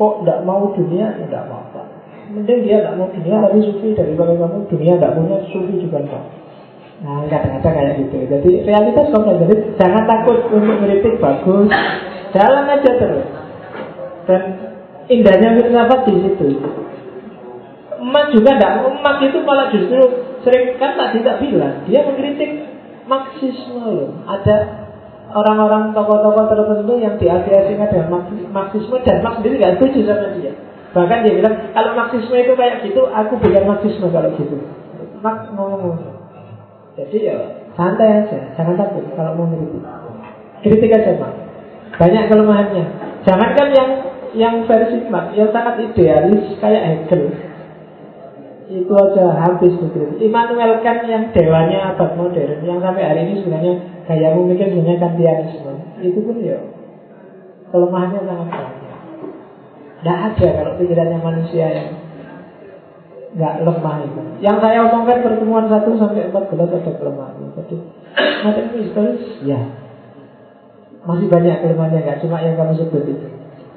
kok 0.00 0.14
tidak 0.24 0.40
mau 0.48 0.72
dunia, 0.72 1.12
tidak 1.20 1.44
apa-apa. 1.44 1.82
Mending 2.30 2.62
dia 2.64 2.80
tidak 2.80 2.96
mau 2.96 3.10
dunia 3.12 3.36
tapi 3.42 3.58
sufi 3.66 3.92
daripada 3.92 4.32
kamu 4.32 4.58
dunia 4.70 4.92
tidak 4.96 5.14
punya 5.18 5.36
sufi 5.52 5.74
juga 5.82 5.98
enggak. 6.00 6.24
Nah, 7.00 7.24
kadang-kadang 7.32 7.74
kayak 7.74 7.92
gitu. 8.04 8.16
Jadi 8.28 8.50
realitas 8.68 9.08
kok 9.08 9.24
jadi 9.24 9.56
jangan 9.80 10.04
takut 10.04 10.36
untuk 10.52 10.60
mengkritik 10.60 11.16
bagus, 11.16 11.72
Jalan 12.30 12.70
aja 12.70 12.90
terus. 12.94 13.26
Dan 14.26 14.42
indahnya 15.10 15.58
filsafat 15.58 16.00
di 16.06 16.14
situ. 16.22 16.46
Emak 18.00 18.32
juga 18.32 18.50
tidak, 18.56 18.72
emak 18.86 19.16
itu 19.26 19.38
malah 19.42 19.66
justru 19.74 20.00
sering 20.44 20.76
kan 20.80 20.96
tak 20.96 21.16
tidak 21.16 21.36
bilang 21.42 21.84
dia 21.84 22.00
mengkritik 22.04 22.70
Marxisme 23.10 23.82
loh. 23.82 24.10
Ada 24.28 24.56
orang-orang 25.34 25.94
tokoh-tokoh 25.94 26.46
tertentu 26.46 26.94
yang 26.98 27.14
diasingkan 27.18 27.88
dengan 27.90 28.06
Marxisme 28.54 28.96
dan 29.02 29.22
Marx 29.22 29.42
sendiri 29.42 29.58
nggak 29.58 29.74
setuju 29.78 30.00
sama 30.06 30.28
dia. 30.38 30.52
Bahkan 30.90 31.18
dia 31.26 31.34
bilang 31.38 31.54
kalau 31.74 31.90
Marxisme 31.94 32.34
itu 32.38 32.52
kayak 32.54 32.82
gitu, 32.86 33.02
aku 33.10 33.38
bukan 33.38 33.64
Marxisme 33.66 34.06
kalau 34.10 34.30
gitu. 34.38 34.56
Marx 35.20 35.50
ngomong. 35.54 35.98
Jadi 36.98 37.16
ya 37.22 37.36
santai 37.78 38.26
aja, 38.26 38.38
jangan 38.58 38.74
takut 38.78 39.04
kalau 39.14 39.38
mau 39.38 39.46
kritik. 39.50 39.82
Kritik 40.60 40.90
aja 40.94 41.12
Marx. 41.18 41.34
Banyak 41.98 42.24
kelemahannya. 42.30 42.84
Jangankan 43.26 43.68
yang 43.74 43.90
yang 44.34 44.54
versi 44.66 44.98
Marx, 45.10 45.34
yang 45.34 45.50
sangat 45.50 45.82
idealis 45.82 46.54
kayak 46.62 46.82
Hegel. 46.86 47.49
Itu 48.70 48.92
aja 48.94 49.34
habis 49.34 49.74
begitu. 49.74 50.30
Immanuel 50.30 50.78
Kant 50.86 51.02
yang 51.10 51.34
dewanya 51.34 51.90
abad 51.90 52.14
modern, 52.14 52.62
yang 52.62 52.78
sampai 52.78 53.02
hari 53.02 53.26
ini 53.26 53.42
sebenarnya 53.42 53.74
gaya 54.06 54.38
mikir 54.38 54.70
sebenarnya 54.70 55.02
kantianisme. 55.02 55.74
Itu 55.98 56.22
pun 56.22 56.38
ya 56.38 56.62
kelemahannya 57.74 58.20
sangat 58.22 58.48
banyak. 58.54 58.98
Tidak 60.00 60.18
ada 60.22 60.48
kalau 60.54 60.72
pikirannya 60.78 61.18
manusia 61.18 61.66
yang 61.66 61.88
nggak 63.34 63.54
lemah 63.66 63.96
itu. 64.06 64.20
Yang 64.38 64.56
saya 64.62 64.78
omongkan 64.86 65.18
pertemuan 65.22 65.66
1 65.66 65.86
sampai 65.98 66.30
14 66.30 66.78
ada 66.78 66.92
kelemahan. 66.94 67.34
Jadi 67.58 67.76
macam 68.46 68.64
historis 68.78 69.22
ya 69.42 69.60
masih 71.04 71.26
banyak 71.26 71.56
kelemahannya 71.58 72.00
nggak 72.06 72.20
cuma 72.22 72.38
yang 72.38 72.54
kamu 72.54 72.78
sebut 72.78 73.02
itu. 73.02 73.26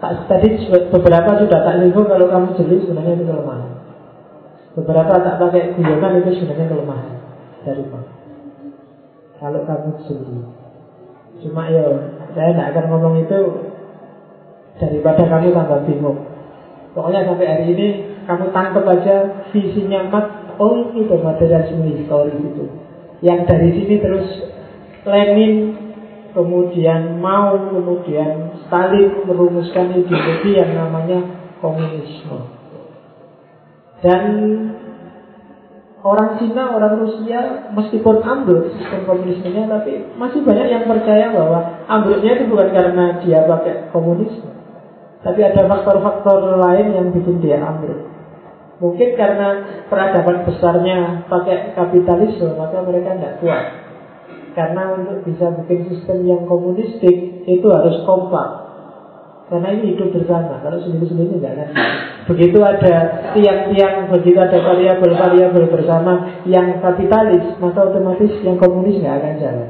Tadi 0.04 0.48
beberapa 0.70 1.30
sudah 1.42 1.60
tak 1.66 1.82
singgung 1.82 2.06
kalau 2.06 2.30
kamu 2.30 2.48
jeli 2.62 2.78
sebenarnya 2.86 3.18
itu 3.18 3.26
kelemahan. 3.26 3.83
Beberapa 4.74 5.22
tak 5.22 5.38
pakai 5.38 5.78
guyonan 5.78 6.26
itu 6.26 6.42
sebenarnya 6.42 6.66
kelemahan 6.74 7.14
dari 7.62 7.84
kamu. 7.86 8.10
Kalau 9.38 9.62
kamu 9.70 9.90
jeli. 10.10 10.40
Cuma 11.46 11.70
ya 11.70 11.86
saya 12.34 12.50
tidak 12.58 12.68
akan 12.74 12.86
ngomong 12.90 13.16
itu 13.22 13.40
daripada 14.82 15.22
kamu 15.30 15.54
tambah 15.54 15.80
bingung. 15.86 16.20
Pokoknya 16.98 17.26
sampai 17.26 17.48
hari 17.50 17.66
ini 17.74 17.88
kamu 18.26 18.50
tangkap 18.50 18.86
aja 18.90 19.46
visinya 19.54 20.10
mat. 20.10 20.26
Oh 20.58 20.90
ini 20.94 21.06
materialisme 21.06 21.94
historis 21.94 22.38
itu. 22.38 22.66
Yang 23.22 23.40
dari 23.50 23.70
sini 23.78 23.96
terus 24.02 24.26
Lenin 25.06 25.54
kemudian 26.34 27.22
mau 27.22 27.58
kemudian 27.70 28.58
Stalin 28.66 29.26
merumuskan 29.30 29.94
ideologi 29.98 30.58
yang 30.58 30.74
namanya 30.74 31.22
komunisme. 31.62 32.63
Dan 34.04 34.24
orang 36.04 36.36
Cina, 36.38 36.76
orang 36.76 37.00
Rusia 37.00 37.72
meskipun 37.72 38.20
ambruk 38.20 38.76
sistem 38.76 39.08
komunismenya 39.08 39.72
tapi 39.72 40.04
masih 40.20 40.44
banyak 40.44 40.68
yang 40.68 40.84
percaya 40.84 41.32
bahwa 41.32 41.88
ambruknya 41.88 42.36
itu 42.36 42.52
bukan 42.52 42.70
karena 42.76 43.24
dia 43.24 43.48
pakai 43.48 43.88
komunisme. 43.96 44.52
Tapi 45.24 45.40
ada 45.40 45.64
faktor-faktor 45.72 46.60
lain 46.60 46.88
yang 46.92 47.08
bikin 47.16 47.40
dia 47.40 47.64
ambruk. 47.64 48.12
Mungkin 48.84 49.16
karena 49.16 49.64
peradaban 49.88 50.44
besarnya 50.44 51.24
pakai 51.32 51.72
kapitalisme, 51.72 52.60
maka 52.60 52.84
mereka 52.84 53.16
tidak 53.16 53.40
kuat 53.40 53.84
karena 54.54 54.94
untuk 54.98 55.26
bisa 55.26 55.50
bikin 55.62 55.90
sistem 55.90 56.26
yang 56.30 56.42
komunistik 56.46 57.46
itu 57.46 57.68
harus 57.74 58.06
kompak. 58.06 58.63
Karena 59.52 59.68
ini 59.76 59.94
hidup 59.94 60.10
bersama. 60.16 60.64
Kalau 60.64 60.80
sendiri-sendiri 60.82 61.38
tidak 61.38 61.52
akan. 61.60 61.70
Begitu 62.32 62.58
ada 62.64 62.96
tiang-tiang, 63.36 64.08
begitu 64.08 64.40
ada 64.40 64.56
variabel-variabel 64.56 65.68
bersama 65.68 66.42
yang 66.48 66.80
kapitalis, 66.80 67.44
maka 67.60 67.84
otomatis 67.84 68.32
yang 68.42 68.56
komunis 68.56 69.04
nggak 69.04 69.16
akan 69.20 69.34
jalan. 69.44 69.70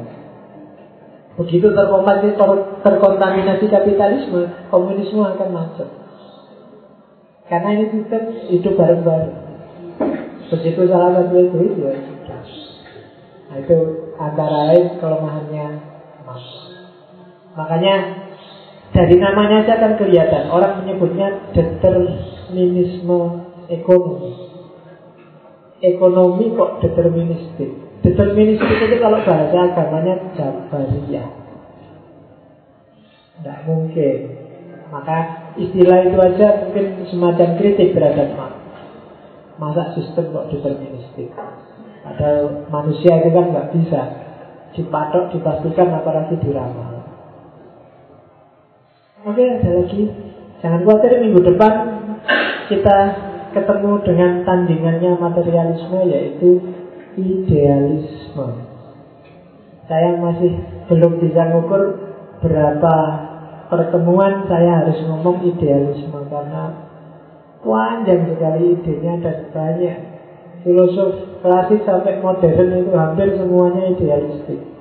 Begitu 1.33 1.67
terkontaminasi 2.85 3.65
kapitalisme, 3.65 4.53
komunisme 4.69 5.25
akan 5.25 5.49
macet. 5.49 5.89
Karena 7.49 7.69
ini 7.73 7.85
sistem 7.89 8.21
hidup 8.53 8.73
bareng-bareng. 8.77 9.35
Begitu 10.53 10.81
salah 10.85 11.17
satu 11.17 11.33
itu, 11.33 11.81
ya. 11.81 11.97
Nah 13.49 13.57
itu 13.57 13.77
antara 14.21 14.69
lain 14.69 15.01
kelemahannya 15.01 15.65
emas. 16.21 16.45
Makanya 17.57 17.95
dari 18.93 19.17
namanya 19.17 19.65
saja 19.65 19.81
kan 19.81 19.97
kelihatan 19.97 20.53
orang 20.53 20.85
menyebutnya 20.85 21.49
determinisme 21.57 23.19
ekonomi. 23.65 24.53
Ekonomi 25.81 26.53
kok 26.53 26.79
deterministik. 26.79 27.69
Deterministik 28.05 28.77
itu 28.87 28.95
kalau 29.01 29.19
bahasa 29.25 29.73
agamanya 29.73 30.15
Jabariyah. 30.37 31.29
Tidak 33.41 33.59
mungkin. 33.67 34.17
Maka 34.93 35.17
istilah 35.57 36.05
itu 36.05 36.17
aja 36.21 36.47
mungkin 36.63 37.09
semacam 37.09 37.49
kritik 37.57 37.97
terhadap 37.97 38.29
Masa 39.57 39.97
sistem 39.97 40.29
kok 40.31 40.53
deterministik? 40.53 41.33
Padahal 42.05 42.69
manusia 42.69 43.25
itu 43.25 43.29
kan 43.33 43.45
nggak 43.49 43.69
bisa 43.73 44.01
dipatok, 44.77 45.33
dipastikan 45.33 45.89
apalagi 45.97 46.37
diramal. 46.45 47.02
Oke, 49.23 49.39
ada 49.39 49.71
lagi. 49.79 50.03
Jangan 50.59 50.83
khawatir 50.83 51.15
minggu 51.23 51.47
depan 51.47 51.73
kita 52.67 52.97
ketemu 53.55 54.03
dengan 54.03 54.43
tandingannya 54.43 55.15
materialisme 55.15 56.11
yaitu 56.11 56.59
idealisme. 57.15 58.67
Saya 59.87 60.19
masih 60.19 60.59
belum 60.91 61.23
bisa 61.23 61.39
mengukur 61.55 62.03
berapa 62.43 62.95
pertemuan 63.71 64.43
saya 64.51 64.83
harus 64.83 64.99
ngomong 65.07 65.39
idealisme 65.55 66.19
karena 66.27 66.83
panjang 67.63 68.27
sekali 68.27 68.75
idenya 68.75 69.23
dan 69.23 69.37
banyak 69.55 69.97
filosof 70.67 71.39
klasik 71.39 71.79
sampai 71.87 72.19
modern 72.19 72.75
itu 72.75 72.91
hampir 72.91 73.39
semuanya 73.39 73.87
idealistik. 73.87 74.72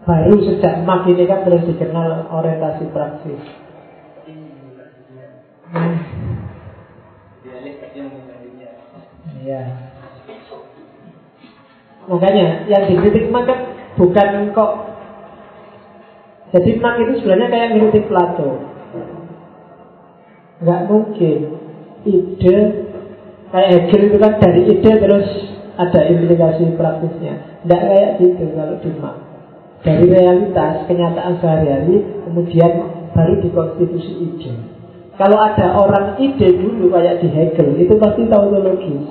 Baru 0.00 0.40
sejak 0.40 0.80
mak 0.88 1.04
ini 1.12 1.28
kan 1.28 1.44
terus 1.44 1.68
dikenal 1.68 2.32
orientasi 2.32 2.88
praksis. 2.88 3.42
Nah, 5.70 5.92
ya. 9.44 9.62
Makanya 12.08 12.66
yang 12.66 12.84
dikritik 12.88 13.28
maka 13.28 13.54
bukan 13.94 14.50
kok 14.56 14.72
jadi 16.50 16.70
mak 16.82 16.98
itu 16.98 17.12
sebenarnya 17.22 17.48
kayak 17.52 17.68
ngiritik 17.78 18.04
Plato. 18.10 18.50
Nggak 20.60 20.82
mungkin 20.90 21.38
ide 22.02 22.56
kayak 23.54 23.70
Hegel 23.70 24.02
itu 24.10 24.16
kan 24.18 24.32
dari 24.42 24.60
ide 24.66 24.92
terus 24.98 25.28
ada 25.78 26.00
implikasi 26.10 26.74
praktisnya. 26.74 27.62
Nggak 27.62 27.82
kayak 27.86 28.10
gitu 28.18 28.44
kalau 28.58 28.76
di 28.82 28.90
mak. 28.98 29.29
Dari 29.80 30.04
realitas 30.12 30.84
kenyataan 30.84 31.40
sehari-hari 31.40 32.04
kemudian 32.28 32.72
baru 33.16 33.40
dikonstitusi 33.40 34.12
ide. 34.28 34.52
Kalau 35.16 35.40
ada 35.40 35.76
orang 35.76 36.20
ide 36.20 36.52
dulu 36.56 36.92
kayak 36.92 37.24
di 37.24 37.28
Hegel 37.32 37.76
itu 37.80 37.96
pasti 37.96 38.28
tautologis 38.28 39.08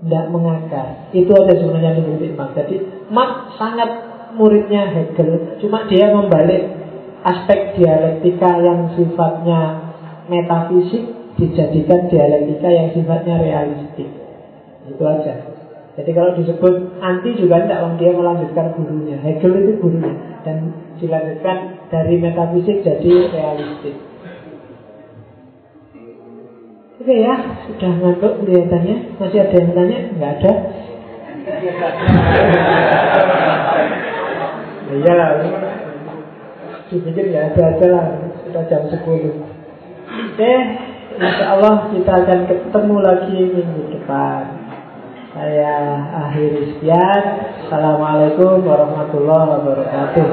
tidak 0.00 0.24
mengakar. 0.32 1.12
Itu 1.12 1.30
aja 1.36 1.52
sebenarnya 1.60 2.00
mengikuti 2.00 2.32
Marx. 2.32 2.56
Jadi 2.56 2.76
Marx 3.12 3.60
sangat 3.60 3.90
muridnya 4.34 4.88
Hegel, 4.88 5.60
cuma 5.60 5.84
dia 5.90 6.08
membalik 6.08 6.72
aspek 7.20 7.76
dialektika 7.76 8.50
yang 8.64 8.96
sifatnya 8.96 9.92
metafisik 10.30 11.36
dijadikan 11.36 12.08
dialektika 12.08 12.68
yang 12.72 12.88
sifatnya 12.96 13.36
realistik. 13.44 14.08
Itu 14.88 15.02
aja. 15.04 15.49
Jadi 15.98 16.10
kalau 16.14 16.30
disebut 16.38 16.74
anti 17.02 17.34
juga 17.34 17.66
tidak, 17.66 17.82
orang 17.82 17.96
dia 17.98 18.14
melanjutkan 18.14 18.66
gurunya. 18.78 19.18
Hegel 19.18 19.52
itu 19.58 19.72
gurunya 19.82 20.14
dan 20.46 20.70
dilanjutkan 21.02 21.56
dari 21.90 22.14
metafisik 22.22 22.86
jadi 22.86 23.12
realistik. 23.34 23.96
Oke 27.00 27.14
ya, 27.16 27.34
sudah 27.64 27.92
ngantuk 27.96 28.32
kelihatannya. 28.44 28.96
Masih 29.16 29.40
ada 29.40 29.56
yang 29.56 29.72
tanya? 29.72 29.98
Enggak 30.14 30.32
ada. 30.36 30.52
Iya 34.90 35.12
lah, 35.14 35.30
dipikir 36.90 37.24
nggak 37.30 37.46
ada 37.54 37.62
aja 37.72 37.86
lah. 37.88 38.06
Sudah 38.44 38.62
jam 38.66 38.82
10 38.90 39.00
Oke, 39.00 40.54
Insya 41.20 41.46
Allah 41.56 41.88
kita 41.94 42.12
akan 42.22 42.40
ketemu 42.50 42.96
lagi 42.98 43.38
minggu 43.54 43.82
depan. 43.96 44.59
Saya 45.30 45.74
akhiri 46.26 46.74
sekian. 46.74 47.22
Assalamualaikum 47.62 48.66
warahmatullahi 48.66 49.62
wabarakatuh. 49.62 50.26